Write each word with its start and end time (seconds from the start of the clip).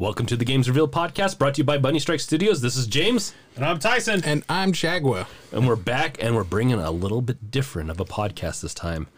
Welcome 0.00 0.24
to 0.28 0.36
the 0.36 0.46
Games 0.46 0.66
Revealed 0.66 0.92
podcast 0.92 1.36
brought 1.36 1.56
to 1.56 1.58
you 1.58 1.64
by 1.64 1.76
Bunny 1.76 1.98
Strike 1.98 2.20
Studios. 2.20 2.62
This 2.62 2.74
is 2.74 2.86
James, 2.86 3.34
And 3.54 3.66
I'm 3.66 3.78
Tyson. 3.78 4.24
And 4.24 4.42
I'm 4.48 4.72
Shagwa. 4.72 5.26
and 5.52 5.68
we're 5.68 5.76
back 5.76 6.16
and 6.22 6.34
we're 6.34 6.42
bringing 6.42 6.78
a 6.78 6.90
little 6.90 7.20
bit 7.20 7.50
different 7.50 7.90
of 7.90 8.00
a 8.00 8.06
podcast 8.06 8.62
this 8.62 8.72
time. 8.72 9.08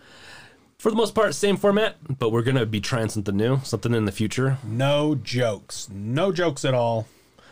For 0.78 0.90
the 0.90 0.96
most 0.96 1.14
part, 1.14 1.36
same 1.36 1.56
format, 1.56 1.98
but 2.18 2.30
we're 2.30 2.42
going 2.42 2.56
to 2.56 2.66
be 2.66 2.80
trying 2.80 3.10
something 3.10 3.36
new, 3.36 3.60
something 3.62 3.94
in 3.94 4.06
the 4.06 4.10
future. 4.10 4.58
No 4.64 5.14
jokes. 5.14 5.88
No 5.88 6.32
jokes 6.32 6.64
at 6.64 6.74
all. 6.74 7.06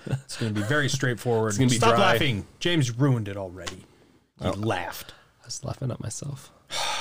It's 0.06 0.36
going 0.36 0.52
to 0.52 0.60
be 0.60 0.66
very 0.66 0.88
straightforward. 0.98 1.56
gonna 1.56 1.70
be 1.70 1.76
Stop 1.76 1.94
dry. 1.94 2.14
laughing. 2.14 2.48
James 2.58 2.90
ruined 2.98 3.28
it 3.28 3.36
already. 3.36 3.84
He 4.42 4.48
oh. 4.48 4.54
laughed. 4.54 5.14
I 5.40 5.46
was 5.46 5.62
laughing 5.62 5.92
at 5.92 6.00
myself. 6.00 6.50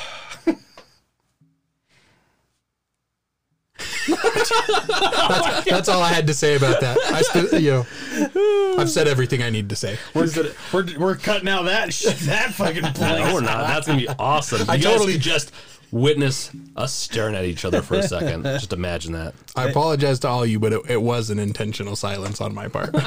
That's 5.70 5.90
all 5.90 6.02
I 6.02 6.10
had 6.14 6.28
to 6.28 6.34
say 6.34 6.56
about 6.56 6.82
that. 6.82 6.98
I 7.12 7.22
st- 7.22 7.62
you 7.62 7.72
know, 7.72 8.76
I've 8.78 8.90
said 8.90 9.08
everything 9.08 9.42
I 9.44 9.50
need 9.50 9.70
to 9.70 9.76
say. 9.76 9.98
We're, 10.14 10.28
we're, 10.74 10.86
we're 10.98 11.16
cutting 11.16 11.50
out 11.50 11.64
that 11.66 11.94
sh- 11.94 12.26
that 12.26 12.54
fucking 12.54 12.84
No, 12.84 13.34
we're 13.34 13.42
not. 13.42 13.68
That's 13.68 13.88
going 13.88 14.00
to 14.00 14.06
be 14.08 14.14
awesome. 14.20 14.60
You 14.60 14.66
I 14.70 14.78
guys 14.78 14.84
totally- 14.86 15.18
just 15.18 15.52
witness 15.92 16.52
us 16.76 16.94
staring 16.94 17.34
at 17.34 17.46
each 17.46 17.66
other 17.66 17.82
for 17.82 17.96
a 17.96 18.04
second. 18.04 18.44
Just 18.44 18.74
imagine 18.74 19.14
that. 19.14 19.34
I 19.56 19.70
apologize 19.70 20.20
to 20.20 20.28
all 20.28 20.46
you, 20.46 20.60
but 20.60 20.72
it, 20.72 20.82
it 20.88 21.02
was 21.02 21.32
an 21.32 21.40
intentional 21.40 21.96
silence 21.96 22.42
on 22.42 22.54
my 22.54 22.68
part. 22.68 22.92
I, 22.94 23.00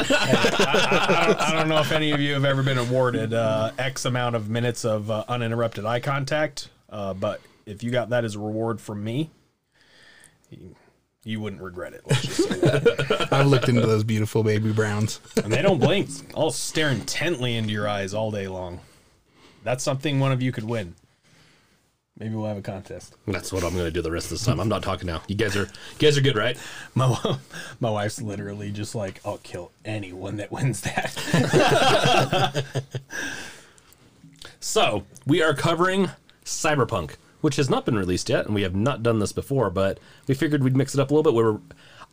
don't, 1.28 1.40
I 1.40 1.52
don't 1.52 1.68
know 1.68 1.78
if 1.78 1.92
any 1.92 2.10
of 2.10 2.20
you 2.20 2.34
have 2.34 2.44
ever 2.44 2.64
been 2.64 2.78
awarded 2.78 3.34
uh, 3.34 3.70
X 3.78 4.04
amount 4.04 4.34
of 4.34 4.48
minutes 4.50 4.84
of 4.84 5.12
uh, 5.12 5.24
uninterrupted 5.28 5.84
eye 5.84 6.00
contact, 6.00 6.70
uh, 6.90 7.14
but 7.14 7.40
if 7.66 7.84
you 7.84 7.92
got 7.92 8.08
that 8.10 8.24
as 8.24 8.34
a 8.34 8.40
reward 8.40 8.80
from 8.80 9.04
me, 9.04 9.30
you, 10.50 10.74
you 11.24 11.40
wouldn't 11.40 11.62
regret 11.62 11.92
it. 11.92 12.02
Let's 12.06 12.22
just 12.22 12.48
say 12.48 12.60
that. 12.60 13.28
I've 13.32 13.46
looked 13.46 13.68
into 13.68 13.86
those 13.86 14.04
beautiful 14.04 14.42
baby 14.42 14.72
browns. 14.72 15.20
And 15.42 15.52
they 15.52 15.62
don't 15.62 15.78
blink. 15.78 16.08
I'll 16.36 16.50
stare 16.50 16.90
intently 16.90 17.56
into 17.56 17.72
your 17.72 17.88
eyes 17.88 18.14
all 18.14 18.30
day 18.30 18.48
long. 18.48 18.80
That's 19.64 19.84
something 19.84 20.18
one 20.18 20.32
of 20.32 20.42
you 20.42 20.52
could 20.52 20.64
win. 20.64 20.94
Maybe 22.18 22.34
we'll 22.34 22.46
have 22.46 22.58
a 22.58 22.62
contest. 22.62 23.16
That's 23.26 23.52
what 23.52 23.64
I'm 23.64 23.72
going 23.72 23.86
to 23.86 23.90
do 23.90 24.02
the 24.02 24.10
rest 24.10 24.26
of 24.26 24.30
this 24.32 24.44
time. 24.44 24.60
I'm 24.60 24.68
not 24.68 24.82
talking 24.82 25.06
now. 25.06 25.22
You 25.28 25.34
guys 25.34 25.56
are 25.56 25.64
you 25.64 25.98
guys 25.98 26.18
are 26.18 26.20
good, 26.20 26.36
right? 26.36 26.58
My 26.94 27.38
my 27.80 27.90
wife's 27.90 28.20
literally 28.20 28.70
just 28.70 28.94
like, 28.94 29.20
I'll 29.24 29.38
kill 29.38 29.72
anyone 29.84 30.36
that 30.36 30.52
wins 30.52 30.82
that. 30.82 32.64
So, 34.64 35.04
we 35.26 35.42
are 35.42 35.54
covering 35.54 36.10
Cyberpunk, 36.44 37.16
which 37.42 37.56
has 37.56 37.68
not 37.68 37.84
been 37.84 37.96
released 37.96 38.30
yet, 38.30 38.46
and 38.46 38.54
we 38.54 38.62
have 38.62 38.74
not 38.74 39.02
done 39.02 39.18
this 39.18 39.32
before, 39.32 39.68
but 39.68 39.98
we 40.26 40.34
figured 40.34 40.64
we'd 40.64 40.76
mix 40.76 40.94
it 40.94 41.00
up 41.00 41.10
a 41.10 41.14
little 41.14 41.30
bit. 41.30 41.36
We're, 41.36 41.58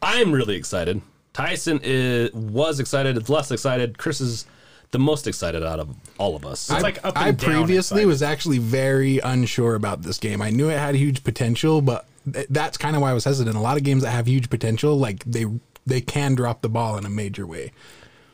I'm 0.02 0.33
really 0.33 0.55
excited. 0.55 1.02
Tyson 1.31 1.80
is, 1.83 2.33
was 2.33 2.80
excited, 2.80 3.16
is 3.16 3.30
less 3.30 3.52
excited. 3.52 3.97
Chris 3.97 4.19
is 4.19 4.45
the 4.91 5.00
most 5.00 5.27
excited 5.27 5.63
out 5.63 5.80
of 5.80 5.95
all 6.17 6.35
of 6.35 6.45
us. 6.45 6.69
It's 6.69 6.83
like 6.83 7.03
up 7.05 7.16
I 7.16 7.31
down 7.31 7.38
previously 7.38 8.02
excited. 8.02 8.07
was 8.07 8.23
actually 8.23 8.57
very 8.57 9.19
unsure 9.19 9.75
about 9.75 10.02
this 10.02 10.17
game. 10.17 10.41
I 10.41 10.50
knew 10.50 10.69
it 10.69 10.77
had 10.77 10.95
huge 10.95 11.23
potential, 11.23 11.81
but 11.81 12.07
th- 12.31 12.47
that's 12.50 12.77
kind 12.77 12.95
of 12.95 13.02
why 13.02 13.11
I 13.11 13.13
was 13.13 13.23
hesitant. 13.23 13.55
A 13.55 13.59
lot 13.61 13.77
of 13.77 13.83
games 13.83 14.02
that 14.03 14.09
have 14.09 14.27
huge 14.27 14.50
potential, 14.50 14.97
like 14.97 15.23
they 15.25 15.45
they 15.85 16.02
can 16.02 16.35
drop 16.35 16.61
the 16.61 16.69
ball 16.69 16.97
in 16.97 17.05
a 17.05 17.09
major 17.09 17.45
way. 17.45 17.72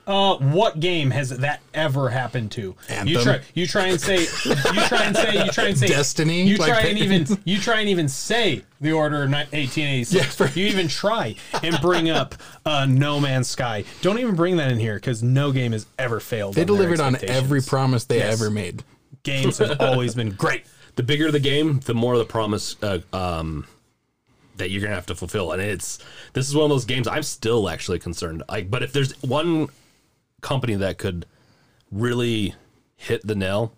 Uh, 0.07 0.35
what 0.37 0.79
game 0.79 1.09
has 1.11 1.29
that 1.29 1.61
ever 1.73 2.09
happened 2.09 2.51
to? 2.51 2.75
You 3.05 3.19
try, 3.21 3.41
you 3.55 3.65
try 3.65 3.87
and 3.87 3.99
say, 3.99 4.19
you 4.21 4.55
try 4.87 5.03
and 5.03 5.15
say, 5.15 5.43
you 5.45 5.51
try 5.51 5.65
and 5.69 5.77
say, 5.77 5.87
Destiny? 5.87 6.43
You 6.43 6.57
Like 6.57 6.69
try 6.69 6.81
and 6.81 6.99
even, 6.99 7.25
you 7.43 7.57
try 7.59 7.79
and 7.79 7.89
even 7.89 8.07
say 8.07 8.63
the 8.79 8.91
Order 8.91 9.23
of 9.23 9.31
1886. 9.31 10.13
Yeah, 10.13 10.29
for- 10.47 10.59
you 10.59 10.67
even 10.67 10.87
try 10.87 11.35
and 11.63 11.79
bring 11.81 12.09
up 12.11 12.35
uh, 12.65 12.85
No 12.85 13.19
Man's 13.19 13.47
Sky. 13.47 13.83
Don't 14.01 14.19
even 14.19 14.35
bring 14.35 14.57
that 14.57 14.71
in 14.71 14.77
here 14.77 14.95
because 14.95 15.23
no 15.23 15.51
game 15.51 15.71
has 15.71 15.87
ever 15.97 16.19
failed. 16.19 16.53
They 16.53 16.61
on 16.61 16.67
delivered 16.67 16.99
on 16.99 17.17
every 17.23 17.61
promise 17.61 18.05
they 18.05 18.19
Yes. 18.19 18.39
ever 18.39 18.51
made. 18.51 18.83
Games 19.23 19.57
have 19.57 19.81
always 19.81 20.13
been 20.13 20.31
great. 20.31 20.65
the 20.97 21.03
bigger 21.03 21.31
the 21.31 21.39
game, 21.39 21.79
the 21.85 21.95
more 21.95 22.15
the 22.17 22.25
promise 22.25 22.75
uh, 22.83 22.99
um, 23.11 23.65
that 24.57 24.69
you're 24.69 24.81
gonna 24.83 24.93
have 24.93 25.07
to 25.07 25.15
fulfill. 25.15 25.51
And 25.51 25.61
it's 25.61 25.97
this 26.33 26.47
is 26.47 26.55
one 26.55 26.65
of 26.65 26.69
those 26.69 26.85
games 26.85 27.07
I'm 27.07 27.23
still 27.23 27.67
actually 27.67 27.97
concerned. 27.99 28.43
Like, 28.47 28.69
but 28.69 28.83
if 28.83 28.93
there's 28.93 29.19
one 29.23 29.67
company 30.45 30.75
that 30.75 30.97
could 30.97 31.25
really 31.91 32.53
hit 32.95 33.25
the 33.25 33.35
nail 33.35 33.73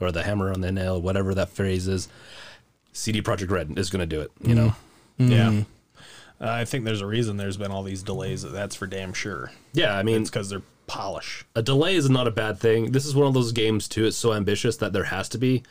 or 0.00 0.12
the 0.12 0.22
hammer 0.22 0.52
on 0.52 0.60
the 0.60 0.70
nail, 0.72 1.00
whatever 1.00 1.34
that 1.34 1.48
phrase 1.48 1.88
is, 1.88 2.08
CD 2.92 3.22
Projekt 3.22 3.50
Red 3.50 3.78
is 3.78 3.90
gonna 3.90 4.06
do 4.06 4.20
it. 4.20 4.30
You 4.42 4.54
know, 4.54 4.74
Yeah. 5.18 5.62
Uh, 6.42 6.48
I 6.48 6.64
think 6.64 6.84
there's 6.84 7.02
a 7.02 7.06
reason 7.06 7.36
there's 7.36 7.58
been 7.58 7.70
all 7.70 7.82
these 7.82 8.02
delays. 8.02 8.42
That's 8.42 8.74
for 8.74 8.86
damn 8.86 9.12
sure. 9.12 9.52
yeah. 9.74 9.96
I 9.96 10.02
mean, 10.02 10.22
It's 10.22 10.30
because 10.30 10.48
they're 10.48 10.62
polish. 10.86 11.44
a 11.54 11.62
delay 11.62 11.94
is 11.94 12.08
not 12.10 12.26
a 12.26 12.30
bad 12.30 12.58
thing. 12.58 12.92
This 12.92 13.04
is 13.06 13.14
one 13.14 13.26
of 13.26 13.34
those 13.34 13.52
games 13.52 13.86
too. 13.88 14.06
It's 14.06 14.16
so 14.16 14.32
ambitious 14.32 14.76
that 14.78 14.92
there 14.92 15.04
has 15.04 15.28
to 15.30 15.38
be, 15.38 15.62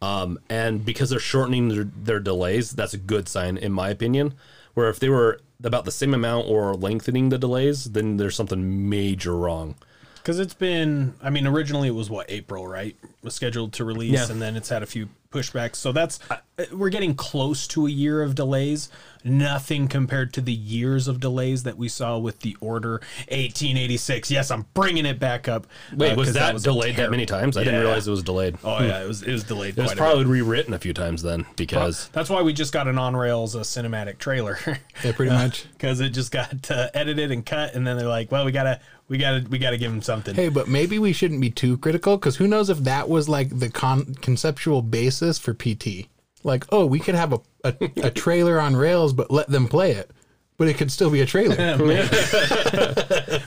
um, 0.00 0.38
and 0.48 0.84
because 0.84 1.10
they're 1.10 1.18
shortening 1.20 1.68
their, 1.68 1.84
their 1.84 2.20
delays, 2.20 2.70
that's 2.70 2.94
a 2.94 2.98
good 2.98 3.28
sign 3.28 3.56
in 3.56 3.72
my 3.72 3.90
opinion. 3.90 4.34
Where 4.74 4.88
if 4.88 4.98
they 5.00 5.08
were 5.10 5.40
about 5.62 5.84
the 5.84 5.90
same 5.90 6.14
amount 6.14 6.48
or 6.48 6.74
lengthening 6.74 7.28
the 7.28 7.36
delays, 7.38 7.84
then 7.84 8.16
there's 8.16 8.34
something 8.36 8.88
major 8.88 9.36
wrong. 9.36 9.74
Because 10.22 10.38
it's 10.38 10.54
been, 10.54 11.14
I 11.20 11.30
mean, 11.30 11.46
originally 11.48 11.88
it 11.88 11.94
was 11.96 12.08
what 12.08 12.30
April, 12.30 12.66
right? 12.66 12.96
Was 13.22 13.34
scheduled 13.34 13.72
to 13.74 13.84
release, 13.84 14.12
Yeah. 14.12 14.30
and 14.30 14.40
then 14.40 14.54
it's 14.56 14.68
had 14.68 14.82
a 14.82 14.86
few 14.86 15.08
pushbacks. 15.32 15.76
So 15.76 15.92
that's 15.92 16.18
uh, 16.30 16.36
we're 16.72 16.90
getting 16.90 17.14
close 17.14 17.66
to 17.68 17.86
a 17.86 17.90
year 17.90 18.22
of 18.22 18.34
delays. 18.34 18.88
Nothing 19.24 19.88
compared 19.88 20.32
to 20.34 20.40
the 20.40 20.52
years 20.52 21.08
of 21.08 21.18
delays 21.20 21.62
that 21.62 21.76
we 21.78 21.88
saw 21.88 22.18
with 22.18 22.40
the 22.40 22.56
Order 22.60 23.00
1886. 23.30 24.30
Yes, 24.30 24.50
I'm 24.50 24.66
bringing 24.74 25.06
it 25.06 25.18
back 25.18 25.48
up. 25.48 25.66
Wait, 25.96 26.12
uh, 26.12 26.16
was 26.16 26.28
'cause 26.28 26.34
that, 26.34 26.52
was 26.54 26.62
delayed 26.64 26.96
that 26.96 27.10
many 27.10 27.24
times? 27.26 27.56
I 27.56 27.64
didn't 27.64 27.80
realize 27.80 28.06
it 28.06 28.10
was 28.10 28.22
delayed. 28.22 28.56
Oh 28.64 28.82
yeah, 28.82 29.02
it 29.02 29.08
was 29.08 29.22
it 29.22 29.32
was 29.32 29.44
delayed. 29.44 29.78
it 29.78 29.82
was 29.82 29.86
quite 29.86 29.92
a 29.92 29.94
bit. 29.94 29.98
probably 29.98 30.24
rewritten 30.26 30.74
a 30.74 30.78
few 30.78 30.92
times 30.92 31.22
then 31.22 31.46
because 31.56 32.08
That's 32.12 32.28
why 32.30 32.42
we 32.42 32.52
just 32.52 32.72
got 32.72 32.86
an 32.88 32.98
on 32.98 33.16
rails 33.16 33.56
uh, 33.56 33.60
cinematic 33.60 34.18
trailer. 34.18 34.58
Yeah, 35.04 35.12
pretty 35.12 35.30
much. 35.32 35.66
because 35.72 36.00
it 36.00 36.10
just 36.10 36.30
got 36.32 36.70
uh, 36.70 36.88
edited 36.94 37.30
and 37.30 37.44
cut, 37.46 37.74
and 37.74 37.86
then 37.86 37.96
they're 37.96 38.06
like, 38.08 38.30
"Well, 38.32 38.44
we 38.44 38.52
gotta, 38.52 38.80
we 39.12 39.18
gotta, 39.18 39.44
we 39.48 39.58
gotta 39.58 39.76
give 39.76 39.92
him 39.92 40.02
something." 40.02 40.34
Hey, 40.34 40.48
but 40.48 40.66
maybe 40.68 40.98
we 40.98 41.12
shouldn't 41.12 41.40
be 41.42 41.50
too 41.50 41.76
critical 41.76 42.16
because 42.16 42.36
who 42.36 42.48
knows 42.48 42.70
if 42.70 42.78
that 42.78 43.08
was 43.08 43.28
like 43.28 43.56
the 43.56 43.68
con- 43.68 44.16
conceptual 44.22 44.80
basis 44.80 45.38
for 45.38 45.52
PT? 45.52 46.08
Like, 46.42 46.64
oh, 46.72 46.86
we 46.86 46.98
could 46.98 47.14
have 47.14 47.34
a, 47.34 47.40
a, 47.62 47.74
a 48.04 48.10
trailer 48.22 48.58
on 48.58 48.74
rails, 48.74 49.12
but 49.12 49.30
let 49.30 49.48
them 49.48 49.68
play 49.68 49.92
it, 49.92 50.10
but 50.56 50.66
it 50.66 50.78
could 50.78 50.90
still 50.90 51.10
be 51.10 51.20
a 51.20 51.26
trailer. 51.26 51.54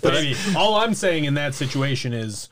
Maybe. 0.04 0.36
All 0.56 0.76
I'm 0.76 0.94
saying 0.94 1.26
in 1.26 1.34
that 1.34 1.56
situation 1.56 2.14
is 2.14 2.48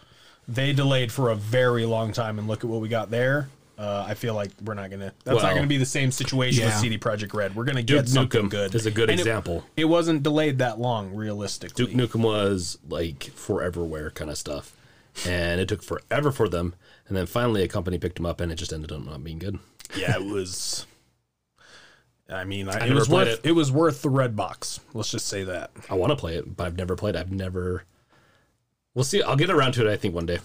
they 0.48 0.74
delayed 0.74 1.12
for 1.12 1.30
a 1.30 1.36
very 1.36 1.86
long 1.86 2.12
time, 2.12 2.40
and 2.40 2.48
look 2.48 2.64
at 2.64 2.70
what 2.70 2.82
we 2.82 2.90
got 2.90 3.12
there. 3.12 3.48
Uh, 3.84 4.06
I 4.08 4.14
feel 4.14 4.34
like 4.34 4.52
we're 4.64 4.76
not 4.76 4.90
gonna. 4.90 5.12
That's 5.26 5.36
Well, 5.36 5.44
not 5.46 5.56
gonna 5.56 5.68
be 5.68 5.76
the 5.78 5.86
same 5.86 6.10
situation 6.12 6.64
with. 6.64 6.74
CD 6.76 6.98
Projekt 6.98 7.34
Red. 7.34 7.54
We're 7.56 7.66
gonna 7.66 7.84
Duke 7.84 8.06
get 8.06 8.10
something 8.10 8.44
Nukem 8.44 8.50
good. 8.50 8.76
is 8.76 8.86
a 8.86 8.92
good 8.92 9.10
And 9.10 9.20
example. 9.20 9.66
It, 9.76 9.86
wasn't 9.86 10.24
delayed 10.24 10.60
that 10.60 10.80
long, 10.80 11.14
realistically. 11.14 11.86
Duke 11.88 11.94
Nukem 12.12 12.22
was 12.22 12.78
like 12.88 13.20
foreverwhere 13.36 14.14
kind 14.14 14.32
of 14.32 14.38
stuff, 14.38 14.74
and 15.28 15.60
it 15.60 15.68
took 15.68 15.84
forever 15.84 16.32
for 16.32 16.48
them. 16.48 16.76
And 17.10 17.18
then 17.18 17.26
finally, 17.26 17.62
a 17.64 17.68
company 17.68 17.98
picked 17.98 18.16
them 18.16 18.26
up, 18.26 18.40
and 18.40 18.52
it 18.54 18.56
just 18.56 18.72
ended 18.72 18.92
up 18.94 19.04
not 19.04 19.22
being 19.24 19.40
good. 19.40 19.60
yeah, 19.98 20.16
it 20.16 20.24
was. 20.24 20.86
I 22.30 22.46
mean, 22.46 22.70
I, 22.70 22.78
it 22.78 22.80
never 22.88 22.96
was 22.96 23.08
played 23.10 23.28
worth 23.28 23.40
it. 23.46 23.50
it. 23.50 23.52
was 23.52 23.70
worth 23.70 24.02
the 24.02 24.10
red 24.10 24.36
box. 24.38 24.80
Let's 24.94 25.12
just 25.12 25.28
say 25.28 25.44
that. 25.44 25.72
I 25.90 25.96
want 25.96 26.12
to 26.12 26.16
play 26.16 26.36
it, 26.38 26.56
but 26.56 26.66
I've 26.68 26.78
never 26.78 26.96
played. 26.96 27.16
it. 27.16 27.20
I've 27.20 27.32
never. 27.34 27.84
We'll 28.94 29.04
see. 29.04 29.22
I'll 29.22 29.36
get 29.36 29.50
around 29.50 29.74
to 29.74 29.86
it. 29.88 29.92
I 29.92 29.98
think 29.98 30.16
one 30.16 30.26
day. 30.26 30.40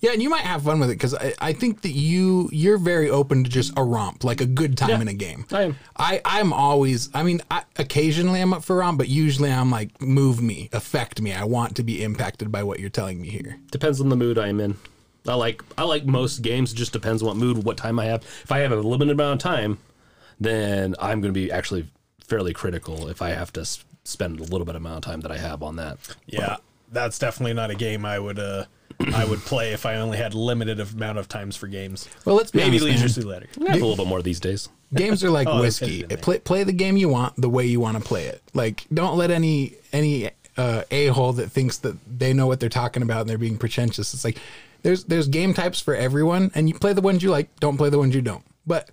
Yeah, 0.00 0.12
and 0.12 0.22
you 0.22 0.28
might 0.30 0.42
have 0.42 0.62
fun 0.62 0.80
with 0.80 0.90
it 0.90 0.94
because 0.94 1.14
I, 1.14 1.32
I 1.40 1.52
think 1.52 1.82
that 1.82 1.90
you 1.92 2.48
you're 2.52 2.78
very 2.78 3.08
open 3.10 3.44
to 3.44 3.50
just 3.50 3.72
a 3.76 3.84
romp, 3.84 4.24
like 4.24 4.40
a 4.40 4.46
good 4.46 4.76
time 4.76 4.90
Yeah, 4.90 5.00
in 5.00 5.08
a 5.08 5.14
game. 5.14 5.46
I 5.52 5.62
am. 5.62 5.76
I 5.96 6.20
I'm 6.24 6.52
always. 6.52 7.08
I 7.14 7.22
mean, 7.22 7.40
I, 7.50 7.62
occasionally 7.76 8.40
I'm 8.40 8.52
up 8.52 8.64
for 8.64 8.76
a 8.76 8.78
romp, 8.80 8.98
but 8.98 9.08
usually 9.08 9.50
I'm 9.52 9.70
like, 9.70 10.00
move 10.00 10.42
me, 10.42 10.68
affect 10.72 11.20
me. 11.20 11.32
I 11.32 11.44
want 11.44 11.76
to 11.76 11.82
be 11.82 12.02
impacted 12.02 12.50
by 12.50 12.62
what 12.62 12.80
you're 12.80 12.90
telling 12.90 13.20
me 13.20 13.28
here. 13.28 13.58
Depends 13.70 14.00
on 14.00 14.08
the 14.08 14.16
mood 14.16 14.38
I 14.38 14.48
am 14.48 14.60
in. 14.60 14.76
I 15.28 15.34
like 15.34 15.62
I 15.76 15.84
like 15.84 16.04
most 16.06 16.40
games. 16.42 16.72
It 16.72 16.76
just 16.76 16.92
depends 16.92 17.22
on 17.22 17.28
what 17.28 17.36
mood, 17.36 17.64
what 17.64 17.76
time 17.76 17.98
I 17.98 18.06
have. 18.06 18.22
If 18.42 18.50
I 18.50 18.58
have 18.60 18.72
a 18.72 18.76
limited 18.76 19.12
amount 19.12 19.42
of 19.44 19.50
time, 19.50 19.78
then 20.38 20.94
I'm 20.98 21.20
going 21.20 21.32
to 21.32 21.38
be 21.38 21.50
actually 21.52 21.88
fairly 22.24 22.52
critical. 22.52 23.08
If 23.08 23.20
I 23.22 23.30
have 23.30 23.52
to 23.54 23.60
s- 23.62 23.84
spend 24.04 24.40
a 24.40 24.44
little 24.44 24.64
bit 24.64 24.76
amount 24.76 24.96
of 25.04 25.10
time 25.10 25.20
that 25.20 25.30
I 25.30 25.36
have 25.38 25.62
on 25.62 25.76
that. 25.76 25.98
Yeah, 26.26 26.56
that's 26.90 27.18
definitely 27.18 27.52
not 27.54 27.70
a 27.70 27.74
game 27.74 28.04
I 28.04 28.18
would 28.18 28.38
uh 28.38 28.64
I 29.14 29.24
would 29.24 29.40
play 29.40 29.72
if 29.72 29.86
I 29.86 29.96
only 29.96 30.18
had 30.18 30.34
limited 30.34 30.80
amount 30.80 31.18
of 31.18 31.28
times 31.28 31.56
for 31.56 31.66
games. 31.68 32.08
Well, 32.24 32.36
let's 32.36 32.50
be 32.50 32.58
Maybe 32.58 32.78
honest, 32.80 32.84
Leisure 32.84 32.98
man. 33.00 33.08
Suit 33.08 33.24
Letter. 33.26 33.46
I 33.66 33.72
have 33.72 33.82
a 33.82 33.86
little 33.86 33.96
bit 34.04 34.08
more 34.08 34.22
these 34.22 34.40
days. 34.40 34.68
games 34.94 35.22
are 35.24 35.30
like 35.30 35.48
Oh, 35.48 35.60
whiskey. 35.60 35.98
hidden. 36.02 36.18
Play 36.18 36.38
play 36.38 36.64
the 36.64 36.72
game 36.72 36.96
you 36.96 37.08
want 37.08 37.36
the 37.36 37.48
way 37.48 37.64
you 37.66 37.80
want 37.80 37.96
to 37.96 38.02
play 38.02 38.26
it. 38.26 38.42
Like 38.54 38.84
don't 38.92 39.16
let 39.16 39.30
any 39.30 39.74
any 39.92 40.30
uh, 40.56 40.82
a 40.90 41.06
hole 41.08 41.32
that 41.34 41.50
thinks 41.50 41.78
that 41.78 41.96
they 42.18 42.32
know 42.32 42.46
what 42.46 42.60
they're 42.60 42.68
talking 42.68 43.02
about 43.02 43.22
and 43.22 43.30
they're 43.30 43.38
being 43.38 43.56
pretentious. 43.58 44.12
It's 44.14 44.24
like 44.24 44.38
there's 44.82 45.04
there's 45.04 45.28
game 45.28 45.54
types 45.54 45.80
for 45.80 45.94
everyone, 45.94 46.50
and 46.54 46.68
you 46.68 46.74
play 46.74 46.92
the 46.92 47.00
ones 47.00 47.22
you 47.22 47.30
like. 47.30 47.54
Don't 47.60 47.76
play 47.76 47.90
the 47.90 47.98
ones 47.98 48.14
you 48.14 48.22
don't. 48.22 48.44
But 48.66 48.90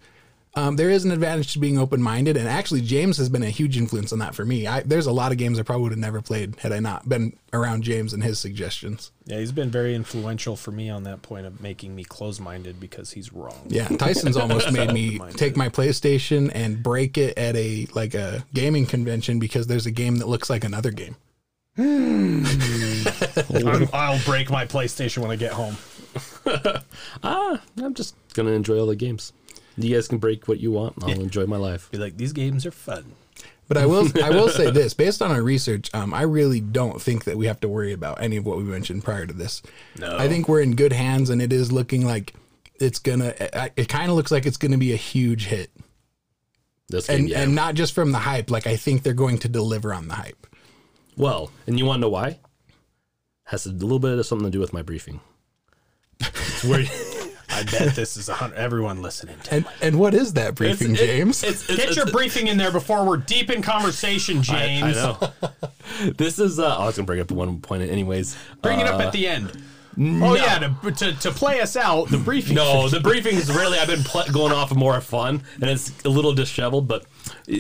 um, 0.58 0.76
there 0.76 0.90
is 0.90 1.06
an 1.06 1.12
advantage 1.12 1.54
to 1.54 1.60
being 1.60 1.78
open 1.78 2.02
minded, 2.02 2.36
and 2.36 2.48
actually, 2.48 2.82
James 2.82 3.18
has 3.18 3.30
been 3.30 3.44
a 3.44 3.50
huge 3.52 3.78
influence 3.78 4.12
on 4.12 4.18
that 4.20 4.34
for 4.34 4.44
me. 4.44 4.66
I, 4.66 4.82
there's 4.82 5.06
a 5.06 5.12
lot 5.12 5.32
of 5.32 5.38
games 5.38 5.60
I 5.60 5.62
probably 5.62 5.84
would 5.84 5.92
have 5.92 6.00
never 6.00 6.20
played 6.20 6.56
had 6.56 6.72
I 6.72 6.80
not 6.80 7.08
been 7.08 7.38
around 7.54 7.84
James 7.84 8.12
and 8.12 8.24
his 8.24 8.40
suggestions. 8.40 9.12
Yeah, 9.26 9.38
he's 9.38 9.52
been 9.52 9.70
very 9.70 9.94
influential 9.94 10.56
for 10.56 10.72
me 10.72 10.90
on 10.90 11.04
that 11.04 11.22
point 11.22 11.46
of 11.46 11.62
making 11.62 11.96
me 11.96 12.04
close 12.04 12.40
minded 12.40 12.80
because 12.80 13.12
he's 13.12 13.32
wrong. 13.32 13.68
Yeah, 13.68 13.88
Tyson's 13.88 14.36
almost 14.38 14.72
made 14.72 14.92
me 14.92 15.20
take 15.36 15.56
my 15.56 15.70
PlayStation 15.70 16.50
and 16.56 16.82
break 16.82 17.20
it 17.20 17.38
at 17.38 17.56
a 17.56 17.86
like 17.94 18.16
a 18.16 18.44
gaming 18.52 18.88
convention 18.88 19.38
because 19.38 19.68
there's 19.68 19.86
a 19.86 19.92
game 19.92 20.16
that 20.16 20.28
looks 20.28 20.50
like 20.50 20.64
another 20.64 20.90
game. 20.90 21.18
I'm, 21.78 22.48
I'll 23.94 24.20
break 24.26 24.50
my 24.50 24.66
PlayStation 24.66 25.20
when 25.20 25.30
I 25.30 25.36
get 25.36 25.54
home. 25.54 25.78
Ah, 27.24 27.62
I'm 27.78 27.94
just 27.94 28.16
gonna 28.34 28.52
enjoy 28.52 28.80
all 28.80 28.88
the 28.88 28.96
games. 28.96 29.34
You 29.78 29.94
guys 29.96 30.08
can 30.08 30.18
break 30.18 30.48
what 30.48 30.60
you 30.60 30.72
want. 30.72 31.04
I'll 31.04 31.22
enjoy 31.22 31.46
my 31.46 31.58
life. 31.58 31.92
Be 31.92 31.98
like, 32.00 32.18
these 32.18 32.34
games 32.34 32.66
are 32.66 32.72
fun. 32.72 33.14
But 33.68 33.78
I 33.78 33.86
will 33.86 34.08
I 34.24 34.30
will 34.32 34.50
say 34.50 34.72
this, 34.72 34.94
based 34.94 35.22
on 35.22 35.30
our 35.30 35.42
research, 35.44 35.94
um, 35.94 36.14
I 36.14 36.22
really 36.24 36.62
don't 36.62 37.02
think 37.02 37.26
that 37.26 37.38
we 37.38 37.48
have 37.48 37.60
to 37.60 37.68
worry 37.68 37.92
about 37.94 38.22
any 38.22 38.38
of 38.38 38.46
what 38.46 38.58
we 38.58 38.64
mentioned 38.64 39.04
prior 39.04 39.26
to 39.28 39.34
this. 39.34 39.62
No. 40.00 40.18
I 40.18 40.28
think 40.28 40.48
we're 40.48 40.62
in 40.62 40.76
good 40.76 40.94
hands, 40.94 41.30
and 41.30 41.42
it 41.42 41.52
is 41.54 41.72
looking 41.72 42.06
like 42.06 42.34
it's 42.80 43.00
gonna. 43.00 43.34
It, 43.40 43.74
it 43.76 43.90
kind 43.90 44.10
of 44.10 44.16
looks 44.16 44.32
like 44.32 44.46
it's 44.46 44.58
gonna 44.58 44.78
be 44.78 44.94
a 44.94 44.98
huge 44.98 45.48
hit, 45.48 45.70
This 46.88 47.08
game, 47.08 47.20
and 47.20 47.30
yeah. 47.30 47.42
and 47.42 47.56
not 47.56 47.76
just 47.76 47.94
from 47.94 48.14
the 48.14 48.20
hype. 48.20 48.50
Like 48.50 48.68
I 48.68 48.78
think 48.78 49.04
they're 49.04 49.14
going 49.14 49.38
to 49.40 49.50
deliver 49.50 49.94
on 49.94 50.08
the 50.08 50.16
hype. 50.16 50.48
well, 51.18 51.52
and 51.68 51.78
you 51.78 51.86
want 51.86 51.98
to 51.98 52.02
know 52.02 52.10
why? 52.10 52.40
Has 53.44 53.66
a 53.66 53.72
little 53.72 54.00
bit 54.00 54.18
of 54.18 54.26
something 54.26 54.48
to 54.48 54.52
do 54.52 54.60
with 54.60 54.72
my 54.74 54.82
briefing. 54.82 55.20
It's 56.22 56.64
where 56.64 56.80
I 57.60 57.64
bet 57.64 57.96
this 57.96 58.18
is 58.18 58.30
a 58.30 58.34
hundred. 58.34 58.56
Everyone 58.58 59.02
listening. 59.02 59.38
To 59.46 59.56
And 59.56 59.66
and 59.82 60.00
what 60.00 60.14
is 60.14 60.34
that 60.34 60.56
briefing, 60.56 60.94
It's- 60.94 61.08
James? 61.08 61.44
it's- 61.44 61.64
it's- 61.70 61.78
Get 61.78 61.96
your 61.96 62.06
it's- 62.08 62.12
briefing 62.12 62.48
in 62.48 62.58
there 62.58 62.72
before 62.72 63.04
we're 63.06 63.18
deep 63.18 63.50
in 63.50 63.62
conversation, 63.62 64.42
James. 64.44 64.98
I 64.98 65.18
know. 65.22 65.32
this 66.18 66.40
is. 66.40 66.60
Uh, 66.60 66.78
I 66.78 66.86
was 66.86 66.96
gonna 66.96 67.06
bring 67.06 67.20
it 67.20 67.24
up 67.24 67.32
at 67.32 67.38
one 67.38 67.60
point, 67.60 67.84
anyways. 67.84 68.36
Bring 68.62 68.80
it 68.80 68.88
up 68.88 69.00
Uh, 69.00 69.04
at 69.08 69.12
the 69.12 69.28
end. 69.28 69.52
Oh 70.00 70.36
yeah, 70.36 70.60
to, 70.60 70.92
to 70.92 71.14
to 71.14 71.32
play 71.32 71.60
us 71.60 71.76
out, 71.76 72.10
the 72.10 72.20
briefing. 72.20 72.54
No, 72.56 72.88
the 72.88 73.00
briefings 73.00 73.48
really. 73.50 73.80
I've 73.80 73.88
been 73.88 74.04
pl- 74.04 74.32
going 74.32 74.52
off 74.54 74.70
of 74.70 74.78
more 74.78 75.02
fun, 75.02 75.42
and 75.60 75.72
it's 75.72 75.92
a 76.06 76.10
little 76.10 76.34
disheveled, 76.34 76.88
but 76.88 77.06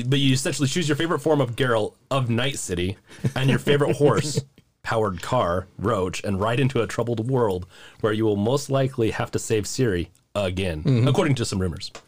but 0.06 0.20
you 0.20 0.34
essentially 0.34 0.68
choose 0.68 0.88
your 0.88 0.96
favorite 0.98 1.18
form 1.20 1.42
of 1.42 1.56
Geralt 1.56 1.94
of 2.12 2.30
Night 2.30 2.60
City 2.60 2.96
and 3.36 3.50
your 3.50 3.58
favorite 3.58 3.96
horse, 3.96 4.40
powered 4.88 5.22
car, 5.22 5.68
Roach, 5.78 6.24
and 6.24 6.40
ride 6.40 6.62
into 6.62 6.82
a 6.82 6.88
troubled 6.88 7.30
world 7.30 7.66
where 8.00 8.14
you 8.14 8.24
will 8.24 8.38
most 8.38 8.70
likely 8.70 9.12
have 9.12 9.30
to 9.32 9.38
save 9.40 9.66
Ciri 9.66 10.08
again, 10.34 11.06
according 11.06 11.36
to 11.36 11.46
some 11.46 11.60
rumors. 11.60 11.92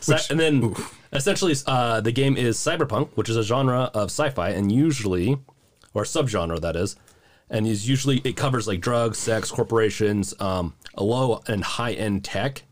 So- 0.00 0.16
and 0.30 0.40
then 0.40 0.74
essentially, 1.12 1.54
uh, 1.66 2.00
the 2.00 2.12
game 2.12 2.36
is 2.36 2.56
cyberpunk, 2.56 3.10
which 3.14 3.28
is 3.28 3.36
a 3.36 3.42
genre 3.42 3.90
of 3.94 4.06
sci-fi, 4.10 4.48
and 4.50 4.72
usually, 4.72 5.38
or 5.94 6.04
subgenre 6.04 6.60
that 6.60 6.76
is, 6.76 6.96
and 7.50 7.66
is 7.66 7.88
usually 7.88 8.18
it 8.24 8.36
covers 8.36 8.66
like 8.66 8.80
drugs, 8.80 9.18
sex, 9.18 9.50
corporations, 9.50 10.34
um, 10.40 10.74
a 10.94 11.02
low 11.04 11.42
and 11.46 11.62
high 11.62 11.92
end 11.92 12.24
tech, 12.24 12.62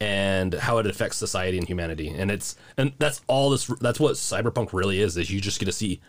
and 0.00 0.54
how 0.54 0.78
it 0.78 0.86
affects 0.86 1.16
society 1.16 1.58
and 1.58 1.66
humanity. 1.66 2.08
And 2.08 2.30
it's 2.30 2.56
and 2.76 2.92
that's 2.98 3.20
all 3.26 3.50
this. 3.50 3.66
That's 3.80 4.00
what 4.00 4.14
cyberpunk 4.14 4.72
really 4.72 5.00
is. 5.00 5.16
Is 5.16 5.30
you 5.30 5.40
just 5.40 5.58
get 5.58 5.66
to 5.66 5.72
see 5.72 6.00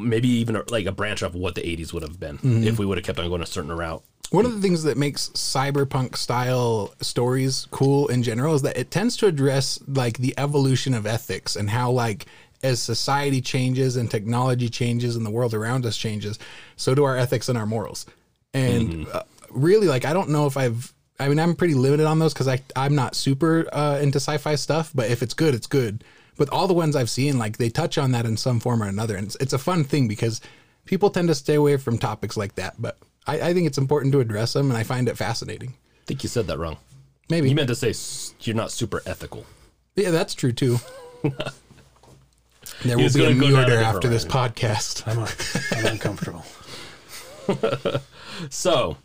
maybe 0.00 0.28
even 0.28 0.56
a, 0.56 0.62
like 0.70 0.86
a 0.86 0.92
branch 0.92 1.22
of 1.22 1.34
what 1.34 1.54
the 1.54 1.62
80s 1.62 1.92
would 1.92 2.02
have 2.02 2.18
been 2.18 2.38
if 2.64 2.78
we 2.78 2.86
would 2.86 2.98
have 2.98 3.04
kept 3.04 3.18
on 3.18 3.28
going 3.28 3.42
a 3.42 3.46
certain 3.46 3.72
route. 3.72 4.02
One 4.30 4.46
of 4.46 4.52
the 4.54 4.60
things 4.60 4.84
that 4.84 4.96
makes 4.96 5.28
cyberpunk 5.30 6.16
style 6.16 6.94
stories 7.00 7.66
cool 7.72 8.06
in 8.08 8.22
general 8.22 8.54
is 8.54 8.62
that 8.62 8.76
it 8.76 8.90
tends 8.90 9.16
to 9.18 9.26
address 9.26 9.80
like 9.88 10.18
the 10.18 10.34
evolution 10.38 10.94
of 10.94 11.04
ethics 11.04 11.56
and 11.56 11.68
how 11.68 11.90
like 11.90 12.26
as 12.62 12.80
society 12.80 13.40
changes 13.40 13.96
and 13.96 14.10
technology 14.10 14.68
changes 14.68 15.16
and 15.16 15.24
the 15.24 15.30
world 15.30 15.54
around 15.54 15.86
us 15.86 15.96
changes, 15.96 16.38
so 16.76 16.94
do 16.94 17.04
our 17.04 17.16
ethics 17.16 17.48
and 17.48 17.56
our 17.58 17.66
morals. 17.66 18.06
And 18.52 19.06
uh, 19.08 19.22
really, 19.50 19.86
like 19.86 20.04
I 20.04 20.12
don't 20.12 20.30
know 20.30 20.46
if 20.46 20.56
I've. 20.56 20.92
I 21.18 21.28
mean, 21.28 21.38
I'm 21.38 21.54
pretty 21.54 21.74
limited 21.74 22.06
on 22.06 22.18
those 22.18 22.32
because 22.32 22.48
I 22.48 22.62
I'm 22.74 22.94
not 22.94 23.14
super 23.14 23.68
uh, 23.72 23.98
into 24.00 24.16
sci-fi 24.16 24.54
stuff. 24.54 24.90
But 24.94 25.10
if 25.10 25.22
it's 25.22 25.34
good, 25.34 25.54
it's 25.54 25.66
good. 25.66 26.04
But 26.40 26.48
all 26.48 26.66
the 26.66 26.72
ones 26.72 26.96
I've 26.96 27.10
seen, 27.10 27.38
like 27.38 27.58
they 27.58 27.68
touch 27.68 27.98
on 27.98 28.12
that 28.12 28.24
in 28.24 28.38
some 28.38 28.60
form 28.60 28.82
or 28.82 28.86
another, 28.86 29.14
and 29.14 29.26
it's, 29.26 29.36
it's 29.40 29.52
a 29.52 29.58
fun 29.58 29.84
thing 29.84 30.08
because 30.08 30.40
people 30.86 31.10
tend 31.10 31.28
to 31.28 31.34
stay 31.34 31.56
away 31.56 31.76
from 31.76 31.98
topics 31.98 32.34
like 32.34 32.54
that. 32.54 32.80
But 32.80 32.96
I, 33.26 33.50
I 33.50 33.52
think 33.52 33.66
it's 33.66 33.76
important 33.76 34.12
to 34.14 34.20
address 34.20 34.54
them, 34.54 34.70
and 34.70 34.78
I 34.78 34.82
find 34.82 35.06
it 35.06 35.18
fascinating. 35.18 35.74
I 36.00 36.04
think 36.06 36.22
you 36.22 36.30
said 36.30 36.46
that 36.46 36.56
wrong. 36.58 36.78
Maybe, 37.28 37.50
You 37.50 37.54
meant 37.54 37.68
to 37.68 37.74
say 37.74 37.92
you're 38.40 38.56
not 38.56 38.72
super 38.72 39.02
ethical. 39.04 39.44
yeah, 39.96 40.10
that's 40.12 40.34
true 40.34 40.52
too. 40.52 40.78
there 41.22 42.96
will 42.96 43.12
be 43.12 43.22
a 43.22 43.34
gonna 43.34 43.34
go 43.34 43.40
down 43.40 43.42
a 43.42 43.50
murder 43.50 43.76
after 43.76 44.08
this 44.08 44.24
road. 44.24 44.32
podcast. 44.32 45.06
I'm, 45.06 45.78
I'm 45.78 45.92
uncomfortable. 45.92 46.46
So, 48.48 48.96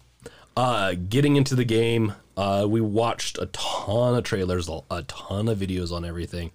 uh, 0.56 0.94
getting 1.10 1.36
into 1.36 1.56
the 1.56 1.66
game, 1.66 2.14
uh, 2.38 2.66
we 2.70 2.80
watched 2.80 3.38
a 3.38 3.48
ton 3.48 4.16
of 4.16 4.24
trailers, 4.24 4.70
a 4.90 5.04
ton 5.04 5.50
of 5.50 5.58
videos 5.58 5.92
on 5.92 6.06
everything. 6.06 6.52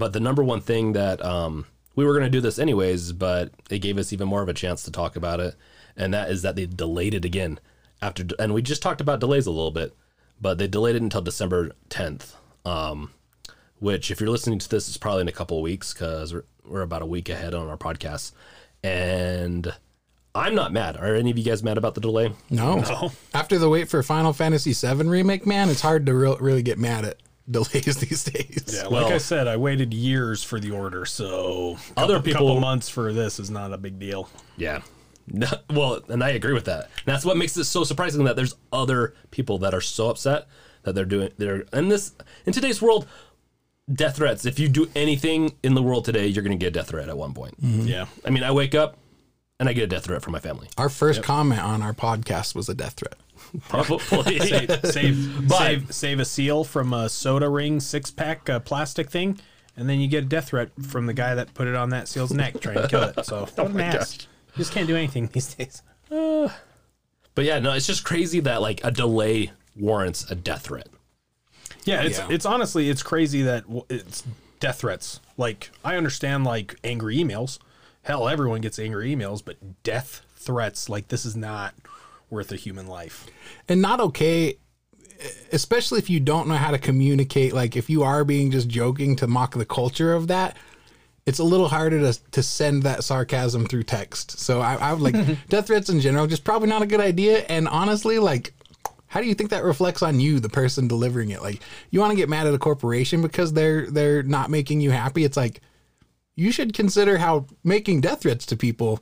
But 0.00 0.14
the 0.14 0.20
number 0.20 0.42
one 0.42 0.62
thing 0.62 0.94
that 0.94 1.22
um, 1.22 1.66
we 1.94 2.06
were 2.06 2.14
going 2.14 2.24
to 2.24 2.30
do 2.30 2.40
this 2.40 2.58
anyways, 2.58 3.12
but 3.12 3.52
it 3.68 3.80
gave 3.80 3.98
us 3.98 4.14
even 4.14 4.28
more 4.28 4.40
of 4.40 4.48
a 4.48 4.54
chance 4.54 4.82
to 4.84 4.90
talk 4.90 5.14
about 5.14 5.40
it, 5.40 5.56
and 5.94 6.14
that 6.14 6.30
is 6.30 6.40
that 6.40 6.56
they 6.56 6.64
delayed 6.64 7.12
it 7.12 7.26
again 7.26 7.60
after. 8.00 8.24
And 8.38 8.54
we 8.54 8.62
just 8.62 8.80
talked 8.80 9.02
about 9.02 9.20
delays 9.20 9.46
a 9.46 9.50
little 9.50 9.70
bit, 9.70 9.94
but 10.40 10.56
they 10.56 10.66
delayed 10.66 10.96
it 10.96 11.02
until 11.02 11.20
December 11.20 11.72
10th. 11.90 12.32
Um, 12.64 13.10
which, 13.78 14.10
if 14.10 14.20
you're 14.20 14.30
listening 14.30 14.58
to 14.58 14.70
this, 14.70 14.88
is 14.88 14.96
probably 14.96 15.20
in 15.20 15.28
a 15.28 15.32
couple 15.32 15.58
of 15.58 15.62
weeks 15.62 15.92
because 15.92 16.32
we're, 16.32 16.44
we're 16.64 16.80
about 16.80 17.02
a 17.02 17.06
week 17.06 17.28
ahead 17.28 17.52
on 17.52 17.68
our 17.68 17.76
podcast. 17.76 18.32
And 18.82 19.70
I'm 20.34 20.54
not 20.54 20.72
mad. 20.72 20.96
Are 20.96 21.14
any 21.14 21.30
of 21.30 21.36
you 21.36 21.44
guys 21.44 21.62
mad 21.62 21.76
about 21.76 21.94
the 21.94 22.00
delay? 22.00 22.32
No. 22.48 23.10
After 23.34 23.58
the 23.58 23.68
wait 23.68 23.90
for 23.90 24.02
Final 24.02 24.32
Fantasy 24.32 24.72
VII 24.72 25.04
remake, 25.08 25.46
man, 25.46 25.68
it's 25.68 25.82
hard 25.82 26.06
to 26.06 26.14
re- 26.14 26.36
really 26.40 26.62
get 26.62 26.78
mad 26.78 27.04
at 27.04 27.18
delays 27.52 27.96
these 27.96 28.24
days. 28.24 28.64
Yeah, 28.74 28.82
like 28.84 28.90
Well- 29.06 29.12
I 29.12 29.18
said, 29.18 29.48
I 29.48 29.56
waited 29.56 29.92
years 29.94 30.42
for 30.44 30.60
the 30.60 30.70
order, 30.70 31.04
so 31.06 31.78
Other 31.96 32.14
couple, 32.16 32.22
people- 32.22 32.46
couple 32.48 32.60
months 32.60 32.88
for 32.88 33.12
this 33.12 33.38
is 33.40 33.50
not 33.50 33.72
a 33.72 33.78
big 33.78 33.98
deal. 33.98 34.28
Yeah. 34.56 34.82
No, 35.32 35.46
well, 35.72 36.00
and 36.08 36.24
I 36.24 36.30
agree 36.30 36.54
with 36.54 36.64
that. 36.64 36.84
And 36.84 37.06
that's 37.06 37.24
what 37.24 37.36
makes 37.36 37.56
it 37.56 37.64
so 37.64 37.84
surprising 37.84 38.24
that 38.24 38.34
there's 38.36 38.56
other 38.72 39.14
people 39.30 39.58
that 39.58 39.74
are 39.74 39.80
so 39.80 40.10
upset 40.10 40.48
that 40.82 40.94
they're 40.94 41.04
doing 41.04 41.30
they're 41.36 41.60
in 41.72 41.88
this 41.88 42.12
in 42.46 42.52
today's 42.52 42.82
world 42.82 43.06
death 43.92 44.16
threats. 44.16 44.44
If 44.44 44.58
you 44.58 44.68
do 44.68 44.88
anything 44.96 45.54
in 45.62 45.74
the 45.74 45.82
world 45.82 46.04
today, 46.04 46.26
you're 46.26 46.42
going 46.42 46.56
to 46.58 46.62
get 46.64 46.68
a 46.68 46.70
death 46.78 46.88
threat 46.88 47.08
at 47.08 47.16
one 47.16 47.32
point. 47.34 47.60
Mm-hmm. 47.62 47.86
Yeah, 47.86 48.06
I 48.24 48.30
mean, 48.30 48.42
I 48.42 48.50
wake 48.50 48.74
up 48.74 48.96
and 49.60 49.68
I 49.68 49.72
get 49.74 49.84
a 49.84 49.86
death 49.86 50.06
threat 50.06 50.22
from 50.22 50.32
my 50.32 50.40
family. 50.40 50.68
Our 50.76 50.88
first 50.88 51.22
comment 51.22 51.60
on 51.60 51.82
our 51.82 51.92
podcast 51.92 52.56
was 52.56 52.68
a 52.68 52.74
death 52.74 52.94
threat. 52.94 53.14
Probably. 53.68 54.38
save 54.40 54.80
save, 54.86 55.48
But- 55.48 55.58
save 55.58 55.94
save 55.94 56.20
a 56.20 56.24
seal 56.24 56.64
from 56.64 56.92
a 56.92 57.08
soda 57.08 57.48
ring 57.48 57.78
six 57.78 58.10
pack 58.10 58.48
uh, 58.50 58.58
plastic 58.60 59.10
thing, 59.10 59.38
and 59.76 59.88
then 59.88 60.00
you 60.00 60.08
get 60.08 60.24
a 60.24 60.26
death 60.26 60.48
threat 60.48 60.70
from 60.88 61.06
the 61.06 61.12
guy 61.14 61.34
that 61.36 61.54
put 61.54 61.68
it 61.68 61.76
on 61.76 61.90
that 61.90 62.08
seal's 62.08 62.32
neck 62.32 62.60
trying 62.60 62.76
to 62.82 62.88
kill 62.88 63.02
it. 63.04 63.24
So 63.24 63.40
what 63.54 63.58
an 63.70 63.80
ass. 63.80 64.26
You 64.54 64.58
just 64.58 64.72
can't 64.72 64.86
do 64.88 64.96
anything 64.96 65.28
these 65.28 65.54
days. 65.54 65.82
but 66.08 67.44
yeah, 67.44 67.58
no, 67.60 67.72
it's 67.74 67.86
just 67.86 68.02
crazy 68.04 68.40
that 68.40 68.60
like 68.60 68.80
a 68.82 68.90
delay 68.90 69.52
warrants 69.76 70.28
a 70.30 70.34
death 70.34 70.62
threat. 70.62 70.88
Yeah, 71.84 72.02
it's 72.02 72.18
Yeah. 72.18 72.28
it's 72.30 72.44
honestly 72.46 72.88
it's 72.90 73.02
crazy 73.02 73.42
that 73.42 73.62
w- 73.64 73.84
it's 73.88 74.24
death 74.58 74.80
threats. 74.80 75.20
Like 75.36 75.70
I 75.84 75.96
understand 75.96 76.44
like 76.44 76.76
angry 76.84 77.16
emails. 77.16 77.58
Hell, 78.02 78.28
everyone 78.28 78.60
gets 78.60 78.78
angry 78.78 79.14
emails, 79.14 79.44
but 79.44 79.82
death 79.82 80.22
threats 80.36 80.88
like 80.88 81.08
this 81.08 81.24
is 81.24 81.36
not 81.36 81.74
worth 82.30 82.50
a 82.52 82.56
human 82.56 82.86
life. 82.86 83.26
and 83.68 83.82
not 83.82 84.00
okay 84.00 84.56
especially 85.52 85.98
if 85.98 86.08
you 86.08 86.18
don't 86.18 86.48
know 86.48 86.54
how 86.54 86.70
to 86.70 86.78
communicate 86.78 87.52
like 87.52 87.76
if 87.76 87.90
you 87.90 88.02
are 88.02 88.24
being 88.24 88.50
just 88.50 88.68
joking 88.68 89.14
to 89.16 89.26
mock 89.26 89.54
the 89.54 89.66
culture 89.66 90.14
of 90.14 90.28
that 90.28 90.56
it's 91.26 91.38
a 91.38 91.44
little 91.44 91.68
harder 91.68 92.00
to, 92.00 92.18
to 92.30 92.42
send 92.42 92.82
that 92.84 93.04
sarcasm 93.04 93.66
through 93.66 93.82
text. 93.82 94.38
So 94.38 94.60
I, 94.62 94.76
I 94.76 94.92
would 94.94 95.02
like 95.02 95.14
death 95.48 95.66
threats 95.66 95.90
in 95.90 96.00
general 96.00 96.26
just 96.26 96.42
probably 96.42 96.68
not 96.68 96.80
a 96.80 96.86
good 96.86 97.00
idea. 97.00 97.40
And 97.50 97.68
honestly 97.68 98.18
like 98.18 98.54
how 99.08 99.20
do 99.20 99.26
you 99.26 99.34
think 99.34 99.50
that 99.50 99.62
reflects 99.62 100.02
on 100.02 100.20
you 100.20 100.40
the 100.40 100.48
person 100.48 100.88
delivering 100.88 101.30
it? 101.30 101.42
Like 101.42 101.60
you 101.90 102.00
want 102.00 102.12
to 102.12 102.16
get 102.16 102.28
mad 102.30 102.46
at 102.46 102.54
a 102.54 102.58
corporation 102.58 103.20
because 103.20 103.52
they're 103.52 103.90
they're 103.90 104.22
not 104.22 104.50
making 104.50 104.80
you 104.80 104.90
happy? 104.90 105.24
It's 105.24 105.36
like 105.36 105.60
you 106.40 106.50
should 106.50 106.72
consider 106.72 107.18
how 107.18 107.46
making 107.62 108.00
death 108.00 108.22
threats 108.22 108.46
to 108.46 108.56
people 108.56 109.00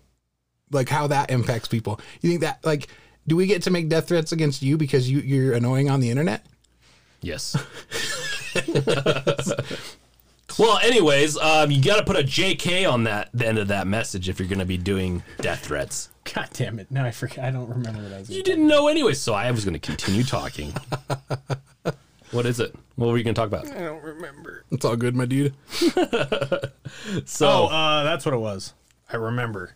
like 0.73 0.88
how 0.88 1.07
that 1.07 1.30
impacts 1.30 1.68
people. 1.68 2.00
You 2.21 2.30
think 2.30 2.40
that 2.40 2.64
like 2.64 2.88
do 3.28 3.37
we 3.37 3.47
get 3.47 3.62
to 3.62 3.71
make 3.71 3.88
death 3.88 4.09
threats 4.09 4.33
against 4.33 4.61
you 4.61 4.76
because 4.76 5.09
you 5.09 5.21
you're 5.21 5.54
annoying 5.54 5.88
on 5.88 6.00
the 6.00 6.11
internet? 6.11 6.45
Yes. 7.21 7.57
well, 10.59 10.78
anyways, 10.78 11.38
um, 11.38 11.71
you 11.71 11.83
got 11.83 11.99
to 11.99 12.04
put 12.04 12.16
a 12.16 12.25
JK 12.25 12.90
on 12.90 13.04
that 13.04 13.30
the 13.33 13.47
end 13.47 13.59
of 13.59 13.68
that 13.68 13.87
message 13.87 14.28
if 14.28 14.40
you're 14.40 14.49
going 14.49 14.59
to 14.59 14.64
be 14.64 14.78
doing 14.78 15.23
death 15.40 15.66
threats. 15.66 16.11
God 16.35 16.49
damn 16.52 16.80
it! 16.80 16.90
Now 16.90 17.04
I 17.04 17.12
forget. 17.12 17.45
I 17.45 17.50
don't 17.52 17.68
remember 17.68 18.02
what 18.02 18.12
I 18.12 18.18
was. 18.18 18.30
You 18.30 18.42
didn't 18.42 18.66
know 18.66 18.88
anyway, 18.88 19.14
so 19.14 19.33
I 19.33 19.50
was 19.52 19.64
going 19.64 19.75
to 19.75 19.80
continue 19.80 20.25
talking. 20.25 20.73
What 22.30 22.47
is 22.47 22.61
it? 22.61 22.75
What 22.97 23.08
were 23.08 23.16
you 23.16 23.25
going 23.25 23.35
to 23.35 23.40
talk 23.40 23.49
about? 23.49 23.70
I 23.75 23.80
don't 23.85 24.02
remember. 24.02 24.64
It's 24.70 24.85
all 24.85 24.97
good, 24.97 25.14
my 25.16 25.25
dude. 25.26 25.54
So, 27.26 27.47
Oh, 27.49 27.66
uh, 27.66 28.02
that's 28.04 28.25
what 28.25 28.35
it 28.35 28.38
was. 28.38 28.73
I 29.12 29.16
remember. 29.16 29.75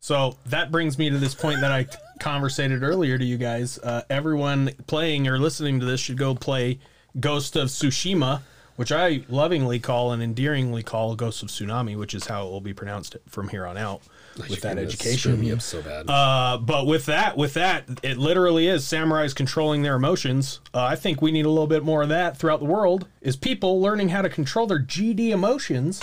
So 0.00 0.36
that 0.46 0.72
brings 0.72 0.98
me 0.98 1.10
to 1.10 1.18
this 1.18 1.34
point 1.34 1.60
that 1.60 1.70
I 1.70 1.86
conversated 2.18 2.82
earlier 2.82 3.16
to 3.16 3.24
you 3.24 3.38
guys. 3.38 3.78
Uh, 3.78 4.02
everyone 4.10 4.70
playing 4.88 5.28
or 5.28 5.38
listening 5.38 5.78
to 5.80 5.86
this 5.86 6.00
should 6.00 6.18
go 6.18 6.34
play 6.34 6.80
Ghost 7.20 7.54
of 7.54 7.68
Tsushima, 7.68 8.40
which 8.74 8.90
I 8.90 9.22
lovingly 9.28 9.78
call 9.78 10.10
and 10.12 10.20
endearingly 10.22 10.82
call 10.82 11.14
Ghost 11.14 11.42
of 11.44 11.48
Tsunami, 11.50 11.96
which 11.96 12.14
is 12.14 12.26
how 12.26 12.46
it 12.46 12.50
will 12.50 12.60
be 12.60 12.74
pronounced 12.74 13.16
from 13.28 13.48
here 13.48 13.64
on 13.64 13.76
out 13.76 14.02
with 14.36 14.60
that 14.62 14.78
education. 14.78 15.40
me 15.40 15.52
up 15.52 15.60
so 15.62 15.82
bad. 15.82 16.08
Uh, 16.08 16.58
but 16.58 16.86
with 16.86 17.06
that, 17.06 17.36
with 17.36 17.54
that, 17.54 17.84
it 18.02 18.18
literally 18.18 18.68
is 18.68 18.84
samurais 18.84 19.34
controlling 19.34 19.82
their 19.82 19.94
emotions. 19.94 20.60
Uh, 20.72 20.82
I 20.82 20.96
think 20.96 21.20
we 21.20 21.32
need 21.32 21.46
a 21.46 21.50
little 21.50 21.66
bit 21.66 21.84
more 21.84 22.02
of 22.02 22.08
that 22.08 22.36
throughout 22.36 22.60
the 22.60 22.66
world. 22.66 23.06
Is 23.20 23.36
people 23.36 23.80
learning 23.80 24.10
how 24.10 24.22
to 24.22 24.28
control 24.28 24.66
their 24.66 24.80
GD 24.80 25.30
emotions 25.30 26.02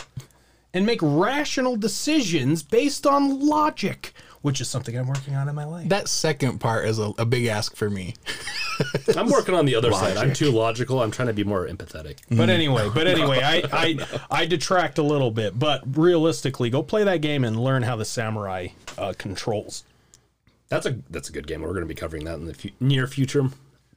and 0.73 0.85
make 0.85 0.99
rational 1.01 1.75
decisions 1.75 2.63
based 2.63 3.07
on 3.07 3.39
logic, 3.45 4.13
which 4.41 4.61
is 4.61 4.67
something 4.67 4.97
I'm 4.97 5.07
working 5.07 5.35
on 5.35 5.49
in 5.49 5.55
my 5.55 5.65
life. 5.65 5.89
That 5.89 6.07
second 6.07 6.59
part 6.59 6.85
is 6.85 6.99
a, 6.99 7.11
a 7.17 7.25
big 7.25 7.45
ask 7.45 7.75
for 7.75 7.89
me. 7.89 8.15
I'm 9.15 9.29
working 9.29 9.55
on 9.55 9.65
the 9.65 9.75
other 9.75 9.91
side. 9.91 10.17
I'm 10.17 10.33
too 10.33 10.51
logical. 10.51 11.01
I'm 11.01 11.11
trying 11.11 11.27
to 11.27 11.33
be 11.33 11.43
more 11.43 11.67
empathetic. 11.67 12.17
But 12.29 12.49
anyway, 12.49 12.89
but 12.93 13.07
anyway, 13.07 13.41
I, 13.43 13.63
I 13.71 14.19
I 14.31 14.45
detract 14.45 14.97
a 14.97 15.03
little 15.03 15.31
bit. 15.31 15.57
But 15.59 15.97
realistically, 15.97 16.69
go 16.69 16.81
play 16.81 17.03
that 17.03 17.21
game 17.21 17.43
and 17.43 17.59
learn 17.59 17.83
how 17.83 17.95
the 17.95 18.05
samurai 18.05 18.69
uh, 18.97 19.13
controls. 19.17 19.83
That's 20.69 20.85
a 20.85 20.97
that's 21.09 21.29
a 21.29 21.31
good 21.33 21.47
game. 21.47 21.61
We're 21.61 21.69
going 21.69 21.81
to 21.81 21.87
be 21.87 21.95
covering 21.95 22.25
that 22.25 22.35
in 22.35 22.45
the 22.45 22.53
fu- 22.53 22.69
near 22.79 23.07
future 23.07 23.49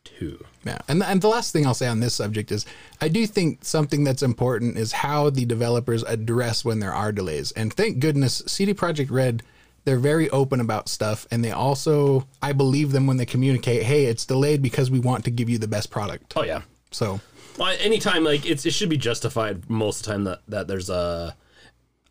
too. 0.04 0.44
Yeah, 0.64 0.78
and 0.88 1.02
and 1.02 1.20
the 1.20 1.28
last 1.28 1.52
thing 1.52 1.66
I'll 1.66 1.74
say 1.74 1.86
on 1.86 2.00
this 2.00 2.14
subject 2.14 2.50
is 2.50 2.66
I 3.00 3.08
do 3.08 3.26
think 3.26 3.64
something 3.64 4.02
that's 4.04 4.22
important 4.22 4.76
is 4.76 4.92
how 4.92 5.30
the 5.30 5.44
developers 5.44 6.02
address 6.04 6.64
when 6.64 6.80
there 6.80 6.92
are 6.92 7.12
delays. 7.12 7.52
And 7.52 7.72
thank 7.72 8.00
goodness 8.00 8.42
CD 8.46 8.74
Projekt 8.74 9.10
Red 9.10 9.42
they're 9.84 9.98
very 9.98 10.30
open 10.30 10.60
about 10.60 10.88
stuff 10.88 11.26
and 11.30 11.44
they 11.44 11.50
also 11.50 12.26
I 12.40 12.52
believe 12.52 12.92
them 12.92 13.06
when 13.06 13.16
they 13.16 13.26
communicate, 13.26 13.82
"Hey, 13.82 14.06
it's 14.06 14.24
delayed 14.24 14.62
because 14.62 14.90
we 14.90 15.00
want 15.00 15.24
to 15.24 15.30
give 15.30 15.48
you 15.48 15.58
the 15.58 15.68
best 15.68 15.90
product." 15.90 16.34
Oh 16.36 16.44
yeah. 16.44 16.62
So, 16.90 17.20
Well, 17.58 17.74
anytime 17.80 18.24
like 18.24 18.46
it's 18.46 18.66
it 18.66 18.72
should 18.72 18.90
be 18.90 18.96
justified 18.96 19.68
most 19.68 20.00
of 20.00 20.06
the 20.06 20.12
time 20.12 20.24
that 20.24 20.40
that 20.48 20.68
there's 20.68 20.90
a 20.90 21.36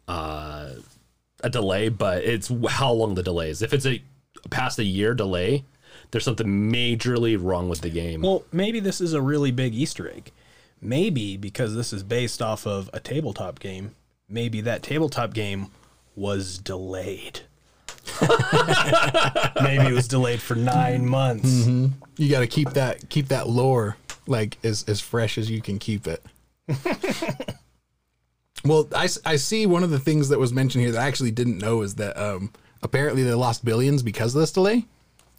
uh, 0.08 0.70
a 1.44 1.50
delay, 1.50 1.90
but 1.90 2.24
it's 2.24 2.52
how 2.70 2.92
long 2.92 3.16
the 3.16 3.24
delay 3.24 3.50
is. 3.50 3.62
If 3.62 3.74
it's 3.74 3.86
a 3.86 4.02
past 4.50 4.80
a 4.80 4.84
year 4.84 5.14
delay, 5.14 5.64
there's 6.12 6.26
something 6.26 6.48
majorly 6.48 7.42
wrong 7.42 7.70
with 7.70 7.82
the 7.82 7.90
game. 7.90 8.22
Well, 8.22 8.44
maybe 8.52 8.80
this 8.80 9.02
is 9.02 9.14
a 9.14 9.22
really 9.22 9.52
big 9.52 9.74
Easter 9.74 10.10
egg. 10.10 10.32
Maybe 10.82 11.38
because 11.38 11.76
this 11.76 11.94
is 11.94 12.02
based 12.04 12.42
off 12.42 12.66
of 12.66 12.90
a 12.92 13.00
tabletop 13.00 13.60
game, 13.60 13.96
maybe 14.28 14.62
that 14.62 14.82
tabletop 14.82 15.34
game 15.34 15.68
was 16.16 16.58
delayed. 16.58 17.42
maybe 19.62 19.86
it 19.86 19.94
was 19.94 20.08
delayed 20.08 20.42
for 20.42 20.56
nine 20.56 21.06
months. 21.06 21.68
you 21.68 22.30
got 22.30 22.42
to 22.42 22.48
keep 22.48 22.72
that 22.72 23.10
keep 23.10 23.28
that 23.30 23.48
lore 23.48 23.98
like 24.28 24.58
as 24.64 24.84
as 24.88 25.00
fresh 25.02 25.38
as 25.38 25.50
you 25.50 25.62
can 25.62 25.80
keep 25.80 26.08
it. 26.08 26.24
well, 28.66 28.88
I, 28.96 29.10
I 29.26 29.36
see 29.36 29.66
one 29.66 29.84
of 29.84 29.90
the 29.90 30.00
things 30.00 30.30
that 30.30 30.40
was 30.40 30.54
mentioned 30.54 30.84
here 30.84 30.92
that 30.94 31.02
I 31.02 31.08
actually 31.08 31.32
didn't 31.32 31.58
know 31.58 31.82
is 31.82 31.96
that 31.96 32.18
um 32.18 32.52
apparently 32.84 33.24
they 33.24 33.34
lost 33.34 33.66
billions 33.66 34.04
because 34.04 34.36
of 34.36 34.42
this 34.42 34.52
delay. 34.52 34.86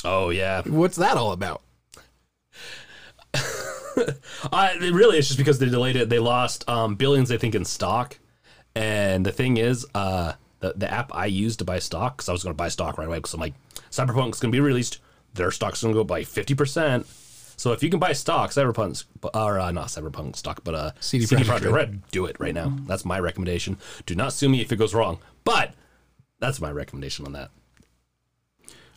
oh 0.04 0.30
yeah. 0.30 0.62
What's 0.62 0.96
that 0.96 1.16
all 1.16 1.32
about? 1.32 1.62
Uh, 4.50 4.70
it 4.80 4.92
really, 4.92 5.18
it's 5.18 5.28
just 5.28 5.38
because 5.38 5.58
they 5.58 5.68
delayed 5.68 5.96
it. 5.96 6.08
They 6.08 6.18
lost 6.18 6.68
um, 6.68 6.94
billions, 6.96 7.30
I 7.30 7.36
think, 7.36 7.54
in 7.54 7.64
stock. 7.64 8.18
And 8.74 9.24
the 9.24 9.32
thing 9.32 9.58
is, 9.58 9.86
uh, 9.94 10.32
the 10.62 10.72
the 10.74 10.90
app 10.90 11.14
I 11.14 11.26
used 11.26 11.58
to 11.58 11.64
buy 11.66 11.78
stock, 11.78 12.16
because 12.16 12.30
I 12.30 12.32
was 12.32 12.42
going 12.42 12.54
to 12.54 12.56
buy 12.56 12.68
stock 12.68 12.96
right 12.96 13.06
away, 13.06 13.18
because 13.18 13.34
I'm 13.34 13.40
like, 13.40 13.54
Cyberpunk's 13.90 14.40
going 14.40 14.50
to 14.50 14.56
be 14.56 14.60
released. 14.60 14.98
Their 15.34 15.50
stock's 15.50 15.82
going 15.82 15.92
to 15.92 16.00
go 16.00 16.04
by 16.04 16.24
fifty 16.24 16.54
percent. 16.54 17.06
So 17.58 17.72
if 17.72 17.82
you 17.82 17.90
can 17.90 18.00
buy 18.00 18.12
stock, 18.12 18.50
Cyberpunk, 18.50 19.04
or 19.34 19.58
uh, 19.58 19.70
not 19.70 19.88
Cyberpunk 19.88 20.36
stock, 20.36 20.62
but 20.64 20.74
uh, 20.74 20.92
CD 21.00 21.26
CD, 21.26 21.44
Projekt 21.44 21.64
Red. 21.64 21.72
Red, 21.72 22.02
do 22.10 22.24
it 22.24 22.36
right 22.40 22.54
now. 22.54 22.74
That's 22.86 23.04
my 23.04 23.20
recommendation. 23.20 23.76
Do 24.06 24.14
not 24.14 24.32
sue 24.32 24.48
me 24.48 24.62
if 24.62 24.72
it 24.72 24.76
goes 24.76 24.94
wrong, 24.94 25.18
but 25.44 25.74
that's 26.40 26.60
my 26.60 26.72
recommendation 26.72 27.26
on 27.26 27.32
that. 27.34 27.50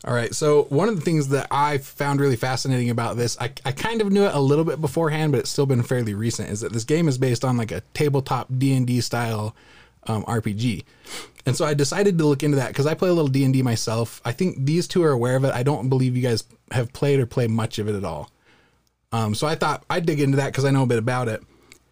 All 0.03 0.13
right. 0.13 0.34
So 0.34 0.63
one 0.63 0.88
of 0.88 0.95
the 0.95 1.01
things 1.01 1.29
that 1.29 1.48
I 1.51 1.79
found 1.79 2.19
really 2.19 2.36
fascinating 2.36 2.89
about 2.89 3.17
this, 3.17 3.38
I, 3.39 3.51
I 3.65 3.72
kind 3.72 4.01
of 4.01 4.12
knew 4.12 4.25
it 4.25 4.34
a 4.34 4.39
little 4.39 4.63
bit 4.63 4.79
beforehand, 4.79 5.31
but 5.31 5.39
it's 5.39 5.50
still 5.50 5.65
been 5.65 5.84
fairly 5.84 6.13
recent, 6.13 6.50
is 6.50 6.62
that 6.62 6.74
this 6.74 6.84
game 6.84 7.07
is 7.07 7.17
based 7.17 7.43
on 7.43 7.57
like 7.57 7.72
a 7.72 7.81
tabletop 7.93 8.48
D 8.57 8.74
and 8.74 8.86
D 8.86 9.01
style 9.01 9.55
um, 10.07 10.24
RPG. 10.25 10.83
And 11.45 11.55
so 11.55 11.65
I 11.65 11.74
decided 11.74 12.17
to 12.17 12.25
look 12.25 12.43
into 12.43 12.57
that 12.57 12.69
because 12.69 12.88
I 12.88 12.95
play 12.95 13.09
a 13.09 13.13
little 13.13 13.27
D 13.27 13.43
and 13.43 13.53
D 13.53 13.62
myself. 13.62 14.21
I 14.25 14.31
think 14.31 14.65
these 14.65 14.88
two 14.88 15.03
are 15.03 15.12
aware 15.12 15.35
of 15.35 15.43
it. 15.43 15.53
I 15.53 15.63
don't 15.63 15.89
believe 15.89 16.15
you 16.15 16.24
guys 16.24 16.43
have 16.71 16.91
played 16.93 17.19
or 17.19 17.25
play 17.25 17.47
much 17.47 17.77
of 17.77 17.88
it 17.88 17.95
at 17.95 18.03
all. 18.03 18.31
Um, 19.12 19.35
so 19.35 19.47
I 19.47 19.55
thought 19.55 19.85
I'd 19.89 20.05
dig 20.05 20.19
into 20.19 20.38
that 20.38 20.47
because 20.47 20.65
I 20.65 20.71
know 20.71 20.83
a 20.83 20.88
bit 20.88 20.97
about 20.97 21.27
it. 21.27 21.41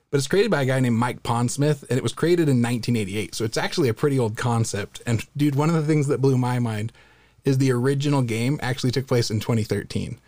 But 0.09 0.17
it's 0.17 0.27
created 0.27 0.51
by 0.51 0.61
a 0.61 0.65
guy 0.65 0.79
named 0.79 0.97
Mike 0.97 1.23
Pondsmith, 1.23 1.83
and 1.89 1.97
it 1.97 2.03
was 2.03 2.13
created 2.13 2.43
in 2.43 2.61
1988. 2.61 3.33
So 3.33 3.45
it's 3.45 3.57
actually 3.57 3.89
a 3.89 3.95
pretty 3.95 4.19
old 4.19 4.37
concept. 4.37 5.01
And 5.07 5.25
dude, 5.35 5.55
one 5.55 5.69
of 5.69 5.75
the 5.75 5.81
things 5.81 6.05
that 6.07 6.21
blew 6.21 6.37
my 6.37 6.59
mind 6.59 6.91
is 7.43 7.57
the 7.57 7.71
original 7.71 8.21
game 8.21 8.59
actually 8.61 8.91
took 8.91 9.07
place 9.07 9.31
in 9.31 9.39
2013. 9.39 10.19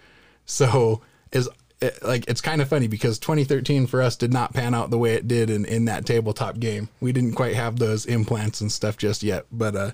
So 0.45 1.01
is 1.31 1.49
it, 1.81 2.01
like 2.03 2.25
it's 2.27 2.41
kind 2.41 2.61
of 2.61 2.69
funny 2.69 2.87
because 2.87 3.19
2013 3.19 3.87
for 3.87 4.01
us 4.01 4.15
did 4.15 4.31
not 4.31 4.53
pan 4.53 4.73
out 4.73 4.89
the 4.89 4.97
way 4.97 5.13
it 5.13 5.27
did 5.27 5.49
in 5.49 5.65
in 5.65 5.85
that 5.85 6.05
tabletop 6.05 6.59
game. 6.59 6.89
We 6.99 7.11
didn't 7.11 7.33
quite 7.33 7.55
have 7.55 7.77
those 7.79 8.05
implants 8.05 8.61
and 8.61 8.71
stuff 8.71 8.97
just 8.97 9.23
yet. 9.23 9.45
But 9.51 9.75
uh, 9.75 9.91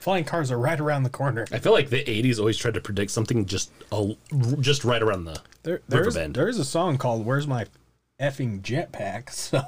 Flying 0.00 0.24
cars 0.24 0.50
are 0.50 0.58
right 0.58 0.78
around 0.78 1.02
the 1.02 1.10
corner. 1.10 1.46
I 1.52 1.58
feel 1.58 1.72
like 1.72 1.90
the 1.90 2.04
'80s 2.04 2.38
always 2.38 2.56
tried 2.56 2.74
to 2.74 2.80
predict 2.80 3.10
something 3.10 3.44
just 3.46 3.70
a, 3.92 4.14
just 4.60 4.84
right 4.84 5.02
around 5.02 5.24
the 5.24 5.40
There, 5.64 5.82
there's, 5.88 6.06
river 6.06 6.18
bend. 6.18 6.34
there's 6.36 6.58
a 6.58 6.64
song 6.64 6.96
called 6.98 7.26
"Where's 7.26 7.46
My 7.46 7.66
Effing 8.20 8.60
Jetpack." 8.62 9.28
So 9.38 9.62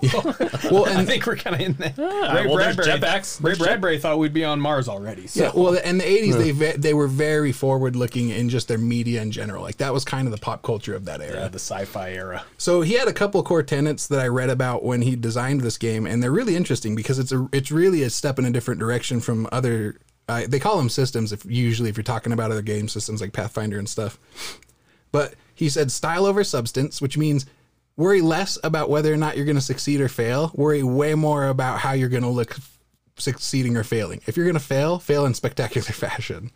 well, 0.71 0.87
I 0.99 1.04
think 1.04 1.25
we're 1.26 1.37
kind 1.37 1.54
of 1.57 1.61
in 1.62 1.73
there. 1.75 1.95
well, 1.97 2.57
there's 2.57 2.76
jetpacks. 2.76 3.40
Ray 3.40 3.50
There's 3.50 3.59
jet- 3.59 3.64
Bradbury 3.64 3.99
thought 3.99 4.19
we'd 4.19 4.33
be 4.33 4.45
on 4.45 4.61
Mars 4.61 4.88
already. 4.88 5.26
So 5.26 5.45
Yeah, 5.45 5.50
well, 5.54 5.75
in 5.75 5.99
the 5.99 6.04
'80s, 6.04 6.37
they 6.37 6.50
ve- 6.50 6.76
they 6.76 6.95
were 6.95 7.07
very 7.07 7.52
forward 7.52 7.95
looking 7.97 8.30
in 8.30 8.49
just 8.49 8.69
their 8.69 8.78
media 8.78 9.23
in 9.23 9.30
general. 9.30 9.62
Like 9.62 9.76
that 9.78 9.92
was 9.92 10.04
kind 10.04 10.26
of 10.26 10.33
the 10.33 10.38
pop 10.38 10.62
culture 10.62 10.95
of 10.95 11.04
that 11.04 11.21
era. 11.21 11.42
uh, 11.42 11.49
the 11.49 11.59
sci-fi 11.59 12.11
era. 12.12 12.45
So 12.59 12.80
he 12.83 12.95
had 12.95 13.07
a 13.09 13.12
couple 13.12 13.42
core 13.42 13.62
tenets 13.62 14.07
that 14.09 14.21
I 14.21 14.26
read 14.28 14.50
about 14.50 14.85
when 14.85 15.02
he 15.02 15.14
designed 15.16 15.61
this 15.61 15.78
game, 15.78 16.07
and 16.07 16.23
they're 16.23 16.33
really 16.33 16.57
interesting 16.57 16.95
because 16.97 17.19
it's 17.19 17.33
a 17.33 17.49
it's 17.52 17.71
really 17.71 18.02
a 18.02 18.11
step 18.11 18.38
in 18.38 18.45
a 18.45 18.50
different 18.50 18.80
direction 18.80 19.21
from 19.21 19.49
other. 19.52 19.97
Uh, 20.28 20.42
they 20.49 20.59
call 20.61 20.76
them 20.76 20.88
systems 20.88 21.33
if 21.33 21.45
usually 21.45 21.88
if 21.90 21.97
you're 21.97 22.04
talking 22.04 22.33
about 22.33 22.50
other 22.50 22.62
game 22.62 22.88
systems 22.88 23.21
like 23.21 23.33
Pathfinder 23.33 23.78
and 23.78 23.88
stuff. 23.88 24.19
But 25.12 25.35
he 25.54 25.69
said 25.69 25.90
style 25.90 26.25
over 26.25 26.45
substance, 26.45 27.02
which 27.02 27.19
means 27.19 27.47
worry 28.00 28.23
less 28.23 28.59
about 28.64 28.88
whether 28.88 29.12
or 29.12 29.19
not 29.19 29.37
you're 29.37 29.45
going 29.45 29.57
to 29.57 29.62
succeed 29.62 30.00
or 30.00 30.09
fail. 30.09 30.50
Worry 30.54 30.83
way 30.83 31.14
more 31.14 31.49
about 31.49 31.78
how 31.78 31.92
you're 31.92 32.09
going 32.09 32.23
to 32.23 32.30
look 32.30 32.57
succeeding 33.19 33.76
or 33.76 33.85
failing. 33.85 34.23
If 34.26 34.38
you're 34.38 34.47
going 34.47 34.54
to 34.54 34.61
fail, 34.61 34.99
fail 34.99 35.26
in 35.26 35.35
spectacular 35.35 35.92
fashion. 35.92 36.50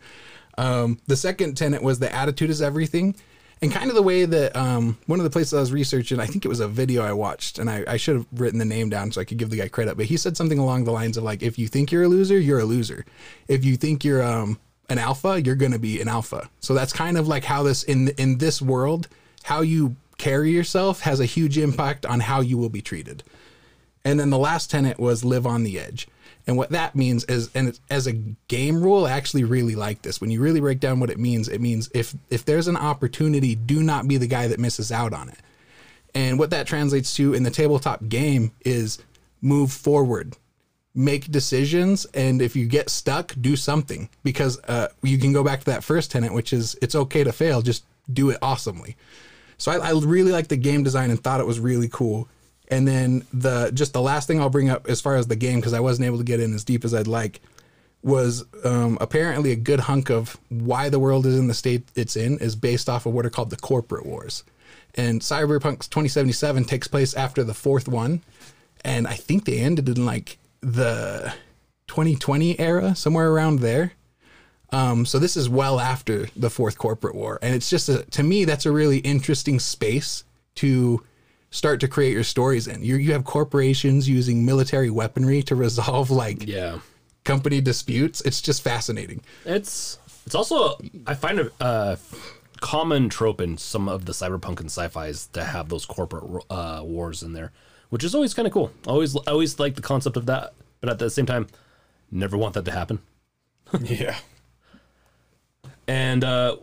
Um, 0.57 0.99
the 1.05 1.15
second 1.15 1.55
tenet 1.55 1.83
was 1.83 1.99
the 1.99 2.13
attitude 2.13 2.49
is 2.49 2.63
everything. 2.63 3.15
And 3.61 3.71
kind 3.71 3.89
of 3.89 3.95
the 3.95 4.01
way 4.01 4.25
that 4.25 4.55
um, 4.55 4.97
one 5.05 5.19
of 5.19 5.23
the 5.23 5.29
places 5.29 5.53
I 5.53 5.59
was 5.59 5.71
researching, 5.71 6.19
I 6.19 6.25
think 6.25 6.45
it 6.45 6.49
was 6.49 6.59
a 6.59 6.67
video 6.67 7.03
I 7.03 7.13
watched, 7.13 7.57
and 7.57 7.69
I, 7.69 7.85
I 7.87 7.97
should 7.97 8.15
have 8.15 8.25
written 8.33 8.59
the 8.59 8.65
name 8.65 8.89
down 8.89 9.11
so 9.11 9.21
I 9.21 9.23
could 9.23 9.37
give 9.37 9.49
the 9.51 9.57
guy 9.57 9.69
credit. 9.69 9.95
But 9.95 10.07
he 10.07 10.17
said 10.17 10.35
something 10.35 10.59
along 10.59 10.83
the 10.83 10.91
lines 10.91 11.15
of 11.15 11.23
like, 11.23 11.41
if 11.43 11.57
you 11.57 11.67
think 11.67 11.91
you're 11.91 12.03
a 12.03 12.07
loser, 12.07 12.37
you're 12.37 12.59
a 12.59 12.65
loser. 12.65 13.05
If 13.47 13.63
you 13.63 13.77
think 13.77 14.03
you're 14.03 14.23
um, 14.23 14.59
an 14.89 14.97
alpha, 14.97 15.41
you're 15.41 15.55
going 15.55 15.71
to 15.71 15.79
be 15.79 16.01
an 16.01 16.07
alpha. 16.07 16.49
So 16.59 16.73
that's 16.73 16.91
kind 16.91 17.17
of 17.17 17.27
like 17.27 17.43
how 17.43 17.63
this 17.63 17.83
in 17.83 18.09
in 18.17 18.39
this 18.39 18.61
world, 18.61 19.07
how 19.43 19.61
you 19.61 19.95
carry 20.17 20.51
yourself 20.51 21.01
has 21.01 21.19
a 21.19 21.25
huge 21.25 21.57
impact 21.57 22.05
on 22.05 22.21
how 22.21 22.41
you 22.41 22.57
will 22.57 22.69
be 22.69 22.81
treated. 22.81 23.23
And 24.03 24.19
then 24.19 24.29
the 24.29 24.37
last 24.37 24.69
tenet 24.69 24.99
was 24.99 25.25
live 25.25 25.47
on 25.47 25.63
the 25.63 25.79
edge. 25.79 26.07
And 26.47 26.57
what 26.57 26.69
that 26.69 26.95
means 26.95 27.23
is, 27.25 27.49
and 27.55 27.77
as 27.89 28.05
a 28.05 28.13
game 28.13 28.81
rule, 28.81 29.05
I 29.05 29.11
actually 29.11 29.43
really 29.43 29.75
like 29.75 30.03
this. 30.03 30.21
When 30.21 30.29
you 30.29 30.41
really 30.41 30.59
break 30.59 30.79
down 30.79 30.99
what 30.99 31.09
it 31.09 31.17
means, 31.17 31.49
it 31.49 31.59
means 31.59 31.89
if 31.93 32.15
if 32.29 32.45
there's 32.45 32.67
an 32.67 32.77
opportunity, 32.77 33.55
do 33.55 33.81
not 33.81 34.07
be 34.07 34.17
the 34.17 34.27
guy 34.27 34.47
that 34.47 34.59
misses 34.59 34.91
out 34.91 35.11
on 35.11 35.29
it. 35.29 35.39
And 36.13 36.37
what 36.37 36.51
that 36.51 36.67
translates 36.67 37.15
to 37.15 37.33
in 37.33 37.43
the 37.43 37.49
tabletop 37.49 38.07
game 38.07 38.51
is 38.63 38.99
move 39.41 39.71
forward, 39.71 40.37
make 40.93 41.31
decisions, 41.31 42.05
and 42.13 42.41
if 42.41 42.55
you 42.55 42.67
get 42.67 42.89
stuck, 42.89 43.33
do 43.41 43.55
something 43.55 44.09
because 44.23 44.59
uh, 44.67 44.89
you 45.01 45.17
can 45.17 45.33
go 45.33 45.43
back 45.43 45.59
to 45.59 45.65
that 45.65 45.83
first 45.83 46.11
tenet, 46.11 46.31
which 46.31 46.53
is 46.53 46.77
it's 46.81 46.95
okay 46.95 47.23
to 47.23 47.33
fail, 47.33 47.63
just 47.63 47.85
do 48.11 48.29
it 48.29 48.37
awesomely. 48.41 48.95
So 49.57 49.71
I, 49.71 49.89
I 49.89 49.91
really 49.91 50.31
liked 50.31 50.49
the 50.49 50.57
game 50.57 50.83
design 50.83 51.09
and 51.09 51.21
thought 51.21 51.39
it 51.39 51.47
was 51.47 51.59
really 51.59 51.89
cool. 51.89 52.27
And 52.67 52.87
then 52.87 53.25
the 53.31 53.71
just 53.73 53.93
the 53.93 54.01
last 54.01 54.27
thing 54.27 54.39
I'll 54.39 54.49
bring 54.49 54.69
up 54.69 54.87
as 54.89 55.01
far 55.01 55.15
as 55.15 55.27
the 55.27 55.35
game 55.35 55.59
because 55.59 55.73
I 55.73 55.79
wasn't 55.79 56.07
able 56.07 56.17
to 56.17 56.23
get 56.23 56.39
in 56.39 56.53
as 56.53 56.63
deep 56.63 56.83
as 56.83 56.93
I'd 56.93 57.07
like 57.07 57.41
was 58.01 58.45
um, 58.63 58.97
apparently 59.01 59.51
a 59.51 59.55
good 59.55 59.81
hunk 59.81 60.09
of 60.09 60.37
why 60.49 60.89
the 60.89 60.99
world 60.99 61.25
is 61.25 61.37
in 61.37 61.47
the 61.47 61.53
state 61.53 61.87
it's 61.95 62.15
in 62.15 62.37
is 62.37 62.55
based 62.55 62.87
off 62.87 63.05
of 63.05 63.13
what 63.13 63.25
are 63.25 63.31
called 63.31 63.49
the 63.49 63.57
corporate 63.57 64.05
wars. 64.05 64.43
and 64.95 65.21
Cyberpunk 65.21 65.89
2077 65.89 66.65
takes 66.65 66.87
place 66.87 67.13
after 67.15 67.43
the 67.43 67.53
fourth 67.53 67.87
one, 67.87 68.21
and 68.83 69.07
I 69.07 69.15
think 69.15 69.45
they 69.45 69.59
ended 69.59 69.89
in 69.89 70.05
like 70.05 70.37
the 70.61 71.33
2020 71.87 72.59
era, 72.59 72.95
somewhere 72.95 73.31
around 73.31 73.59
there. 73.59 73.93
Um, 74.75 75.05
so 75.05 75.19
this 75.19 75.37
is 75.37 75.47
well 75.47 75.79
after 75.79 76.27
the 76.35 76.49
fourth 76.49 76.77
corporate 76.77 77.15
war, 77.15 77.39
and 77.41 77.55
it's 77.55 77.69
just 77.69 77.87
a, 77.89 78.03
to 78.11 78.23
me 78.23 78.45
that's 78.45 78.65
a 78.65 78.71
really 78.71 78.97
interesting 78.99 79.59
space 79.59 80.23
to 80.55 81.01
start 81.51 81.79
to 81.79 81.87
create 81.87 82.13
your 82.13 82.23
stories 82.25 82.67
in. 82.67 82.83
You 82.83 82.95
you 82.97 83.13
have 83.13 83.23
corporations 83.23 84.09
using 84.09 84.45
military 84.45 84.89
weaponry 84.89 85.41
to 85.43 85.55
resolve 85.55 86.11
like 86.11 86.45
Yeah. 86.47 86.79
company 87.23 87.61
disputes. 87.61 88.21
It's 88.27 88.41
just 88.41 88.61
fascinating. 88.61 89.21
It's 89.45 89.97
it's 90.25 90.35
also 90.35 90.77
I 91.07 91.13
find 91.13 91.39
a 91.39 91.51
uh, 91.63 91.95
common 92.59 93.09
trope 93.09 93.39
in 93.39 93.57
some 93.57 93.87
of 93.87 94.05
the 94.05 94.11
cyberpunk 94.11 94.59
and 94.59 94.69
sci-fi's 94.69 95.27
to 95.33 95.43
have 95.43 95.69
those 95.69 95.85
corporate 95.85 96.25
uh, 96.49 96.81
wars 96.83 97.23
in 97.23 97.31
there, 97.33 97.51
which 97.91 98.03
is 98.03 98.13
always 98.15 98.33
kind 98.33 98.47
of 98.47 98.53
cool. 98.53 98.71
Always 98.87 99.15
always 99.15 99.57
like 99.59 99.75
the 99.75 99.81
concept 99.91 100.17
of 100.17 100.25
that, 100.25 100.53
but 100.81 100.89
at 100.89 100.99
the 100.99 101.09
same 101.09 101.25
time, 101.25 101.47
never 102.11 102.35
want 102.37 102.53
that 102.55 102.65
to 102.65 102.71
happen. 102.71 102.99
Yeah. 103.81 104.15
And 105.87 106.23
uh, 106.23 106.57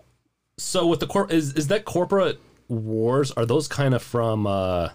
so 0.59 0.87
with 0.87 1.01
the 1.01 1.07
corp 1.07 1.33
is 1.33 1.53
is 1.55 1.69
that 1.69 1.85
corporate 1.85 2.41
wars 2.69 3.31
are 3.33 3.47
those 3.47 3.69
kind 3.69 3.95
of 3.95 4.03
from 4.03 4.47
uh, 4.47 4.91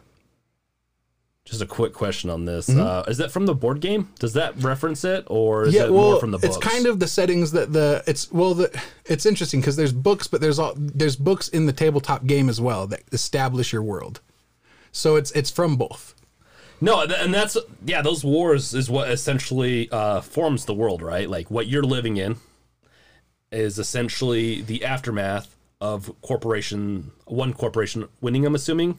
just 1.46 1.62
a 1.62 1.66
quick 1.66 1.94
question 1.94 2.30
on 2.30 2.46
this. 2.46 2.70
Uh, 2.70 3.04
is 3.08 3.18
that 3.18 3.32
from 3.32 3.46
the 3.46 3.56
board 3.56 3.80
game? 3.80 4.10
Does 4.20 4.34
that 4.34 4.62
reference 4.62 5.04
it 5.06 5.26
or 5.28 5.66
is 5.66 5.76
it 5.76 5.90
more 5.90 6.20
from 6.20 6.32
the 6.32 6.38
books? 6.38 6.58
it's 6.58 6.66
kind 6.66 6.86
of 6.86 7.00
the 7.00 7.08
settings 7.08 7.52
that 7.52 7.72
the 7.72 8.04
it's 8.06 8.32
well 8.32 8.54
the 8.54 8.82
it's 9.06 9.26
interesting 9.26 9.62
because 9.62 9.76
there's 9.76 9.94
books, 9.94 10.28
but 10.28 10.42
there's 10.42 10.60
all 10.60 10.74
there's 10.76 11.16
books 11.16 11.48
in 11.48 11.66
the 11.66 11.74
tabletop 11.74 12.26
game 12.26 12.50
as 12.50 12.60
well 12.60 12.88
that 12.88 13.04
establish 13.12 13.72
your 13.72 13.84
world. 13.84 14.20
So 14.92 15.16
it's 15.16 15.32
it's 15.32 15.50
from 15.50 15.78
both. 15.78 16.14
No, 16.80 17.02
and 17.02 17.34
that's 17.34 17.58
yeah. 17.86 18.02
Those 18.02 18.24
wars 18.24 18.74
is 18.74 18.90
what 18.90 19.10
essentially 19.10 19.90
uh, 19.90 20.22
forms 20.22 20.66
the 20.66 20.76
world, 20.76 21.02
right? 21.02 21.30
Like 21.30 21.50
what 21.50 21.68
you're 21.68 21.84
living 21.84 22.18
in 22.18 22.36
is 23.52 23.80
essentially 23.80 24.62
the 24.62 24.84
aftermath 24.84 25.56
of 25.80 26.12
corporation, 26.22 27.12
one 27.26 27.54
corporation 27.54 28.08
winning. 28.22 28.46
I'm 28.46 28.56
assuming, 28.56 28.98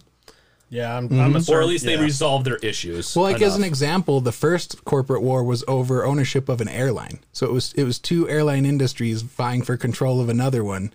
Yeah, 0.71 0.97
I'm, 0.97 1.07
I'm 1.21 1.35
a 1.37 1.43
or 1.49 1.61
at 1.61 1.67
least 1.69 1.85
they 1.85 1.95
yeah. 1.97 2.01
resolve 2.03 2.45
their 2.45 2.57
issues. 2.57 3.15
Well, 3.17 3.25
like 3.25 3.43
as 3.43 3.57
an 3.57 3.65
example, 3.65 4.21
the 4.21 4.33
first 4.33 4.85
corporate 4.85 5.23
war 5.23 5.43
was 5.45 5.65
over 5.67 6.05
ownership 6.05 6.49
of 6.49 6.61
an 6.61 6.69
airline. 6.69 7.19
So 7.33 7.47
it 7.47 7.53
was 7.53 7.73
it 7.75 7.85
was 7.85 7.99
two 7.99 8.29
airline 8.29 8.65
industries 8.65 9.23
vying 9.23 9.63
for 9.63 9.77
control 9.77 10.21
of 10.21 10.29
another 10.29 10.63
one, 10.63 10.93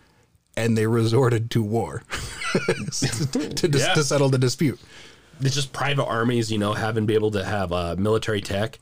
and 0.56 0.78
they 0.78 0.88
resorted 0.88 1.52
to 1.52 1.62
war 1.64 2.04
to, 2.68 3.68
dis- 3.68 3.82
Yeah. 3.88 3.94
to 3.94 4.04
settle 4.04 4.30
the 4.30 4.38
dispute. 4.38 4.80
it's 5.42 5.56
just 5.56 5.74
private 5.74 6.06
armies, 6.06 6.52
you 6.52 6.58
know, 6.60 6.74
having 6.74 7.06
be 7.06 7.14
able 7.16 7.32
to 7.32 7.44
have 7.44 7.72
uh, 7.74 7.96
military 7.98 8.42
tech. 8.42 8.80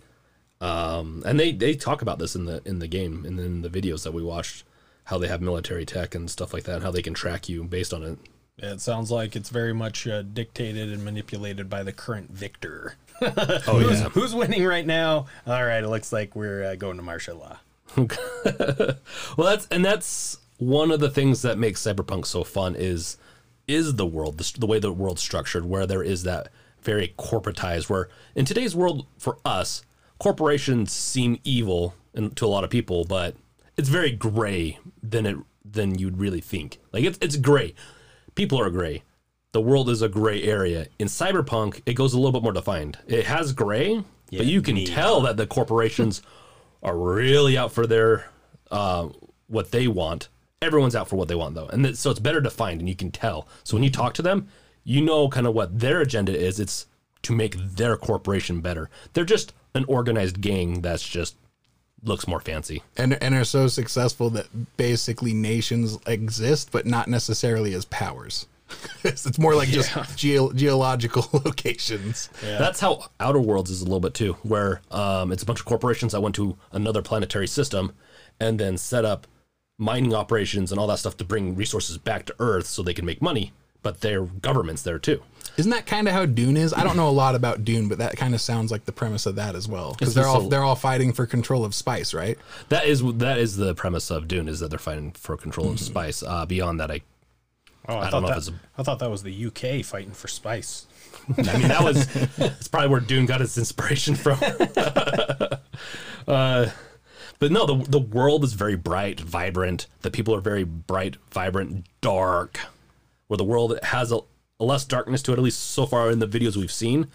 Um, 0.62 1.24
and 1.26 1.40
they, 1.40 1.52
they 1.52 1.74
talk 1.74 2.02
about 2.02 2.20
this 2.20 2.36
in 2.36 2.46
the 2.46 2.62
in 2.66 2.80
the 2.80 2.88
game 2.88 3.26
and 3.26 3.40
in 3.40 3.62
the 3.64 3.70
videos 3.70 4.04
that 4.04 4.14
we 4.14 4.24
watched, 4.24 4.64
how 5.06 5.18
they 5.18 5.28
have 5.28 5.42
military 5.42 5.86
tech 5.86 6.14
and 6.16 6.30
stuff 6.30 6.54
like 6.54 6.64
that, 6.64 6.76
and 6.76 6.84
how 6.84 6.92
they 6.92 7.02
can 7.02 7.16
track 7.16 7.50
you 7.50 7.64
based 7.64 7.94
on 7.94 8.04
it. 8.04 8.20
It 8.58 8.80
sounds 8.80 9.10
like 9.10 9.36
it's 9.36 9.50
very 9.50 9.74
much 9.74 10.08
uh, 10.08 10.22
dictated 10.22 10.90
and 10.90 11.04
manipulated 11.04 11.68
by 11.68 11.82
the 11.84 11.92
current 11.92 12.32
victor. 12.32 12.96
Oh 13.24 13.80
Who's, 13.80 14.02
who's 14.14 14.34
winning 14.34 14.64
right 14.66 14.86
now? 14.86 15.28
All 15.46 15.64
right, 15.64 15.84
it 15.84 15.88
looks 15.88 16.12
like 16.12 16.36
we're 16.36 16.64
uh, 16.64 16.76
going 16.76 16.98
to 16.98 17.04
martial 17.04 17.38
law. 17.38 17.60
Well, 19.38 19.48
that's 19.48 19.68
and 19.68 19.86
that's 19.86 20.40
one 20.58 20.90
of 20.92 21.00
the 21.00 21.10
things 21.10 21.44
that 21.44 21.58
makes 21.60 21.82
cyberpunk 21.82 22.26
so 22.26 22.44
fun 22.44 22.76
is 22.76 23.18
is 23.68 23.96
the 23.96 24.08
world, 24.08 24.40
the, 24.40 24.60
the 24.60 24.66
way 24.66 24.80
the 24.80 24.92
world's 24.92 25.22
structured, 25.22 25.66
where 25.66 25.86
there 25.86 26.02
is 26.02 26.24
that 26.24 26.50
very 26.82 27.14
corporatized. 27.18 27.90
Where 27.90 28.10
in 28.36 28.46
today's 28.46 28.76
world, 28.76 29.06
for 29.20 29.38
us, 29.46 29.84
corporations 30.22 30.92
seem 30.92 31.40
evil 31.44 31.96
and 32.14 32.38
to 32.38 32.46
a 32.46 32.48
lot 32.48 32.64
of 32.64 32.70
people, 32.70 33.06
but 33.06 33.36
it's 33.76 33.90
very 33.90 34.12
gray 34.12 34.78
than 35.02 35.26
it 35.26 35.36
than 35.66 35.98
you'd 35.98 36.20
really 36.20 36.42
think. 36.42 36.78
Like 36.94 37.04
it's 37.04 37.18
it's 37.22 37.38
gray. 37.38 37.74
People 38.36 38.60
are 38.62 38.70
gray. 38.70 39.02
The 39.52 39.62
world 39.62 39.90
is 39.90 40.04
a 40.04 40.08
gray 40.08 40.44
area. 40.44 40.86
In 41.00 41.08
cyberpunk, 41.08 41.82
it 41.88 41.96
goes 41.96 42.14
a 42.14 42.18
little 42.18 42.32
bit 42.32 42.44
more 42.44 42.54
defined. 42.54 43.00
It 43.08 43.26
has 43.26 43.52
gray, 43.52 44.04
but 44.32 44.46
you 44.46 44.62
can 44.62 44.86
tell 44.86 45.22
that 45.22 45.38
the 45.38 45.48
corporations 45.48 46.22
are 46.84 46.96
really 46.96 47.58
out 47.58 47.72
for 47.72 47.88
their 47.88 48.30
uh, 48.70 49.10
what 49.48 49.72
they 49.72 49.88
want. 49.88 50.30
Everyone's 50.62 50.96
out 50.96 51.10
for 51.10 51.16
what 51.16 51.30
they 51.30 51.36
want 51.36 51.56
though, 51.56 51.68
and 51.68 51.84
th- 51.84 51.96
so 51.96 52.12
it's 52.12 52.20
better 52.20 52.42
defined, 52.42 52.80
and 52.80 52.88
you 52.88 52.96
can 52.96 53.10
tell. 53.10 53.48
So 53.64 53.76
when 53.76 53.84
you 53.84 53.90
talk 53.90 54.14
to 54.14 54.22
them, 54.22 54.50
you 54.84 55.02
know 55.02 55.30
kind 55.30 55.48
of 55.48 55.56
what 55.56 55.80
their 55.80 56.00
agenda 56.00 56.38
is. 56.38 56.60
It's 56.60 56.86
to 57.24 57.34
make 57.34 57.56
their 57.56 57.98
corporation 57.98 58.62
better. 58.62 58.90
They're 59.14 59.26
just 59.26 59.54
an 59.74 59.86
organized 59.88 60.42
gang 60.42 60.82
that's 60.82 61.08
just 61.08 61.36
looks 62.04 62.28
more 62.28 62.40
fancy. 62.40 62.82
and 62.98 63.22
and 63.22 63.36
are 63.36 63.44
so 63.44 63.68
successful 63.68 64.30
that 64.32 64.48
basically 64.78 65.34
nations 65.34 66.00
exist, 66.08 66.72
but 66.72 66.86
not 66.86 67.08
necessarily 67.08 67.74
as 67.74 67.86
powers. 67.86 68.48
it's 69.04 69.38
more 69.38 69.54
like 69.54 69.70
just 69.70 69.92
geo- 70.18 70.52
geological 70.54 71.28
locations. 71.46 72.30
That's 72.42 72.80
how 72.80 73.06
Outer 73.20 73.40
Worlds 73.42 73.70
is 73.70 73.82
a 73.82 73.86
little 73.86 74.00
bit 74.00 74.14
too, 74.14 74.34
where 74.44 74.82
um, 74.92 75.32
it's 75.32 75.44
a 75.44 75.46
bunch 75.46 75.60
of 75.60 75.66
corporations 75.66 76.14
that 76.14 76.22
went 76.22 76.36
to 76.36 76.58
another 76.72 77.02
planetary 77.02 77.48
system 77.48 77.94
and 78.40 78.60
then 78.60 78.78
set 78.78 79.06
up 79.06 79.28
mining 79.78 80.14
operations 80.14 80.72
and 80.72 80.80
all 80.80 80.88
that 80.88 81.00
stuff 81.00 81.18
to 81.18 81.24
bring 81.24 81.56
resources 81.56 81.98
back 81.98 82.26
to 82.26 82.36
Earth 82.40 82.66
so 82.68 82.82
they 82.82 82.94
can 82.94 83.06
make 83.06 83.22
money. 83.22 83.52
But 83.84 84.02
their 84.02 84.22
government's 84.24 84.84
there 84.84 85.00
too. 85.00 85.22
Isn't 85.62 85.72
that 85.72 85.86
kind 85.86 86.08
of 86.08 86.14
how 86.14 86.26
Dune 86.26 86.58
is? 86.58 86.74
I 86.74 86.84
don't 86.84 86.98
know 86.98 87.08
a 87.08 87.12
lot 87.12 87.36
about 87.36 87.64
Dune, 87.64 87.88
but 87.88 88.00
that 88.00 88.18
kind 88.18 88.34
of 88.34 88.42
sounds 88.42 88.72
like 88.72 88.86
the 88.86 88.92
premise 88.92 89.26
of 89.26 89.36
that 89.36 89.56
as 89.56 89.68
well. 89.68 89.96
Because 89.98 90.14
they're 90.14 90.26
all 90.28 90.46
a- 90.48 90.50
they're 90.50 90.64
all 90.64 90.76
fighting 90.76 91.14
for 91.14 91.26
control 91.26 91.64
of 91.64 91.74
spice, 91.76 92.14
right? 92.14 92.38
That 92.70 92.86
is 92.86 93.02
that 93.18 93.38
is 93.38 93.58
the 93.58 93.74
premise 93.76 94.10
of 94.12 94.28
Dune 94.28 94.48
is 94.50 94.60
that 94.60 94.70
they're 94.70 94.80
fighting 94.80 95.12
for 95.12 95.38
control 95.38 95.70
of 95.72 95.80
spice. 95.80 96.24
Uh, 96.24 96.46
beyond 96.46 96.80
that, 96.80 96.90
I 96.92 97.02
Oh, 97.88 97.98
I, 97.98 98.02
don't 98.02 98.12
thought 98.12 98.22
know 98.22 98.28
if 98.28 98.34
that, 98.34 98.38
it's 98.40 98.50
a- 98.50 98.60
I 98.78 98.84
thought 98.84 99.00
that 99.00 99.10
was 99.10 99.24
the 99.24 99.46
UK 99.48 99.84
fighting 99.86 100.12
for 100.12 100.28
spice. 100.28 100.86
I 101.38 101.58
mean, 101.58 101.68
that 101.68 101.84
was 101.84 102.08
it's 102.38 102.68
probably 102.68 102.90
where 102.90 103.00
Dune 103.00 103.26
got 103.26 103.42
its 103.42 103.58
inspiration 103.58 104.16
from. 104.16 104.40
uh, 106.28 106.70
but 107.40 107.52
no, 107.52 107.66
the 107.66 107.76
the 107.90 108.00
world 108.00 108.44
is 108.44 108.54
very 108.54 108.76
bright, 108.76 109.20
vibrant. 109.20 109.88
The 110.02 110.12
people 110.12 110.36
are 110.36 110.42
very 110.42 110.64
bright, 110.64 111.18
vibrant, 111.32 111.86
dark. 112.02 112.60
Where 113.28 113.38
the 113.38 113.44
world 113.44 113.78
has 113.84 114.12
a, 114.12 114.18
a 114.18 114.22
less 114.64 114.86
darkness 114.86 115.22
to 115.24 115.32
it, 115.32 115.38
at 115.38 115.44
least 115.44 115.60
so 115.60 115.86
far 115.86 116.10
in 116.10 116.20
the 116.20 116.28
videos 116.28 116.56
we've 116.56 116.72
seen, 116.72 117.08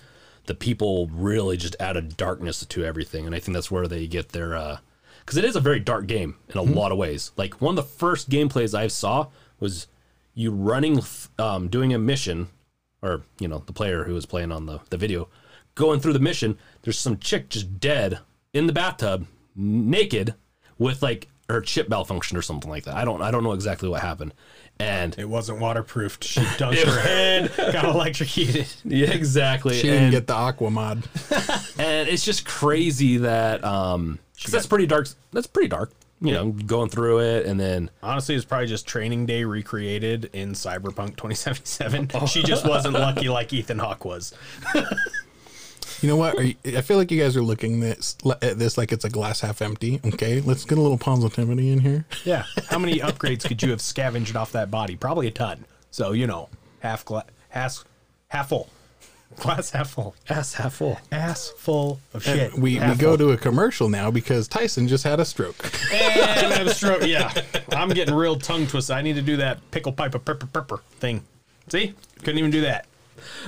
the 0.46 0.54
people 0.54 1.08
really 1.08 1.56
just 1.56 1.76
added 1.80 2.16
darkness 2.16 2.64
to 2.64 2.84
everything, 2.84 3.26
and 3.26 3.34
I 3.34 3.40
think 3.40 3.54
that's 3.54 3.70
where 3.70 3.88
they 3.88 4.06
get 4.06 4.30
their. 4.30 4.56
Uh 4.56 4.78
because 5.20 5.38
it 5.38 5.44
is 5.44 5.56
a 5.56 5.60
very 5.60 5.80
dark 5.80 6.06
game 6.06 6.36
in 6.50 6.56
a 6.56 6.62
lot 6.62 6.92
of 6.92 6.98
ways. 6.98 7.32
Like 7.36 7.60
one 7.60 7.76
of 7.76 7.84
the 7.84 7.90
first 7.90 8.30
gameplays 8.30 8.78
I 8.78 8.86
saw 8.86 9.26
was 9.58 9.88
you 10.34 10.52
running, 10.52 11.00
um, 11.36 11.66
doing 11.66 11.92
a 11.92 11.98
mission 11.98 12.46
or 13.02 13.22
you 13.38 13.48
know 13.48 13.62
the 13.66 13.72
player 13.72 14.04
who 14.04 14.14
was 14.14 14.26
playing 14.26 14.52
on 14.52 14.66
the, 14.66 14.80
the 14.90 14.96
video 14.96 15.28
going 15.74 16.00
through 16.00 16.12
the 16.12 16.18
mission 16.18 16.58
there's 16.82 16.98
some 16.98 17.18
chick 17.18 17.48
just 17.48 17.78
dead 17.78 18.18
in 18.52 18.66
the 18.66 18.72
bathtub 18.72 19.26
naked 19.54 20.34
with 20.78 21.02
like 21.02 21.28
her 21.48 21.60
chip 21.60 21.88
malfunction 21.88 22.36
or 22.36 22.42
something 22.42 22.70
like 22.70 22.84
that 22.84 22.96
i 22.96 23.04
don't 23.04 23.22
i 23.22 23.30
don't 23.30 23.44
know 23.44 23.52
exactly 23.52 23.88
what 23.88 24.00
happened 24.00 24.34
and 24.78 25.18
It 25.18 25.28
wasn't 25.28 25.58
waterproofed. 25.60 26.24
She 26.24 26.40
dunked 26.58 26.84
her 26.84 27.00
head, 27.00 27.52
got 27.72 27.84
electrocuted. 27.84 28.66
yeah 28.84 29.10
exactly 29.10 29.74
She 29.76 29.88
didn't 29.88 30.02
and, 30.04 30.12
get 30.12 30.26
the 30.26 30.34
Aqua 30.34 30.70
mod. 30.70 31.02
and 31.78 32.08
it's 32.08 32.24
just 32.24 32.44
crazy 32.44 33.18
that 33.18 33.64
um 33.64 34.18
'cause 34.42 34.52
that's 34.52 34.66
pretty 34.66 34.86
dark 34.86 35.08
that's 35.32 35.46
pretty 35.46 35.68
dark 35.68 35.92
you 36.20 36.32
know 36.32 36.50
going 36.50 36.88
through 36.90 37.20
it 37.20 37.46
and 37.46 37.58
then 37.60 37.90
Honestly, 38.02 38.34
it's 38.34 38.44
probably 38.44 38.66
just 38.66 38.86
training 38.86 39.26
day 39.26 39.44
recreated 39.44 40.30
in 40.32 40.52
Cyberpunk 40.52 41.16
2077. 41.16 42.08
She 42.26 42.42
just 42.42 42.66
wasn't 42.66 42.94
lucky 42.94 43.28
like 43.28 43.52
Ethan 43.52 43.78
Hawke 43.78 44.04
was. 44.04 44.32
You 46.02 46.08
know 46.08 46.16
what? 46.16 46.36
Are 46.36 46.42
you, 46.42 46.54
I 46.66 46.80
feel 46.82 46.96
like 46.98 47.10
you 47.10 47.20
guys 47.20 47.36
are 47.36 47.42
looking 47.42 47.80
this 47.80 48.16
at 48.42 48.58
this 48.58 48.76
like 48.76 48.92
it's 48.92 49.04
a 49.04 49.08
glass 49.10 49.40
half 49.40 49.62
empty. 49.62 50.00
Okay, 50.04 50.40
let's 50.40 50.64
get 50.64 50.78
a 50.78 50.80
little 50.80 50.98
positivity 50.98 51.70
in 51.70 51.80
here. 51.80 52.04
Yeah. 52.24 52.44
How 52.68 52.78
many 52.78 52.98
upgrades 53.00 53.46
could 53.46 53.62
you 53.62 53.70
have 53.70 53.80
scavenged 53.80 54.36
off 54.36 54.52
that 54.52 54.70
body? 54.70 54.96
Probably 54.96 55.26
a 55.26 55.30
ton. 55.30 55.64
So, 55.90 56.12
you 56.12 56.26
know, 56.26 56.48
half 56.80 57.04
glass, 57.04 57.24
half, 57.48 57.84
half 58.28 58.48
full. 58.50 58.68
Glass 59.38 59.70
half 59.70 59.90
full. 59.90 60.14
ass 60.30 60.54
half 60.54 60.74
full 60.74 60.98
Ass 61.10 61.52
full 61.58 62.00
of 62.14 62.22
shit. 62.22 62.54
We 62.54 62.60
we 62.60 62.74
Half 62.76 62.98
go 62.98 63.16
full. 63.16 63.26
to 63.26 63.32
a 63.32 63.36
commercial 63.36 63.88
now 63.88 64.10
because 64.10 64.46
Tyson 64.46 64.86
just 64.88 65.02
had 65.04 65.18
a 65.18 65.24
stroke. 65.24 65.56
And 65.92 66.52
I 66.52 66.56
have 66.58 66.66
a 66.68 66.74
stroke. 66.74 67.04
Yeah. 67.04 67.32
I'm 67.72 67.88
getting 67.90 68.14
real 68.14 68.36
tongue 68.36 68.66
twisted. 68.68 68.94
I 68.94 69.02
need 69.02 69.16
to 69.16 69.22
do 69.22 69.36
that 69.38 69.68
pickle 69.72 69.92
pipe 69.92 70.14
of 70.14 70.24
pepper 70.24 70.46
pepper 70.46 70.78
thing. 71.00 71.24
See? 71.68 71.94
Couldn't 72.20 72.38
even 72.38 72.50
do 72.52 72.60
that. 72.62 72.86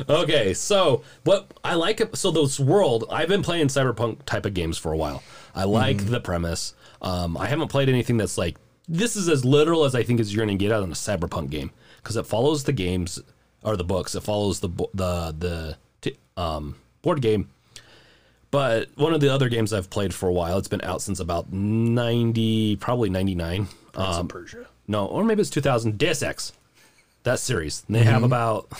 Okay, 0.09 0.54
so 0.54 1.02
what 1.24 1.52
I 1.62 1.74
like, 1.74 2.00
so 2.16 2.31
this 2.31 2.59
world, 2.61 3.04
I've 3.11 3.28
been 3.28 3.42
playing 3.42 3.68
cyberpunk 3.68 4.24
type 4.24 4.46
of 4.46 4.54
games 4.54 4.78
for 4.78 4.92
a 4.92 4.96
while. 4.96 5.22
I 5.54 5.64
like 5.64 6.07
the 6.07 6.20
premise. 6.20 6.74
Um, 7.02 7.37
I 7.37 7.46
haven't 7.46 7.68
played 7.68 7.88
anything 7.88 8.16
that's 8.16 8.38
like 8.38 8.57
this 8.88 9.16
is 9.16 9.28
as 9.28 9.44
literal 9.44 9.85
as 9.85 9.94
I 9.94 10.02
think 10.02 10.20
as 10.20 10.35
you're 10.35 10.44
going 10.44 10.57
to 10.57 10.62
get 10.62 10.72
out 10.72 10.83
of 10.83 10.90
a 10.90 10.94
cyberpunk 10.94 11.50
game 11.50 11.70
because 11.98 12.16
it 12.16 12.26
follows 12.26 12.64
the 12.64 12.72
games 12.72 13.20
or 13.62 13.76
the 13.76 13.85
books. 13.85 14.14
It 14.14 14.22
follows 14.22 14.61
the 14.61 14.68
the 14.94 15.35
the 15.38 15.76
t- 16.00 16.16
um, 16.37 16.76
board 17.02 17.20
game. 17.20 17.50
But 18.50 18.88
one 18.96 19.12
of 19.12 19.20
the 19.20 19.28
other 19.33 19.50
games 19.50 19.74
I've 19.74 19.90
played 19.90 20.14
for 20.14 20.26
a 20.28 20.33
while, 20.33 20.57
it's 20.57 20.68
been 20.68 20.81
out 20.83 21.02
since 21.02 21.20
about 21.20 21.52
ninety, 21.52 22.76
probably 22.76 23.11
ninety 23.11 23.35
nine. 23.35 23.68
Prince 23.92 24.16
of 24.16 24.28
Persia. 24.28 24.66
No, 24.87 25.04
or 25.07 25.22
maybe 25.22 25.42
it's 25.42 25.50
two 25.50 25.61
thousand. 25.61 25.98
Deus 25.98 26.22
Ex, 26.22 26.52
that 27.24 27.40
series. 27.40 27.83
They 27.90 28.04
have 28.04 28.22
about 28.22 28.72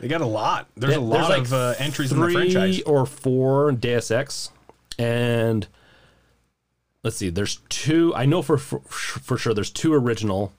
They 0.00 0.08
got 0.08 0.20
a 0.22 0.26
lot. 0.26 0.68
There's 0.76 0.96
a 0.96 1.00
lot 1.00 1.28
like 1.30 1.42
of 1.42 1.52
uh, 1.52 1.74
entries 1.78 2.10
in 2.10 2.18
the 2.20 2.26
three 2.26 2.34
franchise. 2.52 2.80
or 2.82 3.04
four 3.06 3.70
Deus 3.72 4.10
Ex, 4.10 4.50
and 4.98 5.66
let's 7.04 7.16
see. 7.16 7.30
There's 7.30 7.60
two. 7.68 8.14
I 8.14 8.26
know 8.26 8.42
for 8.42 8.56
for, 8.58 8.80
for 8.80 9.36
sure. 9.38 9.54
There's 9.54 9.70
two 9.70 9.92
original 9.92 10.52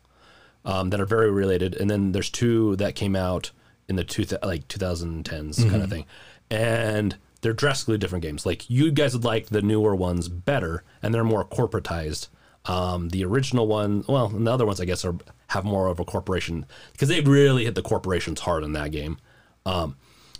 um, 0.64 0.90
that 0.92 1.02
are 1.02 1.06
very 1.06 1.32
related, 1.32 1.76
and 1.76 1.90
then 1.90 2.12
there's 2.12 2.30
two 2.30 2.76
that 2.78 2.96
came 2.96 3.16
out 3.16 3.52
in 3.88 3.96
the 3.96 4.04
two 4.04 4.26
like 4.44 4.68
2010s 4.68 5.26
kind 5.26 5.54
Mm-hmm. 5.56 5.82
of 5.82 5.90
thing, 5.90 6.06
and 6.50 7.18
they're 7.42 7.54
drastically 7.54 7.98
different 7.98 8.22
games. 8.22 8.46
Like 8.46 8.70
you 8.70 8.92
guys 8.92 9.14
would 9.14 9.26
like 9.26 9.48
the 9.48 9.62
newer 9.64 9.96
ones 9.96 10.28
better, 10.30 10.84
and 11.02 11.14
they're 11.14 11.24
more 11.24 11.44
corporatized. 11.46 12.28
Um, 12.66 13.10
the 13.10 13.26
original 13.26 13.66
one, 13.66 14.06
well, 14.08 14.28
and 14.28 14.46
the 14.46 14.52
other 14.54 14.68
ones, 14.68 14.80
I 14.80 14.86
guess, 14.86 15.04
are 15.04 15.16
have 15.48 15.66
more 15.66 15.88
of 15.88 16.00
a 16.00 16.06
corporation 16.06 16.68
because 16.92 17.10
they 17.10 17.20
really 17.22 17.66
hit 17.66 17.74
the 17.74 17.82
corporations 17.82 18.42
hard 18.42 18.64
in 18.64 18.74
that 18.74 18.92
game. 18.92 19.18
Um, 19.66 19.96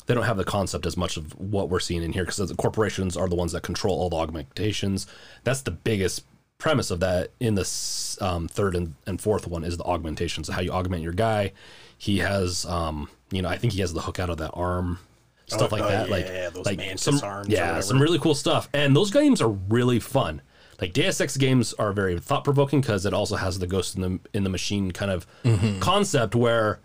they 0.08 0.14
don't 0.16 0.24
have 0.26 0.38
the 0.38 0.44
concept 0.44 0.86
as 0.86 0.98
much 0.98 1.16
of 1.18 1.32
what 1.40 1.70
we're 1.70 1.80
seeing 1.80 2.04
in 2.04 2.12
here 2.14 2.24
because 2.26 2.38
the 2.50 2.56
corporations 2.56 3.16
are 3.16 3.28
the 3.30 3.36
ones 3.36 3.52
that 3.54 3.62
control 3.64 4.00
all 4.00 4.10
the 4.10 4.16
augmentations. 4.18 5.08
That's 5.44 5.62
the 5.62 5.72
biggest 5.72 6.24
premise 6.58 6.92
of 6.92 7.00
that 7.00 7.32
in 7.40 7.56
the 7.56 8.18
um, 8.20 8.48
third 8.48 8.76
and, 8.76 8.96
and 9.08 9.22
fourth 9.22 9.48
one 9.48 9.64
is 9.64 9.78
the 9.78 9.84
augmentations, 9.84 10.50
how 10.50 10.62
you 10.62 10.72
augment 10.72 11.04
your 11.04 11.14
guy. 11.14 11.54
He 11.98 12.20
has, 12.20 12.66
um, 12.66 13.10
you 13.32 13.42
know, 13.42 13.50
I 13.50 13.58
think 13.58 13.74
he 13.74 13.82
has 13.82 13.94
the 13.94 14.02
hook 14.02 14.20
out 14.20 14.30
of 14.30 14.38
that 14.38 14.52
arm, 14.54 15.00
stuff 15.48 15.72
Oh, 15.72 15.76
like 15.76 15.84
oh, 15.84 15.88
that. 15.88 16.08
yeah, 16.10 16.16
like, 16.16 16.26
yeah, 16.26 16.50
those 16.50 16.66
like 16.66 16.78
mantis 16.78 17.04
some, 17.04 17.20
arms 17.24 17.48
yeah, 17.50 17.62
whatever. 17.68 17.82
some 17.84 18.02
really 18.02 18.20
cool 18.20 18.36
stuff. 18.36 18.70
And 18.74 18.96
those 18.96 19.12
games 19.12 19.42
are 19.42 19.50
really 19.50 20.00
fun. 20.00 20.42
Like 20.82 20.94
Deus 20.94 21.22
Ex 21.22 21.38
games 21.38 21.74
are 21.76 21.94
very 21.94 22.20
thought 22.20 22.44
provoking 22.44 22.82
because 22.82 23.06
it 23.06 23.14
also 23.14 23.36
has 23.36 23.60
the 23.60 23.68
ghost 23.68 23.96
in 23.96 24.02
the 24.02 24.20
in 24.34 24.44
the 24.44 24.50
machine 24.50 24.92
kind 24.92 25.12
of 25.12 25.28
Mm-hmm. 25.44 25.80
concept 25.80 26.34
where 26.36 26.80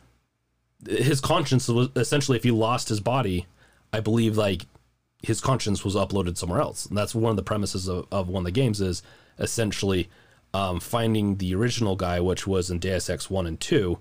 his 0.88 1.20
conscience 1.20 1.68
was 1.68 1.88
essentially 1.96 2.36
if 2.36 2.44
he 2.44 2.50
lost 2.50 2.88
his 2.88 3.00
body, 3.00 3.46
I 3.92 4.00
believe 4.00 4.36
like 4.36 4.66
his 5.22 5.40
conscience 5.40 5.84
was 5.84 5.94
uploaded 5.94 6.36
somewhere 6.36 6.60
else. 6.60 6.86
And 6.86 6.96
that's 6.96 7.14
one 7.14 7.30
of 7.30 7.36
the 7.36 7.42
premises 7.42 7.88
of, 7.88 8.06
of 8.12 8.28
one 8.28 8.42
of 8.42 8.44
the 8.44 8.50
games 8.50 8.80
is 8.80 9.02
essentially 9.38 10.08
um, 10.54 10.80
finding 10.80 11.36
the 11.36 11.54
original 11.54 11.96
guy, 11.96 12.20
which 12.20 12.46
was 12.46 12.70
in 12.70 12.78
Deus 12.78 13.10
Ex 13.10 13.30
one 13.30 13.46
and 13.46 13.58
two. 13.58 13.98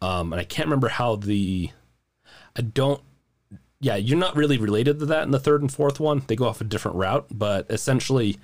Um, 0.00 0.32
and 0.32 0.40
I 0.40 0.44
can't 0.44 0.66
remember 0.66 0.88
how 0.88 1.16
the 1.16 1.70
I 2.56 2.62
don't 2.62 3.02
yeah, 3.80 3.96
you're 3.96 4.18
not 4.18 4.36
really 4.36 4.58
related 4.58 4.98
to 4.98 5.06
that 5.06 5.22
in 5.22 5.30
the 5.30 5.38
third 5.38 5.60
and 5.60 5.72
fourth 5.72 6.00
one. 6.00 6.22
They 6.26 6.36
go 6.36 6.48
off 6.48 6.60
a 6.60 6.64
different 6.64 6.96
route, 6.96 7.26
but 7.30 7.66
essentially, 7.70 8.36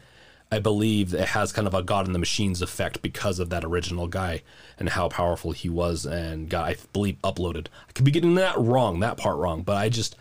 I 0.55 0.59
believe 0.61 1.12
it 1.14 1.29
has 1.29 1.53
kind 1.53 1.67
of 1.67 1.75
a 1.75 1.83
God 1.83 2.07
in 2.07 2.12
the 2.12 2.19
Machines 2.19 2.62
effect 2.62 3.03
because 3.03 3.38
of 3.38 3.51
that 3.51 3.64
original 3.64 4.07
guy 4.07 4.43
and 4.79 4.88
how 4.88 5.09
powerful 5.09 5.53
he 5.53 5.69
was 5.69 6.07
and 6.07 6.49
got, 6.49 6.64
I 6.64 6.77
believe, 6.93 7.21
uploaded. 7.23 7.67
I 7.88 7.93
could 7.93 8.05
be 8.05 8.11
getting 8.11 8.37
that 8.37 8.59
wrong, 8.59 9.01
that 9.01 9.17
part 9.17 9.37
wrong, 9.38 9.62
but 9.62 9.77
I 9.77 9.88
just, 9.88 10.17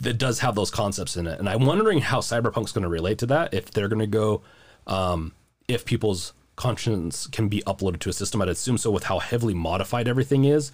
that 0.00 0.18
does 0.18 0.40
have 0.40 0.54
those 0.54 0.70
concepts 0.70 1.16
in 1.16 1.26
it. 1.26 1.38
And 1.38 1.48
I'm 1.48 1.66
wondering 1.66 2.00
how 2.00 2.20
Cyberpunk's 2.20 2.72
going 2.72 2.82
to 2.82 2.88
relate 2.88 3.18
to 3.18 3.26
that, 3.26 3.54
if 3.54 3.70
they're 3.70 3.88
going 3.88 4.00
to 4.00 4.06
go, 4.06 4.42
um, 4.86 5.32
if 5.68 5.84
people's 5.84 6.32
conscience 6.56 7.26
can 7.26 7.48
be 7.48 7.62
uploaded 7.66 8.00
to 8.00 8.10
a 8.10 8.12
system. 8.12 8.42
I'd 8.42 8.48
assume 8.48 8.78
so 8.78 8.90
with 8.90 9.04
how 9.04 9.18
heavily 9.18 9.54
modified 9.54 10.06
everything 10.06 10.44
is, 10.44 10.72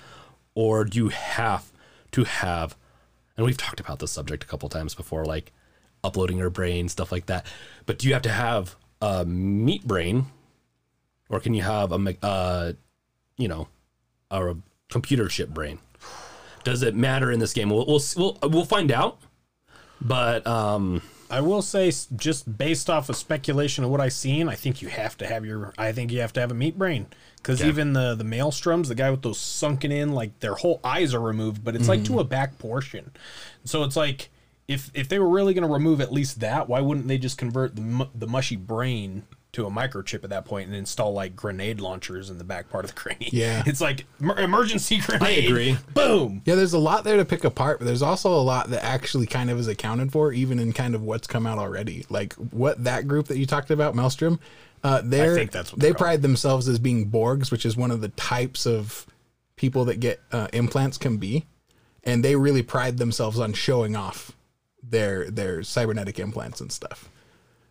or 0.54 0.84
do 0.84 0.98
you 0.98 1.08
have 1.08 1.70
to 2.12 2.24
have 2.24 2.76
and 3.36 3.44
we've 3.44 3.56
talked 3.56 3.80
about 3.80 3.98
this 3.98 4.10
subject 4.10 4.44
a 4.44 4.46
couple 4.46 4.68
times 4.68 4.94
before, 4.94 5.24
like 5.24 5.52
uploading 6.02 6.38
your 6.38 6.50
brain, 6.50 6.88
stuff 6.88 7.12
like 7.12 7.26
that. 7.26 7.46
But 7.84 7.98
do 7.98 8.08
you 8.08 8.14
have 8.14 8.22
to 8.22 8.30
have 8.30 8.76
a 9.00 9.24
meat 9.24 9.86
brain, 9.86 10.26
or 11.28 11.40
can 11.40 11.54
you 11.54 11.62
have 11.62 11.92
a, 11.92 12.16
uh, 12.22 12.72
you 13.36 13.48
know, 13.48 13.68
a 14.30 14.56
computer 14.90 15.28
chip 15.28 15.50
brain? 15.50 15.78
Does 16.64 16.82
it 16.82 16.94
matter 16.94 17.30
in 17.30 17.38
this 17.38 17.52
game? 17.52 17.70
We'll 17.70 17.86
we'll 17.86 18.02
we'll, 18.16 18.38
we'll 18.42 18.64
find 18.64 18.90
out. 18.90 19.18
But 20.00 20.46
um, 20.46 21.00
I 21.30 21.40
will 21.40 21.62
say, 21.62 21.92
just 22.16 22.58
based 22.58 22.90
off 22.90 23.08
of 23.08 23.16
speculation 23.16 23.84
of 23.84 23.90
what 23.90 24.00
I've 24.00 24.12
seen, 24.12 24.48
I 24.48 24.54
think 24.56 24.82
you 24.82 24.88
have 24.88 25.16
to 25.18 25.26
have 25.26 25.44
your. 25.44 25.72
I 25.78 25.92
think 25.92 26.10
you 26.12 26.20
have 26.20 26.32
to 26.34 26.40
have 26.40 26.50
a 26.50 26.54
meat 26.54 26.76
brain 26.76 27.06
because 27.36 27.60
Yeah. 27.60 27.68
even 27.68 27.92
the 27.92 28.14
the 28.14 28.24
maelstroms, 28.24 28.88
the 28.88 28.94
guy 28.94 29.10
with 29.10 29.22
those 29.22 29.38
sunken 29.38 29.92
in, 29.92 30.12
like 30.12 30.40
their 30.40 30.54
whole 30.54 30.80
eyes 30.84 31.14
are 31.14 31.20
removed, 31.20 31.64
but 31.64 31.76
it's 31.76 31.88
like 31.88 32.04
to 32.04 32.18
a 32.18 32.24
back 32.24 32.58
portion. 32.58 33.12
So 33.64 33.84
it's 33.84 33.96
like 33.96 34.28
if 34.68 34.90
if 34.94 35.08
they 35.08 35.18
were 35.18 35.28
really 35.28 35.54
going 35.54 35.66
to 35.66 35.72
remove 35.72 36.00
at 36.00 36.12
least 36.12 36.40
that, 36.40 36.68
why 36.68 36.80
wouldn't 36.80 37.08
they 37.08 37.18
just 37.18 37.38
convert 37.38 37.76
the 37.76 38.08
the 38.14 38.26
mushy 38.26 38.56
brain? 38.56 39.24
To 39.52 39.64
a 39.64 39.70
microchip 39.70 40.22
at 40.22 40.28
that 40.28 40.44
point 40.44 40.66
and 40.66 40.76
install 40.76 41.14
like 41.14 41.34
grenade 41.34 41.80
launchers 41.80 42.28
in 42.28 42.36
the 42.36 42.44
back 42.44 42.68
part 42.68 42.84
of 42.84 42.90
the 42.90 43.00
crane. 43.00 43.16
Yeah. 43.32 43.62
it's 43.66 43.80
like 43.80 44.04
emergency 44.20 44.98
grenade. 44.98 45.22
I 45.22 45.30
agree. 45.30 45.78
Boom. 45.94 46.42
Yeah, 46.44 46.56
there's 46.56 46.74
a 46.74 46.78
lot 46.78 47.04
there 47.04 47.16
to 47.16 47.24
pick 47.24 47.42
apart, 47.42 47.78
but 47.78 47.86
there's 47.86 48.02
also 48.02 48.28
a 48.34 48.42
lot 48.42 48.68
that 48.68 48.84
actually 48.84 49.24
kind 49.26 49.48
of 49.48 49.58
is 49.58 49.66
accounted 49.66 50.12
for, 50.12 50.30
even 50.30 50.58
in 50.58 50.74
kind 50.74 50.94
of 50.94 51.00
what's 51.00 51.26
come 51.26 51.46
out 51.46 51.56
already. 51.56 52.04
Like 52.10 52.34
what 52.34 52.84
that 52.84 53.08
group 53.08 53.28
that 53.28 53.38
you 53.38 53.46
talked 53.46 53.70
about, 53.70 53.94
Maelstrom, 53.94 54.40
uh, 54.84 55.00
they're, 55.02 55.34
think 55.34 55.52
that's 55.52 55.72
what 55.72 55.80
they 55.80 55.88
called. 55.88 55.98
pride 55.98 56.20
themselves 56.20 56.68
as 56.68 56.78
being 56.78 57.10
Borgs, 57.10 57.50
which 57.50 57.64
is 57.64 57.78
one 57.78 57.90
of 57.90 58.02
the 58.02 58.08
types 58.10 58.66
of 58.66 59.06
people 59.56 59.86
that 59.86 60.00
get 60.00 60.20
uh, 60.32 60.48
implants 60.52 60.98
can 60.98 61.16
be, 61.16 61.46
and 62.04 62.22
they 62.22 62.36
really 62.36 62.62
pride 62.62 62.98
themselves 62.98 63.40
on 63.40 63.54
showing 63.54 63.96
off 63.96 64.35
their 64.88 65.30
their 65.30 65.62
cybernetic 65.62 66.18
implants 66.18 66.60
and 66.60 66.70
stuff. 66.72 67.08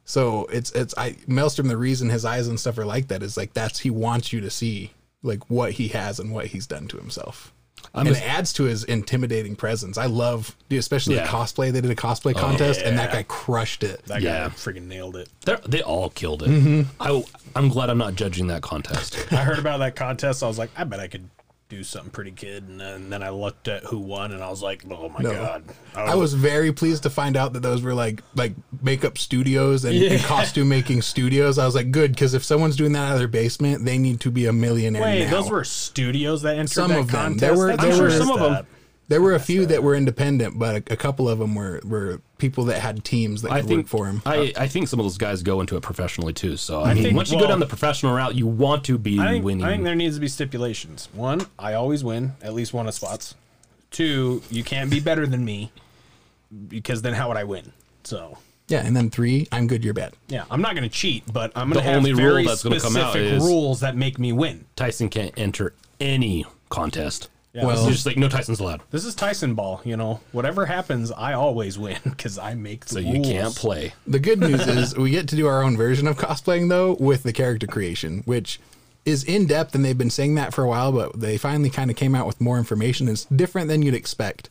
So 0.06 0.46
it's 0.52 0.72
it's 0.72 0.94
I 0.98 1.16
Maelstrom. 1.28 1.68
The 1.68 1.78
reason 1.78 2.10
his 2.10 2.26
eyes 2.26 2.48
and 2.48 2.60
stuff 2.60 2.78
are 2.78 2.86
like 2.86 3.08
that 3.08 3.24
is 3.24 3.38
like 3.38 3.54
that's 3.54 3.80
he 3.80 3.90
wants 3.90 4.32
you 4.32 4.42
to 4.42 4.50
see 4.50 4.92
like 5.24 5.50
what 5.50 5.74
he 5.74 5.88
has 5.90 6.20
and 6.20 6.32
what 6.32 6.48
he's 6.48 6.68
done 6.68 6.88
to 6.90 6.98
himself. 6.98 7.52
I 7.94 8.02
and 8.02 8.10
it 8.10 8.22
adds 8.22 8.52
to 8.54 8.64
his 8.64 8.84
intimidating 8.84 9.56
presence. 9.56 9.98
I 9.98 10.06
love, 10.08 10.56
dude, 10.70 10.80
especially 10.80 11.16
Yeah. 11.16 11.24
the 11.24 11.30
cosplay. 11.30 11.72
They 11.72 11.82
did 11.82 11.92
a 11.92 11.96
cosplay 11.96 12.36
contest, 12.36 12.82
and 12.82 12.98
that 12.98 13.12
guy 13.12 13.24
crushed 13.24 13.84
it. 13.84 14.04
That 14.06 14.22
Yeah. 14.22 14.48
guy 14.48 14.54
freaking 14.56 14.88
nailed 14.88 15.16
it. 15.16 15.30
they're, 15.46 15.58
they 15.68 15.82
all 15.82 16.10
killed 16.10 16.44
it. 16.44 16.50
Mm-hmm. 16.50 16.82
I 17.02 17.24
I'm 17.56 17.70
glad 17.70 17.90
I'm 17.90 17.98
not 17.98 18.16
judging 18.16 18.48
that 18.48 18.62
contest. 18.64 19.18
I 19.32 19.38
heard 19.38 19.60
about 19.60 19.78
that 19.80 19.96
contest. 19.96 20.42
I 20.44 20.48
was 20.48 20.58
like, 20.58 20.72
I 20.76 20.84
bet 20.84 21.00
I 21.00 21.08
could 21.08 21.30
do 21.68 21.84
something 21.84 22.12
pretty 22.12 22.32
good. 22.32 22.64
And 22.68 22.80
then, 22.80 23.10
then 23.10 23.24
I 23.24 23.30
looked 23.30 23.68
at 23.68 23.84
who 23.86 23.98
won, 24.00 24.32
and 24.32 24.44
I 24.44 24.50
was 24.50 24.62
like, 24.62 24.84
oh 24.90 25.10
my 25.10 25.22
god. 25.24 25.64
I 25.96 26.16
was 26.16 26.34
very 26.34 26.72
pleased 26.72 27.04
to 27.04 27.10
find 27.10 27.36
out 27.36 27.54
that 27.54 27.62
those 27.62 27.82
were 27.82 27.94
like 27.94 28.22
like 28.36 28.54
makeup 28.82 29.18
studios 29.18 29.84
and, 29.86 29.96
and 29.96 30.22
costume 30.24 30.70
making 30.70 31.02
studios. 31.02 31.58
I 31.58 31.66
was 31.66 31.74
like, 31.76 31.92
good, 31.92 32.12
because 32.12 32.34
if 32.34 32.44
someone's 32.44 32.76
doing 32.76 32.92
that 32.94 33.08
out 33.08 33.14
of 33.14 33.20
their 33.20 33.28
basement, 33.28 33.84
they 33.86 33.98
need 33.98 34.20
to 34.22 34.32
be 34.32 34.46
a 34.46 34.54
millionaire. 34.54 35.02
Wait, 35.02 35.26
now. 35.26 35.32
those 35.42 35.50
were 35.50 35.64
studios 35.64 36.44
that 36.44 36.58
entered 36.58 36.70
Some 36.74 36.90
that 36.90 37.00
of 37.00 37.12
them. 37.12 37.38
There 37.38 37.56
were- 37.56 37.68
That's 37.70 37.82
there 37.82 37.92
what 37.94 38.02
were- 38.02 38.08
is 38.08 38.18
some 38.18 38.32
of 38.32 38.40
them. 38.40 38.68
That? 39.08 39.14
There 39.14 39.22
were 39.22 39.36
a 39.36 39.40
few 39.40 39.66
that 39.68 39.82
were 39.84 39.96
independent, 39.96 40.58
but 40.60 40.76
a, 40.76 40.94
a 40.94 40.98
couple 40.98 41.30
of 41.30 41.40
them 41.40 41.56
were 41.56 41.82
were 41.86 42.22
people 42.38 42.66
that 42.66 42.80
had 42.82 43.04
teams 43.04 43.42
that 43.44 43.52
I 43.52 43.62
could 43.62 43.68
think 43.70 43.80
work 43.80 43.88
for 43.88 44.06
him. 44.08 44.22
I, 44.26 44.52
I 44.58 44.68
think 44.68 44.88
some 44.88 45.00
of 45.00 45.06
those 45.06 45.18
guys 45.18 45.42
go 45.44 45.62
into 45.62 45.78
it 45.78 45.82
professionally 45.82 46.34
too. 46.34 46.58
So 46.58 46.84
I, 46.84 46.94
mean, 46.94 47.04
think- 47.04 47.16
once 47.18 47.32
you 47.32 47.40
go 47.40 47.48
down 47.48 47.60
the 47.60 47.66
professional 47.66 48.14
route, 48.14 48.36
you 48.36 48.48
want 48.48 48.84
to 48.86 48.98
be 48.98 49.20
I 49.20 49.34
think, 49.34 49.46
winning. 49.46 49.66
I 49.66 49.72
think 49.72 49.84
there 49.84 49.96
needs 49.96 50.16
to 50.16 50.22
be 50.22 50.28
stipulations. 50.28 51.08
One, 51.14 51.46
I 51.58 51.74
always 51.74 52.04
win 52.04 52.34
at 52.42 52.54
least 52.54 52.74
one 52.74 52.88
of 52.88 52.94
spots. 52.94 53.36
Two, 53.92 54.42
you 54.52 54.64
can't 54.64 54.90
be 54.92 55.00
better 55.00 55.26
than 55.26 55.46
me 55.46 55.72
because 56.68 57.02
then 57.02 57.14
how 57.14 57.28
would 57.30 57.38
I 57.38 57.44
win? 57.44 57.72
So 58.04 58.38
yeah, 58.68 58.86
and 58.86 58.96
then 58.96 59.10
three, 59.12 59.48
I'm 59.52 59.68
good, 59.68 59.84
you're 59.86 59.94
bad. 59.94 60.14
yeah, 60.28 60.46
I'm 60.50 60.62
not 60.62 60.72
going 60.74 60.84
to 60.84 60.90
cheat, 60.90 61.24
but 61.32 61.52
I'm 61.56 61.70
going 61.70 61.74
to 61.74 61.84
The 61.84 61.84
have 61.84 61.98
only 61.98 62.14
rule 62.14 62.22
very 62.32 62.46
that's 62.48 62.64
gonna 62.64 62.80
come 62.80 62.98
out 62.98 63.12
specific 63.14 63.34
is- 63.38 63.44
rules 63.44 63.80
that 63.82 63.96
make 63.96 64.18
me 64.20 64.32
win. 64.34 64.66
Tyson 64.76 65.08
can't 65.10 65.32
enter 65.38 65.74
any 66.00 66.46
contest. 66.70 67.30
Yeah, 67.56 67.66
Well- 67.66 67.86
It's 67.88 67.94
just 67.94 68.06
like 68.06 68.18
no 68.18 68.28
Tyson's 68.28 68.60
allowed, 68.60 68.82
This 68.92 69.06
is 69.06 69.16
Tyson 69.16 69.54
ball, 69.54 69.82
you 69.86 69.96
know. 69.96 70.20
Whatever 70.34 70.66
happens, 70.66 71.10
I 71.12 71.34
always 71.34 71.80
win 71.80 71.98
because 72.04 72.38
I 72.38 72.54
make 72.54 72.86
the 72.86 72.96
so 72.96 73.00
rules. 73.02 73.16
you 73.16 73.22
can't 73.24 73.56
play. 73.56 73.94
The 74.06 74.20
good 74.20 74.40
news 74.42 74.68
is 74.68 74.96
we 74.98 75.10
get 75.12 75.28
to 75.30 75.36
do 75.38 75.48
our 75.48 75.64
own 75.64 75.78
version 75.78 76.06
of 76.08 76.18
cosplaying 76.18 76.68
though 76.70 76.98
with 77.00 77.24
the 77.24 77.32
character 77.32 77.66
creation, 77.66 78.24
which 78.26 78.60
is 79.06 79.24
in 79.24 79.46
depth 79.48 79.74
and 79.74 79.86
they've 79.86 79.98
been 79.98 80.10
saying 80.10 80.36
that 80.36 80.54
for 80.54 80.64
a 80.64 80.68
while, 80.68 80.92
but 80.92 81.18
they 81.20 81.38
finally 81.38 81.70
kind 81.70 81.90
of 81.90 81.96
came 81.96 82.14
out 82.14 82.28
with 82.28 82.42
more 82.42 82.58
information. 82.58 83.08
It's 83.08 83.26
different 83.26 83.70
than 83.70 83.82
you'd 83.84 83.94
expect. 83.94 84.50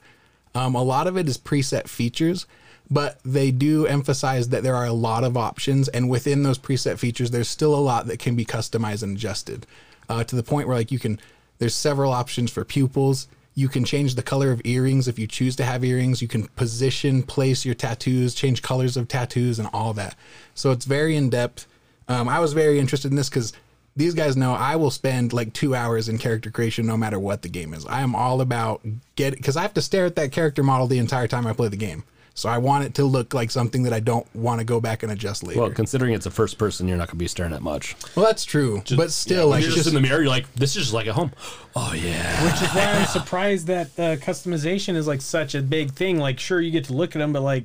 Um, 0.55 0.75
a 0.75 0.83
lot 0.83 1.07
of 1.07 1.17
it 1.19 1.29
is 1.29 1.37
preset 1.37 1.89
features, 1.89 2.47
but 2.91 3.19
they 3.25 3.51
do 3.51 3.87
emphasize 3.87 4.49
that 4.51 4.63
there 4.63 4.77
are 4.77 4.87
a 4.87 4.93
lot 4.93 5.25
of 5.25 5.37
options, 5.37 5.89
and 5.89 6.09
within 6.09 6.43
those 6.45 6.59
preset 6.59 6.99
features, 6.99 7.33
there's 7.33 7.49
still 7.49 7.75
a 7.75 7.81
lot 7.81 8.07
that 8.07 8.19
can 8.21 8.37
be 8.37 8.45
customized 8.45 9.03
and 9.03 9.17
adjusted 9.17 9.67
uh, 10.09 10.23
to 10.25 10.37
the 10.37 10.43
point 10.43 10.69
where 10.69 10.77
like 10.77 10.93
you 10.93 10.99
can. 11.01 11.21
There's 11.65 11.75
several 11.75 12.13
options 12.13 12.51
for 12.51 12.63
pupils. 12.63 13.27
You 13.55 13.71
can 13.71 13.87
change 13.87 14.17
the 14.17 14.23
color 14.23 14.51
of 14.51 14.61
earrings 14.67 15.09
if 15.09 15.19
you 15.19 15.27
choose 15.27 15.57
to 15.57 15.65
have 15.65 15.83
earrings. 15.83 16.21
You 16.21 16.29
can 16.29 16.47
position, 16.49 17.23
place 17.23 17.65
your 17.65 17.75
tattoos, 17.75 18.35
change 18.35 18.61
colors 18.61 18.99
of 18.99 19.09
tattoos, 19.09 19.59
and 19.59 19.71
all 19.73 19.95
that. 19.95 20.15
So 20.55 20.73
it's 20.73 20.85
very 20.85 21.17
in 21.17 21.31
depth. 21.31 21.67
Um, 22.07 22.29
I 22.29 22.39
was 22.39 22.53
very 22.53 22.79
interested 22.79 23.11
in 23.11 23.17
this 23.17 23.31
because 23.31 23.55
these 23.97 24.13
guys 24.13 24.37
know 24.37 24.53
I 24.53 24.77
will 24.77 24.91
spend 24.91 25.33
like 25.33 25.55
two 25.55 25.75
hours 25.75 26.07
in 26.07 26.19
character 26.19 26.51
creation 26.51 26.85
no 26.85 26.99
matter 26.99 27.19
what 27.19 27.41
the 27.41 27.49
game 27.49 27.73
is. 27.73 27.87
I 27.87 28.03
am 28.03 28.15
all 28.15 28.43
about 28.43 28.83
get 29.17 29.35
because 29.35 29.57
I 29.57 29.63
have 29.63 29.73
to 29.73 29.81
stare 29.81 30.05
at 30.05 30.17
that 30.17 30.33
character 30.33 30.63
model 30.63 30.87
the 30.87 30.99
entire 30.99 31.29
time 31.29 31.47
I 31.47 31.55
play 31.55 31.69
the 31.69 31.79
game. 31.79 32.05
So 32.37 32.49
I 32.49 32.59
want 32.59 32.85
it 32.85 32.95
to 32.95 33.05
look 33.05 33.33
like 33.33 33.53
something 33.53 33.85
that 33.85 33.93
I 33.93 34.01
don't 34.01 34.27
want 34.35 34.59
to 34.59 34.65
go 34.65 34.81
back 34.81 35.05
and 35.05 35.13
adjust 35.13 35.45
later. 35.45 35.61
Well, 35.61 35.69
Well, 35.69 35.75
considering 35.77 36.15
it's 36.15 36.27
a 36.27 36.31
first 36.33 36.59
person, 36.59 36.89
you're 36.89 36.97
not 36.97 37.07
going 37.07 37.17
to 37.17 37.23
be 37.23 37.29
staring 37.29 37.53
at 37.53 37.63
much. 37.63 37.95
Well, 38.17 38.27
that's 38.27 38.45
true, 38.45 38.83
but 38.97 39.13
still, 39.13 39.49
like 39.49 39.63
you're 39.63 39.73
just, 39.73 39.87
in 39.87 39.95
the 39.95 40.01
mirror. 40.01 40.21
You're 40.21 40.29
like, 40.29 40.53
this 40.55 40.71
is 40.71 40.83
just 40.83 40.93
like 40.93 41.07
at 41.07 41.15
home. 41.15 41.33
Oh 41.77 41.93
yeah. 41.93 42.45
Which 42.45 42.63
is 42.63 42.69
why 42.73 42.85
I'm 42.85 43.07
surprised 43.07 43.67
that 43.67 43.87
uh, 43.99 44.15
customization 44.25 44.95
is 44.95 45.09
like 45.09 45.21
such 45.21 45.57
a 45.57 45.61
big 45.61 45.91
thing. 45.91 46.19
Like, 46.19 46.39
sure, 46.39 46.61
you 46.61 46.71
get 46.71 46.85
to 46.85 46.93
look 46.93 47.17
at 47.17 47.19
them, 47.19 47.33
but 47.33 47.43
like, 47.43 47.65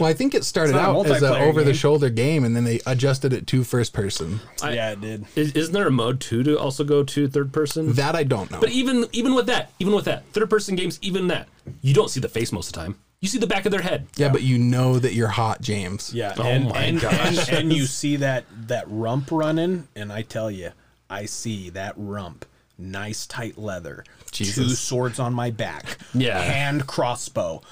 well, 0.00 0.06
I 0.06 0.14
think 0.14 0.34
it 0.34 0.44
started 0.44 0.74
It's 0.74 0.78
a 0.78 0.88
out 0.88 1.06
as 1.06 1.22
an 1.22 1.34
over-the-shoulder 1.34 2.08
game, 2.08 2.44
and 2.44 2.56
then 2.56 2.64
they 2.64 2.80
adjusted 2.86 3.34
it 3.34 3.46
to 3.48 3.62
first 3.64 3.92
person. 3.92 4.40
yeah, 4.62 4.92
it 4.92 5.00
did. 5.02 5.26
Is, 5.36 5.52
isn't 5.52 5.74
there 5.74 5.86
a 5.86 5.90
mode 5.90 6.20
too 6.20 6.42
to 6.42 6.58
also 6.58 6.84
go 6.84 7.04
to 7.04 7.28
third 7.28 7.52
person? 7.52 7.92
That 7.92 8.14
I 8.14 8.24
don't 8.24 8.50
know. 8.50 8.60
But 8.60 8.70
even 8.70 9.06
even 9.12 9.34
with 9.34 9.46
that, 9.46 9.72
even 9.78 9.94
with 9.94 10.06
that, 10.06 10.24
third 10.32 10.48
person 10.48 10.74
games, 10.74 10.98
even 11.02 11.28
that, 11.28 11.48
you 11.82 11.92
don't 11.92 12.08
see 12.10 12.20
the 12.20 12.28
face 12.30 12.50
most 12.50 12.68
of 12.68 12.72
the 12.72 12.80
time. 12.80 12.96
You 13.24 13.28
see 13.28 13.38
the 13.38 13.46
back 13.46 13.64
of 13.64 13.72
their 13.72 13.80
head. 13.80 14.06
yeah, 14.16 14.28
but 14.28 14.42
you 14.42 14.58
know 14.58 14.98
that 14.98 15.14
you're 15.14 15.28
hot, 15.28 15.62
James. 15.62 16.12
Yeah, 16.12 16.34
Oh 16.36 16.42
and, 16.42 16.68
my 16.68 16.82
and, 16.82 17.00
gosh. 17.00 17.48
and 17.48 17.58
and 17.58 17.72
you 17.72 17.86
see 17.86 18.16
that 18.16 18.44
that 18.68 18.84
rump 18.86 19.30
running, 19.32 19.88
and 19.96 20.12
I 20.12 20.20
tell 20.20 20.50
you, 20.50 20.72
I 21.08 21.24
see 21.24 21.70
that 21.70 21.94
rump. 21.96 22.44
Nice 22.76 23.24
tight 23.26 23.56
leather, 23.56 24.04
two 24.30 24.44
swords 24.68 25.18
on 25.18 25.32
my 25.32 25.50
back, 25.50 25.96
Yeah. 26.12 26.38
hand 26.38 26.86
crossbow. 26.86 27.62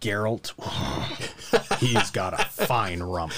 Geralt, 0.00 0.52
he's 1.80 2.10
got 2.12 2.34
a 2.40 2.44
fine 2.44 3.02
rump. 3.02 3.32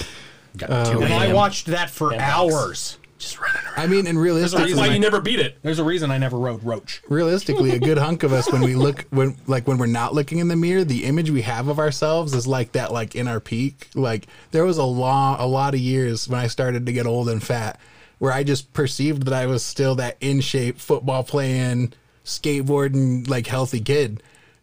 Got 0.55 0.69
Oh, 0.69 0.93
two 0.93 1.01
And 1.01 1.11
I 1.13 1.33
watched 1.33 1.65
that 1.67 1.89
for 1.89 2.11
box. 2.11 2.21
hours. 2.21 2.97
Just 3.17 3.39
running 3.39 3.61
around. 3.65 3.73
I 3.77 3.87
mean, 3.87 4.07
and 4.07 4.19
realistically, 4.19 4.65
That's 4.65 4.73
realistically, 4.73 4.89
why 4.89 4.93
you 4.93 4.99
never 4.99 5.21
beat 5.21 5.39
it. 5.39 5.57
There's 5.61 5.79
a 5.79 5.83
reason 5.83 6.11
I 6.11 6.17
never 6.17 6.37
rode 6.37 6.63
Roach. 6.63 7.01
realistically, 7.09 7.71
a 7.71 7.79
good 7.79 7.97
hunk 7.97 8.23
of 8.23 8.33
us 8.33 8.51
when 8.51 8.61
we 8.61 8.75
look 8.75 9.05
when 9.09 9.37
like 9.47 9.67
when 9.67 9.77
we're 9.77 9.85
not 9.87 10.13
looking 10.13 10.39
in 10.39 10.47
the 10.47 10.55
mirror, 10.55 10.83
the 10.83 11.05
image 11.05 11.29
we 11.29 11.41
have 11.43 11.67
of 11.67 11.79
ourselves 11.79 12.33
is 12.33 12.45
like 12.47 12.73
that, 12.73 12.91
like 12.91 13.15
in 13.15 13.27
our 13.27 13.39
peak. 13.39 13.89
Like 13.95 14.27
there 14.51 14.65
was 14.65 14.77
a 14.77 14.83
long, 14.83 15.39
a 15.39 15.45
lot 15.45 15.73
of 15.73 15.79
years 15.79 16.27
when 16.27 16.39
I 16.39 16.47
started 16.47 16.85
to 16.85 16.91
get 16.93 17.05
old 17.05 17.29
and 17.29 17.41
fat, 17.41 17.79
where 18.19 18.31
I 18.31 18.43
just 18.43 18.73
perceived 18.73 19.23
that 19.23 19.33
I 19.33 19.45
was 19.45 19.63
still 19.63 19.95
that 19.95 20.17
in 20.19 20.41
shape, 20.41 20.79
football 20.79 21.23
playing, 21.23 21.93
skateboarding, 22.25 23.27
like 23.29 23.47
healthy 23.47 23.79
kid, 23.79 24.21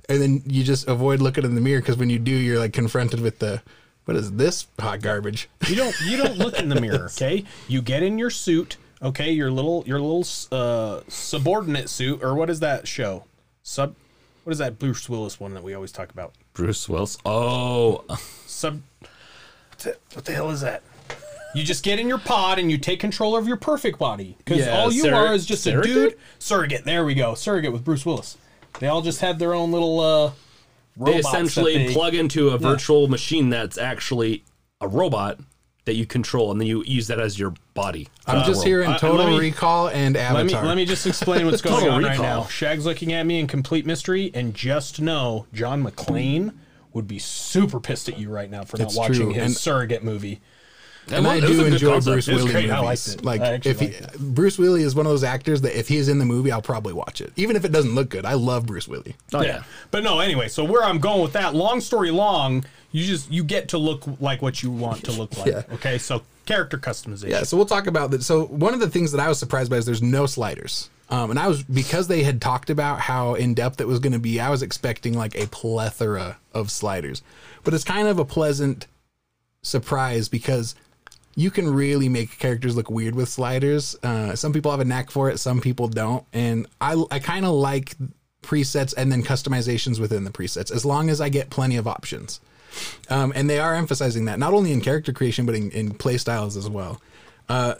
and 0.09 0.21
then 0.21 0.43
you 0.47 0.65
just 0.65 0.89
avoid 0.89 1.21
looking 1.21 1.45
in 1.45 1.55
the 1.55 1.61
mirror 1.61 1.81
because 1.81 1.97
when 1.97 2.11
you 2.11 2.19
do, 2.19 2.33
you're 2.33 2.59
like 2.59 2.73
confronted 2.73 3.21
with 3.21 3.39
the, 3.39 3.63
what 4.11 4.17
is 4.17 4.33
this 4.33 4.67
hot 4.81 5.01
garbage? 5.03 5.49
You 5.69 5.77
don't 5.77 5.95
you 6.05 6.17
don't 6.17 6.37
look 6.37 6.59
in 6.59 6.69
the 6.69 6.81
mirror, 6.81 7.05
okay? 7.07 7.45
You 7.69 7.81
get 7.81 8.03
in 8.03 8.19
your 8.19 8.29
suit, 8.29 8.77
okay? 9.01 9.31
Your 9.31 9.53
little 9.53 9.85
your 9.87 10.01
little 10.01 10.27
uh, 10.51 11.03
subordinate 11.07 11.89
suit, 11.89 12.21
or 12.21 12.35
what 12.35 12.51
is 12.51 12.59
that 12.59 12.89
show? 12.89 13.23
Sub. 13.63 13.95
What 14.43 14.51
is 14.51 14.59
that 14.59 14.81
Bruce 14.81 15.09
Willis 15.09 15.39
one 15.39 15.55
that 15.55 15.63
we 15.63 15.75
always 15.75 15.93
talk 15.93 16.11
about? 16.11 16.33
Bruce 16.55 16.89
Willis. 16.89 17.19
Oh, 17.25 18.03
Sub. 18.47 18.81
What 18.99 19.79
the, 19.79 19.97
what 20.15 20.25
the 20.25 20.33
hell 20.33 20.51
is 20.51 20.61
that? 20.63 20.83
You 21.55 21.63
just 21.63 21.85
get 21.85 22.01
in 22.01 22.09
your 22.09 22.19
pod 22.19 22.59
and 22.59 22.69
you 22.69 22.79
take 22.79 22.99
control 22.99 23.37
of 23.37 23.47
your 23.47 23.59
perfect 23.59 23.97
body 24.01 24.35
because 24.39 24.59
Yeah, 24.59 24.77
all 24.77 24.91
you 24.93 25.05
surrog- 25.05 25.29
are 25.29 25.35
is 25.35 25.47
just 25.47 25.63
surrogate? 25.63 25.91
a 25.91 25.95
dude. 26.11 26.19
Surrogate. 26.41 26.85
There 26.85 27.05
we 27.05 27.15
go. 27.15 27.35
Surrogate 27.35 27.71
with 27.73 27.85
Bruce 27.85 28.05
Willis. 28.05 28.37
They 28.81 28.89
all 28.89 29.03
just 29.03 29.21
had 29.21 29.39
their 29.39 29.55
own 29.55 29.71
little 29.71 30.01
uh, 30.01 30.33
they 30.97 31.17
essentially 31.17 31.87
they- 31.87 31.93
plug 31.93 32.15
into 32.15 32.49
a 32.51 32.59
virtual 32.59 33.09
machine 33.09 33.51
that's 33.51 33.79
actually 33.79 34.45
a 34.81 34.89
robot 34.89 35.39
that 35.87 35.95
you 35.95 36.05
control, 36.07 36.51
and 36.53 36.61
then 36.61 36.69
you 36.69 36.85
use 36.85 37.07
that 37.07 37.19
as 37.19 37.39
your 37.39 37.55
body. 37.75 38.07
I'm 38.27 38.45
just 38.47 38.65
hearing 38.65 38.91
Uh, 38.91 38.99
Total 38.99 39.17
let 39.25 39.29
me- 39.31 39.39
Recall 39.39 39.89
and 39.89 40.15
Let 40.15 40.23
me 40.47 40.53
Avatar. 40.53 40.67
let 40.67 40.77
me 40.77 40.85
just 40.85 41.07
explain 41.07 41.47
what's 41.47 41.63
going 41.63 41.81
Total 41.81 41.95
on 41.95 42.05
right 42.05 42.21
now. 42.21 42.45
Shag's 42.45 42.85
looking 42.85 43.13
at 43.13 43.25
me 43.25 43.41
in 43.41 43.47
complete 43.47 43.87
mystery, 43.87 44.31
and 44.35 44.55
just 44.55 45.01
know 45.01 45.47
John 45.55 45.83
McClane 45.83 46.53
would 46.93 47.09
be 47.09 47.19
super 47.19 47.81
pissed 47.81 48.09
at 48.09 48.19
you 48.19 48.29
right 48.29 48.51
now 48.51 48.63
for 48.65 48.77
not 48.77 48.89
It's 48.89 48.97
watching 48.97 49.15
true, 49.17 49.33
his 49.33 49.43
and- 49.45 49.57
surrogate 49.57 50.05
movie. 50.05 50.41
And 51.13 51.27
I 51.27 51.37
was 51.37 51.45
a 51.45 51.47
do 51.47 51.65
enjoy 51.67 51.93
concept. 51.93 52.13
Bruce 52.15 52.29
It 52.29 52.35
Willis 52.35 52.53
great. 52.53 52.69
movies. 52.69 52.71
I 52.71 52.81
liked 52.81 53.09
it. 53.09 53.25
Like 53.25 53.41
I 53.41 53.61
if 53.65 53.81
he, 53.81 53.87
liked 53.89 54.19
Bruce 54.19 54.59
Willis 54.59 54.83
is 54.85 54.95
one 54.95 55.07
of 55.07 55.11
those 55.13 55.25
actors 55.25 55.61
that 55.63 55.79
if 55.79 55.89
he's 55.89 56.09
in 56.09 56.19
the 56.19 56.25
movie, 56.25 56.51
I'll 56.53 56.63
probably 56.63 56.93
watch 56.93 57.21
it, 57.21 57.33
even 57.37 57.57
if 57.57 57.65
it 57.65 57.73
doesn't 57.73 57.95
look 57.95 58.09
good. 58.09 58.25
I 58.25 58.35
love 58.35 58.67
Bruce 58.67 58.89
Willis. 58.89 59.15
Oh 59.33 59.43
yeah. 59.43 59.63
But 59.91 60.03
no, 60.03 60.21
anyway, 60.21 60.49
so 60.49 60.65
where 60.65 60.83
I'm 60.85 60.99
going 60.99 61.23
with 61.23 61.33
that, 61.35 61.55
long 61.55 61.81
story 61.81 62.11
long, 62.11 62.65
you 62.93 63.05
just 63.05 63.31
you 63.31 63.45
get 63.45 63.69
to 63.71 63.79
look 63.79 64.03
like 64.21 64.43
what 64.43 64.63
you 64.63 64.71
want 64.71 65.05
to 65.05 65.13
look 65.13 65.37
like. 65.39 65.47
Yeah. 65.47 65.63
Okay, 65.75 65.99
so 65.99 66.23
character 66.47 66.79
customization. 66.79 67.29
Yeah, 67.29 67.43
so 67.45 67.57
we'll 67.57 67.67
talk 67.67 67.87
about 67.87 68.11
that. 68.11 68.23
So 68.23 68.47
one 68.47 68.75
of 68.75 68.81
the 68.81 68.89
things 68.91 69.13
that 69.13 69.21
I 69.21 69.29
was 69.29 69.39
surprised 69.39 69.71
by 69.71 69.77
is 69.77 69.87
there's 69.87 70.03
no 70.03 70.27
sliders. 70.27 70.91
Um, 71.09 71.31
and 71.31 71.41
I 71.41 71.49
was 71.49 71.65
because 71.65 72.07
they 72.07 72.23
had 72.23 72.41
talked 72.41 72.71
about 72.71 73.01
how 73.01 73.35
in 73.35 73.53
depth 73.55 73.81
it 73.81 73.89
was 73.89 73.99
going 73.99 74.13
to 74.13 74.21
be. 74.21 74.39
I 74.39 74.49
was 74.49 74.63
expecting 74.63 75.15
like 75.15 75.35
a 75.35 75.47
plethora 75.49 76.39
of 76.55 76.71
sliders, 76.71 77.23
but 77.65 77.75
it's 77.75 77.83
kind 77.83 78.07
of 78.07 78.21
a 78.21 78.25
pleasant 78.25 78.87
surprise 79.63 80.29
because 80.29 80.75
you 81.37 81.51
can 81.51 81.73
really 81.73 82.09
make 82.09 82.39
characters 82.39 82.77
look 82.77 82.91
weird 82.91 83.15
with 83.15 83.29
sliders. 83.29 83.97
Uh, 84.03 84.35
some 84.35 84.53
people 84.53 84.71
have 84.71 84.81
a 84.81 84.85
knack 84.85 85.11
for 85.11 85.31
it, 85.31 85.39
some 85.39 85.61
people 85.61 85.89
don't, 85.89 86.25
and 86.33 86.67
I 86.81 87.03
I 87.11 87.19
kind 87.19 87.45
of 87.45 87.53
like 87.53 87.97
presets 88.43 88.95
and 88.97 89.13
then 89.13 89.23
customizations 89.23 90.01
within 90.01 90.25
the 90.25 90.31
presets 90.31 90.73
as 90.73 90.85
long 90.85 91.11
as 91.11 91.21
I 91.21 91.29
get 91.29 91.51
plenty 91.51 91.77
of 91.77 91.87
options. 91.87 92.41
Um, 93.09 93.33
and 93.35 93.51
they 93.51 93.59
are 93.59 93.75
emphasizing 93.75 94.27
that 94.27 94.39
not 94.39 94.55
only 94.55 94.73
in 94.73 94.81
character 94.81 95.13
creation 95.13 95.45
but 95.45 95.55
in, 95.55 95.71
in 95.71 95.91
play 95.93 96.17
styles 96.19 96.57
as 96.57 96.69
well. 96.69 97.01
Uh, 97.49 97.75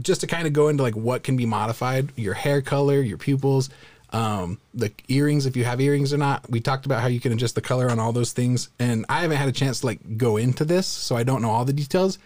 just 0.00 0.20
to 0.20 0.26
kind 0.26 0.46
of 0.46 0.52
go 0.52 0.68
into 0.68 0.82
like 0.82 0.94
what 0.94 1.24
can 1.24 1.36
be 1.36 1.46
modified, 1.46 2.12
your 2.16 2.34
hair 2.34 2.62
color, 2.62 3.00
your 3.00 3.18
pupils, 3.18 3.70
um, 4.10 4.58
the 4.74 4.92
earrings 5.08 5.44
if 5.46 5.56
you 5.56 5.64
have 5.64 5.80
earrings 5.80 6.12
or 6.12 6.18
not. 6.18 6.48
We 6.48 6.60
talked 6.60 6.86
about 6.86 7.02
how 7.02 7.08
you 7.08 7.20
can 7.20 7.32
adjust 7.32 7.54
the 7.54 7.60
color 7.60 7.90
on 7.90 7.98
all 7.98 8.12
those 8.12 8.32
things, 8.32 8.70
and 8.78 9.04
I 9.08 9.22
haven't 9.22 9.36
had 9.36 9.48
a 9.48 9.52
chance 9.52 9.80
to 9.80 9.86
like 9.86 10.16
go 10.16 10.36
into 10.36 10.64
this, 10.64 10.86
so 10.86 11.16
I 11.16 11.22
don't 11.24 11.42
know 11.42 11.50
all 11.50 11.64
the 11.64 11.72
details. 11.72 12.18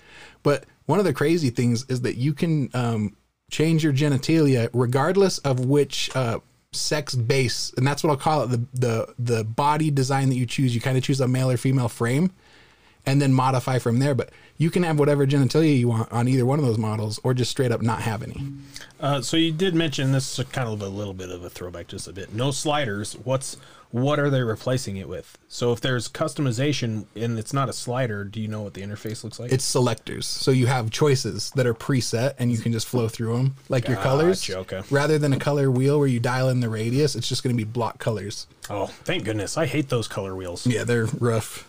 But 0.43 0.65
one 0.87 0.99
of 0.99 1.05
the 1.05 1.13
crazy 1.13 1.51
things 1.51 1.85
is 1.89 2.03
that 2.03 2.17
you 2.17 2.33
can 2.35 2.71
um, 2.75 3.17
change 3.51 3.85
your 3.85 3.93
genitalia 3.93 4.69
regardless 4.73 5.39
of 5.39 5.61
which 5.67 6.15
uh, 6.17 6.41
sex 6.73 7.15
base, 7.15 7.73
and 7.77 7.87
that's 7.87 8.03
what 8.03 8.11
I'll 8.11 8.17
call 8.17 8.45
it 8.45 8.47
the 8.49 8.67
the 8.75 9.15
the 9.19 9.45
body 9.45 9.91
design 9.91 10.29
that 10.31 10.37
you 10.37 10.47
choose. 10.47 10.75
You 10.75 10.81
kind 10.81 10.97
of 10.97 11.05
choose 11.05 11.21
a 11.21 11.29
male 11.29 11.51
or 11.51 11.57
female 11.57 11.89
frame 11.89 12.33
and 13.05 13.21
then 13.21 13.33
modify 13.33 13.79
from 13.79 13.99
there. 13.99 14.15
But 14.15 14.31
you 14.57 14.71
can 14.71 14.83
have 14.85 14.99
whatever 14.99 15.27
genitalia 15.27 15.79
you 15.79 15.89
want 15.89 16.11
on 16.13 16.29
either 16.29 16.47
one 16.47 16.59
of 16.59 16.65
those 16.65 16.79
models, 16.79 17.21
or 17.25 17.35
just 17.35 17.51
straight 17.51 17.73
up 17.73 17.83
not 17.83 18.03
have 18.03 18.23
any. 18.23 18.43
Uh, 19.01 19.21
so 19.21 19.37
you 19.37 19.53
did 19.53 19.75
mention 19.75 20.13
this 20.13 20.39
is 20.39 20.47
kind 20.47 20.69
of 20.69 20.81
a 20.83 20.89
little 20.89 21.15
bit 21.15 21.31
of 21.31 21.45
a 21.45 21.51
throwback, 21.51 21.89
just 21.89 22.09
a 22.09 22.13
bit. 22.13 22.33
No 22.33 22.51
sliders. 22.51 23.15
What's 23.25 23.57
what 23.93 24.19
are 24.19 24.31
they 24.31 24.43
replacing 24.43 24.97
it 24.97 25.09
with? 25.09 25.39
So 25.49 25.73
if 25.73 25.81
there's 25.81 26.09
customization 26.09 27.05
and 27.15 27.39
it's 27.39 27.53
not 27.53 27.69
a 27.69 27.73
slider, 27.73 28.25
do 28.25 28.41
you 28.41 28.49
know 28.49 28.63
what 28.63 28.75
the 28.75 28.83
interface 28.83 29.23
looks 29.23 29.39
like? 29.39 29.53
It's 29.53 29.65
selectors, 29.65 30.27
so 30.27 30.51
you 30.51 30.67
have 30.67 30.91
choices 30.91 31.53
that 31.57 31.67
are 31.67 31.75
preset, 31.75 32.35
and 32.39 32.51
you 32.51 32.59
can 32.59 32.73
just 32.73 32.89
flow 32.89 33.07
through 33.09 33.37
them 33.37 33.57
like 33.69 33.87
your 33.87 33.99
colors. 33.99 34.49
Okay. 34.49 34.83
Rather 34.91 35.19
than 35.19 35.35
a 35.35 35.39
color 35.39 35.71
wheel 35.71 35.99
where 35.99 36.09
you 36.09 36.21
dial 36.21 36.49
in 36.49 36.61
the 36.61 36.71
radius, 36.71 37.15
it's 37.15 37.29
just 37.29 37.43
going 37.45 37.55
to 37.55 37.65
be 37.65 37.71
block 37.71 37.99
colors. 37.99 38.47
oh, 38.71 38.87
thank 38.87 39.25
goodness! 39.25 39.57
I 39.59 39.67
hate 39.67 39.91
those 39.91 40.09
color 40.09 40.35
wheels. 40.35 40.67
Yeah, 40.67 40.85
they're 40.85 41.07
rough. 41.19 41.69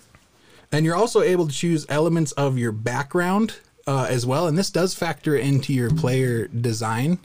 And 0.72 0.86
you're 0.86 0.96
also 0.96 1.22
able 1.22 1.48
to 1.48 1.54
choose 1.54 1.86
elements 1.90 2.32
of 2.32 2.58
your 2.58 2.72
background 2.72 3.60
uh, 3.86 4.08
as 4.10 4.26
well, 4.26 4.48
and 4.48 4.58
this 4.58 4.72
does 4.72 4.94
factor 4.94 5.36
into 5.36 5.74
your 5.74 5.92
player 5.92 6.48
design, 6.48 7.20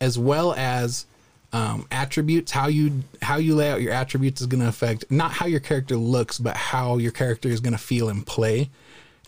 as 0.00 0.18
well 0.18 0.52
as 0.52 1.06
um, 1.52 1.86
attributes. 1.90 2.52
How 2.52 2.68
you 2.68 3.04
how 3.22 3.36
you 3.36 3.54
lay 3.54 3.70
out 3.70 3.80
your 3.80 3.92
attributes 3.92 4.40
is 4.40 4.46
going 4.46 4.62
to 4.62 4.68
affect 4.68 5.10
not 5.10 5.32
how 5.32 5.46
your 5.46 5.60
character 5.60 5.96
looks, 5.96 6.38
but 6.38 6.56
how 6.56 6.98
your 6.98 7.12
character 7.12 7.48
is 7.48 7.60
going 7.60 7.72
to 7.72 7.78
feel 7.78 8.08
and 8.08 8.26
play. 8.26 8.70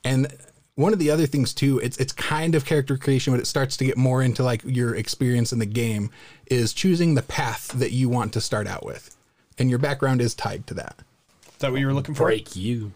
And 0.04 0.33
one 0.74 0.92
of 0.92 0.98
the 0.98 1.11
other 1.11 1.26
things 1.26 1.52
too, 1.52 1.78
it's 1.78 1.96
it's 1.98 2.12
kind 2.12 2.54
of 2.54 2.64
character 2.64 2.96
creation, 2.96 3.33
but 3.33 3.40
it 3.40 3.46
starts 3.46 3.76
to 3.78 3.85
get 3.85 3.96
more 3.96 4.22
into 4.22 4.42
like 4.42 4.62
your 4.64 4.94
experience 4.94 5.52
in 5.52 5.59
the 5.59 5.66
game, 5.66 6.11
is 6.46 6.72
choosing 6.72 7.14
the 7.14 7.22
path 7.22 7.68
that 7.68 7.92
you 7.92 8.09
want 8.09 8.33
to 8.33 8.40
start 8.40 8.66
out 8.66 8.85
with, 8.85 9.16
and 9.59 9.68
your 9.70 9.78
background 9.78 10.20
is 10.20 10.35
tied 10.35 10.66
to 10.68 10.74
that. 10.74 10.96
Is 11.46 11.59
that 11.59 11.70
what 11.70 11.80
you 11.80 11.87
were 11.87 11.94
looking 11.94 12.14
for? 12.14 12.24
Break 12.24 12.56
you. 12.56 12.92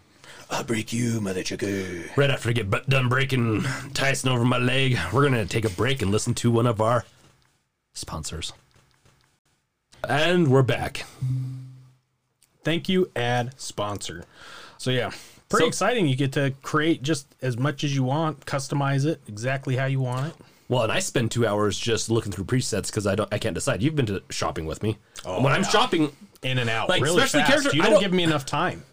I'll 0.49 0.63
break 0.63 0.93
you, 0.93 1.21
mother 1.21 1.43
chicken. 1.43 2.05
Right 2.15 2.29
after 2.29 2.49
I 2.49 2.53
get 2.53 2.69
bu- 2.69 2.83
done 2.87 3.09
breaking 3.09 3.63
Tyson 3.93 4.29
over 4.29 4.45
my 4.45 4.59
leg, 4.59 4.97
we're 5.11 5.23
gonna 5.23 5.45
take 5.45 5.65
a 5.65 5.69
break 5.69 6.01
and 6.01 6.11
listen 6.11 6.33
to 6.35 6.51
one 6.51 6.67
of 6.67 6.81
our 6.81 7.05
sponsors. 7.93 8.53
And 10.07 10.49
we're 10.49 10.63
back. 10.63 11.05
Thank 12.63 12.89
you, 12.89 13.11
ad 13.15 13.53
sponsor. 13.57 14.25
So 14.77 14.91
yeah, 14.91 15.11
pretty 15.49 15.63
So- 15.65 15.67
exciting. 15.67 16.07
You 16.07 16.15
get 16.15 16.31
to 16.33 16.53
create 16.61 17.01
just 17.03 17.27
as 17.41 17.57
much 17.57 17.83
as 17.83 17.95
you 17.95 18.03
want, 18.03 18.45
customize 18.45 19.05
it 19.05 19.21
exactly 19.27 19.75
how 19.75 19.85
you 19.85 19.99
want 19.99 20.27
it. 20.27 20.35
Well, 20.67 20.81
and 20.83 20.91
I 20.91 20.99
spend 20.99 21.29
two 21.31 21.45
hours 21.45 21.77
just 21.77 22.09
looking 22.09 22.31
through 22.31 22.45
presets 22.45 22.87
because 22.87 23.05
I 23.05 23.13
don't, 23.13 23.31
I 23.31 23.37
can't 23.37 23.53
decide. 23.53 23.83
You've 23.83 23.95
been 23.95 24.07
to 24.07 24.23
shopping 24.31 24.65
with 24.65 24.81
me. 24.81 24.97
Oh, 25.23 25.41
when 25.41 25.53
I'm 25.53 25.63
shopping, 25.63 26.11
In 26.41 26.57
and 26.57 26.69
out, 26.69 26.89
Like, 26.89 27.01
really 27.03 27.17
especially 27.21 27.41
fast. 27.41 27.51
character- 27.51 27.75
you 27.75 27.81
don't, 27.83 27.91
don't- 27.93 28.01
give 28.01 28.13
me 28.13 28.23
enough 28.23 28.45
time. 28.47 28.83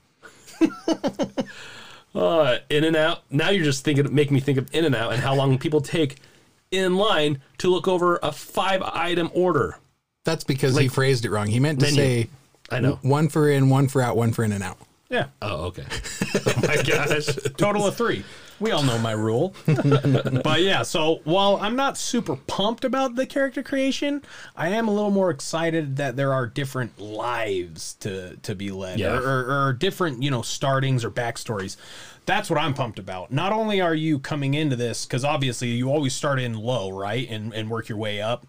uh, 2.15 2.59
in 2.71 2.85
and 2.85 2.95
out. 2.97 3.23
Now 3.31 3.51
you're 3.51 3.65
just 3.65 3.85
thinking, 3.85 4.15
make 4.15 4.31
me 4.31 4.41
think 4.41 4.59
of 4.59 4.75
in 4.75 4.85
and 4.85 4.95
out 4.95 5.13
and 5.13 5.23
how 5.23 5.35
long 5.35 5.59
people 5.59 5.81
take 5.81 6.17
in 6.71 6.97
line 6.97 7.41
to 7.59 7.69
look 7.71 7.89
over 7.89 8.19
a 8.23 8.33
five 8.33 8.83
item 8.83 9.31
order. 9.35 9.79
That's 10.25 10.45
because 10.45 10.77
he 10.77 10.89
phrased 10.89 11.25
it 11.25 11.31
wrong. 11.31 11.49
He 11.49 11.61
meant 11.61 11.81
to 11.81 11.87
Menu. 11.87 11.97
say 11.97 12.29
I 12.71 12.81
know. 12.81 12.99
one 13.03 13.29
for 13.29 13.49
in, 13.51 13.69
one 13.71 13.89
for 13.89 14.01
out, 14.03 14.17
one 14.17 14.33
for 14.33 14.45
in 14.45 14.53
and 14.53 14.63
out. 14.63 14.79
Yeah, 15.11 15.27
Oh, 15.43 15.65
okay. 15.67 15.85
oh 16.47 16.55
my 16.67 16.77
gosh. 16.83 17.27
total 17.59 17.87
of 17.87 17.97
three. 17.97 18.25
We 18.61 18.71
all 18.71 18.83
know 18.83 18.97
my 18.99 19.13
rule. 19.13 19.55
but 19.67 20.63
yeah, 20.63 20.83
so 20.85 21.21
while 21.25 21.57
I'm 21.61 21.77
not 21.77 21.99
super 21.99 22.37
pumped 22.37 22.85
about 22.85 23.15
the 23.17 23.27
character 23.27 23.63
creation, 23.63 24.23
I 24.57 24.69
am 24.69 24.89
a 24.89 24.91
little 24.95 25.11
more 25.11 25.29
excited 25.31 25.97
that 25.97 26.17
there 26.17 26.33
are 26.33 26.47
different 26.47 26.99
lives 26.99 27.95
to 28.01 28.37
to 28.39 28.55
be 28.55 28.71
led 28.71 29.01
Yeah. 29.01 29.17
or, 29.19 29.21
or, 29.23 29.67
or 29.69 29.73
different, 29.75 30.23
you 30.23 30.31
know, 30.31 30.43
startings 30.43 31.05
or 31.05 31.11
backstories. 31.11 31.77
That's 32.25 32.49
what 32.49 32.59
I'm 32.59 32.73
pumped 32.73 32.99
about. 33.01 33.33
Not 33.33 33.53
only 33.53 33.81
are 33.81 33.95
you 33.97 34.19
coming 34.19 34.55
into 34.55 34.77
this, 34.77 35.05
because 35.05 35.25
obviously 35.25 35.69
you 35.69 35.91
always 35.91 36.15
start 36.15 36.39
in 36.39 36.55
low, 36.55 36.89
right? 36.91 37.29
And, 37.29 37.53
and 37.53 37.69
work 37.69 37.89
your 37.89 37.99
way 37.99 38.23
up. 38.23 38.47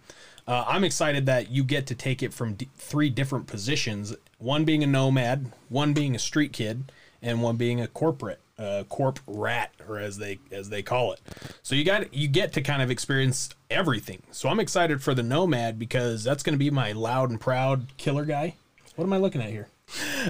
Uh, 0.47 0.65
I'm 0.67 0.83
excited 0.83 1.25
that 1.25 1.49
you 1.49 1.63
get 1.63 1.87
to 1.87 1.95
take 1.95 2.21
it 2.21 2.33
from 2.33 2.55
d- 2.55 2.69
three 2.75 3.09
different 3.09 3.47
positions 3.47 4.13
one 4.37 4.65
being 4.65 4.83
a 4.83 4.87
nomad, 4.87 5.51
one 5.69 5.93
being 5.93 6.15
a 6.15 6.19
street 6.19 6.51
kid, 6.51 6.91
and 7.21 7.41
one 7.41 7.55
being 7.55 7.79
a 7.79 7.87
corporate 7.87 8.41
uh, 8.59 8.83
corp 8.89 9.19
rat 9.25 9.71
or 9.87 9.97
as 9.97 10.17
they 10.17 10.39
as 10.51 10.69
they 10.69 10.81
call 10.81 11.13
it. 11.13 11.21
So 11.63 11.75
you 11.75 11.83
got 11.83 12.13
you 12.13 12.27
get 12.27 12.53
to 12.53 12.61
kind 12.61 12.81
of 12.81 12.91
experience 12.91 13.49
everything. 13.69 14.21
So 14.31 14.49
i'm 14.49 14.59
excited 14.59 15.01
for 15.01 15.13
the 15.13 15.23
nomad 15.23 15.79
because 15.79 16.23
that's 16.23 16.43
going 16.43 16.53
to 16.53 16.59
be 16.59 16.69
my 16.69 16.91
loud 16.91 17.29
and 17.29 17.39
proud 17.39 17.87
killer 17.97 18.25
guy. 18.25 18.55
What 18.95 19.05
am 19.05 19.13
i 19.13 19.17
looking 19.17 19.41
at 19.41 19.49
here? 19.49 19.69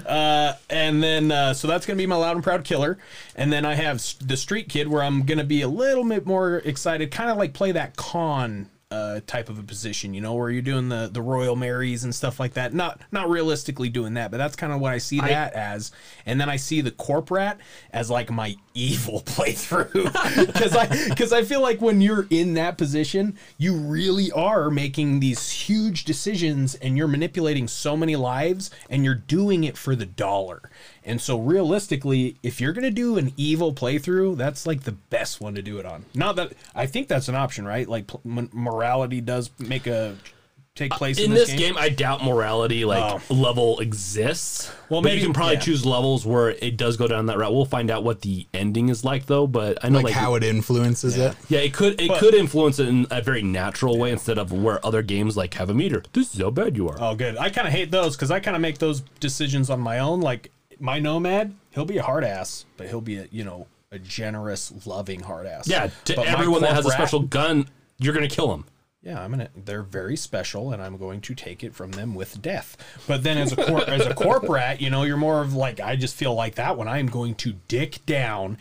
Uh, 0.06 0.54
and 0.68 1.02
then 1.02 1.30
uh, 1.30 1.54
so 1.54 1.68
that's 1.68 1.86
gonna 1.86 1.96
be 1.96 2.06
my 2.06 2.16
loud 2.16 2.36
and 2.36 2.42
proud 2.42 2.64
killer. 2.64 2.98
And 3.36 3.52
then 3.52 3.64
i 3.64 3.74
have 3.74 4.02
the 4.26 4.36
street 4.36 4.68
kid 4.68 4.88
where 4.88 5.02
i'm 5.02 5.24
gonna 5.24 5.44
be 5.44 5.62
a 5.62 5.68
little 5.68 6.08
bit 6.08 6.26
more 6.26 6.56
excited 6.58 7.10
kind 7.10 7.30
of 7.30 7.36
like 7.36 7.52
play 7.52 7.72
that 7.72 7.96
con 7.96 8.70
uh, 8.94 9.20
type 9.26 9.48
of 9.48 9.58
a 9.58 9.62
position, 9.62 10.14
you 10.14 10.20
know, 10.20 10.34
where 10.34 10.50
you're 10.50 10.62
doing 10.62 10.88
the 10.88 11.08
the 11.12 11.20
Royal 11.20 11.56
Marys 11.56 12.04
and 12.04 12.14
stuff 12.14 12.38
like 12.38 12.54
that. 12.54 12.72
Not 12.72 13.00
not 13.10 13.28
realistically 13.28 13.88
doing 13.88 14.14
that, 14.14 14.30
but 14.30 14.36
that's 14.36 14.54
kind 14.54 14.72
of 14.72 14.80
what 14.80 14.92
I 14.92 14.98
see 14.98 15.20
that 15.20 15.52
as. 15.54 15.90
And 16.26 16.40
then 16.40 16.48
I 16.48 16.56
see 16.56 16.80
the 16.80 16.90
Corp 16.92 17.30
Rat 17.30 17.58
as 17.92 18.10
like 18.10 18.30
my 18.30 18.56
evil 18.74 19.20
playthrough 19.22 20.46
because 20.46 20.76
I 20.76 21.08
because 21.08 21.32
I 21.32 21.42
feel 21.42 21.60
like 21.60 21.80
when 21.80 22.00
you're 22.00 22.26
in 22.30 22.54
that 22.54 22.78
position, 22.78 23.36
you 23.58 23.76
really 23.76 24.30
are 24.32 24.70
making 24.70 25.20
these 25.20 25.50
huge 25.50 26.04
decisions 26.04 26.74
and 26.76 26.96
you're 26.96 27.08
manipulating 27.08 27.66
so 27.66 27.96
many 27.96 28.14
lives 28.16 28.70
and 28.88 29.04
you're 29.04 29.14
doing 29.14 29.64
it 29.64 29.76
for 29.76 29.96
the 29.96 30.06
dollar. 30.06 30.70
And 31.06 31.20
so 31.20 31.38
realistically, 31.38 32.36
if 32.42 32.60
you're 32.60 32.72
going 32.72 32.84
to 32.84 32.90
do 32.90 33.18
an 33.18 33.32
evil 33.36 33.74
playthrough, 33.74 34.36
that's 34.36 34.66
like 34.66 34.82
the 34.84 34.92
best 34.92 35.40
one 35.40 35.54
to 35.54 35.62
do 35.62 35.78
it 35.78 35.84
on. 35.86 36.04
Not 36.14 36.36
that 36.36 36.52
I 36.74 36.86
think 36.86 37.08
that's 37.08 37.28
an 37.28 37.34
option, 37.34 37.66
right? 37.66 37.88
Like 37.88 38.10
m- 38.24 38.48
morality 38.52 39.20
does 39.20 39.50
make 39.58 39.86
a 39.86 40.16
take 40.74 40.92
uh, 40.92 40.96
place 40.96 41.18
in, 41.18 41.26
In 41.26 41.34
this 41.34 41.52
game, 41.52 41.76
I 41.78 41.88
doubt 41.88 42.24
morality 42.24 42.84
like 42.84 43.20
oh. 43.30 43.34
level 43.34 43.78
exists. 43.80 44.68
Well, 44.68 44.76
Well, 44.88 45.02
but 45.02 45.08
maybe- 45.10 45.20
you 45.20 45.26
can 45.26 45.32
probably 45.34 45.54
yeah. 45.54 45.60
choose 45.60 45.86
levels 45.86 46.26
where 46.26 46.50
it 46.50 46.76
does 46.76 46.96
go 46.96 47.06
down 47.06 47.26
that 47.26 47.38
route. 47.38 47.52
We'll 47.54 47.64
find 47.64 47.90
out 47.90 48.02
what 48.02 48.22
the 48.22 48.46
ending 48.52 48.88
is 48.88 49.04
like 49.04 49.26
though. 49.26 49.46
But 49.46 49.84
I 49.84 49.88
know 49.90 49.98
Like, 49.98 50.06
like, 50.06 50.14
how 50.14 50.34
it 50.34 50.42
influences 50.42 51.16
it. 51.16 51.36
yeah, 51.48 51.60
it 51.60 51.74
could 51.74 52.00
it 52.00 52.08
But- 52.08 52.18
could 52.18 52.34
influence 52.34 52.78
it 52.78 52.88
in 52.88 53.06
a 53.10 53.20
very 53.22 53.42
natural 53.42 53.98
way 53.98 54.10
instead 54.10 54.38
of 54.38 54.52
where 54.52 54.84
other 54.84 55.02
games 55.02 55.36
like 55.36 55.54
have 55.54 55.68
a 55.70 55.74
meter. 55.74 56.02
This 56.12 56.34
is 56.34 56.40
how 56.40 56.50
bad 56.50 56.76
you 56.76 56.88
are. 56.88 56.96
Oh, 56.98 57.14
good. 57.14 57.36
I 57.36 57.50
kind 57.50 57.68
of 57.68 57.72
hate 57.74 57.90
those 57.90 58.16
because 58.16 58.30
I 58.30 58.40
kind 58.40 58.56
of 58.56 58.60
make 58.62 58.78
those 58.78 59.02
decisions 59.20 59.68
on 59.70 59.80
my 59.80 59.98
own. 60.00 60.20
Like 60.22 60.50
my 60.80 60.98
nomad, 60.98 61.54
he'll 61.72 61.84
be 61.84 61.98
a 61.98 62.02
hard 62.02 62.24
ass, 62.24 62.64
but 62.76 62.88
he'll 62.88 63.00
be 63.00 63.18
a 63.18 63.28
you 63.30 63.44
know 63.44 63.66
a 63.90 63.98
generous, 63.98 64.86
loving 64.86 65.20
hard 65.20 65.46
ass. 65.46 65.68
yeah, 65.68 65.90
to 66.04 66.16
But 66.16 66.26
everyone 66.26 66.62
that 66.62 66.74
has 66.74 66.86
a 66.86 66.90
special 66.90 67.20
gun, 67.20 67.68
you're 67.98 68.14
gonna 68.14 68.28
kill 68.28 68.52
him. 68.52 68.64
Yeah, 69.02 69.22
I'm 69.22 69.30
gonna. 69.30 69.50
They're 69.54 69.82
very 69.82 70.16
special, 70.16 70.72
and 70.72 70.82
I'm 70.82 70.96
going 70.96 71.20
to 71.22 71.34
take 71.34 71.62
it 71.62 71.74
from 71.74 71.92
them 71.92 72.14
with 72.14 72.40
death. 72.40 72.76
But 73.06 73.22
then, 73.22 73.36
as 73.36 73.52
a 73.52 73.56
cor- 73.56 73.84
as 73.88 74.06
a 74.06 74.14
corp 74.14 74.48
rat, 74.48 74.80
you 74.80 74.88
know, 74.88 75.02
you're 75.02 75.18
more 75.18 75.42
of 75.42 75.54
like 75.54 75.78
I 75.78 75.94
just 75.94 76.14
feel 76.14 76.34
like 76.34 76.54
that 76.54 76.78
when 76.78 76.88
I'm 76.88 77.06
going 77.06 77.34
to 77.36 77.54
dick 77.68 78.00
down 78.06 78.56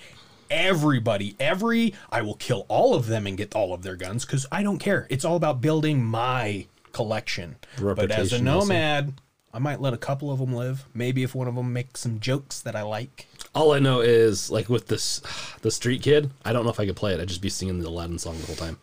everybody. 0.52 1.36
Every 1.40 1.94
I 2.12 2.22
will 2.22 2.36
kill 2.36 2.66
all 2.68 2.94
of 2.94 3.08
them 3.08 3.26
and 3.26 3.38
get 3.38 3.56
all 3.56 3.74
of 3.74 3.84
their 3.84 3.96
guns 3.96 4.26
because 4.26 4.46
I 4.52 4.64
don't 4.64 4.80
care. 4.80 5.08
It's 5.10 5.24
all 5.24 5.38
about 5.38 5.62
building 5.62 6.04
my 6.04 6.68
collection. 6.92 7.56
But 7.82 8.12
as 8.12 8.34
a 8.34 8.42
nomad, 8.42 9.06
also. 9.06 9.14
Nomad, 9.54 9.58
I 9.58 9.60
might 9.60 9.82
let 9.82 9.94
a 9.94 9.98
couple 9.98 10.32
of 10.32 10.40
them 10.40 10.54
live. 10.54 10.86
Maybe 10.94 11.24
if 11.24 11.36
one 11.36 11.48
of 11.48 11.56
them 11.56 11.74
makes 11.74 12.02
some 12.02 12.20
jokes 12.20 12.60
that 12.62 12.76
I 12.76 12.82
like. 12.82 13.28
All 13.56 13.72
I 13.74 13.80
know 13.80 14.02
is 14.02 14.50
like 14.50 14.70
with 14.70 14.88
this 14.88 15.22
the 15.62 15.72
street 15.72 16.02
kid, 16.02 16.32
I 16.46 16.54
don't 16.54 16.64
know 16.64 16.72
if 16.72 16.80
I 16.80 16.86
could 16.86 16.96
play 16.96 17.14
it. 17.14 17.20
I'd 17.20 17.28
just 17.28 17.42
be 17.42 17.50
singing 17.50 17.80
the 17.80 17.88
Aladdin 17.88 18.20
song 18.20 18.40
the 18.40 18.46
whole 18.48 18.56
time. 18.56 18.78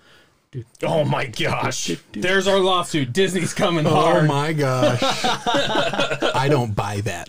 Oh 0.83 1.05
my 1.05 1.27
gosh! 1.27 1.93
There's 2.11 2.49
our 2.49 2.59
lawsuit. 2.59 3.13
Disney's 3.13 3.55
coming 3.55 3.87
Oh 3.87 3.91
hard. 3.91 4.27
my 4.27 4.53
gosh. 4.53 4.99
I 6.35 6.49
don't 6.51 6.75
buy 6.75 7.03
that. 7.03 7.29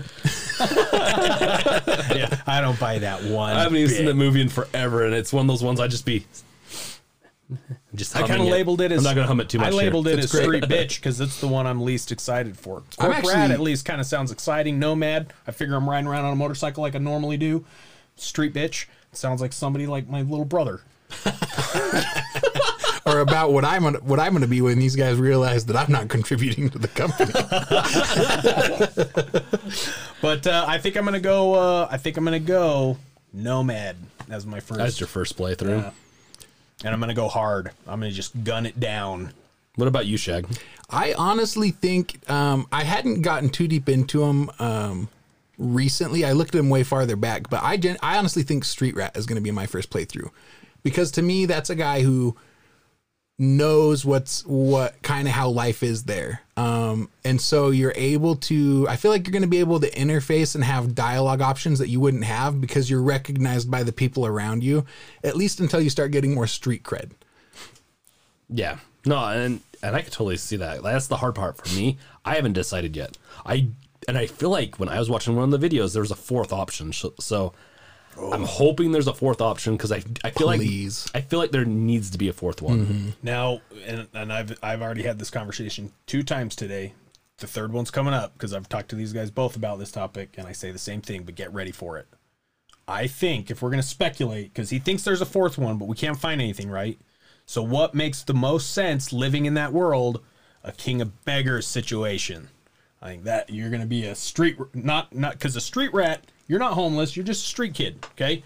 yeah, 2.15 2.41
I 2.47 2.61
don't 2.61 2.79
buy 2.79 2.97
that 2.97 3.23
one. 3.23 3.53
I 3.55 3.61
haven't 3.61 3.77
even 3.77 3.95
seen 3.95 4.05
the 4.05 4.15
movie 4.15 4.41
in 4.41 4.49
forever, 4.49 5.05
and 5.05 5.13
it's 5.13 5.31
one 5.31 5.41
of 5.45 5.47
those 5.47 5.63
ones 5.63 5.79
I'd 5.79 5.91
just 5.91 6.05
be 6.05 6.25
just. 7.95 8.15
I 8.15 8.27
kind 8.27 8.41
of 8.41 8.47
labeled 8.47 8.81
it 8.81 8.91
as. 8.91 8.99
I'm 8.99 9.03
not 9.03 9.15
gonna 9.15 9.27
hum 9.27 9.39
it 9.39 9.49
too 9.49 9.57
much. 9.59 9.67
I 9.67 9.71
here. 9.71 9.77
labeled 9.79 10.07
it 10.07 10.17
It's 10.19 10.25
as 10.25 10.31
great. 10.31 10.43
street 10.43 10.63
bitch 10.63 10.95
because 10.97 11.19
it's 11.21 11.39
the 11.41 11.47
one 11.47 11.67
I'm 11.67 11.81
least 11.81 12.11
excited 12.11 12.57
for. 12.57 12.83
I'm 12.99 13.11
Corp 13.13 13.25
rat 13.25 13.51
at 13.51 13.59
least 13.59 13.85
kind 13.85 13.99
of 14.01 14.07
sounds 14.07 14.31
exciting. 14.31 14.79
Nomad, 14.79 15.33
I 15.47 15.51
figure 15.51 15.75
I'm 15.75 15.89
riding 15.89 16.07
around 16.07 16.25
on 16.25 16.33
a 16.33 16.35
motorcycle 16.35 16.81
like 16.81 16.95
I 16.95 16.99
normally 16.99 17.37
do. 17.37 17.65
Street 18.15 18.53
bitch 18.53 18.85
sounds 19.11 19.41
like 19.41 19.53
somebody 19.53 19.87
like 19.87 20.07
my 20.07 20.21
little 20.21 20.45
brother. 20.45 20.81
Or 23.03 23.21
about 23.21 23.51
what 23.51 23.65
I'm 23.65 23.83
what 23.95 24.19
I'm 24.19 24.31
going 24.31 24.43
to 24.43 24.47
be 24.47 24.61
when 24.61 24.77
these 24.77 24.95
guys 24.95 25.17
realize 25.17 25.65
that 25.65 25.75
I'm 25.75 25.91
not 25.91 26.07
contributing 26.07 26.69
to 26.69 26.77
the 26.77 26.87
company. 26.87 27.31
But 30.21 30.45
uh, 30.45 30.65
I 30.67 30.77
think 30.77 30.97
I'm 30.97 31.05
gonna 31.05 31.19
go. 31.19 31.55
Uh, 31.55 31.87
I 31.89 31.97
think 31.97 32.15
I'm 32.15 32.23
gonna 32.23 32.39
go 32.39 32.97
nomad 33.33 33.95
as 34.29 34.45
my 34.45 34.59
first, 34.59 34.77
That's 34.77 34.99
your 34.99 35.07
first 35.07 35.35
playthrough. 35.35 35.81
Yeah. 35.81 35.91
And 36.83 36.93
I'm 36.93 36.99
gonna 36.99 37.13
go 37.13 37.27
hard. 37.27 37.71
I'm 37.87 37.99
gonna 37.99 38.11
just 38.11 38.43
gun 38.43 38.65
it 38.65 38.79
down. 38.79 39.33
What 39.75 39.87
about 39.87 40.05
you, 40.05 40.17
Shag? 40.17 40.47
I 40.89 41.13
honestly 41.13 41.71
think 41.71 42.29
um, 42.29 42.67
I 42.71 42.83
hadn't 42.83 43.21
gotten 43.21 43.49
too 43.49 43.67
deep 43.67 43.87
into 43.87 44.19
them 44.19 44.51
um, 44.59 45.07
recently. 45.57 46.25
I 46.25 46.33
looked 46.33 46.53
at 46.53 46.57
them 46.57 46.69
way 46.69 46.83
farther 46.83 47.15
back, 47.15 47.49
but 47.49 47.63
I 47.63 47.77
gen- 47.77 47.97
I 48.01 48.17
honestly 48.17 48.43
think 48.43 48.65
Street 48.65 48.95
Rat 48.95 49.15
is 49.15 49.25
going 49.25 49.37
to 49.37 49.41
be 49.41 49.51
my 49.51 49.65
first 49.65 49.89
playthrough 49.89 50.29
because 50.83 51.11
to 51.11 51.21
me 51.21 51.45
that's 51.45 51.69
a 51.69 51.75
guy 51.75 52.01
who 52.01 52.35
knows 53.41 54.05
what's 54.05 54.45
what 54.45 55.01
kind 55.01 55.27
of 55.27 55.33
how 55.33 55.49
life 55.49 55.81
is 55.81 56.03
there. 56.03 56.41
Um, 56.55 57.09
and 57.25 57.41
so 57.41 57.71
you're 57.71 57.93
able 57.95 58.35
to 58.35 58.85
I 58.87 58.95
feel 58.95 59.09
like 59.09 59.25
you're 59.25 59.31
going 59.31 59.41
to 59.41 59.47
be 59.47 59.59
able 59.59 59.79
to 59.79 59.89
interface 59.89 60.53
and 60.53 60.63
have 60.63 60.93
dialogue 60.93 61.41
options 61.41 61.79
that 61.79 61.89
you 61.89 61.99
wouldn't 61.99 62.23
have 62.23 62.61
because 62.61 62.87
you're 62.87 63.01
recognized 63.01 63.71
by 63.71 63.81
the 63.81 63.91
people 63.91 64.27
around 64.27 64.63
you 64.63 64.85
at 65.23 65.35
least 65.35 65.59
until 65.59 65.81
you 65.81 65.89
start 65.89 66.11
getting 66.11 66.35
more 66.35 66.45
street 66.45 66.83
cred. 66.83 67.11
Yeah. 68.47 68.77
No, 69.07 69.17
and 69.17 69.61
and 69.81 69.95
I 69.95 70.03
could 70.03 70.13
totally 70.13 70.37
see 70.37 70.57
that. 70.57 70.83
That's 70.83 71.07
the 71.07 71.17
hard 71.17 71.33
part 71.33 71.57
for 71.57 71.75
me. 71.75 71.97
I 72.23 72.35
haven't 72.35 72.53
decided 72.53 72.95
yet. 72.95 73.17
I 73.43 73.69
and 74.07 74.19
I 74.19 74.27
feel 74.27 74.51
like 74.51 74.79
when 74.79 74.89
I 74.89 74.99
was 74.99 75.09
watching 75.09 75.35
one 75.35 75.51
of 75.51 75.59
the 75.59 75.69
videos, 75.69 75.93
there 75.93 76.03
was 76.03 76.11
a 76.11 76.15
fourth 76.15 76.53
option. 76.53 76.93
So, 76.93 77.15
so 77.19 77.53
I'm 78.19 78.43
hoping 78.43 78.91
there's 78.91 79.07
a 79.07 79.13
fourth 79.13 79.41
option 79.41 79.75
because 79.75 79.91
I 79.91 80.03
I 80.23 80.31
feel 80.31 80.47
Please. 80.47 81.09
like 81.13 81.23
I 81.23 81.27
feel 81.27 81.39
like 81.39 81.51
there 81.51 81.65
needs 81.65 82.09
to 82.11 82.17
be 82.17 82.27
a 82.27 82.33
fourth 82.33 82.61
one. 82.61 82.85
Mm-hmm. 82.85 83.09
Now, 83.23 83.61
and, 83.85 84.07
and 84.13 84.33
I've 84.33 84.57
I've 84.61 84.81
already 84.81 85.03
had 85.03 85.19
this 85.19 85.29
conversation 85.29 85.91
two 86.05 86.23
times 86.23 86.55
today. 86.55 86.93
The 87.37 87.47
third 87.47 87.73
one's 87.73 87.89
coming 87.89 88.13
up 88.13 88.33
because 88.33 88.53
I've 88.53 88.69
talked 88.69 88.89
to 88.89 88.95
these 88.95 89.13
guys 89.13 89.31
both 89.31 89.55
about 89.55 89.79
this 89.79 89.91
topic, 89.91 90.35
and 90.37 90.47
I 90.47 90.51
say 90.51 90.71
the 90.71 90.77
same 90.77 91.01
thing. 91.01 91.23
But 91.23 91.35
get 91.35 91.53
ready 91.53 91.71
for 91.71 91.97
it. 91.97 92.07
I 92.87 93.07
think 93.07 93.49
if 93.49 93.61
we're 93.61 93.69
gonna 93.69 93.83
speculate, 93.83 94.53
because 94.53 94.69
he 94.69 94.79
thinks 94.79 95.03
there's 95.03 95.21
a 95.21 95.25
fourth 95.25 95.57
one, 95.57 95.77
but 95.77 95.87
we 95.87 95.95
can't 95.95 96.19
find 96.19 96.41
anything, 96.41 96.69
right? 96.69 96.99
So 97.45 97.63
what 97.63 97.95
makes 97.95 98.23
the 98.23 98.33
most 98.33 98.71
sense 98.71 99.11
living 99.11 99.45
in 99.45 99.55
that 99.55 99.73
world? 99.73 100.21
A 100.63 100.71
king 100.71 101.01
of 101.01 101.25
beggars 101.25 101.65
situation. 101.65 102.49
I 103.01 103.09
think 103.09 103.23
that 103.23 103.49
you're 103.49 103.69
gonna 103.69 103.85
be 103.85 104.05
a 104.05 104.15
street 104.15 104.57
not 104.73 105.15
not 105.15 105.33
because 105.33 105.55
a 105.55 105.61
street 105.61 105.93
rat. 105.93 106.25
You're 106.51 106.59
not 106.59 106.73
homeless. 106.73 107.15
You're 107.15 107.25
just 107.25 107.45
a 107.45 107.47
street 107.47 107.73
kid. 107.73 108.05
Okay 108.11 108.43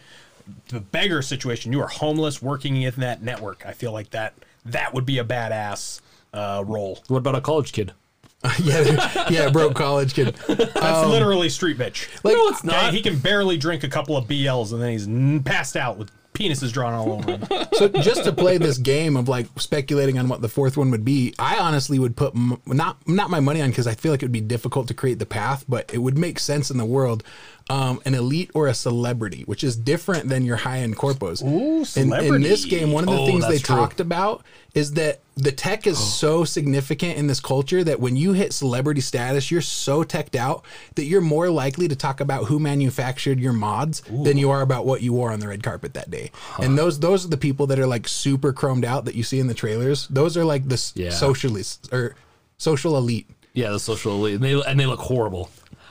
the 0.69 0.79
beggar 0.79 1.23
situation. 1.23 1.71
You 1.73 1.81
are 1.81 1.87
homeless 1.87 2.39
working 2.41 2.79
in 2.81 2.93
that 2.97 3.23
network. 3.23 3.65
I 3.65 3.71
feel 3.71 3.91
like 3.91 4.11
that 4.11 4.33
that 4.65 4.93
would 4.93 5.03
be 5.03 5.17
a 5.17 5.23
badass 5.23 6.01
uh, 6.33 6.63
role. 6.67 6.99
What 7.07 7.17
about 7.17 7.33
a 7.35 7.41
college 7.41 7.71
kid? 7.71 7.93
yeah, 8.61 9.27
yeah, 9.31 9.49
broke 9.49 9.73
college 9.73 10.13
kid. 10.13 10.35
That's 10.47 11.07
literally 11.09 11.49
street 11.49 11.79
bitch. 11.79 12.07
Like, 12.23 12.35
No, 12.35 12.47
it's 12.49 12.59
Okay, 12.59 12.67
not. 12.67 12.93
he 12.93 13.01
can 13.01 13.17
barely 13.17 13.57
drink 13.57 13.83
a 13.83 13.87
couple 13.89 14.15
of 14.15 14.25
BLs 14.27 14.71
and 14.71 14.79
then 14.79 14.91
he's 14.91 15.41
passed 15.43 15.75
out 15.75 15.97
with 15.97 16.11
penises 16.35 16.71
drawn 16.71 16.93
all 16.93 17.13
over 17.13 17.31
him. 17.37 17.45
so 17.73 17.87
just 17.87 18.25
to 18.25 18.33
play 18.33 18.57
this 18.59 18.77
game 18.77 19.15
of 19.15 19.27
like 19.29 19.47
speculating 19.57 20.19
on 20.19 20.27
what 20.27 20.41
the 20.41 20.49
fourth 20.49 20.77
one 20.77 20.91
would 20.91 21.05
be, 21.05 21.33
I 21.39 21.57
honestly 21.57 21.97
would 21.97 22.15
put 22.15 22.35
m- 22.35 22.61
not 22.67 22.97
not 23.07 23.31
my 23.31 23.39
money 23.39 23.61
on 23.61 23.69
because 23.69 23.87
I 23.87 23.95
feel 23.95 24.11
like 24.11 24.21
it 24.21 24.25
would 24.25 24.31
be 24.31 24.41
difficult 24.41 24.87
to 24.89 24.93
create 24.93 25.17
the 25.17 25.25
path, 25.25 25.65
but 25.67 25.89
it 25.93 25.99
would 25.99 26.17
make 26.19 26.37
sense 26.37 26.69
in 26.69 26.77
the 26.77 26.85
world. 26.85 27.23
Um, 27.69 27.99
an 28.05 28.13
elite 28.13 28.51
or 28.53 28.67
a 28.67 28.73
celebrity, 28.75 29.41
which 29.47 29.63
is 29.63 29.75
different 29.75 30.29
than 30.29 30.45
your 30.45 30.55
high 30.57 30.79
end 30.79 30.95
corpos. 30.97 31.43
Ooh, 31.43 31.83
in, 31.99 32.13
in 32.35 32.41
this 32.43 32.65
game, 32.65 32.91
one 32.91 33.03
of 33.03 33.09
the 33.09 33.15
Oh, 33.19 33.25
things 33.25 33.47
they 33.47 33.57
true. 33.57 33.75
talked 33.75 33.99
about 33.99 34.43
is 34.75 34.91
that 34.93 35.21
the 35.35 35.51
tech 35.51 35.87
is 35.87 35.97
so 35.97 36.43
significant 36.43 37.17
in 37.17 37.25
this 37.27 37.39
culture 37.39 37.83
that 37.83 37.99
when 37.99 38.15
you 38.15 38.33
hit 38.33 38.53
celebrity 38.53 39.01
status, 39.01 39.49
you're 39.49 39.61
so 39.61 40.03
teched 40.03 40.35
out 40.35 40.63
that 40.93 41.05
you're 41.05 41.21
more 41.21 41.49
likely 41.49 41.87
to 41.87 41.95
talk 41.95 42.19
about 42.21 42.45
who 42.45 42.59
manufactured 42.59 43.39
your 43.39 43.53
mods 43.53 44.01
than 44.01 44.37
you 44.37 44.51
are 44.51 44.61
about 44.61 44.85
what 44.85 45.01
you 45.01 45.13
wore 45.13 45.31
on 45.31 45.39
the 45.39 45.47
red 45.47 45.63
carpet 45.63 45.95
that 45.95 46.11
day. 46.11 46.29
And 46.59 46.77
those 46.77 46.99
those 46.99 47.25
are 47.25 47.29
the 47.29 47.37
people 47.37 47.65
that 47.67 47.79
are 47.79 47.87
like 47.87 48.07
super 48.07 48.53
chromed 48.53 48.85
out 48.85 49.05
that 49.05 49.15
you 49.15 49.23
see 49.23 49.39
in 49.39 49.47
the 49.47 49.53
trailers. 49.55 50.07
Those 50.09 50.37
are 50.37 50.45
like 50.45 50.67
the 50.67 50.75
s 50.75 50.93
Yeah. 50.95 51.09
socialists 51.09 51.89
or 51.91 52.15
social 52.57 52.95
elite. 52.95 53.27
Yeah, 53.53 53.71
the 53.71 53.79
social 53.79 54.11
elite, 54.13 54.35
and 54.35 54.43
they 54.43 54.53
and 54.61 54.79
they 54.79 54.85
look 54.85 54.99
horrible. 54.99 55.49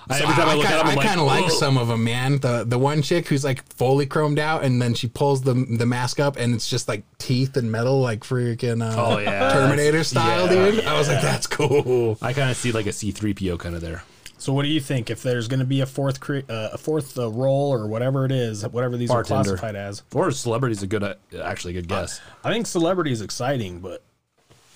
I, 0.09 0.21
every 0.21 0.35
time 0.35 0.49
I, 0.49 0.53
I, 0.53 0.55
look 0.57 0.67
at 0.67 0.79
them, 0.79 0.87
I'm 0.89 0.97
like, 0.97 1.07
kind 1.07 1.21
of 1.21 1.27
like 1.27 1.45
"Ugh." 1.47 1.51
some 1.51 1.79
of 1.79 1.89
them, 1.89 2.05
man. 2.05 2.39
The 2.39 2.65
the 2.65 2.79
one 2.79 3.03
chick 3.03 3.29
who's 3.29 3.45
like 3.45 3.63
fully 3.75 4.07
chromed 4.07 4.39
out, 4.39 4.63
and 4.65 4.81
then 4.81 4.95
she 4.95 5.09
pulls 5.09 5.43
the 5.43 5.55
the 5.55 5.87
mask 5.87 6.21
up, 6.21 6.37
and 6.37 6.55
it's 6.55 6.69
just 6.69 6.89
like 6.89 7.05
teeth 7.19 7.57
and 7.57 7.71
metal, 7.73 8.01
like 8.01 8.21
freaking 8.21 8.83
uh, 8.83 8.95
Oh, 9.15 9.19
yeah. 9.19 9.53
Terminator 9.53 10.05
style, 10.05 10.47
Yeah, 10.47 10.71
dude. 10.71 10.85
I 10.85 10.99
was 10.99 11.09
like, 11.09 11.23
that's 11.23 11.47
cool. 11.47 12.19
I 12.21 12.33
kind 12.33 12.51
of 12.51 12.57
see 12.57 12.73
like 12.73 12.87
a 12.87 12.91
C3PO 12.91 13.59
kind 13.59 13.75
of 13.75 13.81
there. 13.81 14.03
So 14.37 14.53
what 14.53 14.65
do 14.65 14.69
you 14.69 14.81
think 14.81 15.09
if 15.09 15.23
there's 15.23 15.49
going 15.49 15.61
to 15.61 15.65
be 15.67 15.81
a 15.81 15.87
fourth 15.87 16.21
cre- 16.21 16.41
uh, 16.51 16.71
a 16.75 16.79
fourth 16.79 17.19
uh, 17.19 17.31
role 17.31 17.73
or 17.73 17.87
whatever 17.87 18.27
it 18.27 18.33
is, 18.33 18.67
whatever 18.69 18.99
these 18.99 19.09
Bartender. 19.09 19.55
are 19.55 19.57
classified 19.57 19.75
as? 19.75 20.03
Or 20.13 20.31
celebrity's 20.33 20.83
a 20.83 20.87
good, 20.87 21.03
uh, 21.03 21.15
actually 21.43 21.79
a 21.79 21.81
good 21.81 21.89
guess. 21.89 22.21
I 22.43 22.53
think 22.53 22.67
celebrity 22.67 23.11
is 23.11 23.23
exciting, 23.23 23.81
but 23.81 24.03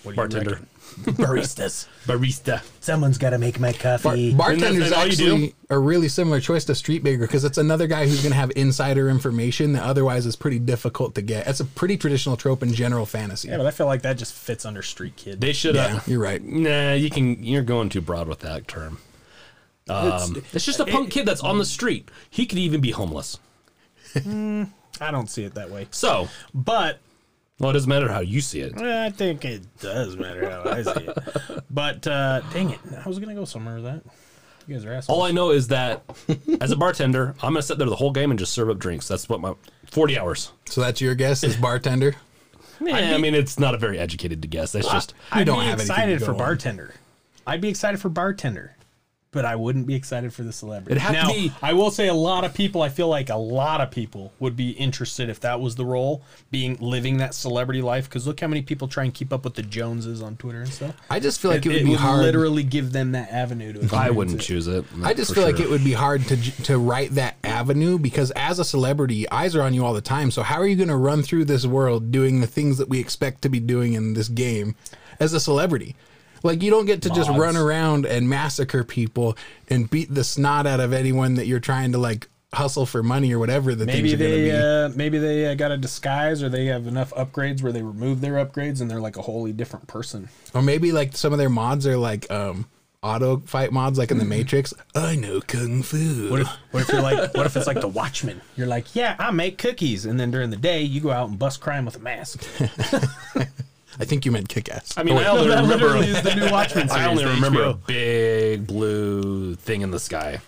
what 0.04 0.12
do 0.12 0.14
you 0.14 0.16
Bartender, 0.16 0.50
reckon? 0.52 0.66
baristas. 1.16 1.86
barista. 2.06 2.62
Someone's 2.80 3.18
got 3.18 3.30
to 3.30 3.38
make 3.38 3.58
my 3.60 3.72
Bar- 3.72 3.80
coffee. 3.98 4.34
bartender's 4.34 4.90
that 4.90 4.98
all 4.98 5.06
you 5.06 5.16
do? 5.16 5.32
actually 5.34 5.54
a 5.70 5.78
really 5.78 6.08
similar 6.08 6.40
choice 6.40 6.64
to 6.66 6.74
Street 6.74 7.02
Baker 7.04 7.22
because 7.26 7.44
it's 7.44 7.58
another 7.58 7.86
guy 7.86 8.06
who's 8.06 8.20
going 8.22 8.32
to 8.32 8.38
have 8.38 8.50
insider 8.56 9.08
information 9.08 9.72
that 9.72 9.82
otherwise 9.84 10.26
is 10.26 10.36
pretty 10.36 10.58
difficult 10.58 11.14
to 11.16 11.22
get. 11.22 11.44
That's 11.46 11.60
a 11.60 11.64
pretty 11.64 11.96
traditional 11.96 12.36
trope 12.36 12.62
in 12.62 12.72
general 12.74 13.06
fantasy. 13.06 13.48
yeah, 13.48 13.56
but 13.56 13.66
I 13.66 13.70
feel 13.70 13.86
like 13.86 14.02
that 14.02 14.16
just 14.18 14.34
fits 14.34 14.64
under 14.64 14.82
street 14.82 15.16
kid. 15.16 15.40
They 15.40 15.52
should. 15.52 15.74
Yeah, 15.74 16.00
you're 16.06 16.20
right. 16.20 16.42
nah, 16.42 16.92
you 16.94 17.10
can. 17.10 17.42
You're 17.44 17.62
going 17.62 17.88
too 17.88 18.00
broad 18.00 18.28
with 18.28 18.40
that 18.40 18.66
term. 18.68 18.98
Um, 19.88 20.42
it's, 20.52 20.66
just 20.66 20.80
a 20.80 20.84
punk 20.84 21.10
kid 21.10 21.24
that's 21.24 21.40
on 21.40 21.56
the 21.56 21.64
street. 21.64 22.10
He 22.28 22.44
could 22.44 22.58
even 22.58 22.80
be 22.82 22.90
homeless. 22.90 23.38
I 24.16 25.10
don't 25.10 25.30
see 25.30 25.44
it 25.44 25.54
that 25.54 25.70
way. 25.70 25.86
So, 25.90 26.28
But 26.52 26.98
well, 27.58 27.70
it 27.70 27.74
doesn't 27.74 27.88
matter 27.88 28.08
how 28.08 28.20
you 28.20 28.40
see 28.40 28.60
it. 28.60 28.80
I 28.80 29.10
think 29.10 29.44
it 29.44 29.62
does 29.80 30.16
matter 30.16 30.48
how 30.48 30.62
I 30.70 30.82
see 30.82 31.04
it. 31.08 31.18
But 31.70 32.06
uh, 32.06 32.40
dang 32.52 32.70
it, 32.70 32.78
I 33.04 33.08
was 33.08 33.18
gonna 33.18 33.34
go 33.34 33.44
somewhere 33.44 33.76
with 33.76 33.84
that. 33.84 34.02
You 34.66 34.74
guys 34.74 34.84
are 34.84 34.92
assholes. 34.92 35.18
All 35.18 35.24
I 35.24 35.30
know 35.30 35.50
is 35.50 35.68
that 35.68 36.02
as 36.60 36.70
a 36.70 36.76
bartender, 36.76 37.34
I'm 37.42 37.52
gonna 37.54 37.62
sit 37.62 37.78
there 37.78 37.88
the 37.88 37.96
whole 37.96 38.12
game 38.12 38.30
and 38.30 38.38
just 38.38 38.52
serve 38.52 38.68
up 38.70 38.78
drinks. 38.78 39.08
That's 39.08 39.28
what 39.28 39.40
my 39.40 39.54
40 39.90 40.18
hours. 40.18 40.52
So 40.66 40.80
that's 40.82 41.00
your 41.00 41.14
guess 41.14 41.42
is 41.42 41.56
bartender. 41.56 42.16
Yeah, 42.80 42.94
I 43.14 43.18
mean, 43.18 43.34
it's 43.34 43.58
not 43.58 43.74
a 43.74 43.78
very 43.78 43.98
educated 43.98 44.48
guess. 44.50 44.72
That's 44.72 44.88
just 44.88 45.12
We 45.34 45.40
I'd 45.40 45.44
don't 45.46 45.58
be 45.60 45.64
have 45.66 45.80
anything 45.80 45.94
excited 45.94 46.18
to 46.20 46.24
for 46.24 46.30
on. 46.32 46.38
bartender. 46.38 46.94
I'd 47.46 47.60
be 47.60 47.68
excited 47.70 47.98
for 47.98 48.08
bartender, 48.08 48.76
but 49.30 49.44
I 49.44 49.56
wouldn't 49.56 49.86
be 49.86 49.94
excited 49.94 50.32
for 50.32 50.42
the 50.42 50.52
celebrity. 50.52 50.92
It'd 50.92 51.02
have 51.02 51.14
to 51.14 51.32
now, 51.32 51.32
be- 51.32 51.52
I 51.60 51.74
will 51.74 51.90
say 51.90 52.08
a 52.08 52.14
lot 52.14 52.44
of 52.44 52.54
people. 52.54 52.80
I 52.80 52.88
feel 52.88 53.08
like 53.08 53.28
a 53.28 53.36
lot 53.36 53.80
of 53.80 53.90
people 53.90 54.32
would 54.40 54.56
be 54.56 54.70
interested 54.70 55.28
if 55.28 55.40
that 55.40 55.60
was 55.60 55.76
the 55.76 55.84
role, 55.84 56.22
being 56.50 56.78
living 56.80 57.18
that 57.18 57.34
celebrity 57.34 57.82
life. 57.82 58.08
Because 58.08 58.26
look 58.26 58.40
how 58.40 58.46
many 58.46 58.62
people 58.62 58.88
try 58.88 59.04
and 59.04 59.12
keep 59.12 59.32
up 59.32 59.44
with 59.44 59.54
the 59.54 59.62
Joneses 59.62 60.22
on 60.22 60.36
Twitter 60.36 60.60
and 60.60 60.72
stuff. 60.72 60.96
I 61.10 61.20
just 61.20 61.40
feel 61.40 61.50
like 61.50 61.66
it, 61.66 61.68
would 61.68 61.84
be 61.84 61.94
hard. 61.94 62.22
literally 62.22 62.62
give 62.62 62.92
them 62.92 63.12
that 63.12 63.30
avenue 63.30 63.74
to. 63.74 63.96
I 63.96 64.10
wouldn't 64.10 64.40
it. 64.40 64.44
choose 64.44 64.66
it. 64.66 64.84
I 65.02 65.12
just 65.12 65.30
for 65.30 65.36
feel 65.36 65.44
like 65.44 65.60
it 65.60 65.68
would 65.68 65.84
be 65.84 65.92
hard 65.92 66.22
to 66.24 66.62
to 66.64 66.78
write 66.78 67.10
that 67.12 67.36
avenue 67.44 67.98
because 67.98 68.30
as 68.32 68.58
a 68.58 68.64
celebrity, 68.64 69.28
eyes 69.30 69.54
are 69.54 69.62
on 69.62 69.74
you 69.74 69.84
all 69.84 69.94
the 69.94 70.00
time. 70.00 70.30
So 70.30 70.42
how 70.42 70.56
are 70.56 70.66
you 70.66 70.76
going 70.76 70.88
to 70.88 70.96
run 70.96 71.22
through 71.22 71.44
this 71.44 71.66
world 71.66 72.10
doing 72.10 72.40
the 72.40 72.46
things 72.46 72.78
that 72.78 72.88
we 72.88 72.98
expect 72.98 73.42
to 73.42 73.48
be 73.48 73.60
doing 73.60 73.92
in 73.92 74.14
this 74.14 74.28
game 74.28 74.74
as 75.20 75.34
a 75.34 75.40
celebrity? 75.40 75.96
Like 76.42 76.62
you 76.62 76.70
don't 76.70 76.86
get 76.86 77.02
to 77.02 77.10
just 77.10 77.30
run 77.30 77.56
around 77.56 78.06
and 78.06 78.28
massacre 78.28 78.84
people 78.84 79.36
and 79.68 79.88
beat 79.88 80.12
the 80.12 80.24
snot 80.24 80.66
out 80.66 80.80
of 80.80 80.92
anyone 80.92 81.34
that 81.34 81.46
you're 81.46 81.60
trying 81.60 81.92
to 81.92 81.98
like 81.98 82.28
hustle 82.52 82.86
for 82.86 83.02
money 83.02 83.32
or 83.34 83.38
whatever 83.38 83.74
the 83.74 83.84
Maybe 83.84 84.10
things 84.10 84.14
are 84.14 84.16
going 84.16 84.30
to 84.30 84.52
they 84.52 84.84
uh, 84.84 84.88
maybe 84.96 85.18
they 85.18 85.46
uh, 85.46 85.54
got 85.54 85.70
a 85.70 85.76
disguise 85.76 86.42
or 86.42 86.48
they 86.48 86.66
have 86.66 86.86
enough 86.86 87.12
upgrades 87.12 87.62
where 87.62 87.72
they 87.72 87.82
remove 87.82 88.22
their 88.22 88.44
upgrades 88.44 88.80
and 88.80 88.90
they're 88.90 89.00
like 89.00 89.16
a 89.16 89.22
wholly 89.22 89.52
different 89.52 89.86
person. 89.86 90.28
or 90.54 90.62
maybe 90.62 90.90
like 90.90 91.14
some 91.16 91.32
of 91.32 91.38
their 91.38 91.50
mods 91.50 91.86
are 91.86 91.98
like 91.98 92.30
um 92.30 92.66
auto 93.02 93.38
fight 93.40 93.72
mods 93.72 93.98
like 93.98 94.10
in 94.10 94.18
the 94.18 94.24
Matrix. 94.24 94.74
I 94.94 95.14
know 95.14 95.40
kung 95.40 95.82
fu. 95.82 95.96
Mm-hmm. 95.96 96.30
What 96.30 96.40
if, 96.40 96.48
what 96.70 96.82
if 96.82 96.88
you're 96.88 97.02
like, 97.02 97.34
what 97.34 97.46
if 97.46 97.56
it's 97.56 97.66
like 97.66 97.80
the 97.80 97.88
Watchmen? 97.88 98.40
You're 98.56 98.66
like, 98.66 98.94
yeah, 98.94 99.14
I 99.18 99.30
make 99.30 99.58
cookies, 99.58 100.04
and 100.04 100.18
then 100.18 100.30
during 100.30 100.50
the 100.50 100.56
day 100.56 100.82
you 100.82 101.00
go 101.00 101.10
out 101.10 101.28
and 101.28 101.38
bust 101.38 101.60
crime 101.60 101.84
with 101.84 101.96
a 101.96 102.00
mask. 102.00 102.44
I 104.00 104.04
think 104.04 104.24
you 104.24 104.32
meant 104.32 104.48
kick 104.48 104.68
ass. 104.70 104.96
I 104.96 105.02
mean, 105.02 105.16
oh, 105.16 105.20
I 105.20 105.26
only 105.26 105.48
that 105.48 105.62
remember. 105.62 105.86
literally 105.86 106.08
is 106.08 106.22
the 106.22 106.34
new 106.34 106.50
Watchmen 106.50 106.88
series. 106.88 107.04
I 107.04 107.10
only 107.10 107.24
the 107.24 107.30
remember 107.30 107.62
a 107.64 107.74
big 107.74 108.66
blue 108.66 109.54
thing 109.56 109.82
in 109.82 109.90
the 109.90 110.00
sky. 110.00 110.40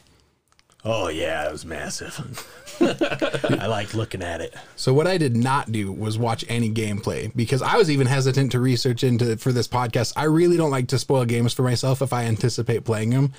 Oh 0.84 1.08
yeah, 1.08 1.46
it 1.46 1.52
was 1.52 1.64
massive. 1.66 2.16
I 2.80 3.66
like 3.66 3.92
looking 3.92 4.22
at 4.22 4.40
it. 4.40 4.54
So 4.76 4.94
what 4.94 5.06
I 5.06 5.18
did 5.18 5.36
not 5.36 5.70
do 5.70 5.92
was 5.92 6.16
watch 6.16 6.42
any 6.48 6.70
gameplay 6.70 7.30
because 7.36 7.60
I 7.60 7.76
was 7.76 7.90
even 7.90 8.06
hesitant 8.06 8.52
to 8.52 8.60
research 8.60 9.04
into 9.04 9.36
for 9.36 9.52
this 9.52 9.68
podcast. 9.68 10.14
I 10.16 10.24
really 10.24 10.56
don't 10.56 10.70
like 10.70 10.88
to 10.88 10.98
spoil 10.98 11.26
games 11.26 11.52
for 11.52 11.62
myself 11.62 12.00
if 12.00 12.14
I 12.14 12.24
anticipate 12.24 12.84
playing 12.84 13.10
them. 13.10 13.32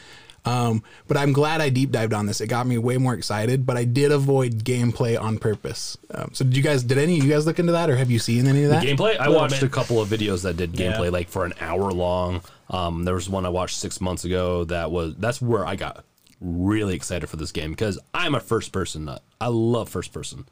Um, 0.43 0.83
but 1.07 1.17
I'm 1.17 1.33
glad 1.33 1.61
I 1.61 1.69
deep 1.69 1.91
dived 1.91 2.13
on 2.13 2.25
this. 2.25 2.41
It 2.41 2.47
got 2.47 2.65
me 2.65 2.77
way 2.77 2.97
more 2.97 3.13
excited. 3.13 3.65
But 3.65 3.77
I 3.77 3.83
did 3.83 4.11
avoid 4.11 4.63
gameplay 4.63 5.19
on 5.21 5.37
purpose. 5.37 5.97
Um, 6.13 6.31
so 6.33 6.43
did 6.43 6.57
you 6.57 6.63
guys? 6.63 6.83
Did 6.83 6.97
any 6.97 7.17
of 7.19 7.23
you 7.23 7.29
guys 7.31 7.45
look 7.45 7.59
into 7.59 7.73
that, 7.73 7.89
or 7.89 7.95
have 7.95 8.09
you 8.09 8.19
seen 8.19 8.47
any 8.47 8.63
of 8.63 8.71
that? 8.71 8.83
Gameplay. 8.83 9.17
I 9.17 9.29
watched 9.29 9.61
bit. 9.61 9.63
a 9.63 9.69
couple 9.69 10.01
of 10.01 10.09
videos 10.09 10.43
that 10.43 10.57
did 10.57 10.77
Yeah. 10.79 10.93
gameplay, 10.93 11.11
like 11.11 11.29
for 11.29 11.45
an 11.45 11.53
hour 11.61 11.91
long. 11.91 12.41
Um, 12.69 13.03
there 13.05 13.15
was 13.15 13.29
one 13.29 13.45
I 13.45 13.49
watched 13.49 13.77
six 13.77 13.99
months 14.01 14.25
ago. 14.25 14.63
That 14.65 14.91
was 14.91 15.15
that's 15.17 15.41
where 15.41 15.65
I 15.65 15.75
got 15.75 16.05
really 16.39 16.95
excited 16.95 17.27
for 17.27 17.37
this 17.37 17.51
game 17.51 17.69
because 17.71 17.99
I'm 18.13 18.33
a 18.33 18.39
first 18.39 18.71
person 18.71 19.05
nut. 19.05 19.21
I 19.39 19.47
love 19.47 19.89
first 19.89 20.11
person. 20.11 20.45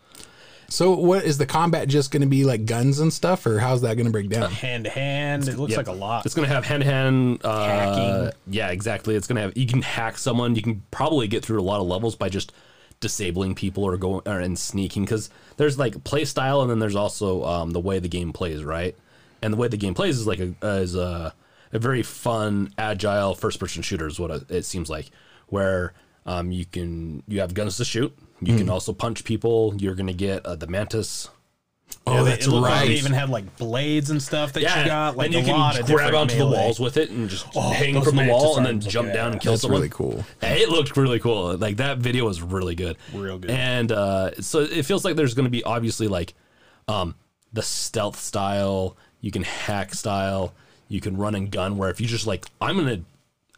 So 0.70 0.94
what 0.94 1.24
is 1.24 1.38
the 1.38 1.46
combat 1.46 1.88
just 1.88 2.12
going 2.12 2.22
to 2.22 2.28
be 2.28 2.46
like 2.46 2.66
guns 2.66 3.00
and 3.00 3.12
stuff, 3.12 3.46
or 3.46 3.60
how's 3.60 3.82
that 3.82 3.96
going 3.96 4.06
to 4.06 4.12
break 4.12 4.30
down? 4.30 4.52
Hand 4.52 4.84
to 4.86 4.90
hand, 4.90 5.48
it 5.48 5.58
looks 5.58 5.72
Yep. 5.72 5.78
like 5.78 5.88
a 5.88 5.92
lot. 5.92 6.26
It's 6.26 6.36
gonna 6.36 6.48
have 6.48 6.66
hand 6.66 6.84
to 6.84 6.90
hand 6.90 7.42
uh, 7.44 7.66
Hacking. 7.66 8.32
Yeah, 8.48 8.70
exactly. 8.70 9.16
It's 9.16 9.28
gonna 9.28 9.42
have 9.42 9.58
you 9.58 9.68
can 9.68 9.82
hack 9.82 10.18
someone. 10.18 10.56
You 10.56 10.62
can 10.62 10.84
probably 10.92 11.28
get 11.28 11.44
through 11.44 11.60
a 11.60 11.64
lot 11.64 11.80
of 11.82 11.88
levels 11.88 12.16
by 12.16 12.30
just 12.30 12.52
disabling 13.00 13.56
people 13.56 13.84
or 13.84 13.96
going 13.98 14.22
or, 14.26 14.40
and 14.40 14.58
sneaking 14.60 15.04
because 15.06 15.30
there's 15.58 15.80
like 15.80 16.04
play 16.04 16.26
style 16.26 16.62
and 16.62 16.70
then 16.70 16.80
there's 16.80 16.96
also 16.96 17.44
um, 17.46 17.72
the 17.72 17.80
way 17.80 17.98
the 18.00 18.10
game 18.10 18.34
plays, 18.34 18.64
right? 18.64 18.96
And 19.42 19.54
the 19.54 19.58
way 19.58 19.68
the 19.70 19.78
game 19.78 19.94
plays 19.94 20.20
is 20.20 20.28
like 20.28 20.40
a 20.40 20.54
is 20.62 20.96
a, 20.96 21.34
a 21.72 21.80
very 21.80 22.04
fun, 22.04 22.74
agile 22.78 23.36
first 23.36 23.60
person 23.60 23.82
shooter 23.82 24.08
is 24.08 24.20
what 24.20 24.32
it 24.52 24.66
seems 24.66 24.90
like, 24.90 25.10
where 25.48 25.94
um, 26.26 26.52
you 26.52 26.66
can 26.66 27.24
you 27.28 27.40
have 27.42 27.54
guns 27.54 27.78
to 27.78 27.86
shoot. 27.86 28.16
You 28.42 28.54
Hmm. 28.54 28.60
can 28.60 28.70
also 28.70 28.94
punch 28.94 29.24
people. 29.24 29.74
You're 29.78 29.96
gonna 29.96 30.14
get 30.14 30.46
uh, 30.46 30.56
the 30.56 30.68
mantis. 30.68 31.30
Oh, 32.06 32.24
they- 32.24 32.32
that's 32.32 32.46
it 32.46 32.50
looked 32.50 32.64
like 32.64 32.72
right. 32.82 32.88
They 32.88 32.94
even 32.96 33.14
had 33.14 33.30
like 33.30 33.58
blades 33.58 34.12
and 34.12 34.22
stuff 34.22 34.54
that 34.54 34.62
you 34.62 34.68
got. 34.68 35.18
Like 35.18 35.26
and 35.28 35.34
you 35.36 35.40
a 35.42 35.44
can 35.44 35.54
lot 35.54 35.80
of 35.80 35.86
grab 35.88 35.98
different 36.12 36.16
onto 36.16 36.38
the 36.38 36.46
walls 36.48 36.80
with 36.80 36.98
it 36.98 37.10
and 37.10 37.28
just 37.30 37.46
Oh, 37.56 37.72
hang 37.72 38.00
from 38.02 38.16
the 38.16 38.28
wall 38.28 38.58
and 38.58 38.66
then 38.66 38.80
jump 38.80 39.08
bad. 39.10 39.14
down 39.16 39.32
and 39.34 39.42
kill 39.42 39.54
That's 39.54 39.64
someone. 39.64 39.80
really 39.82 39.90
cool. 39.90 40.24
It 40.42 40.70
looked 40.70 40.96
really 40.96 41.20
cool. 41.20 41.58
Like 41.58 41.78
that 41.78 41.98
video 41.98 42.26
was 42.26 42.42
really 42.42 42.76
good. 42.76 42.96
Real 43.14 43.40
good. 43.40 43.50
And 43.52 43.92
uh, 43.92 44.32
so 44.40 44.60
it 44.60 44.84
feels 44.86 45.04
like 45.04 45.16
there's 45.16 45.34
going 45.34 45.46
to 45.48 45.50
be 45.52 45.64
obviously 45.64 46.08
like 46.08 46.36
um, 46.88 47.16
the 47.54 47.64
stealth 47.64 48.20
style. 48.20 48.96
You 49.22 49.32
can 49.32 49.44
hack 49.44 49.94
style. 49.96 50.54
You 50.90 51.02
can 51.02 51.18
run 51.18 51.34
and 51.36 51.52
gun. 51.52 51.78
Where 51.78 51.90
if 51.90 52.00
you 52.00 52.08
just 52.08 52.26
like, 52.28 52.46
I'm 52.62 52.78
gonna, 52.78 53.02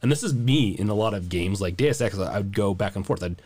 and 0.02 0.12
this 0.12 0.24
is 0.24 0.34
me 0.34 0.70
in 0.72 0.90
a 0.90 0.94
lot 0.94 1.14
of 1.14 1.30
games 1.30 1.62
like 1.62 1.78
Deus 1.78 2.02
Ex. 2.02 2.18
I 2.18 2.38
would 2.38 2.56
go 2.56 2.74
back 2.74 2.96
and 2.96 3.06
forth. 3.06 3.24
I'd, 3.24 3.42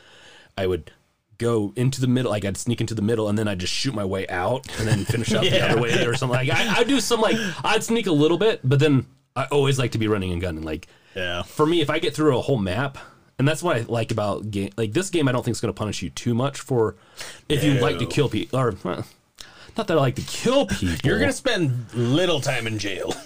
I 0.58 0.68
would 0.68 0.92
go 1.38 1.74
into 1.76 2.00
the 2.02 2.08
middle. 2.08 2.32
Like 2.32 2.46
I'd 2.46 2.58
sneak 2.58 2.80
into 2.82 2.94
the 2.94 3.02
middle 3.02 3.28
and 3.28 3.38
then 3.38 3.48
I'd 3.48 3.60
just 3.60 3.74
shoot 3.74 3.94
my 3.94 4.06
way 4.06 4.28
out 4.30 4.68
and 4.80 4.88
then 4.88 5.04
finish 5.06 5.34
up 5.34 5.44
the 5.50 5.62
other 5.70 5.82
way 5.82 5.92
or 6.06 6.16
something. 6.16 6.38
Like 6.38 6.50
I, 6.50 6.80
I'd 6.80 6.88
do 6.88 7.00
some 7.00 7.20
like 7.22 7.38
I'd 7.64 7.84
sneak 7.84 8.08
a 8.08 8.12
little 8.12 8.38
bit, 8.38 8.62
but 8.64 8.80
then 8.80 9.06
I 9.36 9.46
always 9.46 9.78
like 9.78 9.92
to 9.92 9.98
be 9.98 10.08
running 10.08 10.32
and 10.32 10.42
gunning. 10.42 10.64
Like 10.64 10.88
Yeah. 11.16 11.44
for 11.44 11.66
me, 11.66 11.82
if 11.82 11.90
I 11.90 12.00
get 12.00 12.16
through 12.16 12.38
a 12.38 12.42
whole 12.42 12.58
map, 12.58 12.98
and 13.38 13.46
that's 13.46 13.62
what 13.62 13.76
I 13.76 13.82
like 13.82 14.12
about 14.12 14.50
game, 14.50 14.70
like 14.78 14.94
this 14.94 15.10
game, 15.10 15.28
I 15.28 15.34
don't 15.34 15.44
think 15.44 15.56
is 15.56 15.62
going 15.62 15.74
to 15.74 15.78
punish 15.78 16.02
you 16.02 16.10
too 16.10 16.34
much 16.34 16.62
for 16.62 16.96
if 17.50 17.66
you 17.66 17.74
like 17.82 18.00
to 18.00 18.06
kill 18.06 18.30
people, 18.30 18.58
or 18.58 18.74
uh, 18.86 19.04
not 19.78 19.88
that 19.88 19.98
I 19.98 20.00
like 20.00 20.16
to 20.16 20.22
kill 20.22 20.66
people. 20.68 20.98
You're 21.04 21.20
gonna 21.20 21.34
spend 21.34 21.94
little 21.94 22.40
time 22.40 22.68
in 22.68 22.80
jail. 22.80 23.14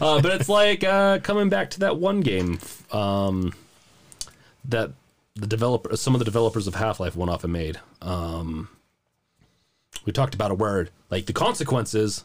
uh, 0.00 0.20
but 0.20 0.26
it's 0.32 0.48
like 0.48 0.84
uh, 0.84 1.18
coming 1.20 1.48
back 1.48 1.70
to 1.70 1.80
that 1.80 1.96
one 1.98 2.20
game 2.20 2.58
um, 2.92 3.52
that 4.64 4.92
the 5.34 5.46
developer, 5.46 5.96
some 5.96 6.14
of 6.14 6.18
the 6.18 6.24
developers 6.24 6.66
of 6.66 6.74
Half 6.74 7.00
Life 7.00 7.14
went 7.16 7.30
off 7.30 7.44
and 7.44 7.52
made. 7.52 7.78
Um, 8.02 8.68
we 10.04 10.12
talked 10.12 10.34
about 10.34 10.50
a 10.50 10.54
word 10.54 10.90
like 11.10 11.26
the 11.26 11.32
consequences. 11.32 12.24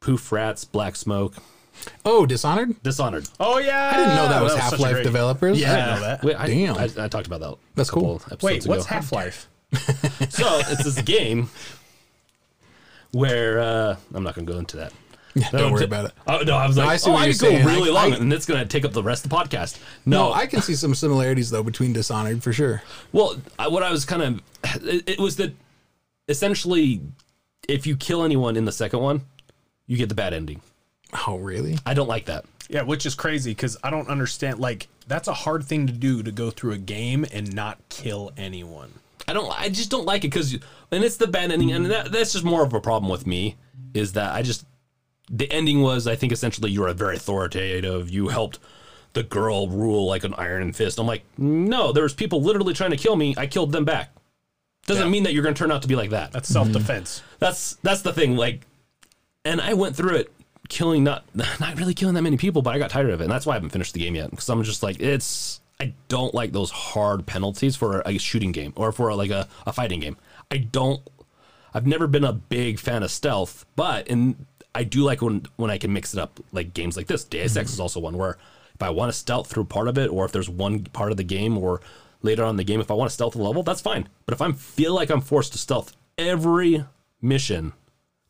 Poof 0.00 0.32
rats, 0.32 0.64
black 0.64 0.96
smoke. 0.96 1.34
Oh, 2.04 2.26
Dishonored. 2.26 2.82
Dishonored. 2.82 3.28
Oh 3.40 3.58
yeah, 3.58 3.90
I 3.92 3.96
didn't 3.96 4.16
know 4.16 4.28
that 4.28 4.42
was 4.42 4.52
such 4.52 4.62
Half 4.62 4.78
Life 4.78 4.92
great- 4.94 5.02
developers. 5.04 5.60
Yeah, 5.60 5.72
I 5.72 5.76
didn't 5.76 5.94
know 5.94 6.00
that. 6.00 6.24
Wait, 6.24 6.36
I, 6.36 6.46
Damn. 6.46 6.76
I, 6.76 7.04
I 7.04 7.08
talked 7.08 7.26
about 7.26 7.40
that. 7.40 7.56
That's 7.74 7.88
a 7.88 7.92
cool. 7.92 8.16
Episodes 8.16 8.42
Wait, 8.42 8.66
what's. 8.66 8.86
Half 8.86 9.12
Life? 9.12 9.48
So 10.30 10.60
it's 10.68 10.84
this 10.84 11.00
game 11.02 11.48
where 13.14 13.60
uh, 13.60 13.96
I'm 14.12 14.22
not 14.22 14.34
going 14.34 14.46
to 14.46 14.52
go 14.52 14.58
into 14.58 14.76
that. 14.78 14.92
Yeah, 15.36 15.50
don't 15.50 15.72
worry 15.72 15.80
d- 15.80 15.86
about 15.86 16.04
it. 16.04 16.12
Oh 16.28 16.42
no, 16.46 16.54
I 16.56 16.64
was 16.68 16.76
like, 16.76 16.86
I 16.90 16.96
see 16.96 17.10
oh, 17.10 17.14
what 17.14 17.22
I 17.22 17.26
you're 17.26 17.34
could 17.34 17.64
go 17.64 17.68
really 17.68 17.90
I- 17.90 17.92
long, 17.92 18.12
I- 18.12 18.16
and 18.18 18.32
it's 18.32 18.46
going 18.46 18.60
to 18.60 18.66
take 18.66 18.84
up 18.84 18.92
the 18.92 19.02
rest 19.02 19.24
of 19.24 19.30
the 19.30 19.36
podcast. 19.36 19.80
No, 20.06 20.28
No, 20.28 20.32
I 20.32 20.46
can 20.46 20.62
see 20.62 20.76
some 20.76 20.94
similarities 20.94 21.50
though 21.50 21.64
between 21.64 21.92
Dishonored 21.92 22.40
for 22.40 22.52
sure. 22.52 22.82
well, 23.12 23.40
I, 23.58 23.66
what 23.66 23.82
I 23.82 23.90
was 23.90 24.04
kind 24.04 24.22
of, 24.22 24.40
it, 24.86 25.08
it 25.08 25.18
was 25.18 25.34
that 25.38 25.52
essentially, 26.28 27.00
if 27.68 27.84
you 27.84 27.96
kill 27.96 28.22
anyone 28.22 28.56
in 28.56 28.64
the 28.64 28.70
second 28.70 29.00
one, 29.00 29.22
you 29.88 29.96
get 29.96 30.08
the 30.08 30.14
bad 30.14 30.32
ending. 30.34 30.60
Oh, 31.26 31.36
really? 31.36 31.78
I 31.84 31.94
don't 31.94 32.08
like 32.08 32.26
that. 32.26 32.44
Yeah, 32.68 32.82
which 32.82 33.04
is 33.04 33.16
crazy 33.16 33.50
because 33.50 33.76
I 33.84 33.90
don't 33.90 34.08
understand. 34.08 34.58
Like, 34.58 34.86
that's 35.08 35.26
a 35.28 35.34
hard 35.34 35.64
thing 35.64 35.86
to 35.88 35.92
do 35.92 36.22
to 36.22 36.30
go 36.30 36.50
through 36.50 36.72
a 36.72 36.78
game 36.78 37.26
and 37.32 37.52
not 37.54 37.78
kill 37.88 38.32
anyone. 38.36 38.92
I 39.28 39.32
don't. 39.32 39.50
I 39.60 39.68
just 39.68 39.90
don't 39.90 40.04
like 40.06 40.24
it 40.24 40.28
because, 40.28 40.52
and 40.90 41.04
it's 41.04 41.16
the 41.16 41.26
bad 41.26 41.50
ending, 41.50 41.72
and 41.72 41.86
that, 41.86 42.12
that's 42.12 42.32
just 42.32 42.44
more 42.44 42.62
of 42.62 42.72
a 42.72 42.80
problem 42.80 43.10
with 43.10 43.26
me. 43.26 43.56
Is 43.94 44.12
that 44.14 44.34
I 44.34 44.42
just 44.42 44.64
the 45.30 45.50
ending 45.52 45.80
was 45.82 46.06
I 46.06 46.16
think 46.16 46.32
essentially 46.32 46.70
you 46.70 46.82
were 46.82 46.92
very 46.92 47.16
authoritative. 47.16 48.10
You 48.10 48.28
helped 48.28 48.58
the 49.14 49.22
girl 49.22 49.68
rule 49.68 50.06
like 50.06 50.24
an 50.24 50.34
iron 50.34 50.72
fist. 50.72 50.98
I'm 50.98 51.06
like, 51.06 51.22
no, 51.38 51.92
there 51.92 52.02
was 52.02 52.14
people 52.14 52.42
literally 52.42 52.74
trying 52.74 52.90
to 52.90 52.96
kill 52.96 53.14
me. 53.16 53.34
I 53.38 53.46
killed 53.46 53.70
them 53.72 53.84
back. 53.84 54.10
Doesn't 54.86 55.04
Yeah. 55.04 55.10
mean 55.10 55.22
that 55.22 55.32
you're 55.32 55.42
going 55.44 55.54
to 55.54 55.58
turn 55.58 55.70
out 55.72 55.82
to 55.82 55.88
be 55.88 55.96
like 55.96 56.10
that. 56.10 56.32
That's 56.32 56.48
self 56.48 56.70
defense. 56.72 57.20
Mm-hmm. 57.20 57.36
That's 57.38 57.74
that's 57.82 58.02
the 58.02 58.12
thing. 58.12 58.36
Like, 58.36 58.66
and 59.44 59.60
I 59.60 59.74
went 59.74 59.96
through 59.96 60.16
it 60.16 60.32
killing 60.68 61.04
not 61.04 61.24
not 61.34 61.78
really 61.78 61.94
killing 61.94 62.14
that 62.16 62.22
many 62.22 62.36
people, 62.36 62.60
but 62.60 62.74
I 62.74 62.78
got 62.78 62.90
tired 62.90 63.10
of 63.10 63.20
it, 63.20 63.24
and 63.24 63.32
that's 63.32 63.46
why 63.46 63.52
I 63.52 63.56
haven't 63.56 63.70
finished 63.70 63.94
the 63.94 64.00
game 64.00 64.14
yet. 64.14 64.30
Because 64.30 64.48
I'm 64.50 64.62
just 64.64 64.82
like, 64.82 65.00
it's 65.00 65.60
I 65.80 65.94
don't 66.08 66.34
like 66.34 66.52
those 66.52 66.70
hard 66.70 67.26
penalties 67.26 67.76
for 67.76 68.02
a 68.06 68.18
shooting 68.18 68.52
game 68.52 68.72
or 68.76 68.92
for 68.92 69.12
like 69.14 69.30
a, 69.30 69.48
a 69.66 69.72
fighting 69.72 70.00
game. 70.00 70.16
I 70.50 70.58
don't. 70.58 71.00
I've 71.72 71.86
never 71.86 72.06
been 72.06 72.24
a 72.24 72.32
big 72.32 72.78
fan 72.78 73.02
of 73.02 73.10
stealth, 73.10 73.66
but 73.74 74.08
and 74.08 74.46
I 74.74 74.84
do 74.84 75.02
like 75.02 75.22
when 75.22 75.46
when 75.56 75.70
I 75.70 75.78
can 75.78 75.92
mix 75.92 76.14
it 76.14 76.20
up, 76.20 76.40
like 76.52 76.74
games 76.74 76.96
like 76.96 77.06
this. 77.06 77.24
Deus 77.24 77.56
Ex 77.56 77.70
mm-hmm. 77.70 77.74
is 77.74 77.80
also 77.80 78.00
one 78.00 78.16
where 78.16 78.38
if 78.74 78.82
I 78.82 78.90
want 78.90 79.12
to 79.12 79.18
stealth 79.18 79.48
through 79.48 79.64
part 79.64 79.88
of 79.88 79.98
it, 79.98 80.10
or 80.10 80.24
if 80.24 80.32
there's 80.32 80.48
one 80.48 80.84
part 80.84 81.10
of 81.10 81.16
the 81.16 81.24
game, 81.24 81.56
or 81.56 81.80
later 82.22 82.44
on 82.44 82.50
in 82.50 82.56
the 82.56 82.64
game, 82.64 82.80
if 82.80 82.90
I 82.90 82.94
want 82.94 83.10
to 83.10 83.14
stealth 83.14 83.36
a 83.36 83.42
level, 83.42 83.62
that's 83.62 83.80
fine. 83.80 84.08
But 84.26 84.34
if 84.34 84.42
I 84.42 84.50
feel 84.52 84.94
like 84.94 85.10
I'm 85.10 85.20
forced 85.20 85.52
to 85.52 85.58
stealth 85.58 85.96
every 86.18 86.84
mission, 87.20 87.72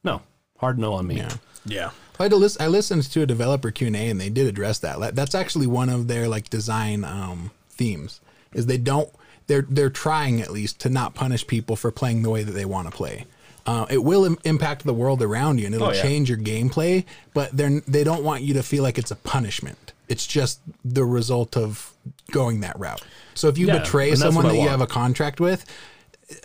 no, 0.03 0.22
hard 0.59 0.78
no 0.78 0.95
on 0.95 1.07
me. 1.07 1.16
Yeah. 1.16 1.34
Yeah. 1.66 1.90
I, 2.19 2.25
had 2.25 2.31
to 2.33 2.37
lis- 2.37 2.61
I 2.61 2.69
listened 2.69 3.03
to 3.05 3.23
a 3.23 3.27
developer 3.27 3.71
Q 3.71 3.89
and 3.89 3.97
A, 3.97 4.09
and 4.09 4.21
they 4.21 4.31
did 4.31 4.47
address 4.47 4.79
that. 4.81 5.15
That's 5.15 5.35
actually 5.35 5.67
one 5.67 5.89
of 5.89 6.07
their 6.09 6.29
like 6.29 6.49
design 6.51 7.05
um, 7.05 7.51
themes. 7.71 8.21
Is 8.53 8.67
they 8.67 8.79
don't 8.79 9.11
they're 9.47 9.67
they're 9.69 9.91
trying 9.91 10.41
at 10.41 10.51
least 10.51 10.79
to 10.81 10.89
not 10.89 11.15
punish 11.15 11.47
people 11.47 11.77
for 11.77 11.91
playing 11.91 12.23
the 12.23 12.31
way 12.31 12.43
that 12.43 12.53
they 12.53 12.65
want 12.65 12.89
to 12.91 12.97
play. 12.97 13.25
Uh, 13.67 13.87
it 13.89 14.05
will 14.05 14.25
Im- 14.27 14.39
impact 14.45 14.85
the 14.85 14.93
world 14.95 15.23
around 15.23 15.59
you, 15.59 15.67
and 15.67 15.75
it'll 15.75 15.89
Oh, 15.89 15.93
yeah. 15.93 16.03
change 16.03 16.29
your 16.29 16.39
gameplay. 16.39 17.05
But 17.33 17.57
they're 17.57 17.81
they 17.89 18.05
don't 18.05 18.23
want 18.23 18.43
you 18.43 18.55
to 18.55 18.62
feel 18.62 18.83
like 18.83 18.99
it's 18.99 19.11
a 19.11 19.17
punishment. 19.17 19.93
It's 20.09 20.27
just 20.27 20.61
the 20.85 21.05
result 21.05 21.57
of 21.57 21.91
going 22.31 22.61
that 22.61 22.79
route. 22.79 23.03
So 23.35 23.49
if 23.49 23.57
you 23.59 23.67
Yeah, 23.69 23.79
betray 23.79 24.15
someone 24.15 24.47
that 24.47 24.55
you 24.55 24.69
have 24.69 24.83
a 24.83 24.87
contract 24.87 25.41
with, 25.41 25.65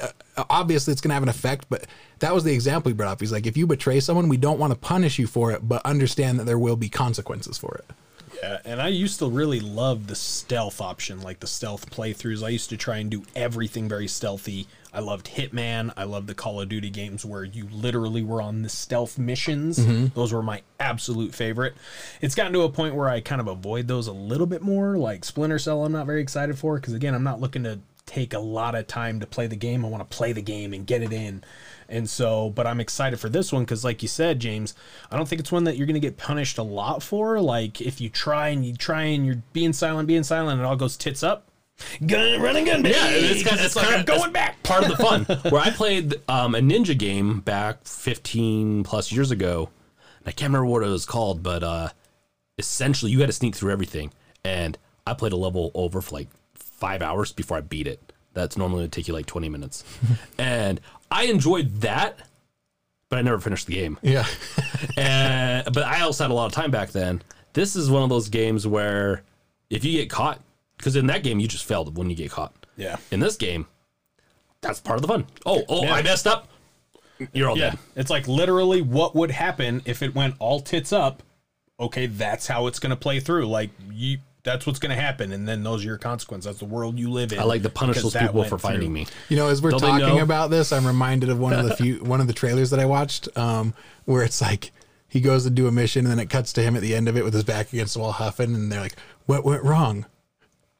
Uh, 0.02 0.44
obviously 0.50 0.92
it's 0.92 1.02
going 1.02 1.10
to 1.10 1.14
have 1.14 1.24
an 1.24 1.30
effect 1.30 1.66
but 1.70 1.86
that 2.20 2.34
was 2.34 2.44
the 2.44 2.54
example 2.54 2.90
he 2.90 2.94
brought 2.94 3.10
up 3.10 3.20
he's 3.20 3.32
like 3.32 3.48
if 3.48 3.56
you 3.56 3.66
betray 3.66 4.00
someone 4.00 4.28
we 4.28 4.38
don't 4.38 4.60
want 4.60 4.74
to 4.74 4.80
punish 4.80 5.18
you 5.20 5.28
for 5.28 5.52
it 5.52 5.68
but 5.68 5.82
understand 5.86 6.40
that 6.40 6.46
there 6.46 6.60
will 6.60 6.76
be 6.76 6.90
consequences 6.90 7.58
for 7.58 7.76
it 7.76 7.96
Yeah, 8.42 8.60
and 8.64 8.82
I 8.82 8.88
used 8.88 9.20
to 9.20 9.30
really 9.30 9.60
love 9.60 10.08
the 10.08 10.16
stealth 10.16 10.82
option, 10.82 11.22
like 11.22 11.40
the 11.40 11.48
stealth 11.48 11.90
playthroughs. 11.90 12.44
I 12.44 12.50
used 12.50 12.70
to 12.70 12.78
try 12.78 12.98
and 12.98 13.10
do 13.10 13.24
everything 13.36 13.90
very 13.90 14.08
stealthy. 14.08 14.68
I 14.94 15.00
loved 15.02 15.28
Hitman. 15.28 15.94
I 15.98 16.04
loved 16.06 16.28
the 16.28 16.34
Call 16.34 16.62
of 16.62 16.70
Duty 16.70 16.90
games 16.90 17.26
where 17.26 17.44
you 17.44 17.68
literally 17.72 18.24
were 18.24 18.42
on 18.42 18.62
the 18.62 18.70
stealth 18.70 19.18
missions. 19.18 19.78
Mm-hmm. 19.80 20.08
Those 20.16 20.34
were 20.34 20.42
my 20.42 20.62
absolute 20.80 21.36
favorite. 21.36 21.76
It's 22.22 22.36
gotten 22.36 22.54
to 22.54 22.62
a 22.62 22.70
point 22.70 22.96
where 22.96 23.10
I 23.10 23.20
kind 23.20 23.42
of 23.42 23.48
avoid 23.48 23.88
those 23.88 24.08
a 24.08 24.14
little 24.14 24.48
bit 24.48 24.62
more. 24.62 24.98
Like 24.98 25.26
Splinter 25.26 25.60
Cell, 25.60 25.86
I'm 25.86 25.92
not 25.92 26.06
very 26.06 26.22
excited 26.22 26.58
for 26.58 26.76
because 26.76 26.94
again, 26.94 27.14
I'm 27.14 27.24
not 27.24 27.40
looking 27.40 27.64
to 27.64 27.80
take 28.10 28.34
a 28.34 28.39
lot 28.39 28.74
of 28.74 28.88
time 28.88 29.20
to 29.20 29.28
play 29.28 29.45
the 29.45 29.55
game. 29.55 29.86
I 29.86 29.88
want 29.88 30.10
to 30.10 30.18
play 30.18 30.34
the 30.34 30.41
game 30.41 30.74
and 30.74 30.86
get 30.86 31.03
it 31.03 31.14
in. 31.14 31.43
And 31.88 32.10
so, 32.10 32.49
but 32.49 32.66
I'm 32.66 32.80
excited 32.80 33.20
for 33.20 33.30
this 33.30 33.53
one 33.53 33.64
because, 33.64 33.84
like 33.84 34.01
you 34.01 34.07
said, 34.07 34.39
James, 34.39 34.74
I 35.12 35.16
don't 35.16 35.30
think 35.30 35.39
it's 35.39 35.51
one 35.51 35.66
that 35.66 35.78
you're 35.78 35.86
going 35.86 35.93
to 35.93 35.99
get 35.99 36.18
punished 36.18 36.57
a 36.57 36.64
lot 36.64 37.03
for. 37.03 37.39
Like, 37.39 37.82
if 37.82 38.01
you 38.01 38.10
try 38.10 38.49
and 38.49 38.66
you 38.66 38.74
try 38.74 39.03
and 39.03 39.26
you're 39.26 39.43
being 39.53 39.74
silent, 39.74 40.07
being 40.07 40.24
silent, 40.24 40.53
and 40.53 40.62
it 40.62 40.66
all 40.66 40.76
goes 40.76 40.97
tits 40.97 41.22
up, 41.22 41.45
gun, 42.05 42.41
running 42.41 42.66
gun, 42.66 42.82
baby. 42.82 42.95
Yeah, 42.95 43.10
it's 43.10 43.43
kind 43.43 43.60
of 43.60 43.66
it's 43.66 43.76
like 43.76 43.88
I'm 43.88 44.05
going 44.05 44.32
back. 44.32 44.62
part 44.64 44.84
of 44.84 44.89
the 44.89 44.97
fun. 44.97 45.26
Where 45.51 45.62
I 45.62 45.70
played 45.70 46.16
um, 46.28 46.55
a 46.55 46.60
ninja 46.60 46.97
game 46.97 47.41
back 47.41 47.86
15 47.86 48.84
plus 48.84 49.12
years 49.12 49.30
ago, 49.30 49.70
and 50.20 50.28
I 50.28 50.32
can't 50.32 50.49
remember 50.49 50.66
what 50.66 50.84
it 50.84 50.88
was 50.88 51.05
called, 51.05 51.43
but 51.43 51.64
uh, 51.64 51.89
essentially 52.57 53.12
you 53.12 53.20
had 53.20 53.28
to 53.28 53.34
sneak 53.34 53.55
through 53.55 53.72
everything, 53.72 54.12
and 54.43 54.78
I 55.05 55.14
played 55.14 55.34
a 55.34 55.38
level 55.38 55.72
over 55.76 56.01
for 56.01 56.16
like 56.16 56.28
five 56.80 57.02
hours 57.02 57.32
before 57.32 57.58
I 57.58 57.62
beat 57.62 57.88
it. 57.88 58.14
That's 58.34 58.58
normally 58.58 58.84
would 58.84 58.92
take 58.92 59.08
you 59.08 59.14
like 59.14 59.26
20 59.26 59.50
minutes, 59.50 59.84
and 60.38 60.80
I 61.12 61.24
enjoyed 61.26 61.82
that, 61.82 62.20
but 63.10 63.20
I 63.20 63.22
never 63.22 63.40
finished 63.40 63.68
the 63.68 63.74
game. 63.74 63.98
yeah 64.02 64.26
and 64.98 65.66
but 65.74 65.84
I 65.84 66.02
also 66.02 66.24
had 66.24 66.32
a 66.32 66.34
lot 66.34 66.46
of 66.46 66.52
time 66.52 66.72
back 66.72 66.92
then. 66.92 67.22
This 67.54 67.76
is 67.76 67.90
one 67.90 68.04
of 68.04 68.10
those 68.10 68.30
games 68.30 68.66
where 68.68 69.24
if 69.70 69.84
you 69.84 69.94
get 69.94 70.10
caught, 70.10 70.40
because 70.78 70.96
in 70.96 71.08
that 71.08 71.24
game 71.24 71.40
you 71.40 71.48
just 71.48 71.66
failed 71.66 71.98
when 71.98 72.10
you 72.10 72.16
get 72.16 72.32
caught. 72.32 72.54
Yeah. 72.78 72.98
In 73.12 73.20
this 73.20 73.36
game, 73.36 73.66
that's 74.62 74.80
part 74.80 74.98
of 74.98 75.02
the 75.02 75.08
fun. 75.08 75.26
Oh, 75.46 75.64
oh, 75.68 75.84
Yeah. 75.84 75.94
I 75.96 76.02
messed 76.02 76.28
up. 76.28 76.48
You're 77.34 77.50
all 77.50 77.58
Yeah, 77.58 77.72
dead. 77.72 77.80
it's 77.98 78.10
like 78.10 78.28
literally 78.28 78.82
what 78.82 79.16
would 79.16 79.32
happen 79.32 79.82
if 79.86 80.02
it 80.02 80.16
went 80.16 80.36
all 80.40 80.60
tits 80.62 80.94
up. 80.94 81.24
Okay, 81.80 82.06
that's 82.06 82.48
how 82.48 82.68
it's 82.68 82.80
going 82.80 82.92
to 82.92 82.96
play 82.96 83.20
through. 83.20 83.48
Like 83.48 83.72
you, 83.92 84.20
that's 84.50 84.66
what's 84.66 84.80
going 84.80 84.95
to 84.95 85.02
happen, 85.02 85.32
and 85.32 85.47
then 85.47 85.64
those 85.64 85.84
are 85.84 85.88
your 85.88 85.97
consequences. 85.97 86.45
That's 86.45 86.60
the 86.60 86.66
world 86.66 86.97
you 86.97 87.12
live 87.12 87.32
in. 87.32 87.39
I 87.39 87.43
like 87.43 87.62
to 87.64 87.70
punish 87.70 88.02
those 88.02 88.16
people 88.16 88.43
for 88.43 88.58
finding 88.58 88.82
through. 88.82 88.89
me. 88.89 89.08
you 89.30 89.38
know 89.38 89.47
as 89.47 89.62
we're 89.62 89.72
Don't 89.72 89.80
talking 89.80 90.20
about 90.20 90.50
this 90.50 90.72
i'm 90.72 90.86
reminded 90.86 91.30
of 91.30 91.39
one 91.39 91.54
of 91.54 91.66
the 91.66 91.76
few 91.76 91.95
one 92.04 92.22
of 92.22 92.28
the 92.28 92.34
trailers 92.34 92.70
that 92.72 92.80
i 92.80 92.86
watched 92.86 93.30
um, 93.38 93.74
where 94.06 94.24
it's 94.24 94.41
like 94.41 94.72
he 95.08 95.22
goes 95.22 95.43
to 95.43 95.50
do 95.50 95.68
a 95.68 95.72
mission 95.72 96.06
and 96.06 96.12
then 96.12 96.20
it 96.20 96.30
cuts 96.30 96.54
to 96.54 96.62
him 96.62 96.76
at 96.76 96.82
the 96.82 96.95
end 96.95 97.08
of 97.08 97.16
it 97.16 97.24
with 97.24 97.34
his 97.34 97.43
back 97.43 97.72
against 97.72 97.93
the 97.93 98.00
wall 98.00 98.12
huffing 98.12 98.54
and 98.56 98.72
they're 98.72 98.82
like 98.82 98.95
what 99.26 99.43
went 99.43 99.64
wrong 99.64 100.06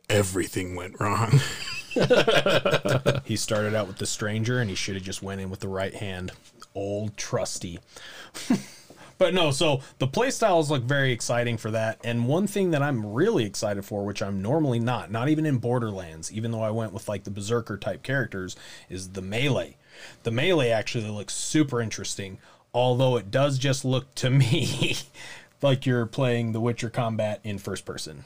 everything 0.09 0.76
went 0.76 0.99
wrong 0.99 1.39
He 3.26 3.36
started 3.36 3.76
out 3.76 3.88
with 3.88 3.97
the 3.97 4.05
stranger, 4.05 4.59
and 4.59 4.70
he 4.70 4.76
should 4.76 4.95
have 4.95 5.03
just 5.03 5.24
went 5.24 5.41
in 5.41 5.49
with 5.49 5.59
the 5.59 5.67
right 5.67 5.93
hand. 5.93 6.32
Old 6.76 7.17
trusty. 7.17 7.80
But 9.20 9.36
no, 9.36 9.51
so 9.51 9.82
the 9.99 10.07
play 10.07 10.32
styles 10.32 10.72
look 10.72 10.82
very 10.82 11.11
exciting 11.11 11.57
for 11.57 11.70
that. 11.70 11.99
And 12.03 12.28
one 12.28 12.47
thing 12.47 12.72
that 12.72 12.82
I'm 12.82 13.05
really 13.05 13.45
excited 13.45 13.86
for, 13.86 14.03
which 14.03 14.24
I'm 14.24 14.41
normally 14.41 14.80
not, 14.80 15.11
not 15.11 15.30
even 15.30 15.45
in 15.45 15.57
Borderlands, 15.57 16.32
even 16.32 16.49
though 16.51 16.63
I 16.63 16.72
went 16.72 16.93
with 16.93 17.07
like 17.07 17.26
the 17.26 17.32
berserker 17.32 17.78
type 17.78 18.01
characters, 18.01 18.55
is 18.89 19.09
the 19.09 19.22
melee. 19.22 19.78
The 20.24 20.32
melee 20.32 20.70
actually 20.70 21.09
looks 21.09 21.36
super 21.36 21.82
interesting, 21.82 22.39
although 22.74 23.17
it 23.17 23.30
does 23.30 23.59
just 23.59 23.86
look 23.86 24.15
to 24.15 24.30
me 24.32 24.97
like 25.61 25.86
you're 25.86 26.05
playing 26.05 26.53
the 26.53 26.61
Witcher 26.61 26.89
combat 26.89 27.41
in 27.43 27.57
first 27.57 27.86
person. 27.86 28.24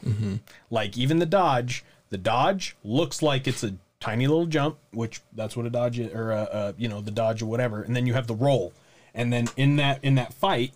Like 0.69 0.97
even 0.97 1.19
the 1.19 1.25
dodge, 1.25 1.83
the 2.09 2.17
dodge 2.17 2.75
looks 2.83 3.21
like 3.21 3.47
it's 3.47 3.63
a 3.63 3.73
tiny 3.99 4.27
little 4.27 4.45
jump, 4.45 4.77
which 4.91 5.21
that's 5.33 5.55
what 5.57 5.65
a 5.65 5.69
dodge 5.69 5.97
is, 5.97 6.13
or 6.13 6.31
uh, 6.31 6.43
uh, 6.43 6.73
you 6.77 6.87
know 6.87 7.01
the 7.01 7.11
dodge 7.11 7.41
or 7.41 7.47
whatever, 7.47 7.81
and 7.81 7.95
then 7.95 8.05
you 8.05 8.13
have 8.13 8.27
the 8.27 8.35
roll, 8.35 8.73
and 9.15 9.33
then 9.33 9.47
in 9.57 9.77
that 9.77 9.99
in 10.03 10.15
that 10.15 10.33
fight. 10.33 10.73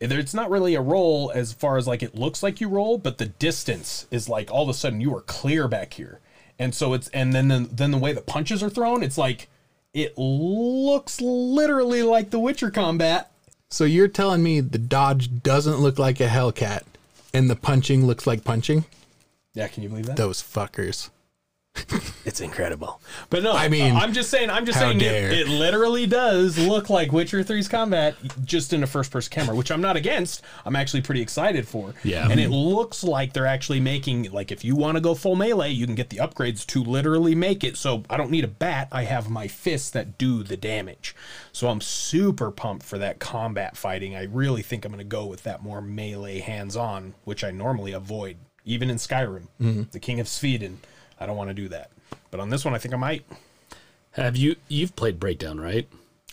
It's 0.00 0.34
not 0.34 0.50
really 0.50 0.74
a 0.74 0.80
roll 0.80 1.32
as 1.34 1.52
far 1.52 1.76
as 1.76 1.86
like 1.86 2.02
it 2.02 2.14
looks 2.14 2.42
like 2.42 2.60
you 2.60 2.68
roll, 2.68 2.98
but 2.98 3.18
the 3.18 3.26
distance 3.26 4.06
is 4.10 4.28
like 4.28 4.50
all 4.50 4.62
of 4.62 4.68
a 4.68 4.74
sudden 4.74 5.00
you 5.00 5.14
are 5.16 5.22
clear 5.22 5.66
back 5.68 5.94
here, 5.94 6.20
and 6.58 6.74
so 6.74 6.94
it's 6.94 7.08
and 7.08 7.32
then 7.32 7.48
the, 7.48 7.68
then 7.72 7.90
the 7.90 7.98
way 7.98 8.12
the 8.12 8.20
punches 8.20 8.62
are 8.62 8.70
thrown, 8.70 9.02
it's 9.02 9.18
like 9.18 9.48
it 9.92 10.16
looks 10.16 11.20
literally 11.20 12.02
like 12.02 12.30
the 12.30 12.38
Witcher 12.38 12.70
combat. 12.70 13.30
so 13.70 13.84
you're 13.84 14.06
telling 14.06 14.42
me 14.42 14.60
the 14.60 14.78
dodge 14.78 15.42
doesn't 15.42 15.78
look 15.78 15.98
like 15.98 16.20
a 16.20 16.28
hellcat 16.28 16.82
and 17.34 17.50
the 17.50 17.56
punching 17.56 18.06
looks 18.06 18.26
like 18.26 18.44
punching 18.44 18.84
Yeah, 19.54 19.66
can 19.68 19.82
you 19.82 19.88
believe 19.88 20.06
that? 20.06 20.16
those 20.16 20.42
fuckers 20.42 21.10
It's 22.24 22.40
incredible. 22.40 23.00
But 23.30 23.42
no, 23.42 23.52
I 23.52 23.68
mean, 23.68 23.96
I'm 23.96 24.12
just 24.12 24.30
saying, 24.30 24.50
I'm 24.50 24.66
just 24.66 24.78
saying 24.78 25.00
it, 25.00 25.32
it 25.32 25.48
literally 25.48 26.06
does 26.06 26.58
look 26.58 26.90
like 26.90 27.10
Witcher 27.10 27.42
3's 27.42 27.68
combat 27.68 28.16
just 28.44 28.72
in 28.72 28.82
a 28.82 28.86
first 28.86 29.10
person 29.10 29.30
camera, 29.30 29.56
which 29.56 29.70
I'm 29.70 29.80
not 29.80 29.96
against. 29.96 30.42
I'm 30.64 30.76
actually 30.76 31.02
pretty 31.02 31.22
excited 31.22 31.66
for. 31.66 31.94
Yeah. 32.04 32.28
And 32.28 32.38
it 32.38 32.50
looks 32.50 33.02
like 33.02 33.32
they're 33.32 33.46
actually 33.46 33.80
making, 33.80 34.30
like, 34.30 34.52
if 34.52 34.64
you 34.64 34.76
want 34.76 34.96
to 34.96 35.00
go 35.00 35.14
full 35.14 35.36
melee, 35.36 35.70
you 35.70 35.86
can 35.86 35.94
get 35.94 36.10
the 36.10 36.18
upgrades 36.18 36.66
to 36.66 36.82
literally 36.82 37.34
make 37.34 37.64
it. 37.64 37.76
So 37.76 38.04
I 38.10 38.16
don't 38.16 38.30
need 38.30 38.44
a 38.44 38.48
bat. 38.48 38.88
I 38.92 39.04
have 39.04 39.30
my 39.30 39.48
fists 39.48 39.90
that 39.90 40.18
do 40.18 40.42
the 40.42 40.56
damage. 40.56 41.14
So 41.52 41.68
I'm 41.68 41.80
super 41.80 42.50
pumped 42.50 42.84
for 42.84 42.98
that 42.98 43.18
combat 43.18 43.76
fighting. 43.76 44.14
I 44.14 44.24
really 44.24 44.62
think 44.62 44.84
I'm 44.84 44.92
going 44.92 44.98
to 44.98 45.04
go 45.04 45.24
with 45.26 45.44
that 45.44 45.62
more 45.62 45.80
melee 45.80 46.40
hands 46.40 46.76
on, 46.76 47.14
which 47.24 47.42
I 47.42 47.50
normally 47.50 47.92
avoid, 47.92 48.36
even 48.64 48.90
in 48.90 48.96
Skyrim, 48.96 49.48
mm-hmm. 49.60 49.82
the 49.92 50.00
King 50.00 50.20
of 50.20 50.28
Sweden. 50.28 50.80
I 51.20 51.26
don't 51.26 51.36
want 51.36 51.50
to 51.50 51.54
do 51.54 51.68
that. 51.68 51.90
But 52.30 52.40
on 52.40 52.48
this 52.50 52.64
one, 52.64 52.74
I 52.74 52.78
think 52.78 52.94
I 52.94 52.96
might. 52.98 53.24
Have 54.12 54.36
you 54.36 54.56
you've 54.68 54.96
played 54.96 55.18
Breakdown, 55.20 55.60
right? 55.60 55.88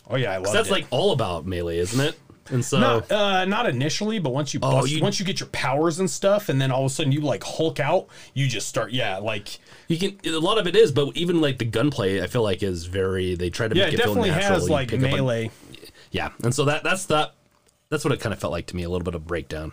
Oh 0.10 0.16
yeah, 0.18 0.32
I 0.32 0.38
love 0.38 0.48
it. 0.48 0.54
That's 0.54 0.70
it. 0.70 0.72
like 0.72 0.88
all 0.92 1.12
about 1.12 1.46
melee, 1.46 1.78
isn't 1.80 2.00
it? 2.00 2.16
And 2.52 2.64
so 2.64 2.80
not, 2.80 3.12
uh, 3.12 3.46
not 3.46 3.68
initially, 3.68 4.20
but 4.20 4.30
once 4.32 4.54
you, 4.54 4.60
Oh, 4.62 4.82
bust, 4.82 4.92
you- 4.92 5.02
once 5.02 5.20
you 5.20 5.26
get 5.26 5.40
your 5.40 5.50
powers 5.50 6.00
and 6.00 6.08
stuff, 6.08 6.48
and 6.48 6.62
then 6.62 6.70
all 6.72 6.86
of 6.86 6.92
a 6.92 6.94
sudden 6.94 7.12
you 7.12 7.22
like 7.22 7.44
Hulk 7.44 7.80
out, 7.80 8.08
you 8.36 8.48
just 8.48 8.68
start. 8.68 8.92
Yeah, 8.92 9.18
like 9.18 9.58
you 9.88 9.98
can 9.98 10.20
a 10.32 10.38
lot 10.40 10.60
of 10.60 10.68
it 10.68 10.76
is, 10.76 10.92
but 10.92 11.18
even 11.18 11.42
like 11.42 11.58
the 11.58 11.66
gunplay, 11.66 12.22
I 12.22 12.28
feel 12.28 12.44
like 12.44 12.62
is 12.62 12.86
very. 12.86 13.34
They 13.36 13.50
try 13.50 13.68
to 13.68 13.76
yeah, 13.76 13.86
make 13.86 13.94
it 13.96 14.00
it 14.00 14.04
feel 14.04 14.14
definitely 14.14 14.30
natural. 14.30 14.54
has 14.60 14.68
You 14.68 14.74
like 14.74 14.90
pick 14.90 15.00
up 15.04 15.10
a- 15.12 15.16
melee. 15.16 15.52
yeah, 16.12 16.30
and 16.44 16.54
so 16.54 16.66
that 16.66 16.84
that's 16.84 17.06
that. 17.08 17.34
That's 17.90 18.04
what 18.06 18.14
it 18.14 18.20
kind 18.20 18.32
of 18.34 18.40
felt 18.40 18.52
like 18.52 18.68
to 18.68 18.76
me. 18.76 18.84
A 18.84 18.90
little 18.90 19.04
bit 19.06 19.16
of 19.16 19.26
breakdown. 19.26 19.72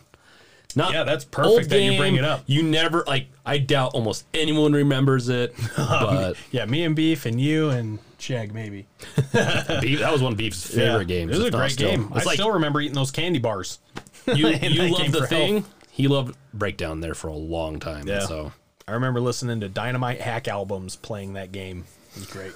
Not 0.76 0.92
Yeah, 0.92 1.04
that's 1.04 1.24
perfect 1.24 1.52
old 1.52 1.64
that 1.64 1.80
you 1.82 1.96
bring 1.98 2.16
it 2.16 2.24
up. 2.24 2.44
You 2.46 2.62
never 2.62 3.04
like. 3.06 3.26
I 3.44 3.58
doubt 3.58 3.94
almost 3.94 4.24
anyone 4.32 4.72
remembers 4.72 5.28
it, 5.28 5.54
um, 5.78 5.86
but 5.88 6.36
Yeah, 6.50 6.64
me 6.66 6.84
and 6.84 6.94
Beef 6.94 7.26
and 7.26 7.40
you 7.40 7.70
and 7.70 7.98
Shag 8.18 8.54
maybe. 8.54 8.86
Beef, 9.16 9.98
that 9.98 10.10
was 10.12 10.22
one 10.22 10.32
of 10.32 10.38
Beef's 10.38 10.64
favorite 10.64 11.08
yeah. 11.08 11.16
games. 11.16 11.32
It 11.32 11.38
was 11.38 11.44
a 11.44 11.46
if 11.48 11.52
not 11.52 11.58
great 11.58 11.72
still. 11.72 11.90
game. 11.90 12.12
I 12.12 12.22
like 12.22 12.34
still 12.34 12.52
remember 12.52 12.80
eating 12.80 12.94
those 12.94 13.10
candy 13.10 13.38
bars. 13.38 13.80
you, 14.26 14.46
in 14.48 14.72
you 14.72 14.82
love 14.88 15.12
the 15.12 15.26
thing. 15.26 15.54
health. 15.54 15.74
He 15.90 16.08
loved 16.08 16.36
breakdown 16.54 17.00
there 17.00 17.14
for 17.14 17.28
a 17.28 17.34
long 17.34 17.80
time. 17.80 18.06
Yeah. 18.06 18.20
So 18.26 18.52
I 18.86 18.92
remember 18.92 19.20
listening 19.20 19.60
to 19.60 19.68
Dynamite 19.68 20.20
Hack 20.20 20.48
albums 20.48 20.96
playing 20.96 21.34
that 21.34 21.52
game. 21.52 21.84
It 22.14 22.18
was 22.18 22.26
great. 22.26 22.52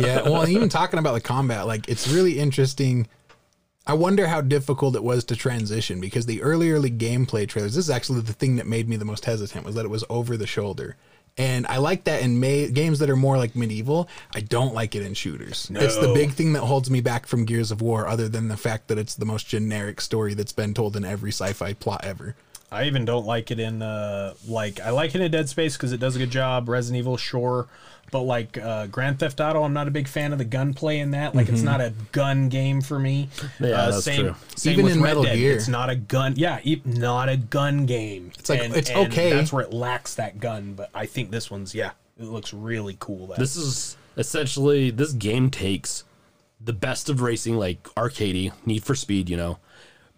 yeah 0.00 0.22
well 0.22 0.46
even 0.46 0.68
talking 0.68 1.00
about 1.00 1.14
the 1.14 1.20
combat 1.20 1.66
like 1.66 1.88
it's 1.88 2.06
really 2.06 2.38
interesting 2.38 3.08
i 3.88 3.92
wonder 3.92 4.26
how 4.26 4.40
difficult 4.40 4.94
it 4.94 5.02
was 5.02 5.24
to 5.24 5.34
transition 5.34 6.00
because 6.00 6.26
the 6.26 6.42
early 6.42 6.70
early 6.70 6.90
gameplay 6.90 7.48
trailers 7.48 7.74
this 7.74 7.86
is 7.86 7.90
actually 7.90 8.20
the 8.20 8.32
thing 8.32 8.56
that 8.56 8.66
made 8.66 8.88
me 8.88 8.96
the 8.96 9.04
most 9.04 9.24
hesitant 9.24 9.64
was 9.64 9.74
that 9.74 9.84
it 9.84 9.90
was 9.90 10.04
over 10.08 10.36
the 10.36 10.46
shoulder. 10.46 10.96
And 11.36 11.66
i 11.68 11.76
like 11.76 12.04
that 12.04 12.22
in 12.22 12.40
may, 12.40 12.68
games 12.68 12.98
that 12.98 13.08
are 13.08 13.16
more 13.16 13.36
like 13.36 13.54
medieval 13.54 14.08
i 14.34 14.40
don't 14.40 14.74
like 14.74 14.94
it 14.94 15.02
in 15.02 15.14
shooters. 15.14 15.70
It's 15.72 15.96
the 15.96 16.12
big 16.12 16.32
thing 16.32 16.52
that 16.54 16.62
holds 16.62 16.90
me 16.90 17.00
back 17.00 17.26
from 17.26 17.44
gears 17.44 17.70
of 17.70 17.80
war 17.80 18.06
other 18.08 18.28
than 18.28 18.48
the 18.48 18.56
fact 18.56 18.88
that 18.88 18.98
it's 18.98 19.14
the 19.14 19.24
most 19.24 19.46
generic 19.46 20.00
story 20.00 20.34
that's 20.34 20.52
been 20.52 20.74
told 20.74 20.96
in 20.96 21.04
every 21.04 21.30
sci-fi 21.30 21.74
plot 21.74 22.04
ever 22.04 22.34
I 22.70 22.84
even 22.84 23.04
don't 23.04 23.26
like 23.26 23.50
it 23.50 23.58
in 23.58 23.82
uh 23.82 24.34
like 24.46 24.80
I 24.80 24.90
like 24.90 25.14
it 25.14 25.20
in 25.20 25.30
Dead 25.30 25.48
Space 25.48 25.76
because 25.76 25.92
it 25.92 26.00
does 26.00 26.16
a 26.16 26.18
good 26.18 26.30
job. 26.30 26.68
Resident 26.68 26.98
Evil, 26.98 27.16
sure, 27.16 27.66
but 28.10 28.20
like 28.22 28.58
uh, 28.58 28.86
Grand 28.86 29.18
Theft 29.18 29.40
Auto, 29.40 29.62
I'm 29.62 29.72
not 29.72 29.88
a 29.88 29.90
big 29.90 30.08
fan 30.08 30.32
of 30.32 30.38
the 30.38 30.44
gunplay 30.44 30.98
in 30.98 31.12
that. 31.12 31.34
Like 31.34 31.48
it's 31.48 31.62
not 31.62 31.80
a 31.80 31.92
gun 32.12 32.48
game 32.48 32.80
for 32.80 32.98
me. 32.98 33.28
Yeah, 33.60 33.68
uh, 33.70 33.90
that's 33.90 34.04
same, 34.04 34.20
true. 34.20 34.34
Same 34.56 34.72
Even 34.74 34.84
with 34.84 34.94
in 34.94 35.02
Red 35.02 35.08
Metal 35.10 35.22
Dead. 35.24 35.36
Gear. 35.36 35.54
it's 35.54 35.68
not 35.68 35.90
a 35.90 35.96
gun. 35.96 36.34
Yeah, 36.36 36.60
e- 36.62 36.82
not 36.84 37.28
a 37.28 37.36
gun 37.36 37.86
game. 37.86 38.32
It's 38.38 38.48
like- 38.48 38.60
it's 38.70 38.90
okay. 38.90 39.30
That's 39.30 39.52
where 39.52 39.64
it 39.64 39.72
lacks 39.72 40.14
that 40.16 40.40
gun. 40.40 40.74
But 40.74 40.90
I 40.94 41.06
think 41.06 41.30
this 41.30 41.50
one's 41.50 41.74
yeah, 41.74 41.92
it 42.18 42.24
looks 42.24 42.52
really 42.52 42.96
cool. 42.98 43.28
That 43.28 43.38
this 43.38 43.56
is 43.56 43.96
essentially 44.16 44.90
this 44.90 45.12
game 45.12 45.50
takes 45.50 46.04
the 46.60 46.72
best 46.72 47.08
of 47.08 47.20
racing, 47.20 47.56
like 47.56 47.82
arcadey, 47.94 48.52
Need 48.66 48.82
for 48.84 48.94
Speed, 48.94 49.30
you 49.30 49.36
know, 49.36 49.58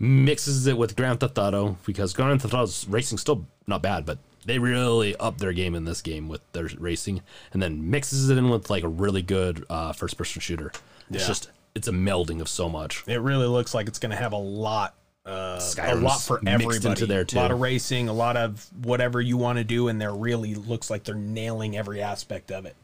mixes 0.00 0.66
it 0.66 0.76
with 0.76 0.96
Grand 0.96 1.20
Theft 1.20 1.38
Auto 1.38 1.76
because 1.86 2.12
Grand 2.12 2.42
Theft 2.42 2.54
Auto's 2.54 2.88
racing 2.88 3.18
still 3.18 3.46
not 3.66 3.82
bad, 3.82 4.04
but 4.04 4.18
they 4.46 4.58
really 4.58 5.14
up 5.16 5.38
their 5.38 5.52
game 5.52 5.74
in 5.74 5.84
this 5.84 6.02
game 6.02 6.26
with 6.26 6.40
their 6.52 6.68
racing, 6.78 7.22
and 7.52 7.62
then 7.62 7.90
mixes 7.90 8.30
it 8.30 8.38
in 8.38 8.48
with 8.50 8.70
like 8.70 8.82
a 8.82 8.88
really 8.88 9.22
good 9.22 9.64
uh, 9.70 9.92
first-person 9.92 10.40
shooter. 10.40 10.72
It's 11.10 11.26
just 11.26 11.50
it's 11.74 11.86
a 11.86 11.92
melding 11.92 12.40
of 12.40 12.48
so 12.48 12.68
much. 12.68 13.04
it 13.06 13.20
really 13.20 13.46
looks 13.46 13.74
like 13.74 13.86
it's 13.86 13.98
going 13.98 14.10
to 14.10 14.16
have 14.16 14.32
a 14.32 14.38
lot 14.38 14.94
uh, 15.26 15.60
a 15.78 15.94
lot 15.94 16.20
for 16.20 16.40
everybody. 16.46 17.04
there, 17.06 17.24
A 17.38 17.42
lot 17.42 17.50
of 17.50 17.60
racing, 17.60 18.08
a 18.08 18.12
lot 18.12 18.36
of 18.36 18.66
whatever 18.82 19.20
you 19.20 19.36
want 19.36 19.58
to 19.58 19.64
do, 19.64 19.88
and 19.88 20.00
there 20.00 20.14
really 20.14 20.54
looks 20.54 20.88
like 20.88 21.04
they're 21.04 21.14
nailing 21.14 21.76
every 21.76 22.00
aspect 22.00 22.50
of 22.50 22.64
it. 22.64 22.74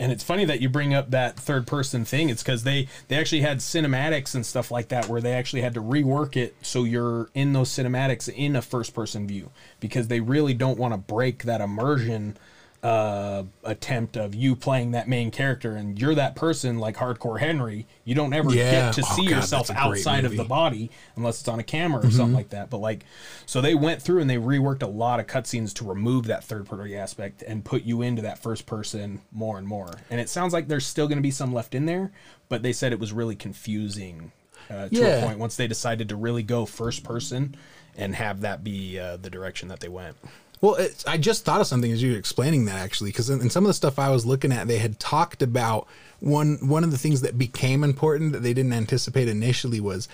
And 0.00 0.10
it's 0.10 0.24
funny 0.24 0.46
that 0.46 0.62
you 0.62 0.70
bring 0.70 0.94
up 0.94 1.10
that 1.10 1.38
third 1.38 1.66
person 1.66 2.06
thing. 2.06 2.30
It's 2.30 2.42
because 2.42 2.64
they 2.64 2.88
they 3.08 3.16
actually 3.16 3.42
had 3.42 3.58
cinematics 3.58 4.34
and 4.34 4.46
stuff 4.46 4.70
like 4.70 4.88
that 4.88 5.08
where 5.08 5.20
they 5.20 5.34
actually 5.34 5.60
had 5.60 5.74
to 5.74 5.82
rework 5.82 6.38
it 6.38 6.56
so 6.62 6.84
you're 6.84 7.28
in 7.34 7.52
those 7.52 7.68
cinematics 7.68 8.26
in 8.34 8.56
a 8.56 8.62
first 8.62 8.94
person 8.94 9.28
view 9.28 9.50
because 9.78 10.08
they 10.08 10.20
really 10.20 10.54
don't 10.54 10.78
want 10.78 10.94
to 10.94 10.98
break 10.98 11.42
that 11.42 11.60
immersion 11.60 12.38
uh 12.82 13.42
attempt 13.64 14.16
of 14.16 14.34
you 14.34 14.56
playing 14.56 14.92
that 14.92 15.06
main 15.06 15.30
character 15.30 15.76
and 15.76 16.00
you're 16.00 16.14
that 16.14 16.34
person 16.34 16.78
like 16.78 16.96
hardcore 16.96 17.38
henry 17.38 17.86
you 18.04 18.14
don't 18.14 18.32
ever 18.32 18.54
Yeah. 18.54 18.70
get 18.70 18.94
to 18.94 19.02
Oh, 19.02 19.16
see 19.16 19.26
God, 19.26 19.36
yourself 19.36 19.70
outside 19.70 20.24
of 20.24 20.34
the 20.34 20.44
body 20.44 20.90
unless 21.14 21.40
it's 21.40 21.48
on 21.48 21.58
a 21.58 21.62
camera 21.62 22.06
or 22.06 22.10
something 22.10 22.32
like 22.34 22.48
that. 22.50 22.70
But 22.70 22.78
like, 22.78 23.04
so 23.44 23.60
they 23.60 23.74
went 23.74 24.00
through 24.00 24.20
and 24.22 24.30
they 24.30 24.36
reworked 24.36 24.82
a 24.82 24.86
lot 24.86 25.20
of 25.20 25.26
cutscenes 25.26 25.74
to 25.74 25.84
remove 25.84 26.24
that 26.28 26.42
third 26.42 26.66
party 26.66 26.96
aspect 26.96 27.42
and 27.42 27.62
put 27.64 27.82
you 27.84 28.00
into 28.00 28.22
that 28.22 28.38
first 28.42 28.64
person 28.66 29.20
more 29.30 29.58
and 29.58 29.66
more. 29.68 29.90
And 30.08 30.18
it 30.18 30.28
sounds 30.30 30.52
like 30.54 30.66
there's 30.66 30.86
still 30.86 31.06
going 31.06 31.18
to 31.18 31.22
be 31.22 31.30
some 31.30 31.52
left 31.52 31.74
in 31.74 31.84
there, 31.84 32.10
but 32.48 32.62
they 32.62 32.72
said 32.72 32.92
it 32.92 32.98
was 32.98 33.12
really 33.12 33.36
confusing 33.36 34.32
uh, 34.70 34.88
to 34.88 34.94
Yeah. 35.00 35.06
a 35.08 35.22
point 35.22 35.38
once 35.38 35.54
they 35.56 35.66
decided 35.68 36.08
to 36.08 36.16
really 36.16 36.42
go 36.42 36.64
first 36.66 37.04
person 37.04 37.54
and 37.96 38.14
have 38.16 38.40
that 38.40 38.64
be 38.64 38.98
uh, 38.98 39.18
the 39.18 39.28
direction 39.30 39.68
that 39.68 39.80
they 39.80 39.88
went. 39.88 40.16
Well, 40.60 40.76
I 41.06 41.16
just 41.16 41.44
thought 41.44 41.62
of 41.62 41.66
something 41.66 41.90
as 41.90 42.02
you 42.02 42.12
were 42.12 42.18
explaining 42.18 42.66
that 42.66 42.76
actually, 42.76 43.10
because 43.10 43.30
in, 43.30 43.40
in 43.40 43.50
some 43.50 43.64
of 43.64 43.68
the 43.68 43.74
stuff 43.74 43.98
I 43.98 44.10
was 44.10 44.26
looking 44.26 44.52
at, 44.52 44.68
they 44.68 44.78
had 44.78 45.00
talked 45.00 45.42
about 45.42 45.86
one 46.20 46.58
one 46.68 46.84
of 46.84 46.90
the 46.90 46.98
things 46.98 47.22
that 47.22 47.38
became 47.38 47.82
important 47.82 48.32
that 48.32 48.42
they 48.42 48.52
didn't 48.52 48.74
anticipate 48.74 49.28
initially 49.28 49.80
was 49.80 50.06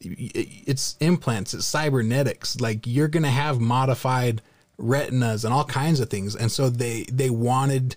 it's 0.00 0.96
implants, 1.00 1.52
it's 1.52 1.66
cybernetics. 1.66 2.60
Like 2.60 2.86
you're 2.86 3.08
gonna 3.08 3.30
have 3.30 3.60
modified 3.60 4.40
retinas 4.78 5.44
and 5.44 5.52
all 5.52 5.64
kinds 5.64 6.00
of 6.00 6.08
things, 6.08 6.34
and 6.34 6.50
so 6.50 6.70
they 6.70 7.04
they 7.12 7.28
wanted. 7.28 7.96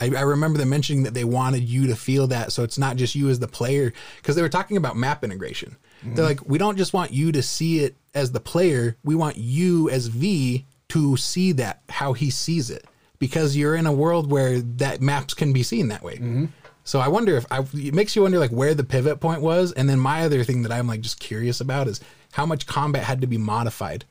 I, 0.00 0.06
I 0.06 0.22
remember 0.22 0.58
them 0.58 0.70
mentioning 0.70 1.02
that 1.02 1.12
they 1.12 1.24
wanted 1.24 1.64
you 1.64 1.86
to 1.88 1.94
feel 1.94 2.26
that, 2.28 2.50
so 2.50 2.64
it's 2.64 2.78
not 2.78 2.96
just 2.96 3.14
you 3.14 3.28
as 3.28 3.38
the 3.38 3.46
player, 3.46 3.92
because 4.16 4.34
they 4.34 4.42
were 4.42 4.48
talking 4.48 4.78
about 4.78 4.96
map 4.96 5.22
integration. 5.22 5.76
They're 6.02 6.12
mm-hmm. 6.12 6.22
like, 6.22 6.48
we 6.48 6.58
don't 6.58 6.78
just 6.78 6.92
want 6.92 7.12
you 7.12 7.30
to 7.30 7.42
see 7.42 7.80
it 7.80 7.94
as 8.14 8.32
the 8.32 8.40
player, 8.40 8.96
we 9.04 9.14
want 9.14 9.36
you 9.36 9.90
as 9.90 10.08
V 10.08 10.64
to 10.92 11.16
see 11.16 11.52
that 11.52 11.82
how 11.88 12.12
he 12.12 12.30
sees 12.30 12.70
it 12.70 12.84
because 13.18 13.56
you're 13.56 13.74
in 13.74 13.86
a 13.86 13.92
world 13.92 14.30
where 14.30 14.60
that 14.60 15.00
maps 15.00 15.32
can 15.32 15.52
be 15.52 15.62
seen 15.62 15.88
that 15.88 16.02
way. 16.02 16.16
Mm-hmm. 16.16 16.46
So 16.84 16.98
I 16.98 17.08
wonder 17.08 17.36
if 17.36 17.46
I, 17.50 17.60
it 17.74 17.94
makes 17.94 18.16
you 18.16 18.22
wonder 18.22 18.38
like 18.38 18.50
where 18.50 18.74
the 18.74 18.84
pivot 18.84 19.20
point 19.20 19.40
was, 19.40 19.72
and 19.72 19.88
then 19.88 19.98
my 19.98 20.24
other 20.24 20.44
thing 20.44 20.62
that 20.62 20.72
I'm 20.72 20.86
like 20.86 21.00
just 21.00 21.20
curious 21.20 21.60
about 21.60 21.88
is 21.88 22.00
how 22.32 22.44
much 22.44 22.66
combat 22.66 23.04
had 23.04 23.20
to 23.20 23.26
be 23.26 23.38
modified 23.38 24.04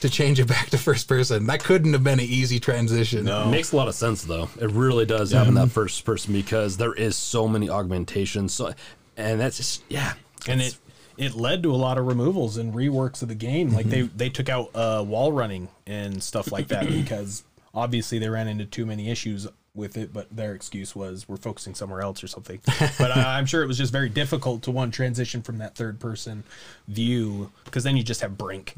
to 0.00 0.08
change 0.08 0.38
it 0.38 0.46
back 0.46 0.68
to 0.70 0.78
first 0.78 1.08
person. 1.08 1.46
That 1.46 1.64
couldn't 1.64 1.94
have 1.94 2.04
been 2.04 2.20
an 2.20 2.26
easy 2.26 2.60
transition. 2.60 3.26
It 3.26 3.50
makes 3.50 3.72
a 3.72 3.76
lot 3.76 3.88
of 3.88 3.94
sense 3.94 4.22
though. 4.22 4.48
It 4.60 4.70
really 4.70 5.06
does 5.06 5.32
having 5.32 5.54
that 5.54 5.62
mm-hmm. 5.62 5.70
first 5.70 6.04
person 6.04 6.32
because 6.32 6.76
there 6.76 6.94
is 6.94 7.16
so 7.16 7.48
many 7.48 7.68
augmentations. 7.68 8.52
So, 8.52 8.72
and 9.16 9.40
that's 9.40 9.56
just 9.56 9.82
yeah. 9.88 10.12
and 10.46 10.60
It's- 10.60 10.74
it 10.74 10.87
it 11.18 11.34
led 11.34 11.62
to 11.64 11.72
a 11.72 11.76
lot 11.76 11.98
of 11.98 12.06
removals 12.06 12.56
and 12.56 12.72
reworks 12.72 13.22
of 13.22 13.28
the 13.28 13.34
game. 13.34 13.72
Like 13.74 13.86
they 13.86 14.02
Mm-hmm. 14.02 14.16
they 14.16 14.30
took 14.30 14.48
out 14.48 14.70
uh, 14.74 15.04
wall 15.06 15.32
running 15.32 15.68
and 15.86 16.22
stuff 16.22 16.52
like 16.52 16.68
that 16.68 16.86
because 17.02 17.42
obviously 17.74 18.18
they 18.18 18.28
ran 18.28 18.48
into 18.48 18.64
too 18.64 18.86
many 18.86 19.10
issues 19.10 19.46
with 19.74 19.96
it. 19.96 20.12
But 20.12 20.34
their 20.34 20.54
excuse 20.54 20.94
was 20.94 21.28
we're 21.28 21.36
focusing 21.36 21.74
somewhere 21.74 22.00
else 22.00 22.22
or 22.22 22.28
something. 22.28 22.60
but 22.98 23.10
I, 23.10 23.38
I'm 23.38 23.46
sure 23.46 23.62
it 23.62 23.66
was 23.66 23.78
just 23.78 23.92
very 23.92 24.08
difficult 24.08 24.62
to 24.62 24.70
one 24.70 24.90
transition 24.90 25.42
from 25.42 25.58
that 25.58 25.74
third 25.74 25.98
person 25.98 26.44
view 26.86 27.50
because 27.64 27.84
then 27.84 27.96
you 27.96 28.02
just 28.02 28.20
have 28.20 28.38
Brink. 28.38 28.74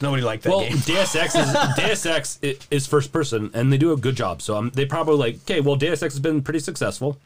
Nobody 0.00 0.22
liked 0.22 0.42
that 0.42 0.50
well, 0.50 0.60
game. 0.60 0.78
Deus 0.84 1.14
Ex 1.14 1.34
is 1.34 1.56
Deus 1.76 2.04
Ex 2.06 2.38
is 2.42 2.86
first 2.86 3.12
person, 3.12 3.50
and 3.54 3.72
they 3.72 3.78
do 3.78 3.92
a 3.92 3.96
good 3.96 4.16
job. 4.16 4.42
So 4.42 4.56
um, 4.56 4.70
they 4.74 4.84
probably 4.84 5.16
like 5.16 5.36
okay. 5.42 5.60
Well, 5.60 5.76
Deus 5.76 6.02
Ex 6.02 6.14
has 6.14 6.20
been 6.20 6.42
pretty 6.42 6.58
successful. 6.58 7.18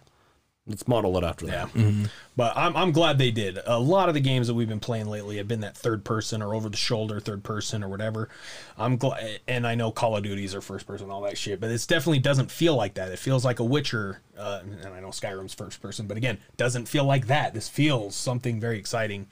Let's 0.68 0.88
model 0.88 1.16
it 1.16 1.22
after 1.22 1.46
that. 1.46 1.68
Yeah. 1.76 1.92
But 2.36 2.56
I'm, 2.56 2.76
I'm 2.76 2.90
glad 2.90 3.18
they 3.18 3.30
did. 3.30 3.60
A 3.66 3.78
lot 3.78 4.08
of 4.08 4.14
the 4.14 4.20
games 4.20 4.48
that 4.48 4.54
we've 4.54 4.68
been 4.68 4.80
playing 4.80 5.06
lately 5.06 5.36
have 5.36 5.46
been 5.46 5.60
that 5.60 5.76
third 5.76 6.04
person 6.04 6.42
or 6.42 6.54
over 6.56 6.68
the 6.68 6.76
shoulder 6.76 7.20
third 7.20 7.44
person 7.44 7.84
or 7.84 7.88
whatever. 7.88 8.28
I'm 8.76 8.96
glad, 8.96 9.38
and 9.46 9.64
I 9.64 9.76
know 9.76 9.92
Call 9.92 10.16
of 10.16 10.24
Duties 10.24 10.56
are 10.56 10.60
first 10.60 10.84
person, 10.86 11.08
all 11.08 11.22
that 11.22 11.38
shit, 11.38 11.60
but 11.60 11.70
it 11.70 11.84
definitely 11.88 12.18
doesn't 12.18 12.50
feel 12.50 12.74
like 12.74 12.94
that. 12.94 13.12
It 13.12 13.20
feels 13.20 13.44
like 13.44 13.60
a 13.60 13.64
Witcher, 13.64 14.20
uh, 14.36 14.62
and 14.82 14.92
I 14.92 14.98
know 14.98 15.08
Skyrim's 15.10 15.54
first 15.54 15.80
person, 15.80 16.08
but 16.08 16.16
again, 16.16 16.38
doesn't 16.56 16.86
feel 16.88 17.04
like 17.04 17.28
that. 17.28 17.54
This 17.54 17.68
feels 17.68 18.16
something 18.16 18.58
very 18.58 18.78
exciting 18.78 19.28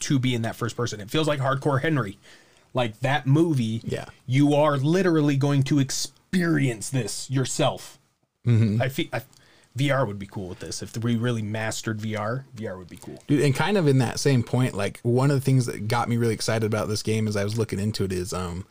to 0.00 0.18
be 0.18 0.34
in 0.34 0.40
that 0.42 0.56
first 0.56 0.74
person. 0.74 1.00
It 1.00 1.10
feels 1.10 1.28
like 1.28 1.38
Hardcore 1.40 1.82
Henry. 1.82 2.18
Like 2.72 3.00
that 3.00 3.26
movie, 3.26 3.82
Yeah. 3.84 4.06
you 4.26 4.54
are 4.54 4.78
literally 4.78 5.36
going 5.36 5.64
to 5.64 5.78
experience 5.80 6.88
this 6.90 7.30
yourself 7.30 7.98
I 8.46 8.88
feel 8.88 9.06
I, 9.12 9.20
VR 9.78 10.06
would 10.06 10.18
be 10.18 10.26
cool 10.26 10.48
with 10.48 10.58
this. 10.58 10.82
If 10.82 10.96
we 10.98 11.16
really 11.16 11.42
mastered 11.42 12.00
VR, 12.00 12.44
VR 12.56 12.76
would 12.78 12.88
be 12.88 12.96
cool. 12.96 13.22
Dude, 13.26 13.42
and 13.42 13.54
kind 13.54 13.78
of 13.78 13.86
in 13.86 13.98
that 13.98 14.18
same 14.18 14.42
point, 14.42 14.74
like 14.74 15.00
one 15.02 15.30
of 15.30 15.36
the 15.36 15.40
things 15.40 15.66
that 15.66 15.88
got 15.88 16.08
me 16.08 16.16
really 16.16 16.34
excited 16.34 16.66
about 16.66 16.88
this 16.88 17.02
game 17.02 17.28
as 17.28 17.36
I 17.36 17.44
was 17.44 17.56
looking 17.56 17.78
into 17.78 18.04
it 18.04 18.12
is 18.12 18.32
um 18.32 18.66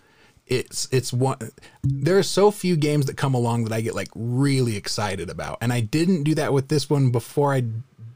it's 0.47 0.87
it's 0.91 1.11
one 1.11 1.37
there 1.83 2.17
are 2.17 2.23
so 2.23 2.51
few 2.51 2.75
games 2.75 3.05
that 3.05 3.17
come 3.17 3.33
along 3.33 3.65
that 3.65 3.73
I 3.73 3.81
get 3.81 3.95
like 3.95 4.09
really 4.15 4.75
excited 4.77 5.29
about. 5.29 5.57
And 5.61 5.73
I 5.73 5.81
didn't 5.81 6.23
do 6.23 6.35
that 6.35 6.53
with 6.53 6.67
this 6.67 6.89
one 6.89 7.11
before 7.11 7.53
I 7.53 7.63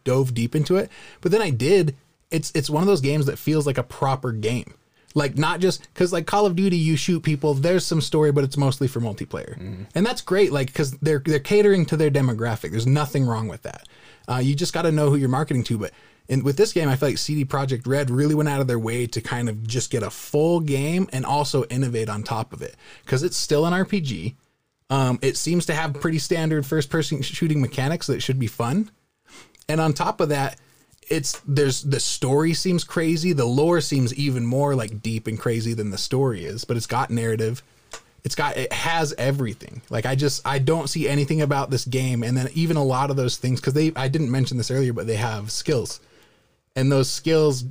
dove 0.04 0.34
deep 0.34 0.56
into 0.56 0.78
it. 0.78 0.90
But 1.22 1.32
then 1.32 1.42
I 1.42 1.50
did. 1.50 1.96
It's 2.30 2.52
it's 2.56 2.70
one 2.70 2.84
of 2.84 2.88
those 2.88 3.02
games 3.02 3.26
that 3.26 3.38
feels 3.38 3.68
like 3.68 3.78
a 3.78 3.84
proper 3.84 4.32
game. 4.32 4.74
Like 5.14 5.38
not 5.38 5.60
just 5.60 5.82
because 5.94 6.14
like 6.14 6.26
Call 6.26 6.46
of 6.46 6.56
Duty, 6.56 6.78
you 6.78 6.96
shoot 6.96 7.22
people. 7.22 7.54
There's 7.54 7.86
some 7.86 8.02
story, 8.02 8.32
but 8.32 8.44
it's 8.44 8.58
mostly 8.58 8.88
for 8.88 9.02
multiplayer, 9.02 9.86
and 9.94 10.06
that's 10.06 10.22
great. 10.22 10.52
Like 10.52 10.68
because 10.68 10.92
they're 11.00 11.20
they're 11.20 11.40
catering 11.40 11.86
to 11.88 11.98
their 11.98 12.12
demographic. 12.12 12.72
There's 12.72 12.88
nothing 12.88 13.26
wrong 13.26 13.48
with 13.48 13.64
that. 13.64 13.88
Uh, 14.28 14.38
you 14.38 14.56
just 14.56 14.74
got 14.74 14.84
to 14.84 14.92
know 14.92 15.10
who 15.10 15.18
you're 15.18 15.30
marketing 15.30 15.64
to. 15.66 15.78
But 15.78 15.92
in, 16.28 16.44
with 16.44 16.56
this 16.56 16.72
game, 16.72 16.88
I 16.88 16.96
feel 16.96 17.10
like 17.10 17.18
CD 17.18 17.44
Projekt 17.44 17.88
Red 17.88 18.10
really 18.10 18.36
went 18.36 18.48
out 18.48 18.62
of 18.62 18.68
their 18.68 18.80
way 18.80 19.06
to 19.08 19.20
kind 19.22 19.50
of 19.50 19.68
just 19.68 19.92
get 19.92 20.04
a 20.04 20.10
full 20.10 20.60
game 20.62 21.10
and 21.12 21.26
also 21.26 21.66
innovate 21.66 22.08
on 22.08 22.24
top 22.24 22.54
of 22.54 22.62
it 22.62 22.76
because 23.04 23.24
it's 23.24 23.38
still 23.38 23.66
an 23.66 23.74
RPG. 23.74 24.36
Um, 24.90 25.20
it 25.22 25.38
seems 25.38 25.66
to 25.68 25.74
have 25.74 25.94
pretty 25.94 26.20
standard 26.20 26.66
first 26.66 26.90
person 26.90 27.22
shooting 27.22 27.62
mechanics 27.62 28.08
that 28.08 28.22
should 28.22 28.40
be 28.40 28.48
fun. 28.48 28.92
And 29.68 29.80
on 29.80 29.94
top 29.94 30.20
of 30.20 30.30
that, 30.30 30.58
it's 31.12 31.42
there's 31.46 31.84
the 31.84 32.00
story 32.00 32.54
seems 32.54 32.84
crazy. 32.84 33.34
The 33.34 33.46
lore 33.46 33.82
seems 33.82 34.14
even 34.16 34.46
more 34.46 34.76
like 34.76 35.02
deep 35.02 35.28
and 35.28 35.38
crazy 35.38 35.74
than 35.74 35.92
the 35.92 35.98
story 35.98 36.46
is, 36.46 36.64
but 36.64 36.78
it's 36.78 36.88
got 36.88 37.10
narrative. 37.10 37.62
It's 38.24 38.36
got 38.36 38.56
it 38.56 38.72
has 38.72 39.14
everything. 39.18 39.82
Like 39.90 40.06
I 40.06 40.16
just 40.16 40.48
I 40.48 40.60
don't 40.60 40.88
see 40.90 41.10
anything 41.10 41.42
about 41.42 41.70
this 41.70 41.86
game 41.86 42.24
and 42.24 42.38
then 42.38 42.50
even 42.54 42.78
a 42.78 42.84
lot 42.84 43.10
of 43.10 43.18
those 43.18 43.36
things 43.38 43.60
cuz 43.60 43.74
they 43.74 43.92
I 43.96 44.08
didn't 44.08 44.32
mention 44.32 44.58
this 44.58 44.72
earlier 44.72 44.94
but 44.94 45.06
they 45.06 45.18
have 45.18 45.52
skills. 45.52 46.00
And 46.76 46.90
those 46.92 47.12
skills 47.12 47.66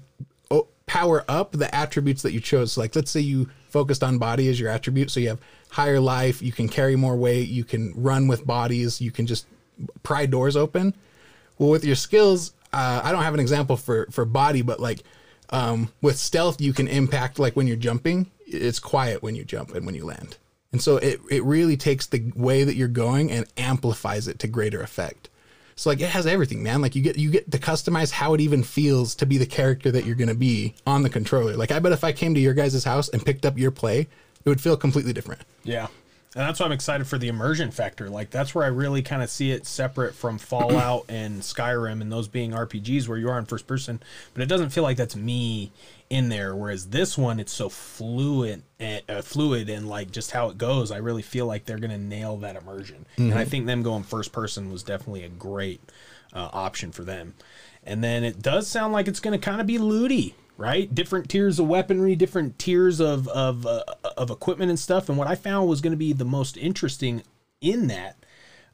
power 0.86 1.24
up 1.28 1.52
the 1.52 1.72
attributes 1.74 2.22
that 2.22 2.32
you 2.32 2.40
chose. 2.40 2.72
So 2.72 2.80
like 2.80 2.94
let's 2.94 3.10
say 3.10 3.20
you 3.20 3.48
focused 3.68 4.02
on 4.02 4.18
body 4.18 4.48
as 4.48 4.60
your 4.60 4.68
attribute 4.68 5.10
so 5.10 5.20
you 5.20 5.28
have 5.28 5.40
higher 5.70 6.00
life, 6.00 6.42
you 6.42 6.52
can 6.52 6.68
carry 6.68 6.96
more 6.96 7.16
weight, 7.16 7.48
you 7.48 7.64
can 7.64 7.94
run 7.94 8.26
with 8.26 8.44
bodies, 8.44 9.00
you 9.00 9.12
can 9.12 9.26
just 9.26 9.46
pry 10.02 10.26
doors 10.26 10.56
open. 10.56 10.92
Well, 11.58 11.70
with 11.70 11.84
your 11.84 11.94
skills, 11.94 12.52
uh, 12.72 13.00
I 13.04 13.12
don't 13.12 13.22
have 13.22 13.34
an 13.34 13.40
example 13.40 13.76
for 13.76 14.06
for 14.10 14.24
body, 14.24 14.62
but 14.62 14.80
like 14.80 15.00
um, 15.50 15.92
with 16.00 16.18
stealth, 16.18 16.60
you 16.60 16.72
can 16.72 16.88
impact 16.88 17.38
like 17.38 17.56
when 17.56 17.66
you're 17.66 17.76
jumping. 17.76 18.30
It's 18.46 18.78
quiet 18.78 19.22
when 19.22 19.36
you 19.36 19.44
jump 19.44 19.74
and 19.74 19.86
when 19.86 19.94
you 19.94 20.04
land, 20.04 20.36
and 20.72 20.82
so 20.82 20.96
it 20.96 21.20
it 21.30 21.44
really 21.44 21.76
takes 21.76 22.06
the 22.06 22.32
way 22.34 22.64
that 22.64 22.76
you're 22.76 22.88
going 22.88 23.30
and 23.30 23.46
amplifies 23.56 24.28
it 24.28 24.38
to 24.40 24.48
greater 24.48 24.82
effect. 24.82 25.28
So 25.76 25.88
like 25.88 26.00
it 26.00 26.10
has 26.10 26.26
everything, 26.26 26.62
man. 26.62 26.82
Like 26.82 26.94
you 26.94 27.02
get 27.02 27.16
you 27.16 27.30
get 27.30 27.50
to 27.50 27.58
customize 27.58 28.10
how 28.10 28.34
it 28.34 28.40
even 28.40 28.62
feels 28.62 29.14
to 29.16 29.26
be 29.26 29.38
the 29.38 29.46
character 29.46 29.90
that 29.92 30.04
you're 30.04 30.16
gonna 30.16 30.34
be 30.34 30.74
on 30.86 31.02
the 31.02 31.10
controller. 31.10 31.56
Like 31.56 31.70
I 31.70 31.78
bet 31.78 31.92
if 31.92 32.04
I 32.04 32.12
came 32.12 32.34
to 32.34 32.40
your 32.40 32.54
guys' 32.54 32.84
house 32.84 33.08
and 33.08 33.24
picked 33.24 33.46
up 33.46 33.56
your 33.56 33.70
play, 33.70 34.00
it 34.00 34.48
would 34.48 34.60
feel 34.60 34.76
completely 34.76 35.12
different. 35.12 35.40
Yeah. 35.64 35.86
And 36.36 36.46
that's 36.46 36.60
why 36.60 36.66
I'm 36.66 36.72
excited 36.72 37.08
for 37.08 37.18
the 37.18 37.26
immersion 37.26 37.72
factor. 37.72 38.08
Like 38.08 38.30
that's 38.30 38.54
where 38.54 38.64
I 38.64 38.68
really 38.68 39.02
kind 39.02 39.20
of 39.20 39.30
see 39.30 39.50
it 39.50 39.66
separate 39.66 40.14
from 40.14 40.38
Fallout 40.38 41.06
and 41.08 41.40
Skyrim 41.40 42.00
and 42.00 42.12
those 42.12 42.28
being 42.28 42.52
RPGs 42.52 43.08
where 43.08 43.18
you 43.18 43.28
are 43.28 43.38
in 43.38 43.46
first 43.46 43.66
person, 43.66 44.00
but 44.32 44.42
it 44.42 44.46
doesn't 44.46 44.70
feel 44.70 44.84
like 44.84 44.96
that's 44.96 45.16
me 45.16 45.72
in 46.08 46.28
there. 46.28 46.54
Whereas 46.54 46.90
this 46.90 47.18
one, 47.18 47.40
it's 47.40 47.52
so 47.52 47.68
fluid, 47.68 48.62
and, 48.78 49.02
uh, 49.08 49.22
fluid, 49.22 49.68
and 49.68 49.88
like 49.88 50.12
just 50.12 50.30
how 50.30 50.48
it 50.50 50.58
goes. 50.58 50.92
I 50.92 50.98
really 50.98 51.22
feel 51.22 51.46
like 51.46 51.64
they're 51.64 51.78
gonna 51.78 51.98
nail 51.98 52.36
that 52.38 52.54
immersion, 52.54 53.06
and 53.16 53.34
I 53.34 53.44
think 53.44 53.66
them 53.66 53.82
going 53.82 54.04
first 54.04 54.30
person 54.32 54.70
was 54.70 54.84
definitely 54.84 55.24
a 55.24 55.28
great 55.28 55.80
uh, 56.32 56.48
option 56.52 56.92
for 56.92 57.02
them. 57.02 57.34
And 57.82 58.04
then 58.04 58.22
it 58.22 58.40
does 58.40 58.68
sound 58.68 58.92
like 58.92 59.08
it's 59.08 59.20
gonna 59.20 59.38
kind 59.38 59.60
of 59.60 59.66
be 59.66 59.78
looty 59.78 60.36
right? 60.60 60.94
Different 60.94 61.28
tiers 61.30 61.58
of 61.58 61.66
weaponry, 61.66 62.14
different 62.14 62.58
tiers 62.58 63.00
of 63.00 63.26
of 63.28 63.66
uh, 63.66 63.82
of 64.16 64.30
equipment 64.30 64.68
and 64.70 64.78
stuff. 64.78 65.08
And 65.08 65.16
what 65.16 65.26
I 65.26 65.34
found 65.34 65.68
was 65.68 65.80
going 65.80 65.92
to 65.92 65.96
be 65.96 66.12
the 66.12 66.24
most 66.24 66.56
interesting 66.56 67.22
in 67.60 67.86
that, 67.88 68.16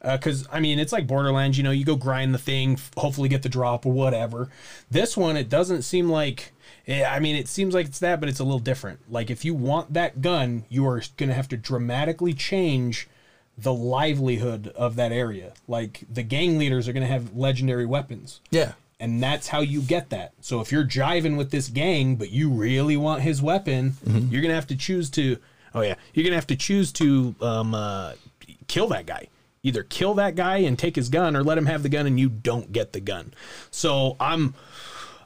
because 0.02 0.46
I 0.50 0.60
mean, 0.60 0.78
it's 0.78 0.92
like 0.92 1.06
Borderlands. 1.06 1.56
You 1.56 1.64
know, 1.64 1.70
you 1.70 1.84
go 1.84 1.96
grind 1.96 2.34
the 2.34 2.38
thing, 2.38 2.78
hopefully 2.96 3.28
get 3.28 3.42
the 3.42 3.48
drop 3.48 3.86
or 3.86 3.92
whatever. 3.92 4.48
This 4.90 5.16
one, 5.16 5.36
it 5.36 5.48
doesn't 5.48 5.82
seem 5.82 6.08
like. 6.10 6.52
eh, 6.88 7.04
I 7.04 7.20
mean, 7.20 7.36
it 7.36 7.48
seems 7.48 7.72
like 7.72 7.86
it's 7.86 8.00
that, 8.00 8.18
but 8.20 8.28
it's 8.28 8.40
a 8.40 8.44
little 8.44 8.58
different. 8.58 9.00
Like 9.10 9.30
if 9.30 9.44
you 9.44 9.54
want 9.54 9.92
that 9.94 10.20
gun, 10.20 10.64
you 10.68 10.86
are 10.88 11.00
going 11.16 11.28
to 11.28 11.34
have 11.34 11.48
to 11.48 11.56
dramatically 11.56 12.34
change 12.34 13.08
the 13.58 13.72
livelihood 13.72 14.68
of 14.76 14.96
that 14.96 15.12
area. 15.12 15.54
Like 15.66 16.04
the 16.12 16.22
gang 16.22 16.58
leaders 16.58 16.88
are 16.88 16.92
going 16.92 17.06
to 17.06 17.12
have 17.12 17.34
legendary 17.34 17.86
weapons 17.86 18.40
Yeah. 18.50 18.72
And 18.98 19.22
that's 19.22 19.48
how 19.48 19.60
you 19.60 19.82
get 19.82 20.10
that. 20.10 20.32
So 20.40 20.60
if 20.60 20.72
you're 20.72 20.84
jiving 20.84 21.36
with 21.36 21.50
this 21.50 21.68
gang, 21.68 22.16
but 22.16 22.30
you 22.30 22.50
really 22.50 22.96
want 22.96 23.22
his 23.22 23.42
weapon, 23.42 23.94
you're 24.30 24.42
gonna 24.42 24.54
have 24.54 24.66
to 24.68 24.76
choose 24.76 25.10
to. 25.10 25.38
Oh 25.74 25.82
yeah, 25.82 25.94
you're 26.14 26.24
gonna 26.24 26.36
have 26.36 26.46
to 26.48 26.56
choose 26.56 26.92
to 26.92 27.34
um, 27.40 27.74
uh, 27.74 28.12
kill 28.66 28.88
that 28.88 29.06
guy. 29.06 29.28
Either 29.62 29.82
kill 29.82 30.14
that 30.14 30.36
guy 30.36 30.58
and 30.58 30.78
take 30.78 30.96
his 30.96 31.08
gun, 31.08 31.34
or 31.34 31.42
let 31.42 31.58
him 31.58 31.66
have 31.66 31.82
the 31.82 31.88
gun 31.88 32.06
and 32.06 32.20
you 32.20 32.28
don't 32.28 32.72
get 32.72 32.92
the 32.92 33.00
gun. 33.00 33.34
So 33.70 34.16
I'm 34.20 34.54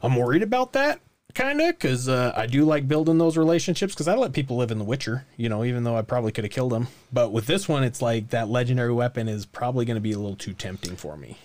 I'm 0.03 0.17
worried 0.17 0.43
about 0.43 0.73
that 0.73 1.01
kind 1.35 1.61
of 1.61 1.69
because 1.69 2.09
uh, 2.09 2.33
I 2.37 2.47
do 2.47 2.65
like 2.65 2.89
building 2.89 3.19
those 3.19 3.37
relationships 3.37 3.95
because 3.95 4.09
I 4.09 4.15
let 4.15 4.33
people 4.33 4.57
live 4.57 4.71
in 4.71 4.79
The 4.79 4.85
Witcher, 4.85 5.27
you 5.37 5.49
know, 5.49 5.65
even 5.65 5.85
though 5.85 5.97
I 5.97 6.03
probably 6.03 6.33
could 6.33 6.45
have 6.45 6.53
killed 6.53 6.73
them. 6.73 6.89
But 7.13 7.33
with 7.33 7.47
this 7.47 7.69
one, 7.69 7.85
it's 7.85 8.03
like 8.03 8.31
that 8.31 8.49
legendary 8.49 8.93
weapon 8.93 9.29
is 9.29 9.47
probably 9.47 9.85
going 9.85 9.97
to 9.97 10.01
be 10.01 10.13
a 10.13 10.19
little 10.19 10.37
too 10.37 10.55
tempting 10.55 10.97
for 10.97 11.17
me. 11.17 11.39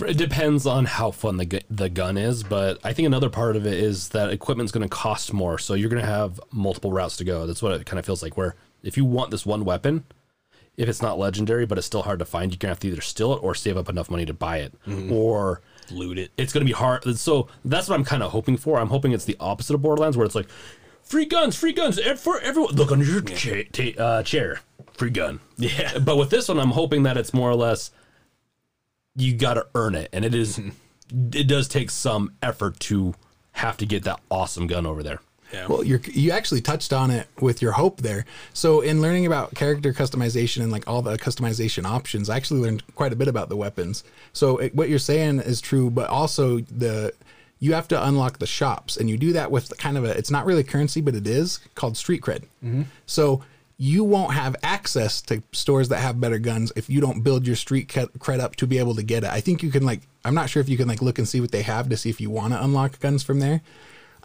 It 0.00 0.16
depends 0.16 0.66
on 0.66 0.86
how 0.86 1.10
fun 1.10 1.36
the 1.36 1.44
gu- 1.44 1.60
the 1.68 1.88
gun 1.90 2.16
is, 2.16 2.42
but 2.42 2.78
I 2.82 2.92
think 2.92 3.06
another 3.06 3.28
part 3.28 3.56
of 3.56 3.66
it 3.66 3.74
is 3.74 4.08
that 4.10 4.30
equipment's 4.30 4.72
going 4.72 4.88
to 4.88 4.88
cost 4.88 5.32
more, 5.32 5.58
so 5.58 5.74
you're 5.74 5.90
going 5.90 6.00
to 6.02 6.08
have 6.08 6.40
multiple 6.50 6.92
routes 6.92 7.16
to 7.18 7.24
go. 7.24 7.46
That's 7.46 7.62
what 7.62 7.72
it 7.72 7.84
kind 7.84 7.98
of 7.98 8.06
feels 8.06 8.22
like. 8.22 8.36
Where 8.36 8.54
if 8.82 8.96
you 8.96 9.04
want 9.04 9.30
this 9.30 9.44
one 9.44 9.64
weapon, 9.66 10.04
if 10.78 10.88
it's 10.88 11.02
not 11.02 11.18
legendary 11.18 11.66
but 11.66 11.76
it's 11.76 11.86
still 11.86 12.02
hard 12.02 12.18
to 12.20 12.24
find, 12.24 12.50
you're 12.50 12.56
going 12.58 12.68
to 12.68 12.74
have 12.74 12.80
to 12.80 12.88
either 12.88 13.02
steal 13.02 13.34
it 13.34 13.42
or 13.42 13.54
save 13.54 13.76
up 13.76 13.88
enough 13.90 14.10
money 14.10 14.24
to 14.24 14.32
buy 14.32 14.58
it, 14.58 14.72
or 15.10 15.60
Loot 15.90 16.18
it. 16.18 16.30
it's 16.38 16.52
going 16.54 16.64
to 16.64 16.70
be 16.70 16.72
hard. 16.76 17.04
So 17.18 17.48
that's 17.64 17.88
what 17.88 17.94
I'm 17.94 18.04
kind 18.04 18.22
of 18.22 18.30
hoping 18.30 18.56
for. 18.56 18.78
I'm 18.78 18.88
hoping 18.88 19.12
it's 19.12 19.26
the 19.26 19.36
opposite 19.40 19.74
of 19.74 19.82
Borderlands, 19.82 20.16
where 20.16 20.24
it's 20.24 20.34
like 20.34 20.48
free 21.02 21.26
guns, 21.26 21.54
free 21.54 21.72
guns 21.74 22.00
for 22.18 22.40
everyone. 22.40 22.74
Look 22.74 22.90
under 22.90 23.04
your 23.04 23.20
cha- 23.20 23.64
ta- 23.70 24.02
uh, 24.02 24.22
chair, 24.22 24.60
free 24.94 25.10
gun. 25.10 25.40
Yeah. 25.58 25.98
But 25.98 26.16
with 26.16 26.30
this 26.30 26.48
one, 26.48 26.58
I'm 26.58 26.70
hoping 26.70 27.02
that 27.02 27.18
it's 27.18 27.34
more 27.34 27.50
or 27.50 27.56
less 27.56 27.90
you 29.16 29.34
got 29.34 29.54
to 29.54 29.66
earn 29.74 29.94
it, 29.94 30.08
and 30.12 30.24
it 30.24 30.34
is. 30.34 30.56
Hmm. 30.56 30.70
It 31.34 31.46
does 31.46 31.68
take 31.68 31.90
some 31.90 32.32
effort 32.40 32.80
to 32.80 33.14
have 33.52 33.76
to 33.78 33.86
get 33.86 34.04
that 34.04 34.20
awesome 34.30 34.66
gun 34.66 34.86
over 34.86 35.02
there. 35.02 35.20
Yeah. 35.52 35.66
Well, 35.66 35.84
you 35.84 36.00
you 36.10 36.30
actually 36.30 36.62
touched 36.62 36.92
on 36.92 37.10
it 37.10 37.28
with 37.40 37.60
your 37.60 37.72
hope 37.72 38.00
there. 38.00 38.24
So, 38.54 38.80
in 38.80 39.02
learning 39.02 39.26
about 39.26 39.54
character 39.54 39.92
customization 39.92 40.62
and 40.62 40.72
like 40.72 40.88
all 40.88 41.02
the 41.02 41.18
customization 41.18 41.84
options, 41.84 42.30
I 42.30 42.36
actually 42.36 42.60
learned 42.60 42.82
quite 42.94 43.12
a 43.12 43.16
bit 43.16 43.28
about 43.28 43.50
the 43.50 43.56
weapons. 43.56 44.02
So, 44.32 44.56
it, 44.58 44.74
what 44.74 44.88
you're 44.88 44.98
saying 44.98 45.40
is 45.40 45.60
true, 45.60 45.90
but 45.90 46.08
also 46.08 46.60
the 46.60 47.12
you 47.58 47.74
have 47.74 47.86
to 47.88 48.06
unlock 48.06 48.38
the 48.38 48.46
shops, 48.46 48.96
and 48.96 49.10
you 49.10 49.18
do 49.18 49.32
that 49.34 49.50
with 49.50 49.76
kind 49.76 49.98
of 49.98 50.04
a 50.04 50.16
it's 50.16 50.30
not 50.30 50.46
really 50.46 50.64
currency, 50.64 51.02
but 51.02 51.14
it 51.14 51.26
is 51.26 51.58
called 51.74 51.96
street 51.96 52.22
cred. 52.22 52.44
Mm-hmm. 52.64 52.82
So. 53.06 53.42
You 53.84 54.04
won't 54.04 54.32
have 54.34 54.54
access 54.62 55.20
to 55.22 55.42
stores 55.50 55.88
that 55.88 55.98
have 55.98 56.20
better 56.20 56.38
guns 56.38 56.70
if 56.76 56.88
you 56.88 57.00
don't 57.00 57.22
build 57.22 57.48
your 57.48 57.56
street 57.56 57.88
cred 57.88 58.38
up 58.38 58.54
to 58.56 58.66
be 58.68 58.78
able 58.78 58.94
to 58.94 59.02
get 59.02 59.24
it. 59.24 59.30
I 59.30 59.40
think 59.40 59.60
you 59.60 59.72
can 59.72 59.84
like 59.84 60.02
I'm 60.24 60.36
not 60.36 60.48
sure 60.50 60.60
if 60.60 60.68
you 60.68 60.76
can 60.76 60.86
like 60.86 61.02
look 61.02 61.18
and 61.18 61.26
see 61.26 61.40
what 61.40 61.50
they 61.50 61.62
have 61.62 61.88
to 61.88 61.96
see 61.96 62.08
if 62.08 62.20
you 62.20 62.30
want 62.30 62.52
to 62.52 62.62
unlock 62.62 63.00
guns 63.00 63.24
from 63.24 63.40
there. 63.40 63.60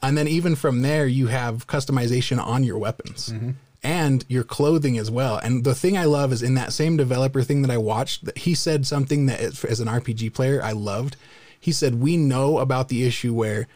And 0.03 0.15
then 0.15 0.27
even 0.27 0.55
from 0.55 0.83
there, 0.83 1.07
you 1.07 1.25
have 1.25 1.65
customization 1.65 2.37
on 2.39 2.63
your 2.63 2.77
weapons 2.77 3.29
mm-hmm. 3.29 3.53
and 3.81 4.23
your 4.27 4.43
clothing 4.43 4.95
as 4.99 5.09
well. 5.09 5.37
And 5.37 5.63
the 5.63 5.73
thing 5.73 5.97
I 5.97 6.05
love 6.05 6.31
is 6.31 6.43
in 6.43 6.53
that 6.53 6.71
same 6.71 6.95
developer 6.95 7.41
thing 7.41 7.63
that 7.63 7.71
I 7.71 7.77
watched, 7.77 8.25
that 8.25 8.37
he 8.37 8.53
said 8.53 8.85
something 8.85 9.25
that 9.25 9.39
as 9.39 9.65
as 9.65 9.79
an 9.79 9.87
RPG 9.87 10.35
player 10.35 10.61
I 10.61 10.73
loved. 10.73 11.15
He 11.59 11.71
said, 11.71 11.99
"We 11.99 12.15
know 12.15 12.59
about 12.59 12.89
the 12.89 13.07
issue 13.07 13.33
where 13.33 13.67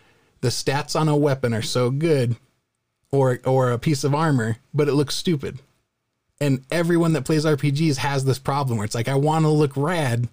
the 0.41 0.49
stats 0.49 0.95
on 0.95 1.09
a 1.09 1.17
weapon 1.17 1.55
are 1.55 1.63
so 1.63 1.89
good, 1.89 2.35
or 3.11 3.39
or 3.45 3.71
a 3.71 3.79
piece 3.79 4.03
of 4.03 4.13
armor, 4.13 4.57
but 4.75 4.87
it 4.87 4.93
looks 4.93 5.15
stupid." 5.15 5.57
And 6.41 6.65
everyone 6.71 7.13
that 7.13 7.23
plays 7.23 7.45
RPGs 7.45 7.97
has 7.97 8.25
this 8.25 8.39
problem 8.39 8.77
where 8.77 8.85
it's 8.85 8.95
like, 8.95 9.07
I 9.07 9.15
want 9.15 9.45
to 9.45 9.49
look 9.49 9.77
rad. 9.77 10.27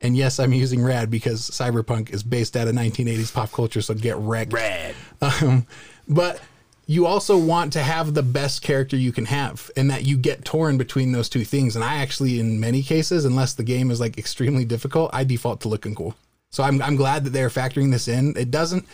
And 0.00 0.16
yes, 0.16 0.38
I'm 0.38 0.52
using 0.52 0.82
rad 0.82 1.10
because 1.10 1.50
cyberpunk 1.50 2.10
is 2.10 2.22
based 2.22 2.56
out 2.56 2.68
of 2.68 2.74
1980s 2.74 3.34
pop 3.34 3.50
culture, 3.50 3.82
so 3.82 3.92
get 3.92 4.16
wrecked. 4.16 4.52
Rad. 4.52 4.94
Um, 5.20 5.66
but 6.08 6.40
you 6.86 7.06
also 7.06 7.36
want 7.36 7.72
to 7.72 7.82
have 7.82 8.14
the 8.14 8.22
best 8.22 8.62
character 8.62 8.96
you 8.96 9.12
can 9.12 9.26
have, 9.26 9.70
and 9.76 9.90
that 9.90 10.04
you 10.04 10.16
get 10.16 10.44
torn 10.44 10.78
between 10.78 11.10
those 11.10 11.28
two 11.28 11.44
things. 11.44 11.74
And 11.74 11.84
I 11.84 11.96
actually, 11.96 12.38
in 12.38 12.60
many 12.60 12.82
cases, 12.82 13.24
unless 13.24 13.54
the 13.54 13.64
game 13.64 13.90
is 13.90 13.98
like 14.00 14.16
extremely 14.16 14.64
difficult, 14.64 15.10
I 15.12 15.24
default 15.24 15.60
to 15.62 15.68
looking 15.68 15.94
cool. 15.94 16.14
So 16.50 16.62
I'm 16.62 16.80
I'm 16.80 16.96
glad 16.96 17.24
that 17.24 17.30
they're 17.30 17.50
factoring 17.50 17.90
this 17.90 18.08
in. 18.08 18.34
It 18.36 18.50
doesn't. 18.50 18.86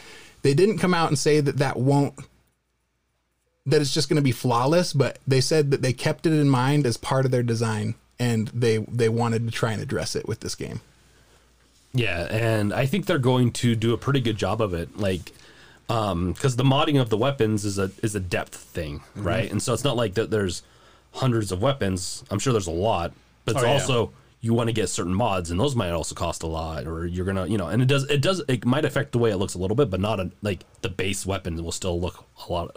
They 0.43 0.55
didn't 0.55 0.79
come 0.79 0.93
out 0.93 1.09
and 1.09 1.19
say 1.19 1.41
that 1.41 1.59
that 1.59 1.77
won't. 1.77 2.15
That 3.67 3.81
it's 3.81 3.95
just 3.95 4.11
going 4.11 4.17
to 4.17 4.23
be 4.23 4.33
flawless, 4.33 4.93
but 4.93 5.19
they 5.27 5.41
said 5.41 5.71
that 5.71 5.81
they 5.81 5.95
kept 5.95 6.27
it 6.27 6.33
in 6.33 6.51
mind 6.51 6.85
as 6.87 6.99
part 6.99 7.25
of 7.25 7.31
their 7.31 7.43
design 7.43 7.95
and 8.19 8.49
they 8.49 8.79
they 8.79 9.09
wanted 9.09 9.47
to 9.47 9.51
try 9.51 9.73
and 9.73 9.83
address 9.83 10.15
it 10.15 10.29
with 10.29 10.41
this 10.41 10.55
game. 10.55 10.81
Yeah, 11.93 12.23
and 12.25 12.73
I 12.73 12.87
think 12.87 13.07
they're 13.07 13.19
going 13.19 13.53
to 13.53 13.77
do 13.77 13.95
a 13.95 13.99
pretty 13.99 14.21
good 14.21 14.37
job 14.37 14.61
of 14.61 14.75
it. 14.75 14.97
Like, 14.97 15.33
um, 15.89 16.33
because 16.33 16.57
the 16.57 16.65
modding 16.65 17.01
of 17.01 17.09
the 17.09 17.17
weapons 17.17 17.65
is 17.65 17.79
a 17.79 17.91
is 18.03 18.15
a 18.15 18.21
depth 18.21 18.55
thing, 18.55 19.01
mm-hmm. 19.01 19.23
right? 19.23 19.51
And 19.51 19.62
so 19.62 19.73
it's 19.73 19.85
not 19.85 19.97
like 19.97 20.15
that. 20.15 20.31
There's 20.31 20.62
hundreds 21.12 21.53
of 21.53 21.62
weapons. 21.62 22.25
I'm 22.31 22.39
sure 22.39 22.53
there's 22.53 22.67
a 22.67 22.73
lot, 22.73 23.12
but 23.45 23.55
it's 23.55 23.65
Oh, 23.65 23.67
yeah. 23.67 23.73
also 23.73 24.12
you 24.41 24.53
want 24.53 24.69
to 24.69 24.75
get 24.75 24.89
certain 24.89 25.15
mods, 25.15 25.51
and 25.51 25.59
those 25.59 25.75
might 25.75 25.91
also 25.91 26.15
cost 26.15 26.43
a 26.43 26.47
lot, 26.47 26.87
or 26.87 27.07
you're 27.07 27.25
gonna, 27.25 27.47
you 27.47 27.57
know, 27.57 27.69
and 27.69 27.81
it 27.81 27.89
does 27.89 28.05
it 28.11 28.21
does 28.21 28.43
it 28.49 28.67
might 28.67 28.85
affect 28.85 29.12
the 29.12 29.19
way 29.19 29.31
it 29.31 29.37
looks 29.37 29.55
a 29.55 29.59
little 29.59 29.77
bit, 29.77 29.89
but 29.89 30.01
not 30.01 30.21
a, 30.21 30.31
like 30.43 30.65
the 30.83 30.89
base 30.89 31.25
weapons 31.25 31.62
will 31.62 31.73
still 31.73 32.01
look 32.01 32.25
a 32.49 32.53
lot 32.53 32.77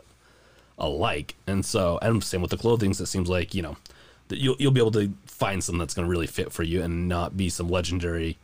alike. 0.78 1.36
And 1.45 1.65
so, 1.65 1.99
and 2.01 2.23
same 2.23 2.41
with 2.41 2.51
the 2.51 2.57
clothing. 2.57 2.91
It 2.91 3.07
seems 3.07 3.30
like 3.30 3.53
you 3.53 3.61
know 3.61 3.78
that 4.28 4.39
you'll 4.39 4.55
you'll 4.59 4.71
be 4.71 4.82
able 4.82 4.91
to 4.91 5.13
find 5.25 5.63
something 5.63 5.80
that's 5.80 5.93
going 5.93 6.05
to 6.05 6.11
really 6.11 6.28
fit 6.28 6.51
for 6.51 6.63
you, 6.63 6.82
and 6.82 7.07
not 7.07 7.38
be 7.38 7.49
some 7.49 7.69
legendary, 7.69 8.38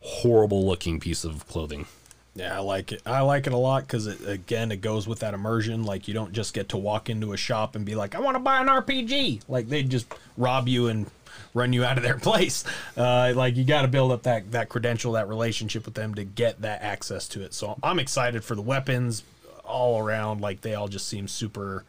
horrible 0.00 0.66
looking 0.66 1.00
piece 1.00 1.24
of 1.24 1.46
clothing. 1.48 1.86
Yeah, 2.34 2.56
I 2.56 2.60
like 2.60 2.92
it. 2.92 3.02
I 3.04 3.20
like 3.22 3.46
it 3.46 3.52
a 3.52 3.58
lot 3.58 3.82
because 3.82 4.06
it 4.06 4.26
again 4.26 4.70
it 4.70 4.80
goes 4.80 5.08
with 5.08 5.20
that 5.20 5.34
immersion. 5.34 5.82
Like 5.84 6.06
you 6.06 6.14
don't 6.14 6.32
just 6.32 6.54
get 6.54 6.68
to 6.70 6.76
walk 6.76 7.10
into 7.10 7.32
a 7.32 7.36
shop 7.36 7.74
and 7.74 7.84
be 7.84 7.94
like, 7.94 8.14
"I 8.14 8.20
want 8.20 8.36
to 8.36 8.40
buy 8.40 8.60
an 8.60 8.68
RPG." 8.68 9.42
Like 9.48 9.68
they 9.68 9.82
just 9.82 10.06
rob 10.36 10.68
you 10.68 10.86
and 10.86 11.10
run 11.54 11.72
you 11.72 11.84
out 11.84 11.96
of 11.96 12.04
their 12.04 12.18
place. 12.18 12.64
Uh, 12.96 13.32
like 13.34 13.56
you 13.56 13.64
got 13.64 13.82
to 13.82 13.88
build 13.88 14.12
up 14.12 14.22
that 14.22 14.52
that 14.52 14.68
credential, 14.68 15.12
that 15.12 15.28
relationship 15.28 15.84
with 15.84 15.94
them 15.94 16.14
to 16.14 16.24
get 16.24 16.62
that 16.62 16.82
access 16.82 17.26
to 17.28 17.42
it. 17.42 17.52
So 17.52 17.78
I'm 17.82 17.98
excited 17.98 18.44
for 18.44 18.54
the 18.54 18.62
weapons 18.62 19.24
all 19.70 19.98
around. 19.98 20.40
Like 20.40 20.60
they 20.60 20.74
all 20.74 20.88
just 20.88 21.08
seem 21.08 21.28
super 21.28 21.84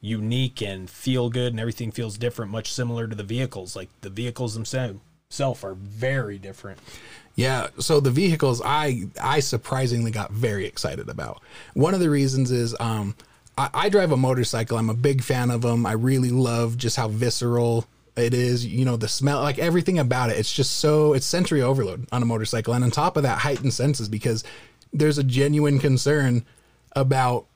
unique 0.00 0.60
and 0.60 0.90
feel 0.90 1.30
good, 1.30 1.52
and 1.52 1.60
everything 1.60 1.92
feels 1.92 2.18
different. 2.18 2.50
Much 2.50 2.72
similar 2.72 3.06
to 3.06 3.14
the 3.14 3.22
vehicles. 3.22 3.76
Like 3.76 3.88
the 4.00 4.10
vehicles 4.10 4.54
themselves 4.54 5.00
are 5.64 5.74
very 5.74 6.38
different. 6.38 6.78
Yeah, 7.34 7.68
so 7.78 8.00
the 8.00 8.10
vehicles 8.10 8.60
I 8.64 9.04
I 9.20 9.40
surprisingly 9.40 10.10
got 10.10 10.30
very 10.32 10.66
excited 10.66 11.08
about. 11.08 11.40
One 11.74 11.94
of 11.94 12.00
the 12.00 12.10
reasons 12.10 12.50
is 12.50 12.76
um 12.78 13.14
I, 13.56 13.70
I 13.72 13.88
drive 13.88 14.12
a 14.12 14.16
motorcycle. 14.16 14.76
I'm 14.76 14.90
a 14.90 14.94
big 14.94 15.22
fan 15.22 15.50
of 15.50 15.62
them. 15.62 15.86
I 15.86 15.92
really 15.92 16.30
love 16.30 16.76
just 16.76 16.96
how 16.96 17.08
visceral 17.08 17.86
it 18.16 18.34
is. 18.34 18.66
You 18.66 18.84
know, 18.84 18.96
the 18.96 19.08
smell, 19.08 19.40
like 19.42 19.58
everything 19.58 19.98
about 19.98 20.30
it. 20.30 20.38
It's 20.38 20.52
just 20.52 20.76
so 20.76 21.14
it's 21.14 21.26
sensory 21.26 21.62
overload 21.62 22.06
on 22.12 22.22
a 22.22 22.26
motorcycle, 22.26 22.74
and 22.74 22.84
on 22.84 22.90
top 22.90 23.16
of 23.16 23.22
that, 23.22 23.38
heightened 23.38 23.72
senses 23.72 24.08
because 24.08 24.44
there's 24.92 25.18
a 25.18 25.24
genuine 25.24 25.78
concern 25.78 26.44
about 26.94 27.46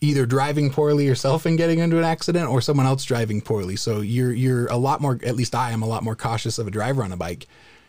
either 0.00 0.26
driving 0.26 0.70
poorly 0.70 1.06
yourself 1.06 1.44
and 1.44 1.58
getting 1.58 1.80
into 1.80 1.98
an 1.98 2.04
accident 2.04 2.48
or 2.48 2.60
someone 2.60 2.86
else 2.86 3.04
driving 3.04 3.40
poorly. 3.40 3.76
So 3.76 4.00
you're 4.00 4.32
you're 4.32 4.66
a 4.66 4.76
lot 4.76 5.00
more 5.00 5.18
at 5.24 5.36
least 5.36 5.54
I 5.54 5.72
am 5.72 5.82
a 5.82 5.88
lot 5.88 6.04
more 6.04 6.14
cautious 6.14 6.58
of 6.58 6.66
a 6.66 6.70
driver 6.70 7.02
on 7.02 7.12
a 7.12 7.16
bike. 7.16 7.46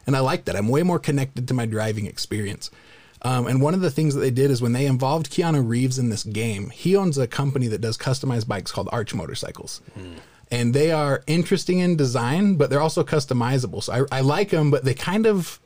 And 0.08 0.16
I 0.16 0.22
like 0.22 0.46
that. 0.46 0.56
I'm 0.56 0.70
way 0.70 0.82
more 0.82 0.98
connected 0.98 1.48
to 1.48 1.54
my 1.54 1.66
driving 1.66 2.08
experience. 2.08 2.72
Um, 3.22 3.48
and 3.48 3.62
one 3.62 3.74
of 3.74 3.82
the 3.82 3.92
things 3.92 4.16
that 4.16 4.22
they 4.22 4.32
did 4.32 4.50
is 4.50 4.62
when 4.62 4.72
they 4.72 4.86
involved 4.86 5.30
Keanu 5.30 5.68
Reeves 5.68 6.00
in 6.00 6.10
this 6.10 6.24
game, 6.24 6.70
he 6.70 6.96
owns 6.96 7.18
a 7.18 7.28
company 7.28 7.68
that 7.68 7.82
does 7.82 7.98
customized 7.98 8.48
bikes 8.48 8.72
called 8.72 8.88
Arch 8.92 9.14
Motorcycles. 9.14 9.82
And 10.50 10.74
they 10.74 10.92
are 10.92 11.22
interesting 11.28 11.80
in 11.80 11.96
design, 11.96 12.56
but 12.56 12.70
they're 12.70 12.82
also 12.82 13.04
customizable. 13.04 13.84
So 13.84 14.08
I, 14.12 14.20
I 14.20 14.22
like 14.22 14.50
them, 14.50 14.72
but 14.72 14.84
they 14.84 14.94
kind 14.96 15.28
of 15.28 15.60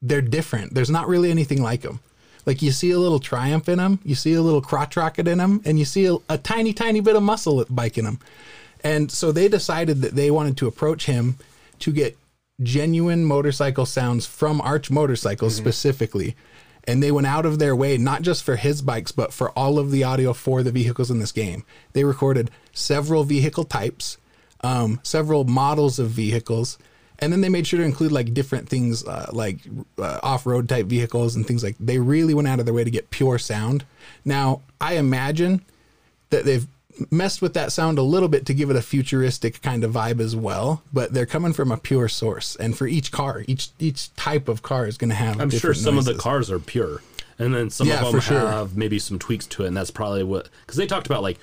they're 0.00 0.22
different. 0.22 0.74
There's 0.74 0.90
not 0.90 1.08
really 1.08 1.30
anything 1.30 1.60
like 1.60 1.80
them. 1.80 2.00
Like 2.46 2.62
you 2.62 2.70
see 2.70 2.90
a 2.90 2.98
little 2.98 3.18
Triumph 3.18 3.68
in 3.68 3.78
him, 3.78 3.98
you 4.04 4.14
see 4.14 4.34
a 4.34 4.42
little 4.42 4.62
crotch 4.62 4.96
rocket 4.96 5.28
in 5.28 5.38
him, 5.38 5.60
and 5.64 5.78
you 5.78 5.84
see 5.84 6.06
a, 6.06 6.16
a 6.28 6.38
tiny, 6.38 6.72
tiny 6.72 7.00
bit 7.00 7.16
of 7.16 7.22
muscle 7.22 7.64
bike 7.68 7.98
in 7.98 8.04
them. 8.04 8.20
And 8.82 9.10
so 9.10 9.32
they 9.32 9.48
decided 9.48 10.02
that 10.02 10.14
they 10.14 10.30
wanted 10.30 10.56
to 10.58 10.66
approach 10.66 11.06
him 11.06 11.36
to 11.80 11.92
get 11.92 12.16
genuine 12.62 13.24
motorcycle 13.24 13.86
sounds 13.86 14.26
from 14.26 14.60
Arch 14.60 14.90
Motorcycles 14.90 15.54
specifically. 15.54 16.36
And 16.84 17.02
they 17.02 17.12
went 17.12 17.26
out 17.26 17.44
of 17.44 17.58
their 17.58 17.76
way, 17.76 17.98
not 17.98 18.22
just 18.22 18.42
for 18.42 18.56
his 18.56 18.80
bikes, 18.80 19.12
but 19.12 19.32
for 19.32 19.50
all 19.50 19.78
of 19.78 19.90
the 19.90 20.04
audio 20.04 20.32
for 20.32 20.62
the 20.62 20.72
vehicles 20.72 21.10
in 21.10 21.18
this 21.18 21.32
game. 21.32 21.64
They 21.92 22.04
recorded 22.04 22.50
several 22.72 23.24
vehicle 23.24 23.64
types, 23.64 24.16
um, 24.62 25.00
several 25.02 25.44
models 25.44 25.98
of 25.98 26.08
vehicles, 26.08 26.78
and 27.20 27.32
then 27.32 27.40
they 27.40 27.48
made 27.48 27.66
sure 27.66 27.78
to 27.78 27.84
include 27.84 28.12
like 28.12 28.32
different 28.34 28.68
things 28.68 29.04
uh, 29.06 29.28
like 29.32 29.58
uh, 29.98 30.20
off-road 30.22 30.68
type 30.68 30.86
vehicles 30.86 31.34
and 31.36 31.46
things 31.46 31.62
like 31.64 31.76
they 31.80 31.98
really 31.98 32.34
went 32.34 32.46
out 32.48 32.60
of 32.60 32.64
their 32.66 32.74
way 32.74 32.84
to 32.84 32.90
get 32.90 33.10
pure 33.10 33.38
sound. 33.38 33.84
Now 34.24 34.60
i 34.80 34.94
imagine 34.94 35.62
that 36.30 36.44
they've 36.44 36.66
messed 37.10 37.40
with 37.40 37.54
that 37.54 37.70
sound 37.72 37.96
a 37.98 38.02
little 38.02 38.28
bit 38.28 38.44
to 38.46 38.52
give 38.54 38.70
it 38.70 38.76
a 38.76 38.82
futuristic 38.82 39.62
kind 39.62 39.84
of 39.84 39.92
vibe 39.92 40.20
as 40.20 40.34
well 40.34 40.82
but 40.92 41.12
they're 41.12 41.26
coming 41.26 41.52
from 41.52 41.70
a 41.70 41.76
pure 41.76 42.08
source. 42.08 42.56
And 42.56 42.76
for 42.76 42.86
each 42.86 43.10
car 43.12 43.44
each 43.46 43.68
each 43.78 44.14
type 44.16 44.48
of 44.48 44.62
car 44.62 44.86
is 44.86 44.98
going 44.98 45.10
to 45.10 45.16
have 45.16 45.40
I'm 45.40 45.50
sure 45.50 45.74
some 45.74 45.96
of 45.98 46.04
the 46.04 46.14
cars 46.14 46.50
are 46.50 46.58
pure, 46.58 47.02
and 47.38 47.54
then 47.54 47.70
some 47.70 47.86
Yeah, 47.88 48.00
of 48.00 48.12
them 48.12 48.12
for 48.14 48.20
sure. 48.20 48.40
have 48.40 48.76
maybe 48.76 48.98
some 48.98 49.18
tweaks 49.18 49.46
to 49.46 49.64
it, 49.64 49.68
and 49.68 49.76
that's 49.76 49.90
probably 49.92 50.24
what 50.24 50.48
because 50.62 50.76
they 50.76 50.86
talked 50.86 51.06
about 51.06 51.22
like 51.22 51.38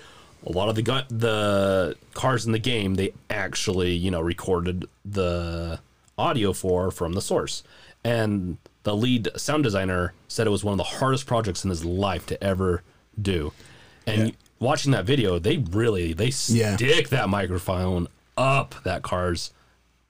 a 0.45 0.51
lot 0.51 0.69
of 0.69 0.75
the 0.75 0.81
the 1.09 1.95
cars 2.13 2.45
in 2.45 2.51
the 2.51 2.59
game 2.59 2.95
they 2.95 3.13
actually 3.29 3.93
you 3.93 4.11
know 4.11 4.21
recorded 4.21 4.85
the 5.03 5.79
audio 6.17 6.53
for 6.53 6.91
from 6.91 7.13
the 7.13 7.21
source, 7.21 7.63
and 8.03 8.57
the 8.83 8.95
lead 8.95 9.27
sound 9.35 9.63
designer 9.63 10.13
said 10.27 10.47
it 10.47 10.51
was 10.51 10.63
one 10.63 10.73
of 10.73 10.77
the 10.77 10.83
hardest 10.99 11.25
projects 11.25 11.63
in 11.63 11.69
his 11.69 11.83
life 11.83 12.25
to 12.27 12.41
ever 12.43 12.83
do, 13.21 13.51
and 14.07 14.35
watching 14.59 14.91
that 14.91 15.05
video 15.05 15.39
they 15.39 15.57
really 15.57 16.13
they 16.13 16.31
Yeah. 16.47 16.75
stick 16.75 17.09
that 17.09 17.27
microphone 17.29 18.07
up 18.37 18.75
that 18.83 19.01
car's 19.01 19.51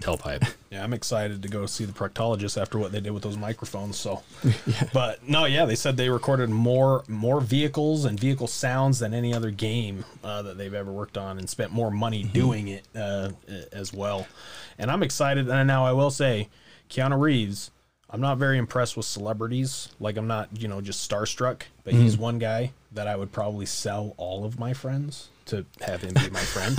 tailpipe. 0.01 0.53
Yeah, 0.71 0.83
I'm 0.83 0.91
excited 0.91 1.41
to 1.43 1.47
go 1.47 1.67
see 1.67 1.85
the 1.85 1.93
proctologist 1.93 2.61
after 2.61 2.77
what 2.77 2.91
they 2.91 2.99
did 2.99 3.11
with 3.11 3.23
those 3.23 3.37
microphones. 3.37 3.95
So, 3.95 4.23
but 4.93 5.25
no, 5.25 5.45
yeah, 5.45 5.63
they 5.63 5.75
said 5.75 5.95
they 5.95 6.09
recorded 6.09 6.49
more 6.49 7.05
more 7.07 7.39
vehicles 7.39 8.03
and 8.03 8.19
vehicle 8.19 8.47
sounds 8.47 8.99
than 8.99 9.13
any 9.13 9.33
other 9.33 9.51
game 9.51 10.03
uh, 10.21 10.41
that 10.41 10.57
they've 10.57 10.73
ever 10.73 10.91
worked 10.91 11.17
on, 11.17 11.37
and 11.37 11.49
spent 11.49 11.71
more 11.71 11.91
money 11.91 12.23
doing 12.23 12.67
it 12.67 12.83
uh, 12.93 13.29
as 13.71 13.93
well. 13.93 14.27
And 14.77 14.91
I'm 14.91 15.01
excited. 15.01 15.47
And 15.47 15.65
now 15.65 15.85
I 15.85 15.93
will 15.93 16.11
say, 16.11 16.49
Keanu 16.89 17.21
Reeves. 17.21 17.71
I'm 18.09 18.21
not 18.21 18.37
very 18.37 18.57
impressed 18.57 18.97
with 18.97 19.05
celebrities. 19.05 19.89
Like 19.99 20.17
I'm 20.17 20.27
not, 20.27 20.49
you 20.59 20.67
know, 20.67 20.81
just 20.81 21.09
starstruck. 21.09 21.63
But 21.85 21.93
he's 21.93 22.17
one 22.17 22.37
guy 22.37 22.73
that 22.91 23.07
I 23.07 23.15
would 23.15 23.31
probably 23.31 23.65
sell 23.65 24.13
all 24.17 24.43
of 24.43 24.59
my 24.59 24.73
friends 24.73 25.29
to 25.45 25.65
have 25.81 26.01
him 26.01 26.13
be 26.13 26.29
my 26.29 26.39
friend. 26.39 26.77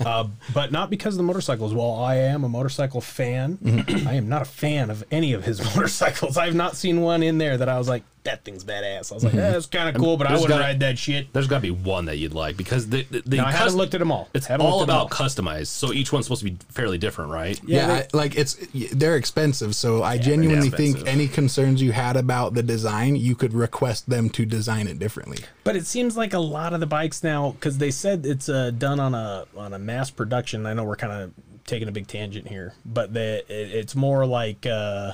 uh, 0.06 0.28
but 0.54 0.72
not 0.72 0.90
because 0.90 1.14
of 1.14 1.18
the 1.18 1.24
motorcycles. 1.24 1.74
While 1.74 1.94
I 2.02 2.16
am 2.16 2.44
a 2.44 2.48
motorcycle 2.48 3.00
fan, 3.00 3.58
I 4.06 4.14
am 4.14 4.28
not 4.28 4.42
a 4.42 4.46
fan 4.46 4.90
of 4.90 5.04
any 5.10 5.32
of 5.32 5.44
his 5.44 5.62
motorcycles. 5.76 6.36
I've 6.36 6.54
not 6.54 6.76
seen 6.76 7.00
one 7.00 7.22
in 7.22 7.38
there 7.38 7.56
that 7.56 7.68
I 7.68 7.78
was 7.78 7.88
like, 7.88 8.02
that 8.24 8.44
thing's 8.44 8.64
badass. 8.64 9.10
I 9.10 9.14
was 9.14 9.24
like, 9.24 9.32
yeah, 9.34 9.50
that's 9.52 9.66
kind 9.66 9.88
of 9.88 10.00
cool, 10.00 10.16
but 10.16 10.26
I 10.26 10.34
wouldn't 10.38 10.60
ride 10.60 10.80
that 10.80 10.98
shit. 10.98 11.32
There's 11.32 11.46
got 11.46 11.56
to 11.56 11.62
be 11.62 11.70
one 11.70 12.06
that 12.06 12.16
you'd 12.18 12.34
like 12.34 12.56
because 12.56 12.88
the, 12.88 13.04
the, 13.10 13.22
the 13.24 13.36
No, 13.38 13.44
I 13.44 13.52
haven't 13.52 13.76
looked 13.76 13.94
at 13.94 13.98
them 14.00 14.10
all. 14.12 14.28
It's 14.34 14.46
Haven't 14.46 14.66
all 14.66 14.80
looked 14.80 14.90
at 14.90 14.94
them 14.94 15.06
about 15.06 15.10
customized, 15.10 15.68
so 15.68 15.92
each 15.92 16.12
one's 16.12 16.26
supposed 16.26 16.44
to 16.44 16.50
be 16.50 16.58
fairly 16.70 16.98
different, 16.98 17.30
right? 17.30 17.58
yeah, 17.66 17.86
they- 17.86 17.92
I- 17.94 18.06
like 18.12 18.36
it's 18.36 18.54
they're 18.92 19.16
expensive 19.16 19.74
so 19.76 20.02
i 20.02 20.18
genuinely 20.18 20.70
think 20.70 21.06
any 21.06 21.28
concerns 21.28 21.80
you 21.82 21.92
had 21.92 22.16
about 22.16 22.54
the 22.54 22.62
design 22.62 23.16
you 23.16 23.34
could 23.34 23.52
request 23.52 24.08
them 24.08 24.28
to 24.30 24.44
design 24.44 24.86
it 24.88 24.98
differently 24.98 25.38
But 25.64 25.76
it 25.76 25.86
seems 25.86 26.16
like 26.16 26.32
a 26.34 26.38
lot 26.38 26.72
of 26.72 26.80
the 26.80 26.86
bikes 26.86 27.22
now, 27.22 27.52
because 27.52 27.78
they 27.78 27.90
said 27.90 28.24
it's 28.26 28.48
uh, 28.48 28.70
done 28.70 28.98
on 29.00 29.14
a 29.14 29.46
on 29.56 29.72
a 29.74 29.78
mass 29.78 30.10
production. 30.10 30.66
I 30.66 30.72
know 30.74 30.84
we're 30.84 30.96
kind 30.96 31.12
of 31.12 31.32
taking 31.66 31.86
a 31.88 31.92
big 31.92 32.06
tangent 32.06 32.48
here, 32.48 32.72
but 32.86 33.12
they, 33.12 33.38
it, 33.48 33.70
it's 33.80 33.94
more 33.94 34.24
like 34.26 34.64
uh, 34.66 35.12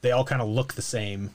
they 0.00 0.10
all 0.10 0.24
kind 0.24 0.42
of 0.42 0.48
look 0.48 0.74
the 0.74 0.82
same, 0.82 1.30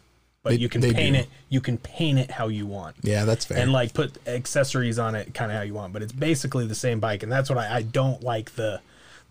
but 0.48 0.56
They- 0.56 0.62
you 0.64 0.70
can 0.70 0.82
paint 0.82 1.16
do. 1.16 1.22
it. 1.22 1.28
You 1.50 1.62
can 1.62 1.78
paint 1.78 2.20
it 2.20 2.32
how 2.32 2.48
you 2.48 2.66
want. 2.66 2.96
yeah 3.04 3.26
that's 3.26 3.46
fair 3.46 3.58
and 3.58 3.72
like 3.72 3.94
put 3.94 4.18
accessories 4.28 4.98
on 5.00 5.16
it 5.16 5.34
kind 5.34 5.52
of 5.52 5.58
how 5.58 5.64
you 5.64 5.74
want 5.74 5.94
but 5.94 6.02
it's 6.02 6.12
basically 6.14 6.66
the 6.68 6.76
same 6.76 7.00
bike 7.00 7.24
and 7.24 7.32
that's 7.32 7.50
what 7.50 7.58
I, 7.60 7.78
I 7.78 7.82
don't 7.82 8.22
like 8.24 8.56
the 8.56 8.82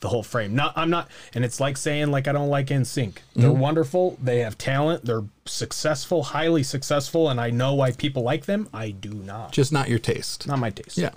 the 0.01 0.09
whole 0.09 0.23
frame 0.23 0.55
not 0.55 0.75
i'm 0.77 0.91
not 0.91 1.09
and 1.35 1.43
it's 1.45 1.59
like 1.59 1.77
saying 1.79 2.11
like 2.11 2.29
i 2.29 2.33
don't 2.33 2.51
like 2.51 2.67
NSYNC. 2.67 3.14
they're 3.35 3.49
Mm-hmm. 3.51 3.59
wonderful 3.61 4.19
they 4.23 4.41
have 4.41 4.59
talent 4.59 5.05
they're 5.07 5.25
successful 5.47 6.23
highly 6.23 6.62
successful 6.62 7.31
and 7.31 7.41
i 7.41 7.49
know 7.51 7.73
why 7.75 7.93
people 7.93 8.23
like 8.23 8.45
them 8.45 8.69
i 8.75 8.91
do 8.91 9.11
not 9.14 9.53
just 9.53 9.73
not 9.73 9.89
your 9.89 9.99
taste 9.99 10.47
not 10.47 10.59
my 10.59 10.69
taste 10.71 10.99
Yeah. 10.99 11.11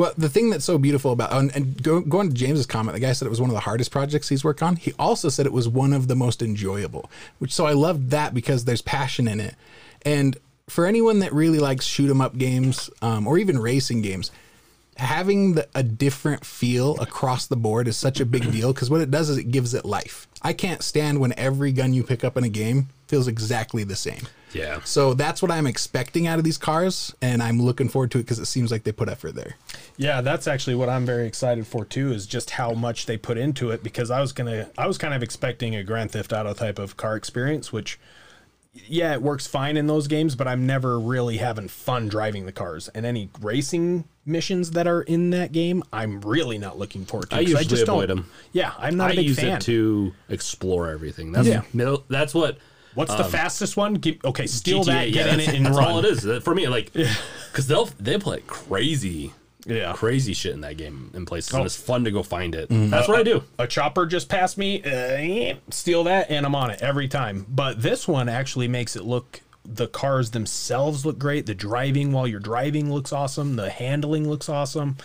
Well, 0.00 0.14
the 0.16 0.30
thing 0.30 0.48
that's 0.48 0.64
so 0.64 0.78
beautiful 0.78 1.12
about 1.12 1.30
and, 1.30 1.54
and 1.54 1.82
go, 1.82 2.00
going 2.00 2.30
to 2.30 2.34
James's 2.34 2.64
comment, 2.64 2.94
the 2.94 3.00
guy 3.00 3.12
said 3.12 3.26
it 3.26 3.28
was 3.28 3.38
one 3.38 3.50
of 3.50 3.54
the 3.54 3.60
hardest 3.60 3.90
projects 3.90 4.30
he's 4.30 4.42
worked 4.42 4.62
on. 4.62 4.76
He 4.76 4.94
also 4.98 5.28
said 5.28 5.44
it 5.44 5.52
was 5.52 5.68
one 5.68 5.92
of 5.92 6.08
the 6.08 6.16
most 6.16 6.40
enjoyable, 6.40 7.10
which 7.38 7.52
so 7.52 7.66
I 7.66 7.74
loved 7.74 8.08
that 8.08 8.32
because 8.32 8.64
there's 8.64 8.80
passion 8.80 9.28
in 9.28 9.40
it. 9.40 9.56
And 10.00 10.38
for 10.70 10.86
anyone 10.86 11.18
that 11.18 11.34
really 11.34 11.58
likes 11.58 11.84
shoot 11.84 12.08
'em 12.08 12.22
up 12.22 12.38
games 12.38 12.88
um, 13.02 13.26
or 13.26 13.36
even 13.36 13.58
racing 13.58 14.00
games, 14.00 14.30
having 14.96 15.52
the, 15.52 15.68
a 15.74 15.82
different 15.82 16.46
feel 16.46 16.98
across 16.98 17.46
the 17.46 17.56
board 17.56 17.86
is 17.86 17.98
such 17.98 18.20
a 18.20 18.24
big 18.24 18.50
deal 18.52 18.72
because 18.72 18.88
what 18.88 19.02
it 19.02 19.10
does 19.10 19.28
is 19.28 19.36
it 19.36 19.50
gives 19.50 19.74
it 19.74 19.84
life. 19.84 20.26
I 20.40 20.54
can't 20.54 20.82
stand 20.82 21.20
when 21.20 21.38
every 21.38 21.72
gun 21.72 21.92
you 21.92 22.04
pick 22.04 22.24
up 22.24 22.38
in 22.38 22.44
a 22.44 22.48
game 22.48 22.88
feels 23.06 23.28
exactly 23.28 23.84
the 23.84 23.96
same. 23.96 24.22
Yeah. 24.52 24.80
So 24.84 25.14
that's 25.14 25.40
what 25.42 25.50
I'm 25.50 25.66
expecting 25.66 26.26
out 26.26 26.38
of 26.38 26.44
these 26.44 26.58
cars, 26.58 27.14
and 27.22 27.42
I'm 27.42 27.60
looking 27.60 27.88
forward 27.88 28.10
to 28.12 28.18
it 28.18 28.22
because 28.22 28.38
it 28.38 28.46
seems 28.46 28.70
like 28.70 28.84
they 28.84 28.92
put 28.92 29.08
effort 29.08 29.34
there. 29.34 29.56
Yeah, 29.96 30.20
that's 30.20 30.46
actually 30.48 30.74
what 30.76 30.88
I'm 30.88 31.06
very 31.06 31.26
excited 31.26 31.66
for 31.66 31.84
too. 31.84 32.12
Is 32.12 32.26
just 32.26 32.50
how 32.50 32.72
much 32.72 33.06
they 33.06 33.16
put 33.16 33.38
into 33.38 33.70
it 33.70 33.82
because 33.82 34.10
I 34.10 34.20
was 34.20 34.32
gonna, 34.32 34.68
I 34.76 34.86
was 34.86 34.98
kind 34.98 35.14
of 35.14 35.22
expecting 35.22 35.74
a 35.76 35.82
Grand 35.84 36.10
Theft 36.12 36.32
Auto 36.32 36.52
type 36.54 36.78
of 36.78 36.96
car 36.96 37.16
experience, 37.16 37.72
which, 37.72 37.98
yeah, 38.72 39.12
it 39.12 39.22
works 39.22 39.46
fine 39.46 39.76
in 39.76 39.86
those 39.86 40.06
games, 40.06 40.34
but 40.36 40.46
I'm 40.46 40.66
never 40.66 40.98
really 40.98 41.38
having 41.38 41.68
fun 41.68 42.08
driving 42.08 42.46
the 42.46 42.52
cars. 42.52 42.88
And 42.88 43.04
any 43.04 43.28
racing 43.40 44.04
missions 44.24 44.70
that 44.72 44.86
are 44.86 45.02
in 45.02 45.30
that 45.30 45.50
game, 45.52 45.82
I'm 45.92 46.20
really 46.20 46.56
not 46.56 46.78
looking 46.78 47.04
forward 47.04 47.30
to. 47.30 47.36
I 47.36 47.44
'cause 47.44 47.52
usually 47.52 47.82
avoid 47.82 48.06
don't- 48.08 48.16
them. 48.18 48.30
Yeah, 48.52 48.72
I'm 48.78 48.96
not 48.96 49.10
I 49.10 49.12
a 49.14 49.16
big 49.16 49.26
use 49.26 49.40
fan. 49.40 49.56
it 49.56 49.62
to 49.62 50.12
explore 50.28 50.88
everything. 50.88 51.32
That's 51.32 51.48
Yeah. 51.48 51.62
that's 52.08 52.32
what 52.34 52.58
What's 52.94 53.14
the 53.14 53.24
fastest 53.24 53.76
one? 53.76 53.94
Give, 53.94 54.16
okay, 54.24 54.46
steal 54.46 54.82
that, 54.84 55.08
GTA 55.08 55.12
get 55.12 55.26
in 55.28 55.36
that's, 55.38 55.48
it, 55.48 55.54
and 55.54 55.66
that's 55.66 55.76
run. 55.76 55.88
all 55.88 55.98
it 56.00 56.04
is 56.04 56.26
Uh, 56.26 56.40
for 56.40 56.54
me. 56.54 56.66
Like, 56.68 56.92
because 56.92 57.66
they'll 57.66 57.88
they 57.98 58.18
play 58.18 58.42
crazy, 58.46 59.32
Yeah. 59.66 59.92
crazy 59.92 60.32
shit 60.34 60.52
in 60.54 60.60
that 60.62 60.76
game 60.76 61.10
in 61.14 61.24
places, 61.26 61.54
Oh. 61.54 61.58
and 61.58 61.66
it's 61.66 61.76
fun 61.76 62.04
to 62.04 62.10
go 62.10 62.22
find 62.22 62.54
it. 62.54 62.66
That's 62.70 63.06
what 63.08 63.18
I 63.18 63.22
do. 63.22 63.44
a 63.58 63.66
chopper 63.66 64.06
just 64.06 64.28
passed 64.28 64.58
me, 64.58 64.82
uh, 64.82 65.54
steal 65.70 66.04
that, 66.04 66.30
and 66.30 66.44
I'm 66.46 66.54
on 66.54 66.70
it 66.70 66.80
every 66.82 67.06
time. 67.08 67.46
But 67.48 67.80
this 67.82 68.08
one 68.08 68.28
actually 68.28 68.68
makes 68.68 68.96
it 68.96 69.04
look. 69.04 69.40
The 69.64 69.86
cars 69.88 70.30
themselves 70.30 71.04
look 71.06 71.18
great. 71.18 71.46
The 71.46 71.54
driving 71.54 72.12
while 72.12 72.26
you're 72.26 72.40
driving 72.40 72.90
looks 72.92 73.12
awesome. 73.12 73.56
The 73.56 73.70
handling 73.70 74.28
looks 74.28 74.48
awesome. 74.48 74.96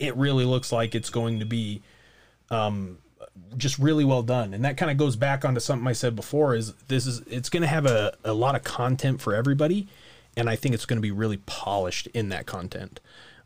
It 0.00 0.16
really 0.16 0.44
looks 0.44 0.72
like 0.72 0.94
it's 0.94 1.10
going 1.10 1.38
to 1.38 1.44
be 1.46 1.80
um, 2.50 2.98
just 3.56 3.78
really 3.78 4.04
well 4.04 4.22
done. 4.22 4.54
And 4.54 4.64
that 4.64 4.76
kind 4.76 4.90
of 4.90 4.96
goes 4.96 5.16
back 5.16 5.44
onto 5.44 5.60
something 5.60 5.86
I 5.86 5.92
said 5.92 6.14
before 6.16 6.54
is 6.54 6.72
this 6.88 7.06
is 7.06 7.20
it's 7.26 7.48
going 7.48 7.62
to 7.62 7.66
have 7.68 7.86
a, 7.86 8.14
a 8.24 8.32
lot 8.32 8.54
of 8.54 8.62
content 8.64 9.20
for 9.20 9.34
everybody. 9.34 9.88
And 10.36 10.48
I 10.48 10.56
think 10.56 10.74
it's 10.74 10.86
going 10.86 10.98
to 10.98 11.02
be 11.02 11.10
really 11.10 11.38
polished 11.46 12.06
in 12.14 12.28
that 12.28 12.46
content. 12.46 13.00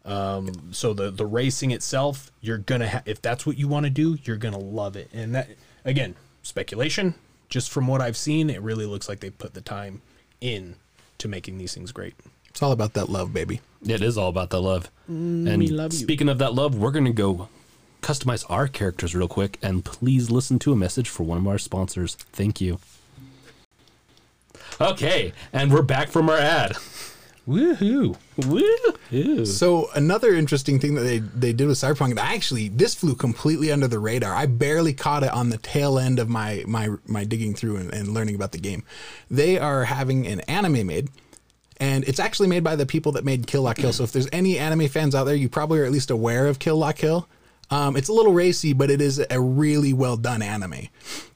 Um, 0.04 0.72
so 0.72 0.92
the, 0.92 1.10
the 1.10 1.24
racing 1.24 1.70
itself, 1.70 2.30
you're 2.42 2.58
going 2.58 2.82
to 2.82 2.86
have, 2.86 3.02
if 3.08 3.22
that's 3.22 3.46
what 3.46 3.56
you 3.56 3.68
want 3.68 3.84
to 3.84 3.90
do, 3.90 4.18
you're 4.24 4.36
going 4.36 4.52
to 4.52 4.60
love 4.60 4.96
it. 4.96 5.08
And 5.14 5.34
that, 5.34 5.48
again, 5.84 6.14
speculation, 6.42 7.14
just 7.48 7.70
from 7.70 7.86
what 7.86 8.02
I've 8.02 8.16
seen, 8.16 8.50
it 8.50 8.60
really 8.60 8.84
looks 8.84 9.08
like 9.08 9.20
they 9.20 9.30
put 9.30 9.54
the 9.54 9.62
time 9.62 10.02
in 10.42 10.76
to 11.18 11.26
making 11.28 11.56
these 11.56 11.72
things 11.72 11.90
great. 11.90 12.14
It's 12.50 12.62
all 12.62 12.72
about 12.72 12.92
that 12.92 13.08
love, 13.08 13.32
baby. 13.32 13.60
It 13.86 14.02
is 14.02 14.18
all 14.18 14.28
about 14.28 14.50
that 14.50 14.60
love. 14.60 14.90
and 15.08 15.46
Mm, 15.48 15.58
we 15.58 15.68
love 15.68 15.92
you. 15.94 15.98
speaking 15.98 16.28
of 16.28 16.36
that 16.38 16.54
love, 16.54 16.74
we're 16.76 16.90
going 16.90 17.06
to 17.06 17.12
go 17.12 17.48
customize 18.04 18.44
our 18.48 18.68
characters 18.68 19.14
real 19.14 19.28
quick. 19.28 19.58
And 19.62 19.84
please 19.84 20.30
listen 20.30 20.58
to 20.60 20.72
a 20.72 20.76
message 20.76 21.08
for 21.08 21.22
one 21.22 21.38
of 21.38 21.48
our 21.48 21.58
sponsors. 21.58 22.14
Thank 22.14 22.60
you. 22.60 22.78
Okay, 24.80 25.32
and 25.52 25.72
we're 25.72 25.82
back 25.82 26.08
from 26.08 26.28
our 26.28 26.36
ad. 26.36 26.76
Woohoo. 27.46 28.16
Woo! 28.48 29.44
So 29.44 29.90
another 29.94 30.34
interesting 30.34 30.80
thing 30.80 30.94
that 30.94 31.02
they, 31.02 31.18
they 31.18 31.52
did 31.52 31.68
with 31.68 31.76
Cyberpunk, 31.76 32.10
and 32.10 32.18
actually 32.18 32.68
this 32.68 32.94
flew 32.94 33.14
completely 33.14 33.70
under 33.70 33.86
the 33.86 33.98
radar. 33.98 34.34
I 34.34 34.46
barely 34.46 34.94
caught 34.94 35.22
it 35.22 35.30
on 35.30 35.50
the 35.50 35.58
tail 35.58 35.98
end 35.98 36.18
of 36.18 36.28
my 36.28 36.64
my 36.66 36.88
my 37.06 37.24
digging 37.24 37.54
through 37.54 37.76
and, 37.76 37.92
and 37.92 38.08
learning 38.08 38.34
about 38.34 38.52
the 38.52 38.58
game. 38.58 38.82
They 39.30 39.58
are 39.58 39.84
having 39.84 40.26
an 40.26 40.40
anime 40.40 40.86
made, 40.86 41.10
and 41.78 42.02
it's 42.04 42.18
actually 42.18 42.48
made 42.48 42.64
by 42.64 42.76
the 42.76 42.86
people 42.86 43.12
that 43.12 43.24
made 43.24 43.46
Kill 43.46 43.62
La 43.62 43.74
Kill. 43.74 43.92
So 43.92 44.04
if 44.04 44.12
there's 44.12 44.28
any 44.32 44.58
anime 44.58 44.88
fans 44.88 45.14
out 45.14 45.24
there, 45.24 45.36
you 45.36 45.48
probably 45.50 45.80
are 45.80 45.84
at 45.84 45.92
least 45.92 46.10
aware 46.10 46.46
of 46.46 46.58
Kill 46.58 46.78
La 46.78 46.92
Kill. 46.92 47.28
Um, 47.70 47.96
it's 47.96 48.08
a 48.08 48.12
little 48.12 48.32
racy, 48.32 48.72
but 48.72 48.90
it 48.90 49.00
is 49.00 49.24
a 49.30 49.40
really 49.40 49.92
well 49.92 50.16
done 50.16 50.42
anime. 50.42 50.88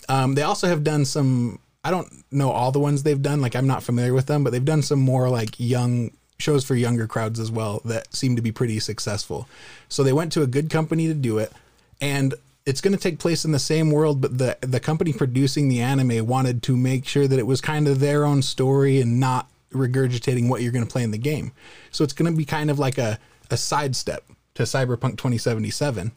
Um, 0.08 0.34
they 0.34 0.42
also 0.42 0.68
have 0.68 0.84
done 0.84 1.04
some. 1.04 1.58
I 1.84 1.90
don't 1.90 2.24
know 2.30 2.50
all 2.50 2.72
the 2.72 2.80
ones 2.80 3.02
they've 3.02 3.20
done. 3.20 3.40
Like 3.40 3.54
I'm 3.54 3.66
not 3.66 3.82
familiar 3.82 4.12
with 4.12 4.26
them, 4.26 4.44
but 4.44 4.50
they've 4.50 4.64
done 4.64 4.82
some 4.82 5.00
more 5.00 5.28
like 5.28 5.58
young 5.58 6.10
shows 6.38 6.64
for 6.64 6.74
younger 6.74 7.06
crowds 7.06 7.40
as 7.40 7.50
well 7.50 7.82
that 7.84 8.14
seem 8.14 8.36
to 8.36 8.42
be 8.42 8.52
pretty 8.52 8.78
successful. 8.78 9.48
So 9.88 10.02
they 10.02 10.12
went 10.12 10.32
to 10.32 10.42
a 10.42 10.46
good 10.46 10.70
company 10.70 11.06
to 11.08 11.14
do 11.14 11.38
it, 11.38 11.52
and 12.00 12.34
it's 12.66 12.80
going 12.80 12.94
to 12.94 13.00
take 13.00 13.18
place 13.18 13.44
in 13.44 13.52
the 13.52 13.58
same 13.58 13.90
world. 13.90 14.20
But 14.20 14.38
the 14.38 14.56
the 14.60 14.80
company 14.80 15.12
producing 15.12 15.68
the 15.68 15.80
anime 15.80 16.26
wanted 16.26 16.62
to 16.64 16.76
make 16.76 17.06
sure 17.06 17.26
that 17.26 17.38
it 17.38 17.46
was 17.46 17.60
kind 17.60 17.88
of 17.88 18.00
their 18.00 18.24
own 18.24 18.42
story 18.42 19.00
and 19.00 19.18
not 19.18 19.48
regurgitating 19.72 20.48
what 20.48 20.62
you're 20.62 20.72
going 20.72 20.84
to 20.84 20.90
play 20.90 21.02
in 21.02 21.10
the 21.10 21.18
game. 21.18 21.52
So 21.90 22.04
it's 22.04 22.12
going 22.12 22.30
to 22.30 22.36
be 22.36 22.44
kind 22.44 22.70
of 22.70 22.78
like 22.78 22.98
a 22.98 23.18
a 23.50 23.56
sidestep 23.56 24.24
to 24.58 24.64
Cyberpunk 24.64 25.18
2077, 25.18 26.10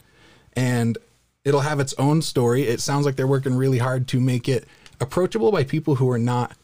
and 0.54 0.98
it'll 1.44 1.60
have 1.60 1.78
its 1.78 1.94
own 1.96 2.22
story. 2.22 2.64
It 2.64 2.80
sounds 2.80 3.06
like 3.06 3.14
they're 3.14 3.26
working 3.26 3.54
really 3.54 3.78
hard 3.78 4.08
to 4.08 4.20
make 4.20 4.48
it 4.48 4.66
approachable 5.00 5.52
by 5.52 5.62
people 5.62 5.94
who 5.94 6.10
are 6.10 6.18
not 6.18 6.56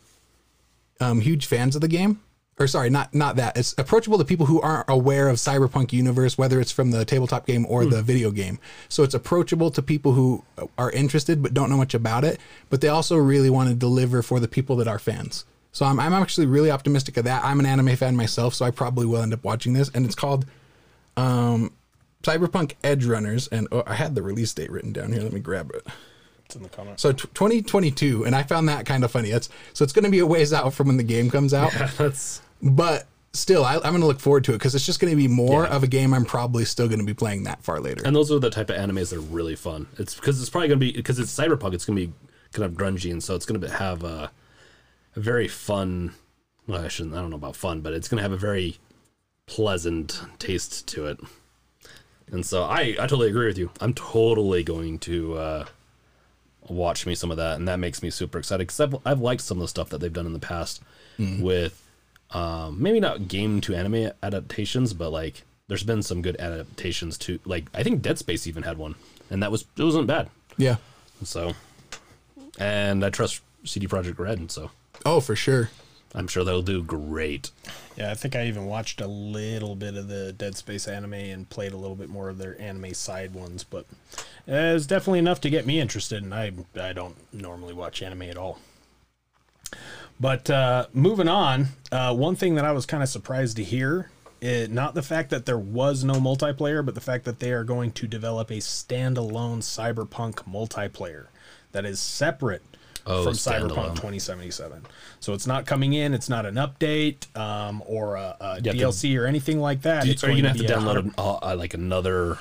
um, 1.00 1.20
huge 1.20 1.46
fans 1.46 1.76
of 1.76 1.80
the 1.80 1.88
game. 1.88 2.20
Or 2.58 2.66
sorry, 2.66 2.90
not 2.90 3.14
not 3.14 3.36
that. 3.36 3.56
It's 3.56 3.76
approachable 3.78 4.18
to 4.18 4.24
people 4.24 4.46
who 4.46 4.60
aren't 4.60 4.86
aware 4.88 5.28
of 5.28 5.36
Cyberpunk 5.36 5.92
universe, 5.92 6.36
whether 6.36 6.60
it's 6.60 6.72
from 6.72 6.90
the 6.90 7.04
tabletop 7.04 7.46
game 7.46 7.64
or 7.68 7.86
the 7.86 8.02
video 8.02 8.32
game. 8.32 8.58
So 8.88 9.04
it's 9.04 9.14
approachable 9.14 9.70
to 9.70 9.80
people 9.80 10.14
who 10.14 10.42
are 10.76 10.90
interested 10.90 11.40
but 11.40 11.54
don't 11.54 11.70
know 11.70 11.76
much 11.76 11.94
about 11.94 12.24
it. 12.24 12.40
But 12.68 12.80
they 12.80 12.88
also 12.88 13.16
really 13.16 13.50
want 13.50 13.68
to 13.68 13.76
deliver 13.76 14.22
for 14.22 14.40
the 14.40 14.48
people 14.48 14.74
that 14.76 14.88
are 14.88 14.98
fans. 14.98 15.44
So 15.70 15.86
I'm 15.86 16.00
I'm 16.00 16.12
actually 16.12 16.48
really 16.48 16.72
optimistic 16.72 17.16
of 17.16 17.22
that. 17.26 17.44
I'm 17.44 17.60
an 17.60 17.66
anime 17.66 17.94
fan 17.94 18.16
myself, 18.16 18.54
so 18.54 18.64
I 18.64 18.72
probably 18.72 19.06
will 19.06 19.22
end 19.22 19.32
up 19.32 19.44
watching 19.44 19.74
this. 19.74 19.88
And 19.94 20.04
it's 20.04 20.16
called 20.16 20.44
um, 21.18 21.72
Cyberpunk 22.22 22.74
Edgerunners, 22.82 23.48
and 23.50 23.68
oh, 23.72 23.82
I 23.86 23.94
had 23.94 24.14
the 24.14 24.22
release 24.22 24.52
date 24.52 24.70
written 24.70 24.92
down 24.92 25.12
here. 25.12 25.22
Let 25.22 25.32
me 25.32 25.40
grab 25.40 25.70
it. 25.74 25.86
It's 26.44 26.56
in 26.56 26.62
the 26.62 26.68
comments. 26.68 27.02
So 27.02 27.12
t- 27.12 27.28
2022, 27.34 28.24
and 28.24 28.34
I 28.34 28.42
found 28.42 28.68
that 28.68 28.86
kind 28.86 29.04
of 29.04 29.10
funny. 29.10 29.30
That's 29.30 29.48
so 29.72 29.82
it's 29.84 29.92
going 29.92 30.04
to 30.04 30.10
be 30.10 30.18
a 30.20 30.26
ways 30.26 30.52
out 30.52 30.72
from 30.74 30.88
when 30.88 30.96
the 30.96 31.02
game 31.02 31.30
comes 31.30 31.52
out, 31.54 31.72
That's 31.98 32.40
but 32.62 33.06
still, 33.32 33.64
I, 33.64 33.74
I'm 33.76 33.82
going 33.82 34.00
to 34.00 34.06
look 34.06 34.20
forward 34.20 34.44
to 34.44 34.52
it 34.52 34.58
because 34.58 34.74
it's 34.74 34.86
just 34.86 35.00
going 35.00 35.10
to 35.12 35.16
be 35.16 35.28
more 35.28 35.66
of 35.66 35.82
a 35.82 35.86
game. 35.86 36.12
I'm 36.14 36.24
probably 36.24 36.64
still 36.64 36.88
going 36.88 37.00
to 37.00 37.04
be 37.04 37.14
playing 37.14 37.44
that 37.44 37.62
far 37.62 37.80
later. 37.80 38.02
and 38.04 38.16
those 38.16 38.32
are 38.32 38.38
the 38.38 38.50
type 38.50 38.70
of 38.70 38.76
animes 38.76 39.10
that 39.10 39.18
are 39.18 39.20
really 39.20 39.56
fun. 39.56 39.86
It's 39.98 40.14
because 40.14 40.40
it's 40.40 40.50
probably 40.50 40.68
gonna 40.68 40.78
be 40.78 40.92
because 40.92 41.18
it's 41.18 41.34
cyberpunk. 41.34 41.74
It's 41.74 41.84
gonna 41.84 42.00
be 42.00 42.12
kind 42.52 42.64
of 42.64 42.72
grungy, 42.72 43.10
and 43.12 43.22
so 43.22 43.34
it's 43.34 43.46
gonna 43.46 43.68
have 43.70 44.02
a, 44.04 44.30
a 45.16 45.20
very 45.20 45.48
fun. 45.48 46.14
Well, 46.66 46.84
I 46.84 46.88
shouldn't. 46.88 47.14
I 47.14 47.20
don't 47.20 47.30
know 47.30 47.36
about 47.36 47.56
fun, 47.56 47.80
but 47.80 47.92
it's 47.92 48.08
gonna 48.08 48.22
have 48.22 48.32
a 48.32 48.36
very 48.36 48.78
pleasant 49.48 50.20
taste 50.38 50.86
to 50.88 51.06
it. 51.06 51.18
And 52.30 52.44
so 52.46 52.62
I 52.64 52.80
I 53.00 53.06
totally 53.06 53.28
agree 53.28 53.46
with 53.46 53.58
you. 53.58 53.70
I'm 53.80 53.94
totally 53.94 54.62
going 54.62 54.98
to 55.00 55.34
uh, 55.38 55.64
watch 56.68 57.06
me 57.06 57.14
some 57.14 57.30
of 57.30 57.38
that, 57.38 57.56
and 57.56 57.66
that 57.66 57.78
makes 57.78 58.02
me 58.02 58.10
super 58.10 58.38
excited 58.38 58.66
because 58.68 58.80
I've 58.80 58.94
I've 59.04 59.20
liked 59.20 59.40
some 59.40 59.56
of 59.58 59.62
the 59.62 59.68
stuff 59.68 59.88
that 59.90 59.98
they've 59.98 60.12
done 60.12 60.26
in 60.26 60.32
the 60.34 60.38
past 60.38 60.82
with 61.40 61.82
um, 62.30 62.80
maybe 62.80 63.00
not 63.00 63.26
game 63.26 63.60
to 63.62 63.74
anime 63.74 64.12
adaptations, 64.22 64.92
but 64.94 65.10
like 65.10 65.42
there's 65.66 65.82
been 65.82 66.02
some 66.02 66.22
good 66.22 66.36
adaptations 66.38 67.18
to 67.18 67.40
like 67.44 67.64
I 67.74 67.82
think 67.82 68.02
Dead 68.02 68.18
Space 68.18 68.46
even 68.46 68.62
had 68.62 68.78
one, 68.78 68.94
and 69.30 69.42
that 69.42 69.50
was 69.50 69.64
it 69.76 69.82
wasn't 69.82 70.06
bad. 70.06 70.28
yeah. 70.58 70.76
So, 71.24 71.54
and 72.60 73.04
I 73.04 73.10
trust 73.10 73.40
CD 73.64 73.88
Projekt 73.88 74.18
Red, 74.20 74.38
and 74.38 74.50
so 74.50 74.70
Oh, 75.04 75.20
for 75.20 75.34
sure. 75.34 75.70
I'm 76.14 76.26
sure 76.26 76.42
they'll 76.44 76.62
do 76.62 76.82
great. 76.82 77.50
Yeah, 77.96 78.10
I 78.10 78.14
think 78.14 78.34
I 78.34 78.46
even 78.46 78.66
watched 78.66 79.00
a 79.00 79.06
little 79.06 79.74
bit 79.74 79.94
of 79.94 80.08
the 80.08 80.32
Dead 80.32 80.56
Space 80.56 80.88
anime 80.88 81.14
and 81.14 81.48
played 81.48 81.72
a 81.72 81.76
little 81.76 81.96
bit 81.96 82.08
more 82.08 82.28
of 82.28 82.38
their 82.38 82.60
anime 82.60 82.94
side 82.94 83.34
ones, 83.34 83.64
but 83.64 83.84
uh, 84.48 84.74
it's 84.74 84.86
definitely 84.86 85.18
enough 85.18 85.40
to 85.42 85.50
get 85.50 85.66
me 85.66 85.80
interested. 85.80 86.22
And 86.22 86.34
I 86.34 86.52
I 86.80 86.92
don't 86.92 87.16
normally 87.32 87.74
watch 87.74 88.02
anime 88.02 88.22
at 88.22 88.36
all. 88.36 88.58
But 90.20 90.50
uh, 90.50 90.86
moving 90.92 91.28
on, 91.28 91.68
uh, 91.92 92.14
one 92.14 92.34
thing 92.34 92.54
that 92.56 92.64
I 92.64 92.72
was 92.72 92.86
kind 92.86 93.02
of 93.02 93.08
surprised 93.08 93.56
to 93.56 93.64
hear, 93.64 94.10
it, 94.40 94.70
not 94.70 94.94
the 94.94 95.02
fact 95.02 95.30
that 95.30 95.46
there 95.46 95.58
was 95.58 96.02
no 96.02 96.14
multiplayer, 96.14 96.84
but 96.84 96.94
the 96.94 97.00
fact 97.00 97.24
that 97.24 97.38
they 97.38 97.52
are 97.52 97.64
going 97.64 97.92
to 97.92 98.06
develop 98.06 98.50
a 98.50 98.54
standalone 98.54 99.58
Cyberpunk 99.58 100.44
multiplayer 100.48 101.26
that 101.72 101.84
is 101.84 102.00
separate 102.00 102.62
Oh, 103.08 103.24
from. 103.24 103.32
Cyberpunk 103.34 103.94
2077. 103.96 104.86
So 105.20 105.32
it's 105.32 105.46
not 105.46 105.66
coming 105.66 105.92
in. 105.94 106.14
It's 106.14 106.28
not 106.28 106.46
an 106.46 106.54
update 106.56 107.34
um, 107.36 107.82
or 107.86 108.16
a, 108.16 108.36
a 108.40 108.54
have 108.54 108.62
to- 108.64 108.70
DLC 108.72 109.18
or 109.20 109.26
anything 109.26 109.60
like 109.60 109.82
that. 109.82 110.06
it's 110.06 110.22
Are 110.22 110.30
you 110.30 110.36
gonna 110.42 110.48
have 110.48 110.58
be 110.58 110.66
to 110.66 110.74
a 110.74 110.76
download 110.78 110.94
hundred- 110.94 111.14
uh, 111.18 111.34
uh, 111.42 111.54
like 111.56 111.74
another? 111.74 112.38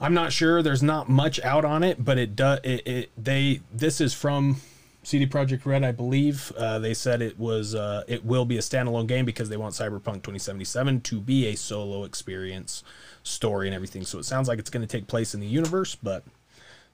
I'm 0.00 0.14
not 0.14 0.32
sure. 0.32 0.62
There's 0.62 0.82
not 0.82 1.08
much 1.08 1.38
out 1.40 1.64
on 1.64 1.82
it, 1.82 2.02
but 2.04 2.16
it 2.18 2.34
does. 2.34 2.60
It, 2.64 2.86
it 2.86 3.10
they 3.22 3.60
this 3.72 4.00
is 4.00 4.14
from 4.14 4.56
CD 5.02 5.26
Projekt 5.26 5.66
Red, 5.66 5.84
I 5.84 5.92
believe. 5.92 6.52
Uh, 6.56 6.78
they 6.78 6.94
said 6.94 7.20
it 7.20 7.38
was 7.38 7.74
uh, 7.74 8.04
it 8.08 8.24
will 8.24 8.44
be 8.46 8.56
a 8.56 8.60
standalone 8.60 9.06
game 9.06 9.24
because 9.26 9.48
they 9.50 9.56
want 9.58 9.74
Cyberpunk 9.74 10.22
2077 10.22 11.02
to 11.02 11.20
be 11.20 11.46
a 11.48 11.54
solo 11.56 12.04
experience 12.04 12.82
story 13.22 13.66
and 13.68 13.74
everything. 13.74 14.04
So 14.04 14.18
it 14.18 14.24
sounds 14.24 14.48
like 14.48 14.58
it's 14.58 14.70
going 14.70 14.86
to 14.86 14.88
take 14.90 15.06
place 15.06 15.34
in 15.34 15.40
the 15.40 15.46
universe, 15.46 15.94
but 15.94 16.24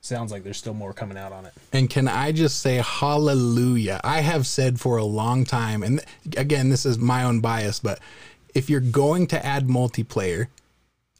sounds 0.06 0.32
like 0.32 0.44
there's 0.44 0.56
still 0.56 0.74
more 0.74 0.92
coming 0.92 1.18
out 1.18 1.32
on 1.32 1.44
it. 1.46 1.52
And 1.72 1.90
can 1.90 2.08
I 2.08 2.32
just 2.32 2.60
say 2.60 2.76
hallelujah? 2.76 4.00
I 4.04 4.20
have 4.20 4.46
said 4.46 4.80
for 4.80 4.96
a 4.96 5.04
long 5.04 5.44
time, 5.44 5.82
and 5.82 6.00
again, 6.36 6.70
this 6.70 6.86
is 6.86 6.98
my 6.98 7.24
own 7.24 7.40
bias, 7.40 7.80
but 7.80 7.98
if 8.54 8.70
you're 8.70 8.80
going 8.80 9.26
to 9.28 9.44
add 9.44 9.66
multiplayer, 9.66 10.46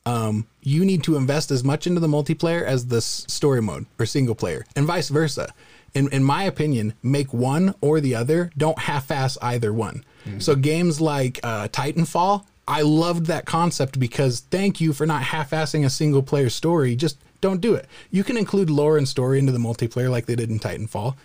um, 0.06 0.46
you 0.62 0.84
need 0.84 1.02
to 1.04 1.16
invest 1.16 1.50
as 1.50 1.64
much 1.64 1.86
into 1.86 2.00
the 2.00 2.06
multiplayer 2.06 2.62
as 2.62 2.86
the 2.86 3.00
story 3.00 3.60
mode 3.60 3.86
or 3.98 4.06
single 4.06 4.34
player, 4.34 4.64
and 4.74 4.86
vice 4.86 5.08
versa. 5.08 5.52
In, 5.94 6.12
in 6.12 6.22
my 6.22 6.42
opinion, 6.44 6.92
make 7.02 7.32
one 7.32 7.74
or 7.80 8.00
the 8.00 8.14
other. 8.14 8.50
Don't 8.58 8.78
half-ass 8.78 9.38
either 9.40 9.72
one. 9.72 10.04
So 10.38 10.54
games 10.54 11.00
like 11.00 11.40
uh, 11.42 11.68
Titanfall, 11.68 12.44
I 12.68 12.82
loved 12.82 13.26
that 13.26 13.46
concept 13.46 13.98
because 13.98 14.40
thank 14.40 14.80
you 14.80 14.92
for 14.92 15.06
not 15.06 15.22
half-assing 15.22 15.86
a 15.86 15.90
single 15.90 16.22
player 16.22 16.50
story. 16.50 16.96
Just 16.96 17.16
don't 17.40 17.60
do 17.60 17.74
it. 17.74 17.86
You 18.10 18.24
can 18.24 18.36
include 18.36 18.70
lore 18.70 18.96
and 18.98 19.08
story 19.08 19.38
into 19.38 19.52
the 19.52 19.58
multiplayer 19.58 20.10
like 20.10 20.26
they 20.26 20.36
did 20.36 20.50
in 20.50 20.58
Titanfall. 20.58 21.16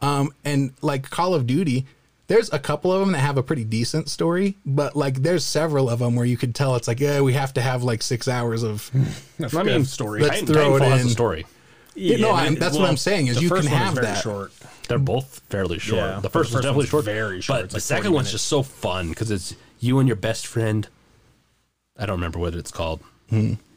Um, 0.00 0.32
and 0.44 0.72
like 0.80 1.10
Call 1.10 1.34
of 1.34 1.46
Duty, 1.46 1.86
there's 2.28 2.52
a 2.52 2.58
couple 2.58 2.92
of 2.92 3.00
them 3.00 3.12
that 3.12 3.18
have 3.18 3.36
a 3.36 3.42
pretty 3.42 3.64
decent 3.64 4.08
story, 4.08 4.56
but 4.64 4.96
like 4.96 5.22
there's 5.22 5.44
several 5.44 5.90
of 5.90 5.98
them 5.98 6.14
where 6.14 6.24
you 6.24 6.36
could 6.36 6.54
tell 6.54 6.76
it's 6.76 6.88
like, 6.88 7.00
yeah, 7.00 7.20
we 7.20 7.32
have 7.34 7.52
to 7.54 7.60
have 7.60 7.82
like 7.82 8.02
six 8.02 8.28
hours 8.28 8.62
of. 8.62 8.90
I 9.56 9.62
mean, 9.62 9.84
story. 9.84 10.20
Let's 10.22 10.40
Titan- 10.40 10.54
throw 10.54 10.76
it 10.76 10.80
Titanfall 10.80 10.90
has 10.90 11.00
in. 11.02 11.06
a 11.08 11.10
story. 11.10 11.46
Yeah, 11.96 12.16
no, 12.18 12.30
I'm- 12.30 12.54
that's 12.54 12.78
what 12.78 12.88
I'm 12.88 12.96
saying 12.96 13.26
is 13.26 13.36
the 13.36 13.42
you 13.42 13.48
first 13.48 13.68
can 13.68 13.72
one 13.72 13.80
is 13.82 13.86
have 13.86 13.94
very 13.94 14.06
that. 14.06 14.22
short. 14.22 14.52
They're 14.88 14.98
both 14.98 15.40
fairly 15.50 15.78
short. 15.78 15.98
Yeah, 16.02 16.14
the 16.16 16.20
the 16.22 16.30
first 16.30 16.52
one's 16.52 16.52
first 16.52 16.62
definitely 16.62 16.76
one's 16.78 16.88
short, 16.90 17.04
very 17.04 17.40
short. 17.40 17.58
but 17.58 17.64
It's 17.64 17.74
the 17.74 17.76
like 17.76 17.82
second 17.82 18.12
one's 18.12 18.24
minutes. 18.26 18.32
just 18.32 18.46
so 18.46 18.62
fun 18.62 19.08
because 19.10 19.30
it's 19.30 19.54
you 19.80 19.98
and 19.98 20.08
your 20.08 20.16
best 20.16 20.46
friend. 20.46 20.88
I 21.98 22.06
don't 22.06 22.16
remember 22.16 22.38
what 22.38 22.54
it's 22.54 22.70
called. 22.70 23.00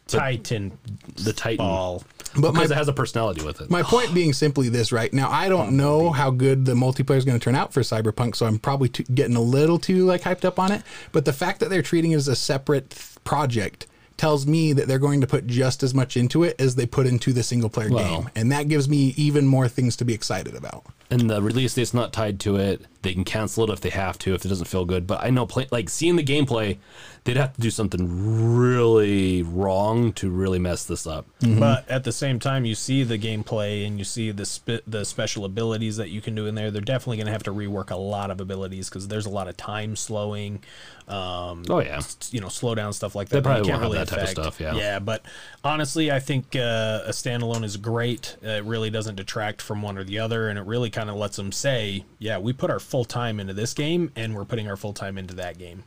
Titan 0.07 0.77
The 1.15 1.33
Titan, 1.33 1.57
ball. 1.57 2.03
But 2.35 2.41
my, 2.41 2.51
because 2.51 2.71
it 2.71 2.77
has 2.77 2.87
a 2.87 2.93
personality 2.93 3.45
with 3.45 3.61
it. 3.61 3.69
my 3.69 3.83
point 3.83 4.13
being 4.13 4.33
simply 4.33 4.67
this 4.69 4.91
right 4.91 5.13
now, 5.13 5.29
I 5.29 5.49
don't 5.49 5.67
oh, 5.67 5.69
know 5.69 6.09
how 6.11 6.31
good 6.31 6.65
the 6.65 6.73
multiplayer 6.73 7.17
is 7.17 7.25
going 7.25 7.39
to 7.39 7.43
turn 7.43 7.55
out 7.55 7.73
for 7.73 7.81
Cyberpunk, 7.81 8.35
so 8.35 8.45
I'm 8.45 8.59
probably 8.59 8.89
too, 8.89 9.03
getting 9.03 9.35
a 9.35 9.41
little 9.41 9.77
too 9.79 10.05
like 10.05 10.21
hyped 10.21 10.43
up 10.45 10.59
on 10.59 10.71
it. 10.71 10.81
But 11.11 11.25
the 11.25 11.33
fact 11.33 11.59
that 11.59 11.69
they're 11.69 11.81
treating 11.83 12.11
it 12.11 12.15
as 12.15 12.27
a 12.27 12.35
separate 12.35 12.89
th- 12.89 13.23
project 13.23 13.85
tells 14.17 14.45
me 14.45 14.73
that 14.73 14.87
they're 14.87 14.99
going 14.99 15.21
to 15.21 15.27
put 15.27 15.47
just 15.47 15.81
as 15.83 15.93
much 15.93 16.15
into 16.17 16.43
it 16.43 16.55
as 16.59 16.75
they 16.75 16.85
put 16.85 17.07
into 17.07 17.33
the 17.33 17.43
single 17.43 17.69
player 17.69 17.89
Well- 17.91 18.21
game, 18.21 18.29
and 18.35 18.51
that 18.51 18.67
gives 18.67 18.87
me 18.89 19.13
even 19.17 19.45
more 19.47 19.67
things 19.67 19.95
to 19.97 20.05
be 20.05 20.13
excited 20.13 20.55
about. 20.55 20.83
and 21.11 21.29
the 21.29 21.41
release 21.41 21.75
date's 21.75 21.93
not 21.93 22.11
tied 22.13 22.39
to 22.41 22.55
it. 22.55 22.81
They 23.03 23.13
can 23.13 23.23
cancel 23.23 23.65
it 23.65 23.69
if 23.73 23.81
they 23.81 23.89
have 23.89 24.17
to, 24.19 24.33
if 24.33 24.43
it 24.45 24.47
doesn't 24.47 24.67
feel 24.67 24.85
good. 24.85 25.05
But 25.05 25.23
I 25.23 25.29
know, 25.29 25.45
play, 25.45 25.67
like 25.71 25.89
seeing 25.89 26.15
the 26.15 26.23
gameplay, 26.23 26.77
they'd 27.25 27.37
have 27.37 27.53
to 27.55 27.61
do 27.61 27.69
something 27.71 28.57
really 28.57 29.43
wrong 29.43 30.11
to 30.13 30.29
really 30.29 30.59
mess 30.59 30.83
this 30.85 31.07
up. 31.07 31.25
But 31.39 31.89
at 31.89 32.03
the 32.03 32.11
same 32.11 32.39
time, 32.39 32.65
you 32.65 32.75
see 32.75 33.03
the 33.03 33.17
gameplay 33.17 33.85
and 33.87 33.97
you 33.97 34.03
see 34.05 34.31
the 34.31 34.45
spe- 34.45 34.83
the 34.87 35.03
special 35.05 35.45
abilities 35.45 35.97
that 35.97 36.09
you 36.09 36.21
can 36.21 36.35
do 36.35 36.47
in 36.47 36.55
there. 36.55 36.71
They're 36.71 36.81
definitely 36.81 37.17
going 37.17 37.27
to 37.27 37.31
have 37.33 37.43
to 37.43 37.53
rework 37.53 37.91
a 37.91 37.95
lot 37.95 38.31
of 38.31 38.39
abilities 38.41 38.89
because 38.89 39.07
there's 39.07 39.25
a 39.25 39.29
lot 39.29 39.47
of 39.47 39.55
time 39.57 39.95
slowing. 39.95 40.61
Um, 41.07 41.63
Oh 41.69 41.79
yeah, 41.79 41.97
s- 41.97 42.29
you 42.31 42.39
know, 42.39 42.47
slow 42.49 42.75
down 42.75 42.93
stuff 42.93 43.13
like 43.15 43.27
that. 43.29 43.37
They 43.37 43.41
probably 43.41 43.69
can't 43.69 43.81
won't 43.81 43.83
have 43.83 43.91
really 43.91 44.05
that 44.05 44.07
type 44.09 44.23
of 44.23 44.29
stuff, 44.29 44.61
yeah. 44.61 44.75
yeah. 44.75 44.99
But 44.99 45.25
honestly, 45.63 46.11
I 46.11 46.19
think 46.19 46.55
uh, 46.55 47.01
a 47.05 47.09
standalone 47.11 47.63
is 47.65 47.75
great. 47.77 48.37
Uh, 48.43 48.49
it 48.51 48.63
really 48.63 48.89
doesn't 48.89 49.15
detract 49.15 49.61
from 49.61 49.81
one 49.81 49.97
or 49.97 50.03
the 50.05 50.19
other, 50.19 50.47
and 50.49 50.57
it 50.57 50.65
really 50.65 50.89
kind 50.89 51.09
of 51.09 51.15
lets 51.17 51.35
them 51.37 51.51
say, 51.51 52.05
"Yeah, 52.19 52.37
we 52.37 52.53
put 52.53 52.69
our 52.71 52.79
full 52.79 53.05
time 53.05 53.39
into 53.39 53.53
this 53.53 53.73
game, 53.73 54.11
and 54.15 54.33
we're 54.35 54.45
putting 54.45 54.67
our 54.69 54.77
full 54.77 54.93
time 54.93 55.17
into 55.17 55.33
that 55.35 55.57
game." 55.57 55.83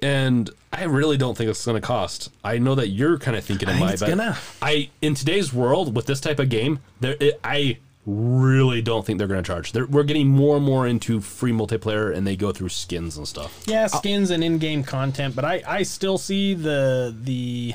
And 0.00 0.50
I 0.72 0.84
really 0.84 1.16
don't 1.16 1.36
think 1.36 1.50
it's 1.50 1.64
going 1.64 1.80
to 1.80 1.86
cost. 1.86 2.30
I 2.44 2.58
know 2.58 2.74
that 2.74 2.88
you're 2.88 3.18
kind 3.18 3.36
of 3.36 3.44
thinking 3.44 3.68
in 3.68 3.78
my 3.78 3.92
it's 3.92 4.02
gonna. 4.02 4.36
I 4.60 4.90
in 5.00 5.14
today's 5.14 5.52
world 5.52 5.94
with 5.94 6.06
this 6.06 6.20
type 6.20 6.38
of 6.38 6.48
game, 6.48 6.80
there 7.00 7.16
it, 7.18 7.40
I 7.42 7.78
really 8.06 8.80
don't 8.82 9.04
think 9.04 9.18
they're 9.18 9.26
going 9.26 9.42
to 9.42 9.46
charge. 9.46 9.72
They're, 9.72 9.86
we're 9.86 10.04
getting 10.04 10.28
more 10.28 10.56
and 10.56 10.64
more 10.64 10.86
into 10.86 11.20
free 11.20 11.52
multiplayer, 11.52 12.14
and 12.14 12.26
they 12.26 12.36
go 12.36 12.52
through 12.52 12.68
skins 12.68 13.16
and 13.16 13.26
stuff. 13.26 13.64
Yeah, 13.66 13.88
skins 13.88 14.30
and 14.30 14.44
in-game 14.44 14.84
content, 14.84 15.34
but 15.34 15.44
I, 15.44 15.62
I 15.66 15.82
still 15.82 16.18
see 16.18 16.54
the 16.54 17.14
the 17.22 17.74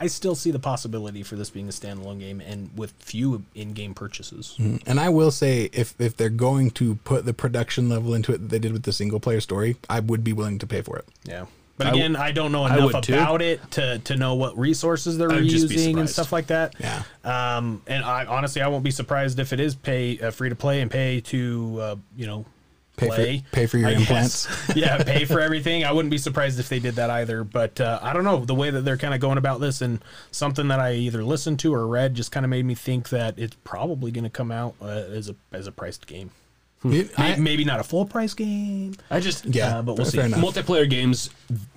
I 0.00 0.06
still 0.06 0.34
see 0.34 0.50
the 0.50 0.58
possibility 0.58 1.22
for 1.22 1.36
this 1.36 1.50
being 1.50 1.68
a 1.68 1.72
standalone 1.72 2.20
game 2.20 2.40
and 2.40 2.70
with 2.76 2.92
few 2.98 3.44
in-game 3.54 3.94
purchases. 3.94 4.54
And 4.86 5.00
I 5.00 5.08
will 5.08 5.30
say, 5.30 5.70
if 5.72 5.94
if 5.98 6.16
they're 6.16 6.28
going 6.28 6.70
to 6.72 6.96
put 6.96 7.24
the 7.24 7.34
production 7.34 7.88
level 7.88 8.14
into 8.14 8.32
it 8.32 8.38
that 8.38 8.48
they 8.48 8.58
did 8.58 8.72
with 8.72 8.84
the 8.84 8.92
single 8.92 9.20
player 9.20 9.40
story, 9.40 9.76
I 9.88 10.00
would 10.00 10.22
be 10.22 10.32
willing 10.32 10.58
to 10.60 10.66
pay 10.66 10.82
for 10.82 10.96
it. 10.98 11.06
Yeah. 11.24 11.46
But 11.78 11.86
I 11.86 11.90
again, 11.90 12.16
I 12.16 12.32
don't 12.32 12.50
know 12.50 12.66
enough 12.66 12.92
would 12.92 13.02
too. 13.04 13.14
about 13.14 13.40
it 13.40 13.70
to, 13.72 14.00
to 14.00 14.16
know 14.16 14.34
what 14.34 14.58
resources 14.58 15.16
they're 15.16 15.30
I 15.30 15.36
would 15.36 15.48
just 15.48 15.68
be 15.68 15.76
using 15.76 15.98
and 15.98 16.10
stuff 16.10 16.32
like 16.32 16.48
that. 16.48 16.74
Yeah. 16.80 17.04
Um, 17.24 17.82
and 17.86 18.04
I 18.04 18.24
honestly, 18.24 18.62
I 18.62 18.68
won't 18.68 18.82
be 18.82 18.90
surprised 18.90 19.38
if 19.38 19.52
it 19.52 19.60
is 19.60 19.76
pay 19.76 20.18
uh, 20.18 20.32
free 20.32 20.48
to 20.48 20.56
play 20.56 20.80
and 20.80 20.90
pay 20.90 21.20
to 21.22 21.78
uh, 21.80 21.96
you 22.16 22.26
know 22.26 22.44
Pay 22.98 23.38
for- 23.40 23.50
pay 23.52 23.66
for 23.66 23.78
your 23.78 23.88
I 23.88 23.92
guess. 23.94 24.00
implants. 24.00 24.48
yeah, 24.76 25.02
pay 25.02 25.24
for 25.24 25.40
everything. 25.40 25.84
I 25.84 25.92
wouldn't 25.92 26.10
be 26.10 26.18
surprised 26.18 26.58
if 26.60 26.68
they 26.68 26.78
did 26.80 26.96
that 26.96 27.08
either. 27.10 27.44
But 27.44 27.80
uh, 27.80 27.98
I 28.02 28.12
don't 28.12 28.24
know 28.24 28.44
the 28.44 28.54
way 28.54 28.70
that 28.70 28.82
they're 28.82 28.96
kind 28.98 29.14
of 29.14 29.20
going 29.20 29.38
about 29.38 29.60
this, 29.60 29.80
and 29.80 30.02
something 30.30 30.68
that 30.68 30.80
I 30.80 30.94
either 30.94 31.24
listened 31.24 31.58
to 31.60 31.72
or 31.74 31.86
read 31.86 32.14
just 32.14 32.32
kind 32.32 32.44
of 32.44 32.50
made 32.50 32.64
me 32.66 32.74
think 32.74 33.08
that 33.10 33.38
it's 33.38 33.56
probably 33.64 34.10
going 34.10 34.24
to 34.24 34.30
come 34.30 34.50
out 34.50 34.74
uh, 34.82 34.86
as 34.86 35.28
a 35.30 35.36
as 35.52 35.66
a 35.66 35.72
priced 35.72 36.06
game. 36.06 36.30
It- 36.84 37.18
May- 37.18 37.32
I- 37.34 37.36
Maybe 37.36 37.64
not 37.64 37.80
a 37.80 37.82
full 37.84 38.04
price 38.06 38.34
game. 38.34 38.94
I 39.10 39.18
just 39.18 39.46
yeah, 39.46 39.78
uh, 39.78 39.82
but 39.82 39.96
we'll 39.96 40.04
fair 40.06 40.28
see. 40.28 40.32
enough. 40.32 40.40
multiplayer 40.54 40.88
games 40.88 41.30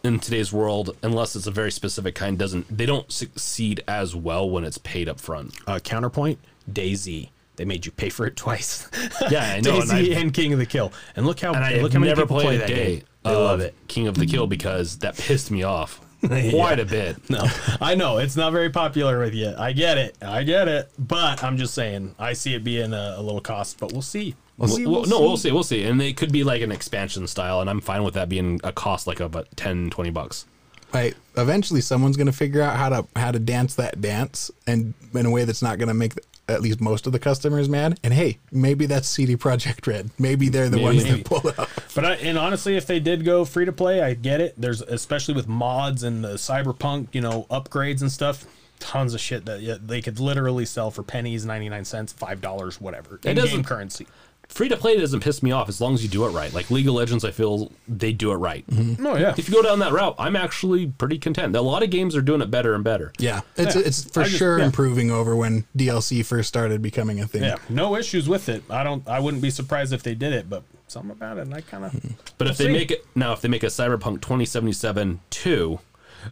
in 0.03 0.19
today's 0.19 0.53
world, 0.53 0.95
unless 1.01 1.35
it's 1.35 1.47
a 1.47 1.51
very 1.51 1.71
specific 1.71 2.13
kind, 2.13 2.37
doesn't 2.37 2.65
they 2.75 2.85
don't 2.85 3.11
succeed 3.11 3.83
as 3.87 4.15
well 4.15 4.47
when 4.49 4.63
it's 4.63 4.77
paid 4.79 5.09
up 5.09 5.19
front. 5.19 5.55
Uh, 5.65 5.79
counterpoint: 5.79 6.37
DayZ. 6.71 7.29
They 7.57 7.65
made 7.65 7.85
you 7.85 7.91
pay 7.91 8.09
for 8.09 8.25
it 8.25 8.35
twice. 8.35 8.87
Yeah, 9.29 9.43
I 9.57 9.59
know. 9.61 9.75
and 9.81 9.83
DayZ 9.83 9.91
I've- 9.93 10.15
and 10.15 10.33
King 10.33 10.53
of 10.53 10.59
the 10.59 10.65
Kill. 10.65 10.91
And 11.15 11.25
look 11.25 11.39
how 11.39 11.53
and 11.53 11.63
I 11.63 11.79
look 11.81 11.93
how 11.93 11.99
many 11.99 12.09
never 12.11 12.21
people 12.23 12.39
play 12.39 12.57
that 12.57 12.67
day 12.67 12.95
game. 12.97 13.03
They 13.23 13.29
of 13.31 13.37
love 13.37 13.59
it. 13.59 13.75
King 13.87 14.07
of 14.07 14.15
the 14.15 14.25
Kill 14.25 14.47
because 14.47 14.97
that 14.99 15.15
pissed 15.17 15.51
me 15.51 15.61
off 15.63 15.99
quite 16.25 16.79
a 16.79 16.85
bit. 16.85 17.29
No, 17.29 17.43
I 17.79 17.93
know 17.95 18.17
it's 18.17 18.35
not 18.35 18.51
very 18.51 18.69
popular 18.69 19.19
with 19.19 19.33
you. 19.35 19.53
I 19.57 19.73
get 19.73 19.97
it. 19.97 20.15
I 20.21 20.43
get 20.43 20.67
it. 20.67 20.89
But 20.97 21.43
I'm 21.43 21.57
just 21.57 21.73
saying, 21.73 22.15
I 22.17 22.33
see 22.33 22.55
it 22.55 22.63
being 22.63 22.93
a, 22.93 23.15
a 23.17 23.21
little 23.21 23.41
cost, 23.41 23.79
but 23.79 23.91
we'll 23.91 24.01
see. 24.01 24.35
We'll 24.57 24.69
see. 24.69 24.85
Well, 24.85 25.05
no, 25.05 25.19
we'll 25.21 25.37
see. 25.37 25.51
We'll 25.51 25.63
see. 25.63 25.83
And 25.85 26.01
it 26.01 26.17
could 26.17 26.31
be 26.31 26.43
like 26.43 26.61
an 26.61 26.71
expansion 26.71 27.27
style, 27.27 27.61
and 27.61 27.69
I'm 27.69 27.81
fine 27.81 28.03
with 28.03 28.13
that 28.15 28.29
being 28.29 28.59
a 28.63 28.71
cost 28.71 29.07
like 29.07 29.19
about 29.19 29.47
10, 29.55 29.89
20 29.89 30.09
bucks. 30.11 30.45
Right. 30.93 31.15
Eventually, 31.37 31.81
someone's 31.81 32.17
going 32.17 32.27
to 32.27 32.33
figure 32.33 32.61
out 32.61 32.75
how 32.77 32.89
to 32.89 33.07
how 33.15 33.31
to 33.31 33.39
dance 33.39 33.75
that 33.75 34.01
dance, 34.01 34.51
and 34.67 34.93
in 35.15 35.25
a 35.25 35.31
way 35.31 35.45
that's 35.45 35.61
not 35.61 35.77
going 35.79 35.87
to 35.87 35.93
make 35.95 36.13
at 36.51 36.61
least 36.61 36.81
most 36.81 37.07
of 37.07 37.13
the 37.13 37.19
customers 37.19 37.67
mad. 37.69 37.99
And 38.03 38.13
hey, 38.13 38.39
maybe 38.51 38.85
that's 38.85 39.07
CD 39.07 39.35
Projekt 39.35 39.87
Red. 39.87 40.09
Maybe 40.19 40.49
they're 40.49 40.69
the 40.69 40.77
Maybe. 40.77 40.83
ones 40.83 41.03
Maybe. 41.03 41.17
that 41.17 41.25
pull 41.25 41.47
it 41.47 41.57
off. 41.59 41.91
But 41.95 42.05
I, 42.05 42.13
and 42.15 42.37
honestly, 42.37 42.75
if 42.77 42.85
they 42.87 42.99
did 42.99 43.25
go 43.25 43.45
free 43.45 43.65
to 43.65 43.71
play, 43.71 44.01
I 44.01 44.13
get 44.13 44.41
it. 44.41 44.53
There's 44.57 44.81
especially 44.81 45.33
with 45.33 45.47
mods 45.47 46.03
and 46.03 46.23
the 46.23 46.33
cyberpunk, 46.35 47.07
you 47.13 47.21
know, 47.21 47.45
upgrades 47.49 48.01
and 48.01 48.11
stuff. 48.11 48.45
Tons 48.79 49.13
of 49.13 49.19
shit 49.21 49.45
that 49.45 49.61
yeah, 49.61 49.75
they 49.79 50.01
could 50.01 50.19
literally 50.19 50.65
sell 50.65 50.89
for 50.89 51.03
pennies, 51.03 51.45
ninety 51.45 51.69
nine 51.69 51.85
cents, 51.85 52.13
five 52.13 52.41
dollars, 52.41 52.81
whatever. 52.81 53.15
In 53.23 53.35
game 53.35 53.35
doesn't- 53.35 53.63
currency. 53.65 54.07
Free 54.51 54.67
to 54.67 54.75
play 54.75 54.97
doesn't 54.97 55.21
piss 55.21 55.41
me 55.41 55.51
off 55.51 55.69
as 55.69 55.79
long 55.79 55.93
as 55.93 56.03
you 56.03 56.09
do 56.09 56.25
it 56.25 56.31
right. 56.31 56.53
Like 56.53 56.69
League 56.69 56.87
of 56.87 56.93
Legends, 56.93 57.23
I 57.23 57.31
feel 57.31 57.71
they 57.87 58.11
do 58.11 58.31
it 58.31 58.35
right. 58.35 58.67
Mm-hmm. 58.67 59.05
Oh 59.07 59.15
yeah. 59.15 59.33
If 59.37 59.47
you 59.47 59.55
go 59.55 59.61
down 59.61 59.79
that 59.79 59.93
route, 59.93 60.13
I'm 60.19 60.35
actually 60.35 60.87
pretty 60.87 61.17
content. 61.17 61.55
A 61.55 61.61
lot 61.61 61.83
of 61.83 61.89
games 61.89 62.15
are 62.17 62.21
doing 62.21 62.41
it 62.41 62.51
better 62.51 62.75
and 62.75 62.83
better. 62.83 63.13
Yeah, 63.17 63.41
it's 63.55 63.75
Yeah. 63.75 63.81
it's 63.85 64.03
for 64.11 64.19
I 64.21 64.23
just- 64.25 64.37
sure 64.37 64.59
yeah. 64.59 64.65
improving 64.65 65.09
over 65.09 65.35
when 65.37 65.65
DLC 65.75 66.23
first 66.25 66.49
started 66.49 66.81
becoming 66.81 67.21
a 67.21 67.27
thing. 67.27 67.43
Yeah, 67.43 67.55
no 67.69 67.95
issues 67.95 68.27
with 68.27 68.49
it. 68.49 68.63
I 68.69 68.83
don't. 68.83 69.07
I 69.07 69.19
wouldn't 69.21 69.41
be 69.41 69.49
surprised 69.51 69.93
if 69.93 70.03
they 70.03 70.15
did 70.15 70.33
it, 70.33 70.49
but 70.49 70.63
something 70.87 71.11
about 71.11 71.37
it, 71.37 71.41
and 71.41 71.53
I 71.53 71.61
kind 71.61 71.85
of. 71.85 71.93
Hmm. 71.93 72.07
But 72.37 72.47
if 72.49 72.59
We'll 72.59 72.67
they 72.67 72.73
see. 72.73 72.77
make 72.79 72.91
it 72.91 73.05
now, 73.15 73.31
if 73.31 73.39
they 73.41 73.47
make 73.47 73.63
a 73.63 73.67
Cyberpunk 73.67 74.19
2077 74.21 75.21
2, 75.29 75.79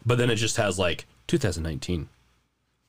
but 0.06 0.18
then 0.18 0.30
it 0.30 0.36
just 0.36 0.58
has 0.58 0.78
like 0.78 1.06
2019 1.28 2.10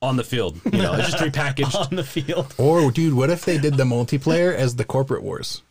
on 0.01 0.15
the 0.17 0.23
field, 0.23 0.59
you 0.65 0.81
know, 0.81 0.93
it's 0.93 1.11
just 1.11 1.23
repackaged. 1.23 1.75
on 1.91 1.95
the 1.95 2.03
field. 2.03 2.53
Or 2.57 2.89
dude, 2.91 3.13
what 3.13 3.29
if 3.29 3.45
they 3.45 3.57
did 3.57 3.75
the 3.75 3.83
multiplayer 3.83 4.53
as 4.53 4.75
the 4.75 4.83
corporate 4.85 5.23
wars? 5.23 5.61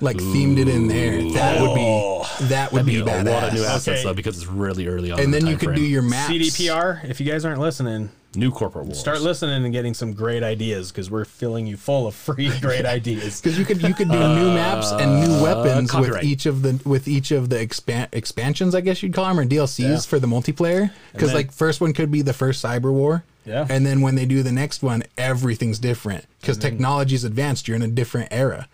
Like 0.00 0.16
themed 0.16 0.58
it 0.58 0.68
in 0.68 0.86
there. 0.86 1.20
That 1.32 1.60
would 1.60 1.74
be 1.74 1.80
oh. 1.84 2.24
that 2.42 2.70
would 2.72 2.86
be 2.86 3.00
a 3.00 3.04
lot 3.04 3.26
of 3.26 3.52
new 3.54 3.64
assets 3.64 3.88
Okay. 3.88 4.02
though 4.04 4.14
because 4.14 4.36
it's 4.36 4.46
really 4.46 4.86
early 4.86 5.10
on. 5.10 5.18
and 5.18 5.24
in 5.26 5.30
the 5.32 5.38
then 5.38 5.46
you 5.46 5.52
time 5.54 5.58
could 5.58 5.66
frame. 5.70 5.78
do 5.78 5.84
your 5.84 6.02
maps. 6.02 6.32
CDPR. 6.32 7.04
If 7.04 7.18
you 7.20 7.26
guys 7.30 7.44
aren't 7.44 7.58
listening, 7.60 8.10
new 8.36 8.52
corporate 8.52 8.84
wars. 8.86 9.00
start 9.00 9.20
listening 9.22 9.64
and 9.64 9.72
getting 9.72 9.94
some 9.94 10.12
great 10.12 10.44
ideas 10.44 10.92
because 10.92 11.10
we're 11.10 11.24
filling 11.24 11.66
you 11.66 11.76
full 11.76 12.06
of 12.06 12.14
free 12.14 12.48
great 12.60 12.86
ideas. 12.86 13.40
because 13.40 13.58
you 13.58 13.64
could 13.64 13.82
you 13.82 13.92
could 13.92 14.08
do 14.08 14.18
new 14.18 14.52
maps 14.52 14.92
and 14.92 15.20
new 15.20 15.34
uh, 15.34 15.42
weapons 15.42 15.92
with 15.92 16.10
copyright. 16.10 16.22
each 16.24 16.46
of 16.46 16.62
the 16.62 16.80
with 16.88 17.08
each 17.08 17.32
of 17.32 17.48
the 17.48 17.56
expan- 17.56 18.08
expansions, 18.12 18.76
I 18.76 18.82
guess 18.82 19.02
you'd 19.02 19.14
call 19.14 19.24
them, 19.24 19.40
or 19.40 19.46
DLCs 19.46 19.78
Yeah. 19.80 19.98
for 19.98 20.20
the 20.20 20.28
multiplayer. 20.28 20.92
Because 21.12 21.30
then- 21.30 21.36
like 21.36 21.52
first 21.52 21.80
one 21.80 21.92
could 21.92 22.12
be 22.12 22.22
the 22.22 22.32
first 22.32 22.64
Cyber 22.64 22.92
War, 22.92 23.24
Yeah. 23.48 23.66
and 23.68 23.86
then 23.86 24.02
when 24.02 24.14
they 24.14 24.26
do 24.26 24.42
the 24.42 24.52
next 24.52 24.82
one, 24.82 25.02
everything's 25.16 25.78
different 25.78 26.26
because 26.40 26.58
technology's 26.58 27.24
advanced. 27.24 27.66
You're 27.66 27.76
in 27.76 27.82
a 27.82 27.88
different 27.88 28.28
era. 28.30 28.68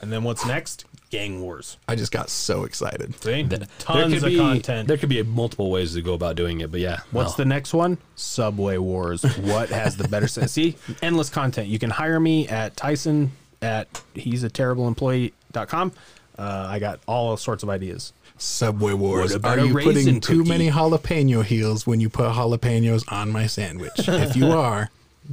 And 0.00 0.12
then 0.12 0.22
what's 0.22 0.44
next? 0.44 0.84
Gang 1.08 1.40
Wars. 1.40 1.76
I 1.86 1.94
just 1.94 2.12
got 2.12 2.28
so 2.28 2.64
excited. 2.64 3.14
See, 3.22 3.44
there 3.44 3.60
tons 3.78 4.14
could 4.14 4.24
of 4.24 4.28
be, 4.28 4.36
content. 4.36 4.88
There 4.88 4.96
could 4.96 5.08
be 5.08 5.22
multiple 5.22 5.70
ways 5.70 5.94
to 5.94 6.02
go 6.02 6.12
about 6.12 6.36
doing 6.36 6.60
it, 6.60 6.70
but 6.70 6.80
yeah. 6.80 7.00
What's 7.12 7.30
well, 7.30 7.36
the 7.36 7.44
next 7.44 7.72
one? 7.72 7.98
Subway 8.16 8.78
Wars. 8.78 9.22
What 9.38 9.68
has 9.70 9.96
the 9.96 10.08
better 10.08 10.26
sense? 10.26 10.52
See, 10.52 10.76
endless 11.02 11.30
content. 11.30 11.68
You 11.68 11.78
can 11.78 11.90
hire 11.90 12.18
me 12.18 12.48
at 12.48 12.76
Tyson 12.76 13.32
at 13.62 14.02
he's 14.14 14.42
a 14.42 14.48
terrible 14.48 14.88
employee.com. 14.88 15.92
Uh, 16.36 16.66
I 16.68 16.80
got 16.80 17.00
all 17.06 17.36
sorts 17.36 17.62
of 17.62 17.70
ideas. 17.70 18.12
Subway 18.36 18.92
Wars. 18.92 19.34
Are 19.36 19.58
you 19.58 19.74
putting 19.74 20.20
too 20.20 20.38
cookie? 20.38 20.48
many 20.48 20.70
jalapeno 20.70 21.44
heels 21.44 21.86
when 21.86 22.00
you 22.00 22.08
put 22.08 22.30
jalapenos 22.32 23.10
on 23.10 23.30
my 23.30 23.46
sandwich? 23.46 23.92
if 23.98 24.36
you 24.36 24.50
are, 24.50 24.90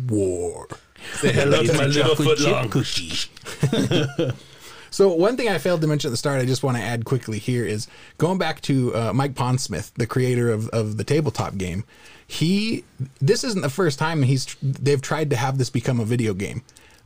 war. 0.08 0.68
Say 1.16 1.34
hello 1.34 1.64
to 1.64 1.74
my 1.74 1.86
little 1.86 2.16
foot 2.16 2.40
long. 2.40 4.32
So 4.92 5.14
one 5.14 5.38
thing 5.38 5.48
I 5.48 5.58
failed 5.58 5.80
to 5.82 5.88
mention 5.88 6.10
at 6.10 6.12
the 6.12 6.18
start, 6.18 6.42
I 6.42 6.46
just 6.46 6.64
want 6.64 6.76
to 6.76 6.84
add 6.84 7.06
quickly 7.06 7.40
here 7.40 7.66
is 7.66 7.88
going 8.18 8.38
back 8.38 8.60
to 8.64 8.94
uh, 8.94 9.14
Mike 9.14 9.34
Pondsmith, 9.34 9.94
the 9.94 10.06
creator 10.06 10.52
of, 10.52 10.68
of 10.70 10.98
the 10.98 11.06
tabletop 11.06 11.56
game. 11.56 11.86
He, 12.28 12.84
this 13.22 13.46
isn't 13.46 13.62
the 13.62 13.70
first 13.70 13.98
time 13.98 14.22
he's 14.24 14.54
they've 14.62 15.02
tried 15.02 15.30
to 15.30 15.38
have 15.38 15.58
this 15.58 15.70
become 15.70 16.02
a 16.02 16.06
video 16.06 16.34
game, 16.34 16.62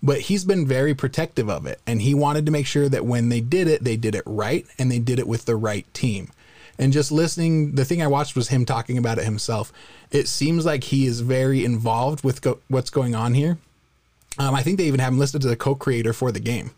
but 0.06 0.22
he's 0.22 0.46
been 0.46 0.66
very 0.66 0.94
protective 0.94 1.50
of 1.50 1.66
it, 1.66 1.82
and 1.86 2.02
he 2.02 2.14
wanted 2.14 2.46
to 2.46 2.52
make 2.52 2.68
sure 2.68 2.88
that 2.88 3.06
when 3.06 3.30
they 3.30 3.42
did 3.42 3.68
it, 3.68 3.84
they 3.84 3.98
did 3.98 4.16
it 4.16 4.24
right 4.26 4.66
and 4.80 4.92
they 4.92 5.00
did 5.00 5.20
it 5.20 5.28
with 5.28 5.46
the 5.46 5.56
right 5.56 5.92
team. 5.94 6.30
And 6.78 6.94
just 6.94 7.12
listening, 7.12 7.76
the 7.76 7.86
thing 7.86 8.02
I 8.02 8.08
watched 8.08 8.36
was 8.36 8.50
him 8.50 8.66
talking 8.66 8.98
about 8.98 9.18
it 9.18 9.26
himself. 9.26 9.72
It 10.12 10.28
seems 10.28 10.66
like 10.66 10.86
he 10.86 11.06
is 11.06 11.22
very 11.22 11.66
involved 11.66 12.24
with 12.24 12.42
go- 12.42 12.60
what's 12.68 12.90
going 12.90 13.16
on 13.16 13.34
here. 13.34 13.58
Um, 14.38 14.54
I 14.54 14.62
think 14.62 14.78
they 14.78 14.86
even 14.86 15.00
have 15.00 15.14
him 15.14 15.20
listed 15.20 15.46
as 15.46 15.52
a 15.52 15.56
co-creator 15.56 16.12
for 16.14 16.32
the 16.32 16.42
game 16.42 16.72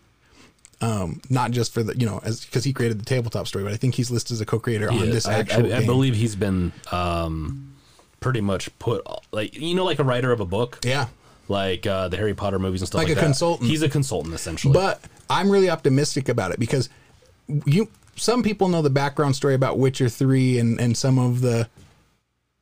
um, 0.82 1.22
not 1.30 1.52
just 1.52 1.74
for 1.74 1.84
the 1.84 1.98
you 1.98 2.06
know 2.06 2.22
as 2.24 2.46
because 2.46 2.64
he 2.64 2.74
created 2.74 3.00
the 3.00 3.06
tabletop 3.06 3.48
story, 3.48 3.64
but 3.64 3.74
I 3.74 3.78
think 3.78 3.96
he's 3.96 4.12
listed 4.12 4.34
as 4.34 4.42
a 4.42 4.46
co-creator 4.46 4.92
on 4.92 5.10
this 5.10 5.28
I, 5.28 5.40
actual 5.40 5.66
I, 5.66 5.78
I 5.78 5.80
game. 5.80 5.86
believe 5.88 6.16
he's 6.16 6.36
been 6.36 6.72
um, 6.92 7.74
pretty 8.20 8.42
much 8.42 8.78
put 8.80 9.06
like 9.32 9.56
you 9.56 9.74
know 9.74 9.86
like 9.86 10.00
a 10.00 10.04
writer 10.04 10.32
of 10.32 10.40
a 10.40 10.46
book. 10.46 10.80
yeah, 10.84 11.08
like 11.50 11.86
uh, 11.88 12.08
the 12.10 12.18
Harry 12.18 12.34
Potter 12.34 12.60
movies 12.60 12.82
and 12.82 12.88
stuff 12.88 13.00
Like 13.00 13.08
like, 13.10 13.18
a 13.18 13.20
that. 13.20 13.26
consultant. 13.26 13.70
He's 13.70 13.82
a 13.82 13.90
consultant 13.90 14.34
essentially. 14.36 14.74
but 14.74 15.02
I'm 15.30 15.50
really 15.50 15.70
optimistic 15.70 16.30
about 16.30 16.52
it 16.52 16.60
because 16.60 16.90
you 17.66 17.90
some 18.16 18.42
people 18.44 18.68
know 18.68 18.82
the 18.82 18.90
background 18.90 19.36
story 19.36 19.54
about 19.54 19.78
Witcher 19.78 20.10
three 20.10 20.58
and 20.60 20.80
and 20.80 20.98
some 20.98 21.18
of 21.20 21.42
the 21.42 21.70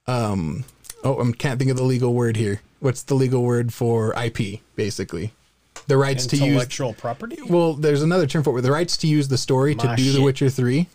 um 0.08 0.64
oh 1.04 1.22
I 1.22 1.32
can't 1.34 1.58
think 1.60 1.72
of 1.72 1.78
the 1.78 1.84
legal 1.84 2.14
word 2.14 2.38
here. 2.38 2.62
What's 2.80 3.04
the 3.04 3.16
legal 3.16 3.42
word 3.44 3.74
for 3.74 4.14
IP? 4.22 4.60
Basically, 4.76 5.32
the 5.88 5.98
rights 5.98 6.26
to 6.28 6.36
use 6.36 6.46
Intellectual 6.46 6.94
property. 6.94 7.38
well, 7.50 7.74
there's 7.74 8.04
another 8.04 8.28
term 8.28 8.44
for 8.44 8.58
it. 8.60 8.62
The 8.62 8.72
rights 8.72 8.98
to 8.98 9.08
use 9.08 9.28
the 9.28 9.38
story 9.38 9.74
to 9.76 9.86
My 9.88 9.96
do 9.96 10.12
The. 10.12 10.22
Witcher 10.22 10.50
three, 10.50 10.88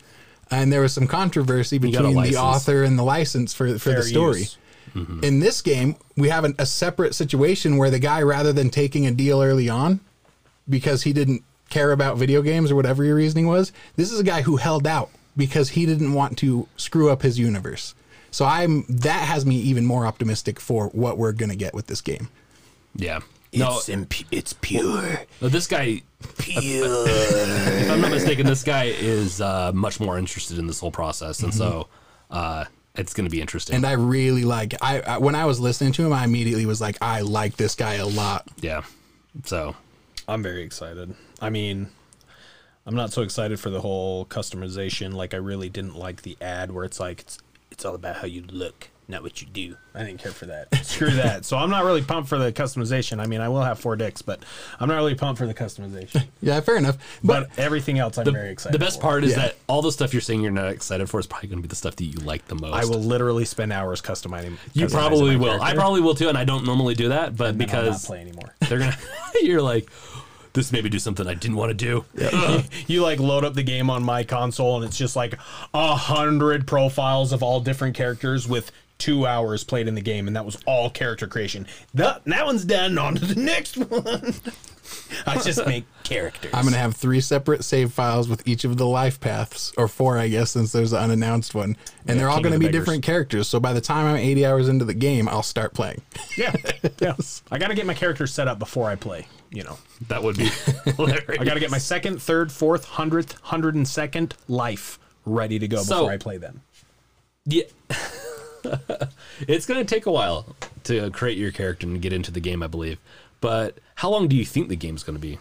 and 0.51 0.73
there 0.73 0.83
was 0.83 0.93
some 0.93 1.07
controversy 1.09 1.79
between 1.79 2.23
the 2.23 2.37
author 2.37 2.85
and 2.85 2.99
the 2.99 3.03
license 3.03 3.55
for 3.55 3.77
for 3.79 3.91
the 3.95 4.03
story. 4.03 4.41
use. 4.41 4.57
In 4.95 5.41
this 5.41 5.62
game, 5.62 5.97
we 6.17 6.29
have 6.29 6.45
an, 6.45 6.55
a 6.59 6.67
separate 6.67 7.15
situation 7.15 7.77
where 7.77 7.91
the 7.91 7.99
guy, 7.99 8.23
rather 8.23 8.53
than 8.53 8.71
taking 8.71 9.07
a 9.07 9.11
deal 9.11 9.43
early 9.43 9.69
on, 9.69 10.01
because 10.69 11.03
he 11.03 11.12
didn't 11.12 11.43
care 11.69 11.93
about 11.93 12.17
video 12.19 12.43
games 12.43 12.71
or 12.71 12.77
whatever 12.77 13.05
your 13.05 13.17
reasoning 13.17 13.47
was, 13.47 13.73
this 13.97 14.11
is 14.11 14.19
a 14.21 14.25
guy 14.25 14.43
who 14.43 14.57
held 14.57 14.87
out 14.87 15.11
because 15.37 15.71
he 15.71 15.87
didn't 15.87 16.12
want 16.12 16.37
to 16.39 16.67
screw 16.77 17.11
up 17.11 17.23
his 17.23 17.39
universe. 17.39 17.95
So 18.33 18.45
I'm 18.45 18.85
that 18.89 19.23
has 19.27 19.45
me 19.47 19.57
even 19.57 19.85
more 19.87 20.07
optimistic 20.07 20.61
for 20.61 20.87
what 20.89 21.19
we're 21.19 21.33
gonna 21.33 21.57
get 21.57 21.75
with 21.75 21.87
this 21.89 22.01
game. 22.01 22.29
yeah, 22.95 23.21
no, 23.53 23.77
It's 23.79 23.89
imp- 23.89 24.33
it's 24.33 24.53
pure. 24.53 25.23
no, 25.41 25.49
this 25.49 25.67
guy. 25.67 26.03
Pure. 26.39 27.05
If 27.09 27.91
I'm 27.91 28.01
not 28.01 28.11
mistaken, 28.11 28.47
this 28.47 28.62
guy 28.62 28.85
is 28.85 29.41
uh, 29.41 29.73
much 29.75 29.99
more 30.01 30.19
interested 30.19 30.59
in 30.59 30.67
this 30.67 30.79
whole 30.79 30.91
process, 30.93 31.41
and 31.41 31.53
so 31.55 31.89
uh, 32.31 32.67
it's 32.97 33.15
going 33.15 33.25
to 33.25 33.31
be 33.31 33.41
interesting. 33.41 33.77
And 33.77 33.87
I 33.87 33.93
really 33.93 34.45
like 34.45 34.75
I, 34.83 35.01
I 35.01 35.19
when 35.19 35.35
I 35.35 35.45
was 35.45 35.61
listening 35.61 35.93
to 35.93 36.05
him, 36.05 36.12
I 36.12 36.25
immediately 36.25 36.67
was 36.67 36.81
like, 36.81 36.99
I 37.01 37.21
like 37.21 37.57
this 37.57 37.75
guy 37.75 37.95
a 37.95 38.07
lot. 38.07 38.47
yeah, 38.61 38.83
so 39.45 39.77
I'm 40.29 40.43
very 40.43 40.62
excited. 40.62 41.15
I 41.41 41.51
mean, 41.51 41.89
I'm 42.87 42.95
not 42.95 43.12
so 43.12 43.23
excited 43.23 43.61
for 43.61 43.71
the 43.71 43.81
whole 43.81 44.27
customization. 44.27 45.15
Like, 45.15 45.35
I 45.35 45.39
really 45.39 45.69
didn't 45.69 45.97
like 45.97 46.23
the 46.23 46.37
ad 46.41 46.73
where 46.73 46.85
it's 46.85 47.01
like 47.01 47.21
it's 47.21 47.39
it's 47.71 47.85
all 47.85 47.95
about 47.95 48.17
how 48.17 48.27
you 48.27 48.43
look, 48.51 48.89
not 49.11 49.23
what 49.23 49.41
you 49.43 49.47
do. 49.49 49.77
I 49.95 50.05
didn't 50.05 50.20
care 50.23 50.32
for 50.32 50.47
that. 50.47 50.74
Screw 50.85 51.11
that. 51.11 51.45
So 51.45 51.57
I'm 51.59 51.69
not 51.70 51.85
really 51.85 52.03
pumped 52.03 52.28
for 52.28 52.39
the 52.39 52.53
customization. 52.53 53.20
I 53.20 53.27
mean, 53.27 53.41
I 53.41 53.49
will 53.49 53.62
have 53.62 53.78
four 53.78 53.97
dicks, 53.97 54.23
but 54.23 54.41
I'm 54.78 54.89
not 54.89 54.97
really 54.97 55.15
pumped 55.15 55.39
for 55.39 55.47
the 55.47 55.55
customization. 55.55 56.24
Yeah, 56.43 56.61
fair 56.61 56.77
enough. 56.77 56.97
But, 57.23 57.49
But, 57.51 57.59
everything 57.59 57.99
else, 57.99 58.16
I'm 58.16 58.32
very 58.32 58.51
excited. 58.51 58.73
the 58.74 58.82
best 58.85 58.97
for. 58.99 59.03
part 59.03 59.24
is 59.24 59.32
Yeah. 59.32 59.37
that 59.47 59.57
all 59.66 59.82
the 59.82 59.93
stuff 59.93 60.15
you're 60.15 60.23
saying 60.23 60.41
you're 60.43 60.51
not 60.51 60.70
excited 60.73 61.11
for 61.11 61.20
is 61.20 61.27
probably 61.27 61.49
going 61.51 61.59
to 61.59 61.62
be 61.62 61.69
the 61.69 61.77
stuff 61.77 61.97
that 61.97 62.05
you 62.05 62.19
like 62.24 62.47
the 62.49 62.55
most. 62.55 62.73
I 62.74 62.85
will 62.87 63.03
literally 63.03 63.45
spend 63.45 63.73
hours 63.73 64.01
customizing. 64.01 64.57
You 64.73 64.87
customizing 64.87 64.91
probably 64.93 65.37
my 65.37 65.43
will. 65.45 65.61
I 65.62 65.74
probably 65.74 66.01
will 66.01 66.15
too, 66.15 66.28
and 66.28 66.39
I 66.39 66.45
don't 66.45 66.65
normally 66.65 66.95
do 66.95 67.09
that, 67.11 67.37
but 67.37 67.51
and 67.51 67.61
then 67.61 67.69
I'll 67.70 67.77
not 67.77 67.85
because 67.85 68.07
play 68.07 68.20
anymore. 68.20 68.55
they're 68.69 68.78
gonna, 68.78 68.97
you're 69.43 69.61
like, 69.62 69.91
this 70.53 70.73
made 70.73 70.82
me 70.82 70.91
do 70.91 70.99
something 70.99 71.27
I 71.28 71.35
didn't 71.35 71.57
want 71.57 71.70
to 71.70 71.74
do. 71.74 72.05
you 72.89 73.03
like 73.03 73.20
load 73.20 73.45
up 73.45 73.55
the 73.55 73.62
game 73.62 73.89
on 73.91 74.03
my 74.03 74.24
console 74.24 74.77
and 74.77 74.85
it's 74.85 74.97
just 74.97 75.15
like 75.15 75.35
a 75.74 75.95
hundred 75.95 76.66
profiles 76.66 77.32
of 77.32 77.43
all 77.43 77.61
different 77.61 77.95
characters 77.97 78.49
with 78.49 78.73
two 79.01 79.27
hours 79.27 79.64
played 79.64 79.89
in 79.89 79.94
the 79.97 80.01
game 80.01 80.27
and 80.28 80.36
that 80.36 80.44
was 80.44 80.56
all 80.66 80.89
character 80.90 81.27
creation 81.27 81.66
that, 81.94 82.22
that 82.27 82.47
one's 82.47 82.64
done 82.64 82.97
on 82.98 83.14
to 83.16 83.24
the 83.24 83.40
next 83.40 83.77
one 83.77 84.35
i 85.27 85.36
just 85.40 85.64
make 85.66 85.85
characters 86.05 86.51
I'm 86.55 86.64
gonna 86.64 86.77
have 86.77 86.94
three 86.97 87.20
separate 87.20 87.64
save 87.64 87.93
files 87.93 88.28
with 88.28 88.47
each 88.47 88.64
of 88.64 88.77
the 88.77 88.86
life 88.86 89.20
paths, 89.20 89.72
or 89.77 89.86
four, 89.86 90.18
I 90.18 90.27
guess, 90.28 90.51
since 90.51 90.72
there's 90.72 90.93
an 90.93 90.98
unannounced 90.98 91.55
one, 91.55 91.77
and 92.06 92.18
they're 92.18 92.28
all 92.28 92.36
King 92.39 92.44
gonna 92.44 92.59
be 92.59 92.66
Beggars. 92.66 92.81
different 92.81 93.05
characters. 93.05 93.47
So 93.47 93.60
by 93.60 93.72
the 93.72 93.81
time 93.81 94.06
I'm 94.06 94.16
80 94.16 94.44
hours 94.47 94.68
into 94.68 94.85
the 94.85 94.94
game, 94.94 95.28
I'll 95.28 95.44
start 95.44 95.74
playing. 95.74 96.01
yeah 96.36 96.52
yeah 97.01 97.14
i 97.52 97.59
gotta 97.59 97.74
get 97.74 97.86
my 97.86 97.94
character 97.94 98.27
set 98.27 98.48
up 98.48 98.59
before 98.59 98.90
i 98.90 98.97
play 98.97 99.27
you 99.51 99.62
know 99.62 99.78
That 100.09 100.22
would 100.22 100.36
be 100.36 100.47
hilarious. 100.97 101.24
i 101.40 101.44
gotta 101.44 101.60
get 101.60 101.70
my 101.70 101.78
second 101.78 102.20
third 102.20 102.51
fourth 102.51 102.85
hundredth 102.85 103.39
hundred 103.43 103.74
and 103.77 103.86
second 103.86 104.35
life 104.48 104.98
ready 105.24 105.59
to 105.60 105.68
go 105.68 105.82
So- 105.82 105.98
before 106.01 106.12
i 106.12 106.16
play 106.16 106.36
them 106.39 106.62
Yeah. 107.47 107.62
it's 109.49 109.67
going 109.67 109.85
to 109.85 109.95
take 109.95 110.07
a 110.07 110.13
while 110.13 110.55
to 110.85 111.11
create 111.11 111.39
your 111.39 111.53
character 111.53 111.87
and 111.87 112.01
get 112.01 112.13
into 112.13 112.31
the 112.31 112.41
game, 112.41 112.63
I 112.63 112.67
believe. 112.67 112.99
But 113.41 113.79
how 113.97 114.11
long 114.11 114.29
do 114.29 114.37
you 114.37 114.45
think 114.45 114.69
the 114.69 114.77
game's 114.77 115.03
going 115.03 115.17
to 115.17 115.21
be? 115.21 115.39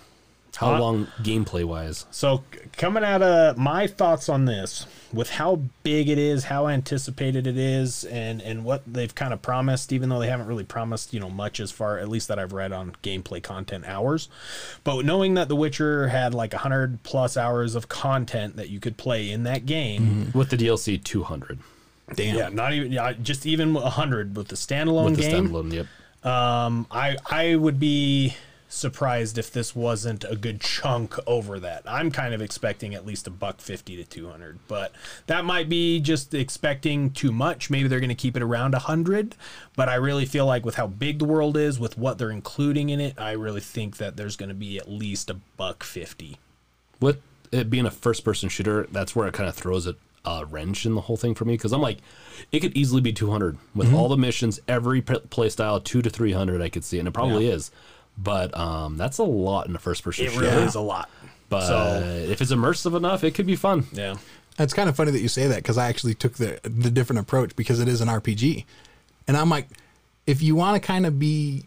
How 0.55 0.73
Uh, 0.75 0.79
long 0.79 1.07
gameplay 1.21 1.63
wise? 1.63 2.05
So 2.11 2.43
coming 2.75 3.03
out 3.03 3.21
of 3.21 3.57
my 3.57 3.87
thoughts 3.87 4.27
on 4.27 4.43
this, 4.45 4.85
with 5.13 5.29
how 5.31 5.61
big 5.83 6.09
it 6.09 6.17
is, 6.17 6.45
how 6.45 6.67
anticipated 6.67 7.45
it 7.47 7.57
is, 7.57 8.03
and 8.05 8.41
and 8.41 8.65
what 8.65 8.81
they've 8.85 9.13
kind 9.13 9.31
of 9.31 9.41
promised, 9.41 9.93
even 9.93 10.09
though 10.09 10.19
they 10.19 10.27
haven't 10.27 10.47
really 10.47 10.65
promised 10.65 11.13
you 11.13 11.19
know 11.19 11.29
much 11.29 11.59
as 11.61 11.71
far 11.71 11.97
at 11.99 12.09
least 12.09 12.27
that 12.27 12.39
I've 12.39 12.51
read 12.51 12.73
on 12.73 12.93
gameplay 13.03 13.41
content 13.41 13.85
hours, 13.85 14.27
but 14.83 15.05
knowing 15.05 15.35
that 15.35 15.47
The 15.49 15.55
Witcher 15.55 16.07
had 16.09 16.33
like 16.33 16.53
hundred 16.53 17.03
plus 17.03 17.37
hours 17.37 17.75
of 17.75 17.87
content 17.87 18.57
that 18.57 18.69
you 18.69 18.79
could 18.81 18.97
play 18.97 19.29
in 19.29 19.43
that 19.43 19.65
game, 19.65 20.31
With 20.33 20.49
the 20.49 20.57
DLC 20.57 21.01
200. 21.01 21.59
Damn. 22.15 22.35
yeah, 22.35 22.49
not 22.49 22.73
even 22.73 22.91
yeah, 22.91 23.13
just 23.13 23.45
even 23.45 23.75
hundred 23.75 24.35
with 24.35 24.47
the 24.47 24.55
standalone 24.55 25.05
With 25.05 25.17
the 25.17 25.21
game, 25.23 25.49
standalone, 25.49 25.73
yep. 25.73 26.25
um, 26.25 26.87
I 26.91 27.17
I 27.29 27.55
would 27.55 27.79
be 27.79 28.35
surprised 28.69 29.37
if 29.39 29.51
this 29.51 29.75
wasn't 29.75 30.23
a 30.23 30.35
good 30.35 30.61
chunk 30.61 31.15
over 31.27 31.59
that. 31.59 31.81
I'm 31.87 32.11
kind 32.11 32.33
of 32.33 32.41
expecting 32.41 32.93
at 32.93 33.05
least 33.05 33.25
a 33.25 33.31
buck 33.31 33.59
50 33.59 33.97
to 33.97 34.03
200, 34.03 34.59
but 34.67 34.93
that 35.25 35.43
might 35.43 35.67
be 35.67 35.99
just 35.99 36.33
expecting 36.35 37.09
too 37.09 37.31
much. 37.31 37.69
Maybe 37.71 37.87
they're 37.87 37.99
going 37.99 38.09
to 38.09 38.15
keep 38.15 38.37
it 38.37 38.43
around 38.43 38.73
100, 38.73 39.35
but 39.75 39.89
I 39.89 39.95
really 39.95 40.25
feel 40.25 40.45
like 40.45 40.63
with 40.63 40.75
how 40.75 40.85
big 40.85 41.17
the 41.19 41.25
world 41.25 41.57
is, 41.57 41.79
with 41.79 41.97
what 41.97 42.19
they're 42.19 42.29
including 42.29 42.89
in 42.89 43.01
it, 43.01 43.19
I 43.19 43.31
really 43.31 43.61
think 43.61 43.97
that 43.97 44.15
there's 44.15 44.35
going 44.35 44.49
to 44.49 44.55
be 44.55 44.77
at 44.77 44.87
least 44.87 45.31
a 45.31 45.35
buck 45.57 45.83
50. 45.83 46.37
With 46.99 47.21
it 47.51 47.71
being 47.71 47.87
a 47.87 47.91
first 47.91 48.23
person 48.23 48.49
shooter, 48.49 48.87
that's 48.91 49.15
where 49.15 49.27
it 49.27 49.33
kind 49.33 49.49
of 49.49 49.55
throws 49.55 49.87
a, 49.87 49.95
a 50.25 50.45
wrench 50.45 50.85
in 50.85 50.95
the 50.95 51.01
whole 51.01 51.17
thing 51.17 51.35
for 51.35 51.45
me. 51.45 51.53
Because 51.53 51.71
I'm 51.73 51.81
like, 51.81 51.99
it 52.51 52.59
could 52.59 52.75
easily 52.75 53.01
be 53.01 53.13
200 53.13 53.57
with 53.75 53.87
Mm-hmm. 53.87 53.95
all 53.95 54.09
the 54.09 54.17
missions, 54.17 54.59
every 54.67 55.01
p- 55.01 55.19
play 55.29 55.49
style, 55.49 55.79
two 55.79 56.01
to 56.01 56.09
300, 56.09 56.61
I 56.61 56.69
could 56.69 56.83
see. 56.83 56.99
And 56.99 57.07
it 57.07 57.11
probably 57.11 57.47
is. 57.49 57.71
But 58.17 58.55
um, 58.57 58.97
that's 58.97 59.17
a 59.17 59.23
lot 59.23 59.67
in 59.67 59.75
a 59.75 59.79
first 59.79 60.03
person 60.03 60.25
It 60.25 60.31
shooter. 60.31 60.45
really 60.47 60.63
is 60.63 60.75
a 60.75 60.81
lot. 60.81 61.09
But 61.49 61.67
So- 61.67 62.25
if 62.29 62.41
it's 62.41 62.51
immersive 62.51 62.95
enough, 62.95 63.23
it 63.23 63.31
could 63.33 63.45
be 63.47 63.55
fun. 63.55 63.85
Yeah. 63.93 64.15
It's 64.57 64.73
kind 64.73 64.89
of 64.89 64.95
funny 64.97 65.11
that 65.11 65.21
you 65.21 65.29
say 65.29 65.47
that 65.47 65.55
because 65.57 65.77
I 65.77 65.87
actually 65.87 66.15
took 66.15 66.33
the 66.33 66.59
the 66.63 66.91
different 66.91 67.21
approach 67.21 67.55
because 67.55 67.79
it 67.79 67.87
is 67.87 68.01
an 68.01 68.09
RPG, 68.09 68.65
and 69.25 69.37
I'm 69.37 69.49
like, 69.49 69.69
if 70.27 70.41
you 70.41 70.53
want 70.53 70.75
to 70.75 70.85
kind 70.85 71.05
of 71.05 71.17
be 71.17 71.63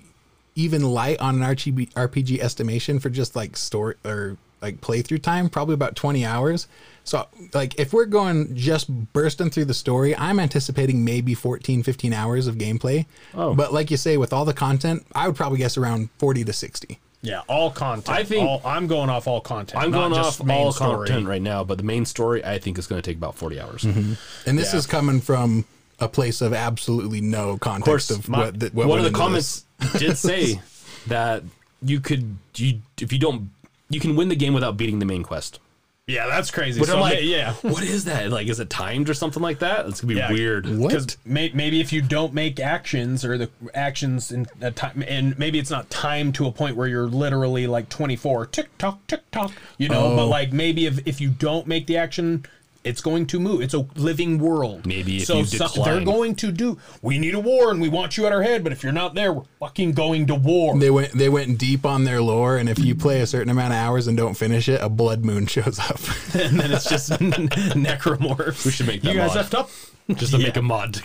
even 0.57 0.83
light 0.83 1.19
on 1.19 1.37
an 1.37 1.57
RPG, 1.57 1.91
RPG 1.95 2.41
estimation 2.41 3.01
for 3.01 3.09
just 3.09 3.35
like 3.35 3.57
story 3.57 3.95
or 4.05 4.37
like 4.63 4.81
playthrough 4.81 5.23
time, 5.23 5.51
probably 5.51 5.75
about 5.75 5.97
20 5.97 6.25
hours. 6.25 6.69
So 7.05 7.27
like 7.53 7.79
if 7.81 7.93
we're 7.93 8.07
going 8.07 8.55
just 8.57 8.89
bursting 9.13 9.51
through 9.51 9.65
the 9.67 9.75
story, 9.75 10.17
I'm 10.17 10.39
anticipating 10.39 11.05
maybe 11.05 11.35
14, 11.35 11.83
15 11.83 12.13
hours 12.13 12.47
of 12.47 12.55
gameplay. 12.57 13.07
Oh. 13.35 13.55
But 13.55 13.73
like 13.73 13.91
you 13.91 13.97
say, 13.97 14.17
with 14.17 14.33
all 14.33 14.45
the 14.45 14.55
content, 14.55 15.05
I 15.15 15.27
would 15.27 15.37
probably 15.37 15.59
guess 15.59 15.77
around 15.77 16.11
40 16.19 16.45
to 16.45 16.53
60. 16.53 16.99
Yeah, 17.25 17.43
all 17.49 17.71
content. 17.71 18.17
I 18.17 18.25
think- 18.25 18.49
all, 18.49 18.61
I'm 18.65 18.87
going 18.87 19.11
off 19.11 19.27
all 19.29 19.41
content. 19.41 19.83
I'm 19.83 19.91
going 19.91 20.13
off 20.13 20.41
all 20.49 20.73
story. 20.73 21.07
content 21.09 21.27
right 21.29 21.43
now, 21.43 21.63
but 21.65 21.79
the 21.79 21.85
main 21.85 22.05
story 22.05 22.45
I 22.45 22.59
think 22.59 22.79
is 22.79 22.87
going 22.87 23.01
to 23.01 23.09
take 23.09 23.17
about 23.17 23.37
40 23.37 23.61
hours. 23.61 23.83
Mm-hmm. 23.83 24.15
And 24.49 24.59
this 24.59 24.73
Yeah. 24.73 24.79
is 24.79 24.87
coming 24.87 25.21
from 25.21 25.65
a 26.01 26.09
place 26.09 26.41
of 26.41 26.53
absolutely 26.53 27.21
no 27.21 27.59
context 27.59 28.11
of, 28.11 28.29
my- 28.29 28.39
what, 28.47 28.59
the, 28.61 28.71
what 28.73 28.87
one 28.89 28.99
of 28.99 29.05
the 29.05 29.09
into 29.21 29.35
this. 29.35 29.65
comments 29.79 29.99
did 30.01 30.17
say 30.19 30.61
that 31.09 31.43
you 31.85 31.99
could 32.01 32.37
you 32.57 32.81
if 33.01 33.13
you 33.13 33.19
don't 33.19 33.51
you 33.93 34.01
can 34.01 34.16
win 34.16 34.28
the 34.28 34.36
game 34.36 34.55
without 34.55 34.77
beating 34.77 34.98
the 34.98 35.06
main 35.06 35.23
quest. 35.23 35.60
Yeah, 36.09 36.27
that's 36.27 36.51
crazy. 36.51 36.81
But 36.81 36.89
so 36.89 36.94
I'm 36.97 37.01
like, 37.01 37.14
ma- 37.14 37.20
yeah. 37.20 37.52
what 37.62 37.85
is 37.85 38.06
that? 38.06 38.28
Like, 38.31 38.48
is 38.48 38.59
it 38.59 38.69
timed 38.69 39.09
or 39.09 39.14
something 39.14 39.40
like 39.43 39.60
that? 39.60 39.86
It's 39.86 40.01
gonna 40.01 40.14
be 40.14 40.19
Yeah. 40.19 40.32
weird. 40.32 40.66
What? 40.66 41.16
May, 41.24 41.52
maybe 41.55 41.81
if 41.81 41.93
you 41.93 42.02
don't 42.02 42.35
make 42.35 42.59
actions 42.59 43.24
or 43.24 43.39
the 43.39 43.51
actions 43.73 44.32
in 44.32 44.47
a 44.60 44.73
time, 44.73 45.05
and 45.06 45.39
maybe 45.39 45.60
it's 45.60 45.70
not 45.70 45.89
timed 45.90 46.35
to 46.35 46.47
a 46.47 46.52
point 46.52 46.74
where 46.74 46.89
you're 46.89 47.06
literally 47.06 47.69
like 47.69 47.89
24 47.89 48.47
tick 48.47 48.77
tock 48.78 48.98
tick 49.06 49.20
tock, 49.31 49.52
you 49.78 49.89
know. 49.89 50.16
But 50.16 50.24
Oh. 50.24 50.28
like 50.28 50.52
maybe 50.52 50.86
if 50.86 50.98
if 51.06 51.20
you 51.20 51.28
don't 51.31 51.69
make 51.69 51.86
the 51.86 51.97
action, 51.97 52.47
it's 52.85 53.01
going 53.01 53.27
to 53.27 53.39
move. 53.39 53.61
It's 53.61 53.75
a 53.75 53.87
living 53.97 54.39
world. 54.39 54.87
Maybe 54.87 55.19
if 55.19 55.27
so 55.27 55.39
you 55.39 55.45
some- 55.45 55.69
decline. 55.69 55.85
they're 55.85 56.05
going 56.05 56.35
to 56.37 56.53
do. 56.53 56.79
We 57.01 57.19
need 57.19 57.35
a 57.35 57.41
war, 57.41 57.71
and 57.71 57.81
we 57.81 57.89
want 57.89 58.17
you 58.17 58.27
at 58.27 58.33
our 58.33 58.43
head. 58.43 58.65
But 58.65 58.73
if 58.73 58.83
you're 58.83 58.93
not 58.93 59.15
there, 59.15 59.33
we're 59.33 59.45
fucking 59.61 59.93
going 59.93 60.27
to 60.27 60.35
war. 60.35 60.79
They 60.79 60.91
went 60.91 61.13
they 61.13 61.29
went 61.29 61.59
deep 61.59 61.87
on 61.87 62.05
their 62.05 62.21
lore, 62.21 62.57
and 62.57 62.69
if 62.69 62.79
you 62.79 62.95
play 62.95 63.21
a 63.21 63.27
certain 63.27 63.51
amount 63.51 63.73
of 63.73 63.79
hours 63.79 64.07
and 64.07 64.17
don't 64.17 64.35
finish 64.35 64.69
it, 64.69 64.81
a 64.83 64.89
blood 64.89 65.25
moon 65.25 65.47
shows 65.53 65.79
up. 65.79 65.99
and 66.35 66.59
then 66.59 66.73
it's 66.73 66.89
just 66.89 67.11
necromorphs. 67.11 68.65
We 68.65 68.71
should 68.73 68.87
make 68.87 69.03
that 69.03 69.13
you 69.15 69.21
that 69.21 69.35
guys 69.35 69.37
mod. 69.37 69.47
effed 69.47 69.59
up. 69.59 69.71
Just 70.19 70.33
to 70.33 70.39
Yeah. 70.39 70.47
make 70.47 70.57
a 70.57 70.63
mod. 70.63 71.01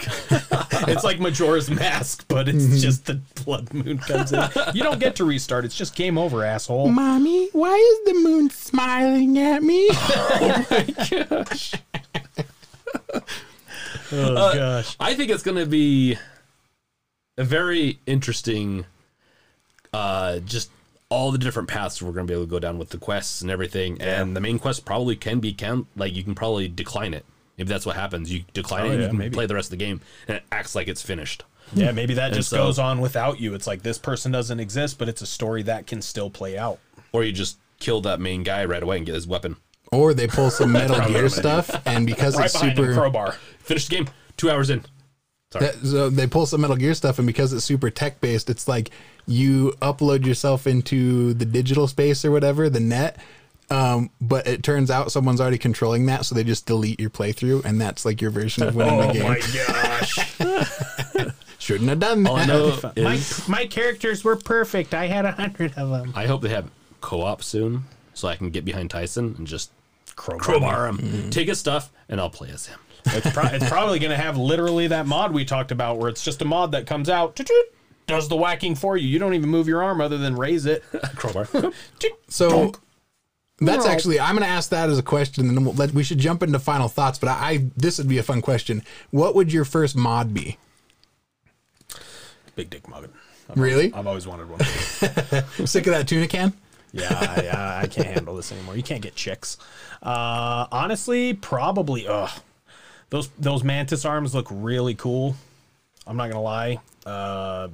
It's 0.89 1.03
like 1.03 1.19
Majora's 1.19 1.69
Mask, 1.69 2.25
but 2.27 2.49
it's 2.49 2.63
mm-hmm. 2.63 2.77
just 2.77 3.05
the 3.05 3.21
blood 3.45 3.71
moon 3.71 3.99
comes 3.99 4.33
in. 4.33 4.43
You 4.73 4.81
don't 4.81 4.99
get 4.99 5.15
to 5.17 5.23
restart. 5.25 5.65
It's 5.65 5.75
just 5.75 5.95
game 5.95 6.17
over, 6.17 6.43
asshole. 6.43 6.89
Mommy, 6.89 7.49
why 7.53 7.75
is 7.75 8.13
the 8.13 8.19
moon 8.21 8.49
smiling 8.77 9.37
at 9.39 9.63
me? 9.63 9.89
Oh 9.99 10.65
my 10.69 10.85
gosh. 11.43 11.73
Oh 14.11 14.53
gosh! 14.53 14.95
I 14.99 15.13
think 15.15 15.31
it's 15.31 15.43
going 15.43 15.57
to 15.57 15.65
be 15.65 16.17
a 17.37 17.43
very 17.43 17.99
interesting, 18.05 18.85
uh, 19.93 20.39
just 20.39 20.69
all 21.09 21.31
the 21.31 21.37
different 21.37 21.67
paths 21.67 22.01
we're 22.01 22.11
going 22.13 22.25
to 22.25 22.31
be 22.31 22.33
able 22.35 22.45
to 22.45 22.49
go 22.49 22.59
down 22.59 22.77
with 22.77 22.89
the 22.89 22.97
quests 22.97 23.41
and 23.41 23.51
everything. 23.51 23.99
And 24.01 24.35
the 24.35 24.39
main 24.41 24.59
quest 24.59 24.85
probably 24.85 25.15
can 25.17 25.39
be 25.39 25.53
count, 25.53 25.87
like 25.97 26.15
you 26.15 26.23
can 26.23 26.35
probably 26.35 26.67
decline 26.69 27.13
it. 27.13 27.25
If 27.57 27.67
that's 27.67 27.85
what 27.85 27.95
happens, 27.95 28.31
you 28.31 28.43
decline 28.53 28.83
Oh, 28.83 28.85
it 28.85 28.91
and 28.91 28.99
yeah, 28.99 29.03
you 29.05 29.09
can 29.09 29.17
maybe. 29.17 29.33
play 29.33 29.45
the 29.47 29.55
rest 29.55 29.67
of 29.67 29.71
the 29.79 29.83
game 29.85 29.99
and 30.27 30.37
it 30.37 30.43
acts 30.51 30.75
like 30.75 30.87
it's 30.87 31.01
finished. 31.01 31.43
Yeah, 31.73 31.91
maybe 31.91 32.13
that 32.13 32.31
just 32.33 32.49
so- 32.49 32.57
goes 32.57 32.79
on 32.79 33.01
without 33.01 33.39
you. 33.41 33.53
It's 33.55 33.67
like 33.67 33.81
this 33.81 33.97
person 33.97 34.31
doesn't 34.31 34.59
exist, 34.59 34.97
but 34.99 35.09
it's 35.09 35.21
a 35.21 35.27
story 35.27 35.63
that 35.63 35.87
can 35.87 36.01
still 36.01 36.29
play 36.29 36.57
out. 36.57 36.79
Or 37.11 37.23
you 37.23 37.31
just 37.33 37.57
kill 37.79 38.01
that 38.01 38.19
main 38.19 38.43
guy 38.43 38.65
right 38.65 38.81
away 38.83 38.97
and 38.97 39.05
get 39.05 39.15
his 39.15 39.27
weapon. 39.27 39.55
or 39.91 40.13
they 40.13 40.27
pull 40.27 40.49
some 40.49 40.71
Metal 40.71 40.95
Gear 40.95 41.05
what 41.05 41.07
I'm 41.07 41.13
gonna 41.13 41.29
stuff, 41.63 41.81
and 41.85 42.05
because 42.05 42.35
Right 42.37 42.45
it's 42.45 42.59
super, 42.59 42.85
him, 42.87 42.93
crowbar. 42.93 43.33
Finish 43.59 43.87
the 43.87 43.95
game. 43.95 44.07
Two 44.37 44.49
hours 44.51 44.69
in. 44.69 44.83
Sorry. 45.53 45.65
that- 45.67 45.85
so 45.85 46.09
they 46.09 46.27
pull 46.27 46.45
some 46.45 46.61
Metal 46.61 46.75
Gear 46.75 46.93
stuff, 46.93 47.19
and 47.19 47.25
because 47.27 47.53
it's 47.53 47.63
super 47.65 47.89
tech 47.89 48.19
based, 48.19 48.49
it's 48.49 48.67
like 48.67 48.89
you 49.25 49.73
upload 49.81 50.25
yourself 50.25 50.67
into 50.67 51.33
the 51.33 51.45
digital 51.45 51.87
space 51.87 52.23
or 52.25 52.31
whatever, 52.31 52.69
the 52.69 52.79
net. 52.79 53.17
Um, 53.69 54.11
but 54.21 54.47
it 54.47 54.63
turns 54.63 54.89
out 54.89 55.11
someone's 55.11 55.41
already 55.41 55.57
controlling 55.57 56.05
that, 56.05 56.25
so 56.25 56.35
they 56.35 56.43
just 56.45 56.65
delete 56.65 56.99
your 57.01 57.09
playthrough, 57.09 57.65
and 57.65 57.79
that's 57.81 58.05
like 58.05 58.21
your 58.21 58.31
version 58.31 58.63
of 58.63 58.75
winning 58.75 58.97
the 59.07 59.13
game. 59.13 59.25
Oh 59.25 59.29
my 59.29 59.39
gosh. 59.99 61.31
Shouldn't 61.59 61.89
have 61.89 61.99
done 61.99 62.23
that. 62.23 62.29
All 62.29 62.37
I 62.37 62.45
know 62.45 62.79
my, 62.95 63.19
my 63.49 63.65
characters 63.65 64.23
were 64.23 64.37
perfect. 64.37 64.93
I 64.93 65.07
had 65.07 65.25
a 65.25 65.31
hundred 65.33 65.73
of 65.77 65.89
them. 65.89 66.13
I 66.15 66.25
hope 66.27 66.41
they 66.41 66.49
have 66.49 66.69
co-op 67.07 67.41
soon 67.41 67.85
so 68.13 68.27
I 68.27 68.35
can 68.35 68.49
get 68.49 68.65
behind 68.65 68.89
Tyson 68.89 69.33
and 69.37 69.47
just 69.47 69.71
Crowbar. 70.17 70.39
crowbar 70.43 70.87
him, 70.87 70.97
mm-hmm. 70.97 71.29
take 71.29 71.47
his 71.47 71.57
stuff, 71.57 71.89
and 72.09 72.19
I'll 72.19 72.29
play 72.29 72.49
as 72.49 72.65
him. 72.65 72.79
It's, 73.05 73.31
pro- 73.31 73.45
it's 73.45 73.69
probably 73.69 73.99
going 73.99 74.11
to 74.11 74.17
have 74.17 74.35
literally 74.35 74.87
that 74.87 75.07
mod 75.07 75.31
we 75.31 75.45
talked 75.45 75.71
about 75.71 75.99
where 75.99 76.09
it's 76.09 76.21
just 76.21 76.41
a 76.41 76.45
mod 76.45 76.73
that 76.73 76.85
comes 76.85 77.09
out, 77.09 77.39
does 78.07 78.27
the 78.27 78.35
whacking 78.35 78.75
for 78.75 78.97
you. 78.97 79.07
You 79.07 79.19
don't 79.19 79.35
even 79.35 79.49
move 79.49 79.69
your 79.69 79.81
arm 79.81 80.01
other 80.01 80.17
than 80.17 80.35
raise 80.35 80.65
it. 80.65 80.83
Crowbar. 81.15 81.47
So 82.29 82.73
that's 83.61 83.85
No. 83.85 83.91
actually 83.91 84.19
I'm 84.19 84.35
going 84.35 84.45
to 84.45 84.53
ask 84.53 84.69
that 84.71 84.89
as 84.89 84.99
a 84.99 85.03
question, 85.03 85.47
and 85.47 85.57
then 85.57 85.63
we'll 85.63 85.75
let, 85.75 85.93
we 85.93 86.03
should 86.03 86.19
jump 86.19 86.43
into 86.43 86.59
final 86.59 86.89
thoughts. 86.89 87.17
But 87.19 87.29
I, 87.29 87.49
I 87.49 87.65
this 87.77 87.97
would 87.99 88.09
be 88.09 88.17
a 88.17 88.23
fun 88.23 88.41
question. 88.41 88.83
What 89.11 89.33
would 89.33 89.53
your 89.53 89.63
first 89.63 89.95
mod 89.95 90.33
be? 90.33 90.57
Big 92.57 92.69
dick 92.69 92.89
mugging. 92.89 93.13
Really? 93.55 93.93
I've 93.93 94.07
always 94.07 94.27
wanted 94.27 94.49
one. 94.49 94.59
Sick 95.65 95.87
of 95.87 95.93
that 95.93 96.05
tuna 96.05 96.27
can? 96.27 96.51
Yeah, 96.91 97.77
I, 97.79 97.83
I, 97.83 97.87
can't 97.87 98.07
handle 98.07 98.35
this 98.35 98.51
anymore. 98.51 98.75
You 98.75 98.83
can't 98.83 99.01
get 99.01 99.15
chicks. 99.15 99.57
Uh, 100.01 100.67
honestly, 100.71 101.33
probably. 101.33 102.07
Ugh, 102.07 102.29
those 103.09 103.29
those 103.39 103.63
mantis 103.63 104.05
arms 104.05 104.33
look 104.33 104.47
really 104.49 104.95
cool. 104.95 105.35
I'm 106.05 106.17
not 106.17 106.29
gonna 106.29 106.41
lie. 106.41 106.79
Uh, 107.05 107.69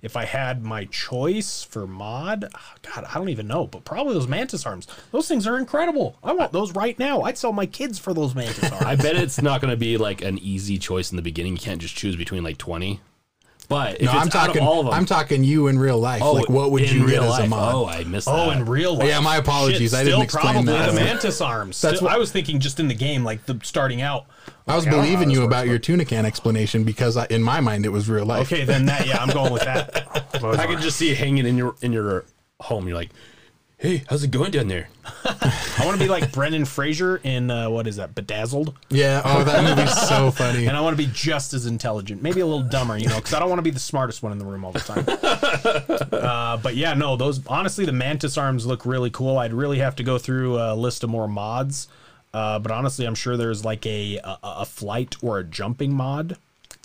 if 0.00 0.16
I 0.16 0.24
had 0.24 0.62
my 0.62 0.84
choice 0.86 1.62
for 1.62 1.86
mod, 1.86 2.48
ah, 2.54 2.74
God, 2.82 3.04
I 3.04 3.14
don't 3.14 3.30
even 3.30 3.48
know, 3.48 3.66
but 3.66 3.84
probably 3.84 4.14
those 4.14 4.28
mantis 4.28 4.64
arms. 4.64 4.86
Those 5.10 5.26
things 5.26 5.46
are 5.46 5.58
incredible. 5.58 6.16
I 6.22 6.32
want 6.32 6.52
those 6.52 6.72
right 6.74 6.96
now. 6.98 7.22
I'd 7.22 7.38
sell 7.38 7.52
my 7.52 7.66
kids 7.66 7.98
for 7.98 8.14
those 8.14 8.34
mantis 8.34 8.70
arms. 8.70 8.84
I 8.86 8.94
bet 8.94 9.16
it's 9.16 9.42
not 9.42 9.60
going 9.60 9.72
to 9.72 9.76
be 9.76 9.96
like 9.96 10.22
an 10.22 10.38
easy 10.38 10.78
choice 10.78 11.10
in 11.10 11.16
the 11.16 11.22
beginning. 11.22 11.54
You 11.54 11.60
can't 11.60 11.80
just 11.80 11.96
choose 11.96 12.14
between 12.14 12.44
like 12.44 12.58
20. 12.58 13.00
But 13.68 13.96
if 13.96 14.02
No, 14.02 14.12
it's 14.12 14.14
I'm 14.14 14.26
out 14.28 14.46
talking. 14.46 14.62
of 14.62 14.68
all 14.68 14.80
of 14.80 14.86
them, 14.86 14.94
I'm 14.94 15.04
talking 15.04 15.44
you 15.44 15.66
in 15.66 15.78
real 15.78 15.98
life. 15.98 16.22
oh, 16.22 16.32
like, 16.32 16.48
what 16.48 16.70
would 16.70 16.90
you 16.90 17.00
get 17.00 17.20
real 17.20 17.24
as 17.34 17.38
a 17.44 17.46
mod? 17.46 17.74
Oh, 17.74 17.86
I 17.86 18.02
missed 18.04 18.26
Oh, 18.26 18.48
that. 18.48 18.56
in 18.58 18.64
real 18.64 18.96
life. 18.96 19.06
Yeah, 19.08 19.20
my 19.20 19.36
apologies. 19.36 19.90
Shit, 19.90 19.98
I 20.00 20.04
didn't 20.04 20.12
still 20.14 20.22
explain 20.22 20.52
probably 20.64 20.72
that. 20.72 20.86
the 20.94 20.94
mantis 21.00 21.40
arms. 21.42 21.78
That's 21.82 21.96
Still- 21.96 22.06
what- 22.08 22.14
I 22.14 22.18
was 22.18 22.32
thinking 22.32 22.60
just 22.60 22.80
in 22.80 22.88
the 22.88 22.94
game, 22.94 23.24
like 23.24 23.44
the 23.44 23.60
starting 23.62 24.00
out. 24.00 24.24
I 24.66 24.74
was 24.74 24.84
Like, 24.84 24.92
don't 24.92 24.92
know 24.92 24.96
how 24.96 25.02
believing 25.04 25.28
this 25.28 25.34
you 25.36 25.40
works, 25.42 25.50
about 25.52 25.66
your 25.66 25.78
tuna 25.78 26.06
can 26.06 26.24
explanation 26.24 26.84
because 26.84 27.18
I, 27.18 27.26
in 27.28 27.42
my 27.42 27.60
mind 27.60 27.84
it 27.84 27.90
was 27.90 28.08
real 28.08 28.24
life. 28.24 28.50
Okay, 28.50 28.64
then 28.64 28.86
that 28.86 29.06
yeah, 29.06 29.18
I'm 29.22 29.28
going 29.28 29.52
with 29.52 29.64
that. 29.64 30.06
I 30.42 30.66
can 30.66 30.80
just 30.80 30.96
see 30.96 31.10
it 31.10 31.18
hanging 31.18 31.44
in 31.46 31.58
your 31.58 31.74
in 31.82 31.92
your 31.92 32.24
home. 32.60 32.88
You're 32.88 32.96
like, 32.96 33.10
hey, 33.78 34.02
how's 34.08 34.24
it 34.24 34.30
going 34.30 34.50
down 34.50 34.66
there? 34.68 34.88
I 35.24 35.82
want 35.84 35.96
to 35.96 36.04
be 36.04 36.08
like 36.08 36.32
Brendan 36.32 36.64
Fraser 36.64 37.20
in 37.22 37.50
uh, 37.50 37.70
what 37.70 37.86
is 37.86 37.96
that, 37.96 38.14
Bedazzled, 38.14 38.76
Yeah. 38.90 39.22
Oh, 39.24 39.44
that 39.44 39.64
movie's 39.64 39.96
so 40.08 40.30
funny. 40.32 40.66
and 40.66 40.76
I 40.76 40.80
want 40.80 40.96
to 40.96 41.02
be 41.02 41.10
just 41.12 41.54
as 41.54 41.66
intelligent, 41.66 42.22
maybe 42.22 42.40
a 42.40 42.46
little 42.46 42.62
dumber, 42.62 42.98
you 42.98 43.08
know, 43.08 43.16
because 43.16 43.34
I 43.34 43.38
don't 43.38 43.48
want 43.48 43.60
to 43.60 43.64
be 43.64 43.70
the 43.70 43.78
smartest 43.78 44.22
one 44.22 44.32
in 44.32 44.38
the 44.38 44.44
room 44.44 44.64
all 44.64 44.72
the 44.72 44.80
time. 44.80 45.04
uh, 46.12 46.56
but 46.56 46.74
yeah, 46.76 46.94
no, 46.94 47.16
those 47.16 47.46
honestly, 47.46 47.84
the 47.84 47.92
mantis 47.92 48.36
arms 48.36 48.66
look 48.66 48.84
really 48.84 49.10
cool. 49.10 49.38
I'd 49.38 49.52
really 49.52 49.78
have 49.78 49.96
to 49.96 50.02
go 50.02 50.18
through 50.18 50.58
a 50.58 50.74
list 50.74 51.04
of 51.04 51.10
more 51.10 51.28
mods, 51.28 51.88
uh, 52.34 52.58
but 52.58 52.72
honestly, 52.72 53.06
I'm 53.06 53.14
sure 53.14 53.36
there's 53.36 53.64
like 53.64 53.86
a 53.86 54.18
a, 54.18 54.38
a 54.42 54.64
flight 54.64 55.16
or 55.22 55.38
a 55.38 55.44
jumping 55.44 55.92
mod. 55.92 56.36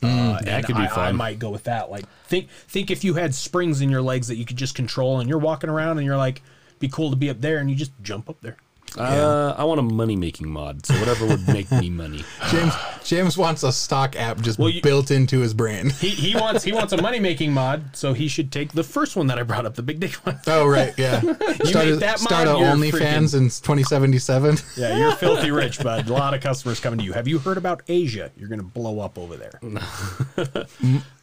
Uh, 0.01 0.41
that 0.41 0.65
could 0.65 0.75
be 0.75 0.81
I, 0.81 1.09
I 1.09 1.11
might 1.13 1.39
go 1.39 1.49
with 1.49 1.63
that. 1.63 1.89
Like, 1.89 2.05
think 2.25 2.49
think 2.49 2.91
if 2.91 3.05
you 3.05 3.13
had 3.13 3.33
springs 3.33 3.79
in 3.79 3.89
your 3.89 4.01
legs 4.01 4.27
that 4.27 4.35
you 4.35 4.43
could 4.45 4.57
just 4.57 4.75
control, 4.75 5.19
and 5.19 5.29
you're 5.29 5.39
walking 5.39 5.69
around, 5.69 5.97
and 5.97 6.05
you're 6.05 6.17
like, 6.17 6.41
be 6.83 6.89
cool 6.89 7.09
to 7.11 7.15
be 7.15 7.29
up 7.29 7.39
there, 7.39 7.59
and 7.59 7.69
you 7.69 7.75
just 7.77 7.93
jump 8.01 8.29
up 8.29 8.41
there. 8.41 8.57
Uh, 8.95 9.55
I 9.57 9.63
want 9.63 9.79
a 9.79 9.83
money 9.83 10.15
making 10.15 10.47
mod. 10.47 10.85
So 10.85 10.93
whatever 10.99 11.25
would 11.25 11.47
make 11.47 11.71
me 11.71 11.89
money. 11.89 12.23
James 12.51 12.73
James 13.03 13.35
wants 13.35 13.63
a 13.63 13.71
stock 13.71 14.15
app 14.15 14.39
just 14.41 14.59
Well, 14.59 14.69
you- 14.69 14.83
built 14.83 15.09
into 15.09 15.39
his 15.39 15.55
brain. 15.55 15.89
He, 15.89 16.09
he 16.09 16.35
wants 16.35 16.63
he 16.63 16.71
wants 16.73 16.93
a 16.93 17.01
money 17.01 17.19
making 17.19 17.53
mod, 17.53 17.95
so 17.95 18.13
he 18.13 18.27
should 18.27 18.51
take 18.51 18.73
the 18.73 18.83
first 18.83 19.15
one 19.15 19.25
that 19.27 19.39
I 19.39 19.43
brought 19.43 19.65
up, 19.65 19.73
the 19.73 19.81
big 19.81 19.99
dick 19.99 20.13
one. 20.25 20.37
Oh 20.45 20.67
right, 20.67 20.93
yeah. 20.95 21.21
start 21.21 21.39
make 21.47 21.93
a, 21.93 21.95
that 21.95 22.19
start 22.19 22.47
a 22.47 22.51
mod, 22.53 22.59
you're 22.59 22.91
OnlyFans 22.91 23.33
in 23.33 23.45
2077. 23.45 24.57
Yeah, 24.77 24.95
you're 24.97 25.15
filthy 25.15 25.49
rich, 25.49 25.81
bud. 25.81 26.07
A 26.09 26.13
lot 26.13 26.33
of 26.35 26.41
customers 26.41 26.79
coming 26.79 26.99
to 26.99 27.05
you. 27.05 27.13
Have 27.13 27.27
you 27.27 27.39
heard 27.39 27.57
about 27.57 27.81
Asia? 27.87 28.29
You're 28.37 28.49
gonna 28.49 28.61
blow 28.61 28.99
up 28.99 29.17
over 29.17 29.37
there. 29.37 29.59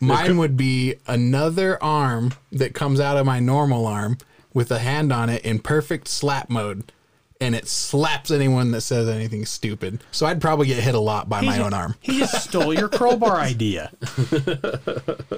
Mine 0.00 0.38
would 0.38 0.56
be 0.56 0.96
another 1.06 1.80
arm 1.82 2.32
that 2.50 2.74
comes 2.74 2.98
out 2.98 3.16
of 3.16 3.26
my 3.26 3.38
normal 3.38 3.86
arm 3.86 4.18
with 4.52 4.70
a 4.70 4.78
hand 4.80 5.12
on 5.12 5.28
it 5.28 5.44
in 5.44 5.58
perfect 5.58 6.08
slap 6.08 6.50
mode, 6.50 6.92
and 7.40 7.54
it 7.54 7.66
slaps 7.66 8.30
anyone 8.30 8.70
that 8.72 8.82
says 8.82 9.08
anything 9.08 9.46
stupid. 9.46 10.02
So 10.12 10.26
I'd 10.26 10.40
probably 10.40 10.66
get 10.66 10.82
hit 10.82 10.94
a 10.94 11.00
lot 11.00 11.28
by 11.28 11.40
my 11.40 11.54
He 11.54 11.62
own 11.62 11.72
arm. 11.72 11.94
He 12.00 12.18
just 12.18 12.44
stole 12.44 12.74
your 12.74 12.88
crowbar 12.88 13.36
idea. 13.36 13.90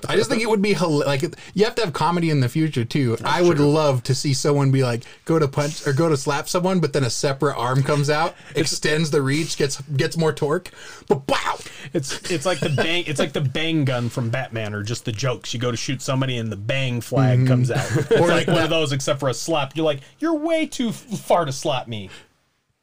I 0.08 0.16
just 0.16 0.28
think 0.28 0.42
it 0.42 0.48
would 0.48 0.62
be 0.62 0.74
hila- 0.74 1.06
like 1.06 1.22
you 1.54 1.64
have 1.64 1.76
to 1.76 1.84
have 1.84 1.92
comedy 1.92 2.30
in 2.30 2.40
the 2.40 2.48
future 2.48 2.84
too. 2.84 3.16
I 3.24 3.40
would 3.40 3.60
love 3.60 4.02
to 4.04 4.14
see 4.14 4.34
someone 4.34 4.72
be 4.72 4.82
like 4.82 5.04
go 5.24 5.38
to 5.38 5.46
punch 5.46 5.86
or 5.86 5.92
go 5.92 6.08
to 6.08 6.16
slap 6.16 6.48
someone, 6.48 6.80
but 6.80 6.92
then 6.92 7.04
a 7.04 7.10
separate 7.10 7.56
arm 7.56 7.82
comes 7.84 8.10
out, 8.10 8.34
extends 8.56 9.10
the 9.10 9.22
reach, 9.22 9.56
gets 9.56 9.80
gets 9.82 10.16
more 10.16 10.32
torque, 10.32 10.70
but 11.08 11.26
wow. 11.28 11.58
It's 11.92 12.30
it's 12.30 12.46
like 12.46 12.60
the 12.60 12.70
bang 12.70 13.04
it's 13.06 13.18
like 13.18 13.32
the 13.32 13.40
bang 13.40 13.84
gun 13.84 14.08
from 14.08 14.30
Batman 14.30 14.74
or 14.74 14.82
just 14.82 15.04
the 15.04 15.12
jokes. 15.12 15.52
You 15.52 15.60
go 15.60 15.70
to 15.70 15.76
shoot 15.76 16.00
somebody 16.00 16.38
and 16.38 16.50
the 16.50 16.56
bang 16.56 17.00
flag 17.00 17.40
mm-hmm. 17.40 17.48
comes 17.48 17.70
out. 17.70 17.82
It's 18.12 18.20
Or 18.20 18.28
like 18.28 18.46
one 18.46 18.62
of 18.62 18.70
those 18.70 18.92
except 18.92 19.20
for 19.20 19.28
a 19.28 19.34
slap. 19.34 19.76
You're 19.76 19.84
like, 19.84 20.00
you're 20.18 20.34
way 20.34 20.66
too 20.66 20.92
far 20.92 21.44
to 21.44 21.52
slap 21.52 21.88
me. 21.88 21.91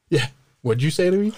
Yeah. 0.09 0.27
What'd 0.61 0.83
you 0.83 0.91
say 0.91 1.09
to 1.09 1.15
me? 1.17 1.33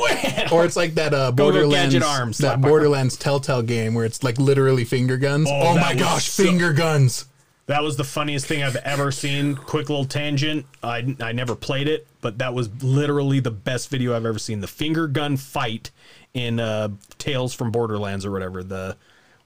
Wham! 0.00 0.48
Or 0.52 0.64
it's 0.64 0.76
like 0.76 0.94
that 0.94 1.14
uh, 1.14 1.32
Borderlands, 1.32 1.94
Arms, 1.94 2.38
that 2.38 2.60
Borderlands 2.60 3.16
Telltale 3.16 3.62
game 3.62 3.94
where 3.94 4.04
it's 4.04 4.22
like 4.22 4.38
literally 4.38 4.84
finger 4.84 5.16
guns. 5.16 5.48
Oh, 5.50 5.68
Oh, 5.68 5.74
my 5.78 5.94
gosh, 5.94 6.26
so- 6.28 6.44
finger 6.44 6.72
guns! 6.72 7.26
That 7.66 7.82
was 7.82 7.96
the 7.96 8.04
funniest 8.04 8.46
thing 8.46 8.62
I've 8.62 8.76
ever 8.76 9.10
seen. 9.10 9.56
Quick 9.56 9.88
little 9.88 10.04
tangent. 10.04 10.66
I, 10.84 11.16
I 11.20 11.32
never 11.32 11.56
played 11.56 11.88
it, 11.88 12.06
but 12.20 12.38
that 12.38 12.54
was 12.54 12.70
literally 12.80 13.40
the 13.40 13.50
best 13.50 13.88
video 13.90 14.14
I've 14.14 14.24
ever 14.24 14.38
seen. 14.38 14.60
The 14.60 14.68
finger 14.68 15.08
gun 15.08 15.36
fight 15.36 15.90
in 16.32 16.60
uh, 16.60 16.90
Tales 17.18 17.54
from 17.54 17.72
Borderlands 17.72 18.24
or 18.24 18.30
whatever. 18.30 18.62
The 18.62 18.96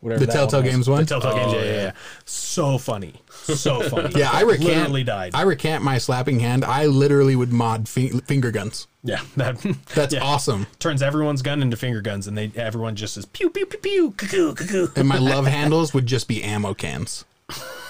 Whatever 0.01 0.21
The 0.21 0.27
that 0.27 0.33
Telltale 0.33 0.63
was. 0.63 0.71
Games 0.71 0.89
one? 0.89 1.01
The 1.01 1.07
Telltale 1.07 1.35
Games. 1.35 1.53
Oh, 1.53 1.57
Yeah, 1.59 1.65
yeah, 1.65 1.71
yeah. 1.73 1.83
yeah. 1.85 1.93
So 2.25 2.79
funny. 2.79 3.15
So 3.31 3.83
funny. 3.89 4.11
Yeah, 4.19 4.31
I 4.33 4.43
recant. 4.43 4.65
literally 4.65 5.05
died. 5.05 5.35
I 5.35 5.43
recant 5.43 5.85
my 5.85 5.99
slapping 5.99 6.41
hand. 6.41 6.65
I 6.65 6.87
literally 6.87 7.37
would 7.37 7.53
mod 7.53 7.89
fi- 7.89 8.09
finger 8.21 8.51
guns. 8.51 8.87
yeah, 9.03 9.21
that 9.37 9.59
That's 9.95 10.15
yeah. 10.15 10.21
awesome. 10.23 10.67
Turns 10.79 11.03
everyone's 11.03 11.43
gun 11.43 11.61
into 11.63 11.77
finger 11.77 12.01
guns, 12.01 12.27
and 12.27 12.37
they 12.39 12.51
everyone 12.57 12.97
just 12.97 13.15
says 13.15 13.27
pew 13.27 13.51
pew 13.51 13.67
pew 13.67 13.79
pew 13.79 14.11
cuckoo 14.13 14.55
cuckoo. 14.55 14.89
And 14.97 15.07
my 15.07 15.19
love 15.19 15.47
handles 15.59 15.93
would 15.93 16.07
just 16.07 16.29
be 16.29 16.43
ammo 16.43 16.73
cans. 16.75 17.25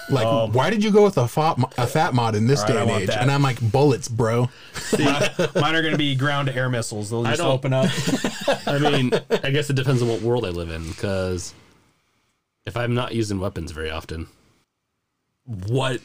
Like, 0.09 0.27
Um, 0.27 0.53
why 0.53 0.71
did 0.71 0.83
you 0.83 0.91
go 0.91 1.05
with 1.05 1.17
a 1.19 1.29
fat, 1.29 1.57
a 1.79 1.87
fat 1.87 2.15
mod 2.15 2.35
in 2.35 2.49
this 2.49 2.63
All 2.63 2.67
right, 2.75 2.75
day 2.87 2.93
and 2.95 3.03
age? 3.03 3.09
that. 3.11 3.19
And 3.23 3.31
I'm 3.31 3.43
like, 3.43 3.61
bullets, 3.61 4.09
bro. 4.09 4.49
Mine 4.99 5.75
are 5.77 5.83
going 5.83 5.93
to 5.93 5.99
be 5.99 6.17
ground 6.17 6.49
to 6.49 6.57
air 6.57 6.69
missiles. 6.69 7.11
They'll 7.11 7.23
just 7.23 7.41
open 7.41 7.73
up. 7.73 7.87
I 8.67 8.79
mean, 8.79 9.13
I 9.31 9.51
guess 9.51 9.71
it 9.71 9.77
depends 9.77 10.03
on 10.03 10.09
what 10.09 10.23
world 10.23 10.45
I 10.47 10.49
live 10.49 10.71
in. 10.71 10.89
Because 10.89 11.55
if 12.67 12.77
I'm 12.77 12.95
not 12.95 13.15
using 13.15 13.41
weapons 13.41 13.73
very 13.73 13.91
often, 13.91 14.29
what 15.45 16.01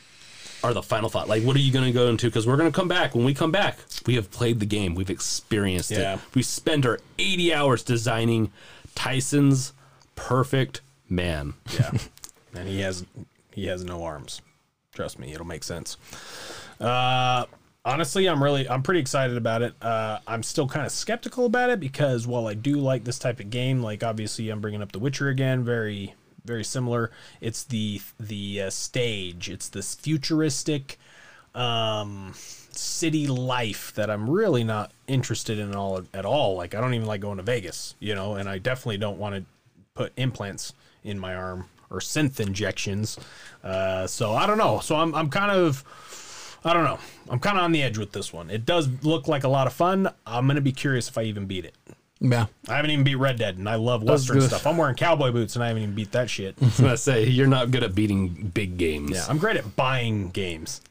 are 0.63 0.73
the 0.73 0.81
final 0.81 1.09
thought? 1.09 1.27
Like, 1.27 1.43
what 1.43 1.55
are 1.55 1.59
you 1.59 1.71
going 1.71 1.85
to 1.85 1.91
go 1.91 2.07
into? 2.07 2.27
Because 2.27 2.47
we're 2.47 2.57
going 2.57 2.71
to 2.71 2.75
come 2.75 2.87
back. 2.87 3.13
When 3.13 3.25
we 3.25 3.33
come 3.33 3.51
back, 3.51 3.77
we 4.05 4.15
have 4.15 4.31
played 4.31 4.59
the 4.59 4.65
game. 4.65 4.95
We've 4.95 5.09
experienced 5.09 5.91
Yeah. 5.91 6.15
it. 6.15 6.19
We 6.33 6.41
spent 6.41 6.85
our 6.85 6.99
80 7.19 7.53
hours 7.53 7.83
designing 7.83 8.51
Tyson's 8.95 9.73
perfect 10.15 10.81
man. 11.09 11.53
yeah, 11.77 11.91
and 12.55 12.67
he 12.67 12.79
has 12.81 13.05
he 13.53 13.67
has 13.67 13.83
no 13.83 14.03
arms. 14.03 14.41
Trust 14.93 15.19
me, 15.19 15.33
it'll 15.33 15.45
make 15.45 15.63
sense. 15.63 15.97
Uh, 16.79 17.45
honestly, 17.83 18.27
I'm 18.27 18.41
really 18.41 18.67
I'm 18.67 18.81
pretty 18.81 19.01
excited 19.01 19.35
about 19.37 19.61
it. 19.61 19.73
Uh, 19.81 20.19
I'm 20.25 20.41
still 20.41 20.67
kind 20.67 20.85
of 20.85 20.91
skeptical 20.91 21.45
about 21.45 21.69
it 21.69 21.79
because 21.81 22.25
while 22.25 22.47
I 22.47 22.53
do 22.53 22.77
like 22.77 23.03
this 23.03 23.19
type 23.19 23.39
of 23.41 23.49
game, 23.49 23.83
like 23.83 24.03
obviously 24.03 24.49
I'm 24.49 24.61
bringing 24.61 24.81
up 24.81 24.93
The 24.93 24.99
Witcher 24.99 25.27
again, 25.29 25.63
very 25.65 26.15
very 26.45 26.63
similar. 26.63 27.11
It's 27.41 27.63
the 27.63 28.01
the 28.19 28.63
uh, 28.63 28.69
stage. 28.69 29.49
It's 29.49 29.69
this 29.69 29.95
futuristic 29.95 30.97
um 31.53 32.33
city 32.71 33.27
life 33.27 33.93
that 33.95 34.09
I'm 34.09 34.29
really 34.29 34.63
not 34.63 34.91
interested 35.07 35.59
in 35.59 35.75
all 35.75 36.03
at 36.13 36.25
all. 36.25 36.55
Like 36.55 36.75
I 36.75 36.81
don't 36.81 36.93
even 36.93 37.07
like 37.07 37.21
going 37.21 37.37
to 37.37 37.43
Vegas, 37.43 37.95
you 37.99 38.15
know, 38.15 38.35
and 38.35 38.49
I 38.49 38.57
definitely 38.57 38.97
don't 38.97 39.17
want 39.17 39.35
to 39.35 39.45
put 39.93 40.13
implants 40.17 40.73
in 41.03 41.17
my 41.19 41.35
arm 41.35 41.69
or 41.89 41.99
synth 41.99 42.39
injections. 42.39 43.17
Uh, 43.63 44.07
so 44.07 44.33
I 44.33 44.45
don't 44.45 44.57
know. 44.57 44.79
So 44.79 44.95
I'm 44.95 45.15
I'm 45.15 45.29
kind 45.29 45.51
of 45.51 45.83
I 46.63 46.73
don't 46.73 46.83
know. 46.83 46.99
I'm 47.29 47.39
kind 47.39 47.57
of 47.57 47.63
on 47.63 47.71
the 47.71 47.83
edge 47.83 47.97
with 47.97 48.11
this 48.11 48.33
one. 48.33 48.49
It 48.49 48.65
does 48.65 48.89
look 49.03 49.27
like 49.27 49.43
a 49.43 49.49
lot 49.49 49.67
of 49.67 49.73
fun. 49.73 50.09
I'm 50.25 50.47
gonna 50.47 50.61
be 50.61 50.71
curious 50.71 51.07
if 51.07 51.17
I 51.17 51.23
even 51.23 51.45
beat 51.45 51.65
it. 51.65 51.75
Yeah. 52.19 52.45
I 52.67 52.77
haven't 52.77 52.91
even 52.91 53.03
beat 53.03 53.15
Red 53.15 53.37
Dead, 53.37 53.57
and 53.57 53.67
I 53.67 53.75
love 53.75 54.03
Western 54.03 54.39
good. 54.39 54.49
stuff. 54.49 54.65
I'm 54.65 54.77
wearing 54.77 54.95
cowboy 54.95 55.31
boots, 55.31 55.55
and 55.55 55.63
I 55.63 55.67
haven't 55.67 55.83
even 55.83 55.95
beat 55.95 56.11
that 56.13 56.29
shit. 56.29 56.55
I 56.61 56.65
was 56.65 56.79
going 56.79 56.91
to 56.91 56.97
say, 56.97 57.25
you're 57.25 57.47
not 57.47 57.71
good 57.71 57.83
at 57.83 57.93
beating 57.93 58.29
big 58.53 58.77
games. 58.77 59.11
yeah, 59.11 59.25
I'm 59.27 59.37
great 59.37 59.57
at 59.57 59.75
buying 59.75 60.29
games. 60.29 60.81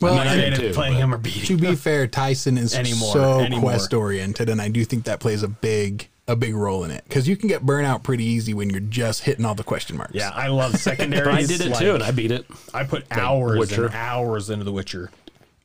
Well, 0.00 0.12
I'm 0.12 0.24
not 0.24 0.26
and 0.36 0.56
great 0.56 0.68
at 0.68 0.74
playing 0.74 0.98
them 0.98 1.14
or 1.14 1.18
beating. 1.18 1.56
to 1.56 1.56
be 1.56 1.74
fair, 1.74 2.06
Tyson 2.06 2.58
is 2.58 2.74
Anymore, 2.74 3.12
so 3.12 3.40
anymore. 3.40 3.70
quest 3.70 3.94
oriented, 3.94 4.48
and 4.48 4.60
I 4.60 4.68
do 4.68 4.84
think 4.84 5.04
that 5.04 5.20
plays 5.20 5.42
a 5.42 5.48
big 5.48 6.08
a 6.28 6.34
big 6.34 6.54
role 6.54 6.82
in 6.82 6.90
it 6.90 7.04
because 7.04 7.28
you 7.28 7.36
can 7.36 7.48
get 7.48 7.64
burnout 7.64 8.02
pretty 8.02 8.24
easy 8.24 8.52
when 8.52 8.68
you're 8.68 8.80
just 8.80 9.22
hitting 9.22 9.44
all 9.44 9.54
the 9.54 9.62
question 9.62 9.96
marks. 9.96 10.12
Yeah, 10.12 10.30
I 10.34 10.48
love 10.48 10.76
secondaries. 10.76 11.24
But 11.24 11.34
I 11.34 11.46
did 11.46 11.60
it 11.60 11.70
like, 11.70 11.78
too, 11.78 11.94
and 11.94 12.02
I 12.02 12.10
beat 12.10 12.32
it. 12.32 12.46
I 12.74 12.84
put 12.84 13.06
hours 13.12 13.58
Witcher. 13.58 13.86
and 13.86 13.94
hours 13.94 14.50
into 14.50 14.64
The 14.64 14.72
Witcher. 14.72 15.10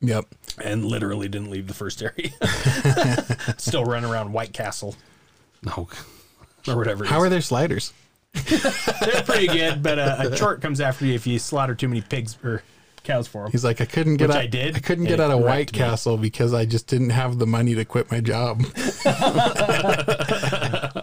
Yep. 0.02 0.26
and 0.62 0.84
literally 0.84 1.28
didn't 1.28 1.50
leave 1.50 1.68
the 1.68 1.74
first 1.74 2.02
area. 2.02 2.30
Still 3.58 3.84
running 3.84 4.10
around 4.10 4.32
White 4.32 4.52
Castle 4.52 4.96
No. 5.62 5.88
or 6.66 6.76
whatever. 6.76 7.04
How 7.04 7.18
is. 7.20 7.26
are 7.26 7.28
their 7.30 7.40
sliders? 7.40 7.92
They're 8.32 9.22
pretty 9.24 9.46
good, 9.46 9.82
but 9.82 9.98
uh, 9.98 10.16
a 10.32 10.36
chort 10.36 10.60
comes 10.62 10.80
after 10.80 11.04
you 11.06 11.14
if 11.14 11.26
you 11.26 11.38
slaughter 11.38 11.74
too 11.74 11.86
many 11.88 12.00
pigs 12.00 12.36
or 12.42 12.62
cows 13.04 13.26
for 13.28 13.42
them. 13.42 13.52
He's 13.52 13.64
like, 13.64 13.80
I 13.80 13.84
couldn't 13.84 14.16
get 14.16 14.28
Which 14.28 14.36
out. 14.36 14.42
I 14.42 14.46
did, 14.46 14.76
I 14.76 14.80
couldn't 14.80 15.04
get 15.04 15.20
out 15.20 15.30
of 15.30 15.40
White 15.40 15.72
me. 15.72 15.78
Castle 15.78 16.16
because 16.16 16.54
I 16.54 16.64
just 16.64 16.86
didn't 16.86 17.10
have 17.10 17.38
the 17.38 17.46
money 17.46 17.74
to 17.74 17.84
quit 17.84 18.10
my 18.10 18.20
job. 18.20 18.62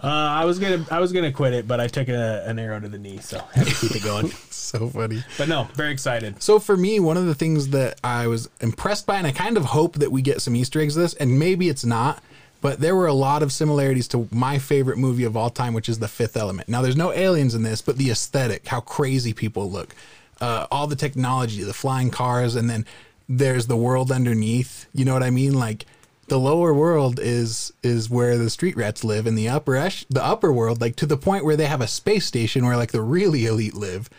Uh, 0.02 0.08
I 0.40 0.44
was 0.46 0.58
gonna, 0.58 0.84
I 0.90 0.98
was 0.98 1.12
gonna 1.12 1.30
quit 1.32 1.52
it, 1.52 1.68
but 1.68 1.78
I 1.78 1.86
took 1.86 2.08
a, 2.08 2.42
an 2.46 2.58
arrow 2.58 2.80
to 2.80 2.88
the 2.88 2.98
knee, 2.98 3.18
so 3.18 3.38
I 3.54 3.58
had 3.58 3.66
to 3.66 3.74
keep 3.74 3.94
it 3.96 4.02
going. 4.02 4.30
So 4.70 4.88
funny. 4.88 5.22
But 5.38 5.48
no, 5.48 5.68
very 5.74 5.92
excited. 5.92 6.42
So 6.42 6.58
for 6.58 6.76
me, 6.76 7.00
one 7.00 7.16
of 7.16 7.26
the 7.26 7.34
things 7.34 7.68
that 7.68 8.00
I 8.02 8.26
was 8.26 8.48
impressed 8.60 9.06
by, 9.06 9.18
and 9.18 9.26
I 9.26 9.32
kind 9.32 9.56
of 9.56 9.66
hope 9.66 9.94
that 9.96 10.10
we 10.10 10.22
get 10.22 10.40
some 10.40 10.56
Easter 10.56 10.80
eggs 10.80 10.94
this, 10.94 11.14
and 11.14 11.38
maybe 11.38 11.68
it's 11.68 11.84
not, 11.84 12.22
but 12.60 12.80
there 12.80 12.94
were 12.94 13.06
a 13.06 13.14
lot 13.14 13.42
of 13.42 13.52
similarities 13.52 14.06
to 14.08 14.28
my 14.30 14.58
favorite 14.58 14.98
movie 14.98 15.24
of 15.24 15.36
all 15.36 15.50
time, 15.50 15.72
which 15.72 15.88
is 15.88 15.98
The 15.98 16.08
Fifth 16.08 16.36
Element. 16.36 16.68
Now, 16.68 16.82
there's 16.82 16.96
no 16.96 17.12
aliens 17.12 17.54
in 17.54 17.62
this, 17.62 17.80
but 17.80 17.96
the 17.96 18.10
aesthetic, 18.10 18.68
how 18.68 18.80
crazy 18.80 19.32
people 19.32 19.70
look, 19.70 19.94
uh, 20.40 20.66
all 20.70 20.86
the 20.86 20.96
technology, 20.96 21.62
the 21.62 21.72
flying 21.72 22.10
cars, 22.10 22.56
and 22.56 22.68
then 22.68 22.84
there's 23.28 23.66
the 23.66 23.76
world 23.76 24.10
underneath. 24.10 24.86
You 24.92 25.04
know 25.04 25.14
what 25.14 25.22
I 25.22 25.30
mean? 25.30 25.54
Like 25.54 25.86
the 26.28 26.38
lower 26.38 26.72
world 26.74 27.18
is 27.20 27.72
is 27.82 28.10
where 28.10 28.36
the 28.36 28.50
street 28.50 28.76
rats 28.76 29.04
live, 29.04 29.26
and 29.26 29.38
the 29.38 29.48
upper 29.48 29.76
esh- 29.76 30.06
the 30.10 30.24
upper 30.24 30.52
world, 30.52 30.80
like 30.80 30.96
to 30.96 31.06
the 31.06 31.16
point 31.16 31.44
where 31.44 31.56
they 31.56 31.66
have 31.66 31.80
a 31.80 31.86
space 31.86 32.26
station 32.26 32.66
where 32.66 32.76
like 32.76 32.92
the 32.92 33.02
really 33.02 33.46
elite 33.46 33.74
live. 33.74 34.10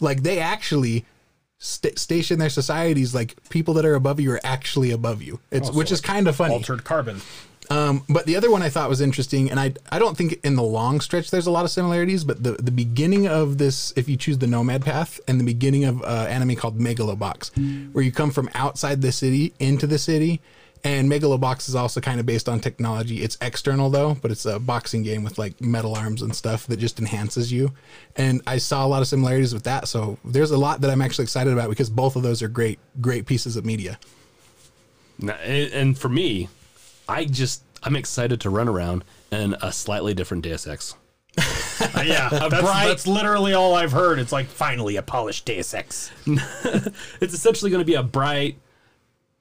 Like 0.00 0.22
they 0.22 0.38
actually 0.38 1.04
st- 1.58 1.98
station 1.98 2.38
their 2.38 2.50
societies 2.50 3.14
like 3.14 3.36
people 3.50 3.74
that 3.74 3.84
are 3.84 3.94
above 3.94 4.18
you 4.18 4.32
are 4.32 4.40
actually 4.42 4.90
above 4.90 5.22
you. 5.22 5.40
It's 5.50 5.70
which 5.70 5.92
is 5.92 6.00
kind 6.00 6.26
of 6.26 6.36
funny. 6.36 6.54
Altered 6.54 6.84
carbon. 6.84 7.20
Um, 7.68 8.04
but 8.08 8.26
the 8.26 8.34
other 8.34 8.50
one 8.50 8.62
I 8.62 8.68
thought 8.68 8.88
was 8.88 9.00
interesting, 9.00 9.48
and 9.48 9.60
I 9.60 9.74
I 9.90 10.00
don't 10.00 10.16
think 10.16 10.40
in 10.42 10.56
the 10.56 10.62
long 10.62 11.00
stretch 11.00 11.30
there's 11.30 11.46
a 11.46 11.52
lot 11.52 11.64
of 11.64 11.70
similarities, 11.70 12.24
but 12.24 12.42
the 12.42 12.52
the 12.52 12.72
beginning 12.72 13.28
of 13.28 13.58
this, 13.58 13.92
if 13.94 14.08
you 14.08 14.16
choose 14.16 14.38
the 14.38 14.48
Nomad 14.48 14.82
path, 14.82 15.20
and 15.28 15.38
the 15.38 15.44
beginning 15.44 15.84
of 15.84 16.02
uh, 16.02 16.26
anime 16.28 16.56
called 16.56 16.80
Megalobox, 16.80 17.92
where 17.92 18.02
you 18.02 18.10
come 18.10 18.32
from 18.32 18.50
outside 18.54 19.02
the 19.02 19.12
city 19.12 19.54
into 19.60 19.86
the 19.86 19.98
city, 19.98 20.40
and 20.82 21.10
Megalobox 21.10 21.68
is 21.68 21.74
also 21.74 22.00
kind 22.00 22.20
of 22.20 22.26
based 22.26 22.48
on 22.48 22.60
technology. 22.60 23.22
It's 23.22 23.36
external 23.40 23.90
though, 23.90 24.14
but 24.14 24.30
it's 24.30 24.46
a 24.46 24.58
boxing 24.58 25.02
game 25.02 25.22
with 25.22 25.38
like 25.38 25.60
metal 25.60 25.94
arms 25.94 26.22
and 26.22 26.34
stuff 26.34 26.66
that 26.68 26.78
just 26.78 26.98
enhances 26.98 27.52
you. 27.52 27.72
And 28.16 28.40
I 28.46 28.58
saw 28.58 28.84
a 28.84 28.88
lot 28.88 29.02
of 29.02 29.08
similarities 29.08 29.52
with 29.52 29.64
that, 29.64 29.88
so 29.88 30.18
there's 30.24 30.50
a 30.50 30.58
lot 30.58 30.80
that 30.80 30.90
I'm 30.90 31.02
actually 31.02 31.24
excited 31.24 31.52
about 31.52 31.68
because 31.70 31.90
both 31.90 32.16
of 32.16 32.22
those 32.22 32.42
are 32.42 32.48
great 32.48 32.78
great 33.00 33.26
pieces 33.26 33.56
of 33.56 33.64
media. 33.64 33.98
Now, 35.18 35.34
And 35.34 35.72
and 35.72 35.98
for 35.98 36.08
me, 36.08 36.48
I 37.08 37.24
just, 37.24 37.62
I'm 37.82 37.96
excited 37.96 38.40
to 38.42 38.50
run 38.50 38.68
around 38.68 39.04
in 39.32 39.54
a 39.60 39.72
slightly 39.72 40.14
different 40.14 40.44
Deus 40.44 40.66
Ex. 40.66 40.94
Uh, 41.38 42.02
yeah, 42.04 42.28
that's, 42.30 42.50
that's 42.50 43.06
literally 43.06 43.52
all 43.52 43.74
I've 43.74 43.92
heard. 43.92 44.18
It's 44.18 44.32
like 44.32 44.46
finally 44.46 44.96
a 44.96 45.02
polished 45.02 45.44
Deus 45.44 45.74
Ex. 45.74 46.10
It's 47.20 47.34
essentially 47.34 47.70
going 47.70 47.80
to 47.80 47.86
be 47.86 47.94
a 47.94 48.02
bright, 48.02 48.56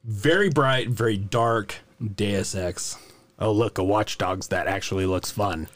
very 0.03 0.49
bright, 0.49 0.89
very 0.89 1.17
dark 1.17 1.75
Deus 2.15 2.55
Ex. 2.55 2.97
Oh, 3.39 3.51
look, 3.51 3.77
a 3.77 3.83
Watch 3.83 4.17
Dogs 4.17 4.47
that 4.49 4.67
actually 4.67 5.05
looks 5.05 5.31
fun. 5.31 5.67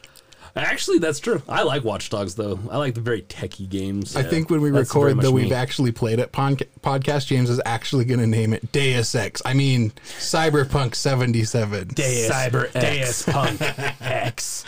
Actually, 0.56 0.98
that's 0.98 1.18
true. 1.18 1.42
I 1.48 1.62
like 1.64 1.82
Watch 1.82 2.10
Dogs 2.10 2.36
though. 2.36 2.60
I 2.70 2.76
like 2.76 2.94
the 2.94 3.00
very 3.00 3.22
techie 3.22 3.68
games. 3.68 4.14
I 4.14 4.22
think 4.22 4.50
when 4.50 4.60
we 4.60 4.70
record 4.70 5.16
much 5.16 5.24
though, 5.24 5.32
we've 5.32 5.48
me. 5.50 5.54
actually 5.54 5.90
played 5.90 6.20
it. 6.20 6.30
Pon- 6.30 6.56
podcast 6.80 7.26
James 7.26 7.50
is 7.50 7.60
actually 7.66 8.04
going 8.04 8.20
to 8.20 8.26
name 8.26 8.52
it 8.52 8.70
Deus 8.70 9.14
Ex. 9.16 9.42
I 9.44 9.52
mean, 9.54 9.90
Cyberpunk 10.18 10.94
77. 10.94 11.88
Deus, 11.88 12.30
Cyber 12.30 12.70
X. 12.72 12.72
Deus 12.74 13.22
Punk 13.24 13.60
X. 14.00 14.64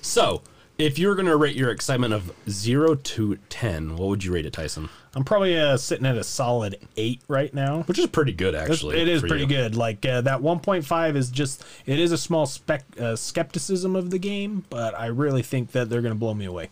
So, 0.00 0.42
if 0.80 0.98
you're 0.98 1.14
going 1.14 1.26
to 1.26 1.36
rate 1.36 1.56
your 1.56 1.70
excitement 1.70 2.12
of 2.14 2.32
zero 2.48 2.94
to 2.94 3.36
ten, 3.48 3.96
what 3.96 4.08
would 4.08 4.24
you 4.24 4.32
rate 4.32 4.46
it, 4.46 4.52
Tyson? 4.52 4.88
I'm 5.14 5.24
probably 5.24 5.58
uh, 5.58 5.76
sitting 5.76 6.06
at 6.06 6.16
a 6.16 6.22
solid 6.24 6.76
eight 6.96 7.20
right 7.26 7.52
now. 7.52 7.82
Which 7.82 7.98
is 7.98 8.06
pretty 8.06 8.32
good, 8.32 8.54
actually. 8.54 9.00
it 9.00 9.08
is 9.08 9.20
for 9.22 9.28
pretty 9.28 9.42
you. 9.42 9.48
good. 9.48 9.74
Like 9.76 10.06
uh, 10.06 10.20
that 10.20 10.40
1.5 10.40 11.16
is 11.16 11.30
just 11.30 11.64
it 11.86 11.98
is 11.98 12.12
a 12.12 12.18
small 12.18 12.46
spec 12.46 12.84
uh, 12.98 13.16
skepticism 13.16 13.96
of 13.96 14.10
the 14.10 14.18
game, 14.18 14.64
but 14.70 14.94
I 14.98 15.06
really 15.06 15.42
think 15.42 15.72
that 15.72 15.90
they're 15.90 16.02
going 16.02 16.14
to 16.14 16.18
blow 16.18 16.34
me 16.34 16.44
away. 16.44 16.70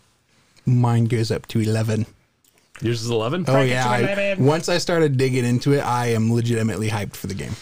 Mine 0.65 1.07
goes 1.07 1.31
up 1.31 1.47
to 1.49 1.61
11. 1.61 2.07
Yours 2.81 3.03
is 3.03 3.11
eleven. 3.11 3.45
Oh, 3.49 3.53
Crank 3.53 3.71
yeah. 3.71 3.89
I- 3.89 4.37
once 4.39 4.69
I 4.69 4.79
started 4.79 5.17
digging 5.17 5.45
into 5.45 5.73
it, 5.73 5.81
I 5.81 6.09
am 6.13 6.33
legitimately 6.33 6.91
hyped 6.91 7.17
for 7.17 7.27
the 7.27 7.35
game. 7.35 7.57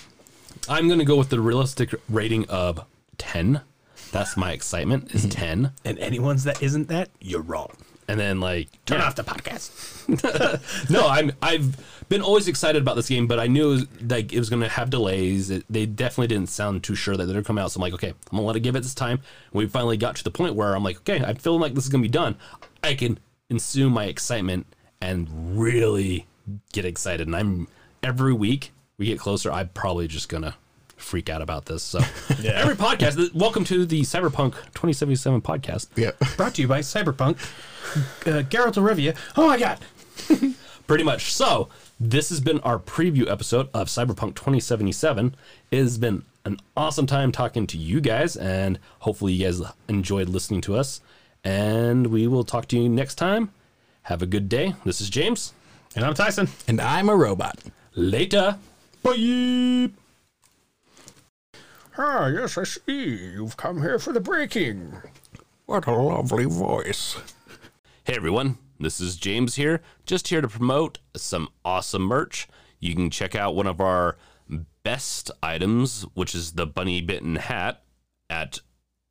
I'm 0.69 0.89
going 0.89 0.99
to 0.99 1.07
go 1.07 1.17
with 1.17 1.31
the 1.31 1.41
realistic 1.41 1.95
rating 2.09 2.47
of 2.51 2.85
ten. 3.17 3.63
That's 4.13 4.37
my 4.37 4.53
excitement 4.53 5.15
is 5.15 5.27
mm. 5.27 5.31
ten, 5.31 5.73
And 5.85 5.99
anyone's 5.99 6.45
that 6.45 6.63
isn't 6.63 6.89
that, 6.89 7.11
you're 7.21 7.43
wrong. 7.43 7.77
and 8.09 8.19
then 8.21 8.41
like 8.41 8.69
Turn 8.87 9.01
yeah. 9.01 9.07
off 9.07 9.17
the 9.17 9.25
podcast. 9.25 10.91
no, 10.91 11.07
I'm 11.09 11.33
I've 11.43 11.77
been 12.09 12.23
always 12.23 12.47
excited 12.47 12.81
about 12.81 12.95
this 12.97 13.09
game, 13.09 13.27
but 13.27 13.41
I 13.41 13.49
knew 13.49 13.67
it 13.67 13.73
was, 13.73 13.87
like 14.09 14.33
it 14.33 14.39
was 14.39 14.49
going 14.49 14.63
to 14.63 14.69
have 14.69 14.91
delays. 14.91 15.51
It, 15.51 15.65
they 15.69 15.87
definitely 15.87 16.29
didn't 16.29 16.49
sound 16.49 16.85
too 16.85 16.95
sure 16.95 17.17
that 17.17 17.27
they're 17.27 17.43
coming 17.43 17.63
out. 17.63 17.73
So 17.73 17.79
I'm 17.79 17.83
like, 17.83 17.95
okay, 17.95 18.11
I'm 18.11 18.37
gonna 18.37 18.43
let 18.47 18.57
it 18.57 18.61
give 18.61 18.77
it 18.77 18.83
this 18.83 18.95
time. 18.95 19.19
And 19.19 19.53
we 19.53 19.67
finally 19.67 19.97
got 19.97 20.17
to 20.17 20.25
the 20.25 20.31
point 20.31 20.55
where 20.55 20.75
I'm 20.75 20.85
like, 20.85 20.99
okay, 20.99 21.25
I'm 21.25 21.37
feeling 21.37 21.61
like 21.61 21.75
this 21.75 21.85
is 21.85 21.91
gonna 21.91 22.03
be 22.03 22.09
done. 22.09 22.37
I 22.83 22.95
can 22.95 23.19
consume 23.49 23.93
my 23.93 24.05
excitement 24.05 24.67
and 25.01 25.59
really 25.59 26.27
get 26.73 26.85
excited. 26.85 27.27
And 27.27 27.35
I'm 27.35 27.69
every 28.03 28.33
week 28.33 28.73
we 28.99 29.07
get 29.07 29.19
closer. 29.19 29.51
I'm 29.51 29.69
probably 29.71 30.07
just 30.07 30.29
gonna 30.29 30.57
freak 30.97 31.31
out 31.31 31.43
about 31.43 31.67
this. 31.67 31.83
So 31.83 31.99
every 32.45 32.75
podcast, 32.75 33.35
welcome 33.35 33.65
to 33.65 33.87
the 33.87 34.03
Cyberpunk 34.03 34.53
2077 34.75 35.41
podcast. 35.43 35.89
Yeah. 35.97 36.13
Brought 36.37 36.55
to 36.57 36.63
you 36.63 36.69
by 36.69 36.81
Cyberpunk. 36.81 37.37
Uh, 38.27 38.43
Geralt 38.43 38.77
of 38.77 38.85
Rivia. 38.85 39.17
Oh 39.37 39.47
my 39.47 39.59
god. 39.59 39.79
Pretty 40.87 41.05
much. 41.05 41.33
So 41.33 41.69
this 41.99 42.29
has 42.31 42.41
been 42.41 42.61
our 42.61 42.79
preview 42.79 43.31
episode 43.31 43.69
of 43.75 43.89
Cyberpunk 43.89 44.35
2077. 44.35 45.35
It 45.71 45.79
has 45.79 45.99
been 45.99 46.25
an 46.45 46.61
awesome 46.77 47.07
time 47.07 47.33
talking 47.33 47.67
to 47.67 47.79
you 47.79 48.01
guys, 48.01 48.37
and 48.37 48.79
hopefully 49.01 49.33
you 49.33 49.45
guys 49.45 49.61
enjoyed 49.89 50.29
listening 50.29 50.61
to 50.63 50.77
us. 50.77 51.01
And 51.43 52.09
we 52.09 52.27
will 52.27 52.45
talk 52.45 52.67
to 52.69 52.79
you 52.79 52.89
next 52.89 53.17
time. 53.17 53.51
Have 54.03 54.23
a 54.23 54.27
good 54.27 54.49
day. 54.49 54.75
This 54.85 55.01
is 55.01 55.11
James. 55.11 55.53
And 55.97 56.05
I'm 56.05 56.15
Tyson. 56.15 56.49
And 56.69 56.81
I'm 56.81 57.09
a 57.09 57.17
robot. 57.17 57.59
Later. 57.95 58.59
Bye. 59.03 59.91
Ah, 61.99 62.27
yes, 62.27 62.59
I 62.59 62.65
see. 62.65 63.17
You've 63.17 63.57
come 63.57 63.81
here 63.81 63.99
for 63.99 64.13
the 64.13 64.21
breaking. 64.21 64.93
What 65.65 65.87
a 65.87 65.93
lovely 65.93 66.45
voice. 66.45 67.17
Hey 68.05 68.17
everyone, 68.17 68.59
this 68.79 69.01
is 69.01 69.17
James 69.17 69.55
here, 69.55 69.81
just 70.05 70.29
here 70.29 70.43
to 70.43 70.49
promote 70.49 70.99
some 71.17 71.49
awesome 71.65 72.03
merch. 72.03 72.49
You 72.79 72.95
can 72.95 73.09
check 73.11 73.35
out 73.35 73.57
one 73.57 73.67
of 73.67 73.81
our 73.81 74.19
best 74.83 75.31
items, 75.43 76.03
which 76.15 76.35
is 76.35 76.53
the 76.53 76.67
Bunny 76.67 77.01
Bitten 77.01 77.37
hat, 77.37 77.83
at 78.29 78.61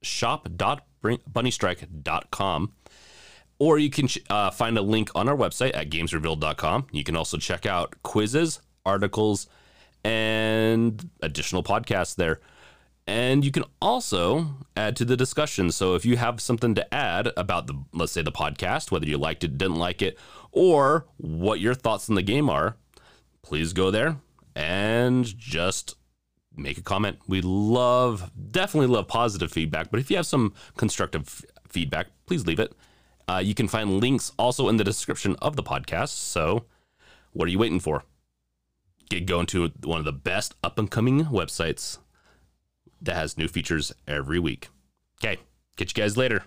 shop.bunnystrike.com. 0.03 2.73
Or 3.57 3.79
you 3.79 3.89
can 3.89 4.09
uh, 4.29 4.51
find 4.51 4.77
a 4.77 4.81
link 4.81 5.09
on 5.15 5.27
our 5.27 5.35
website 5.35 5.75
at 5.75 5.89
gamesrevealed.com. 5.89 6.85
You 6.91 7.03
can 7.03 7.15
also 7.15 7.37
check 7.37 7.65
out 7.65 7.95
quizzes, 8.03 8.61
articles, 8.85 9.47
and 10.03 11.09
additional 11.21 11.63
podcasts 11.63 12.15
there. 12.15 12.39
And 13.07 13.45
you 13.45 13.51
can 13.51 13.65
also 13.81 14.47
add 14.75 14.95
to 14.95 15.05
the 15.05 15.15
discussion. 15.15 15.71
So 15.71 15.93
if 15.93 16.05
you 16.05 16.17
have 16.17 16.41
something 16.41 16.73
to 16.75 16.93
add 16.93 17.31
about 17.37 17.67
the, 17.67 17.75
let's 17.93 18.11
say, 18.11 18.23
the 18.23 18.31
podcast, 18.31 18.89
whether 18.89 19.05
you 19.05 19.17
liked 19.17 19.43
it, 19.43 19.57
didn't 19.57 19.77
like 19.77 20.01
it, 20.01 20.17
or 20.51 21.05
what 21.17 21.59
your 21.59 21.75
thoughts 21.75 22.09
on 22.09 22.15
the 22.15 22.23
game 22.23 22.49
are, 22.49 22.77
please 23.43 23.73
go 23.73 23.91
there 23.91 24.17
and 24.55 25.25
just 25.37 25.97
make 26.55 26.77
a 26.77 26.81
comment. 26.81 27.19
We 27.27 27.41
love, 27.41 28.31
definitely 28.51 28.87
love 28.87 29.07
positive 29.07 29.51
feedback, 29.51 29.91
but 29.91 29.99
if 29.99 30.09
you 30.09 30.17
have 30.17 30.25
some 30.25 30.53
constructive 30.77 31.23
f- 31.23 31.45
feedback, 31.67 32.07
please 32.25 32.47
leave 32.47 32.59
it. 32.59 32.73
Uh, 33.27 33.41
you 33.43 33.53
can 33.53 33.67
find 33.67 33.99
links 33.99 34.31
also 34.39 34.69
in 34.69 34.77
the 34.77 34.83
description 34.83 35.35
of 35.41 35.55
the 35.55 35.63
podcast. 35.63 36.09
So 36.09 36.65
what 37.33 37.47
are 37.47 37.51
you 37.51 37.59
waiting 37.59 37.79
for? 37.79 38.03
Get 39.09 39.25
going 39.25 39.45
to 39.47 39.71
one 39.83 39.99
of 39.99 40.05
the 40.05 40.11
best 40.11 40.55
up 40.63 40.79
and 40.79 40.89
coming 40.89 41.25
websites 41.25 41.99
that 43.05 43.15
has 43.15 43.37
new 43.37 43.47
features 43.47 43.93
every 44.07 44.39
week. 44.39 44.69
Okay, 45.21 45.39
catch 45.77 45.95
you 45.95 46.03
guys 46.03 46.17
later. 46.17 46.43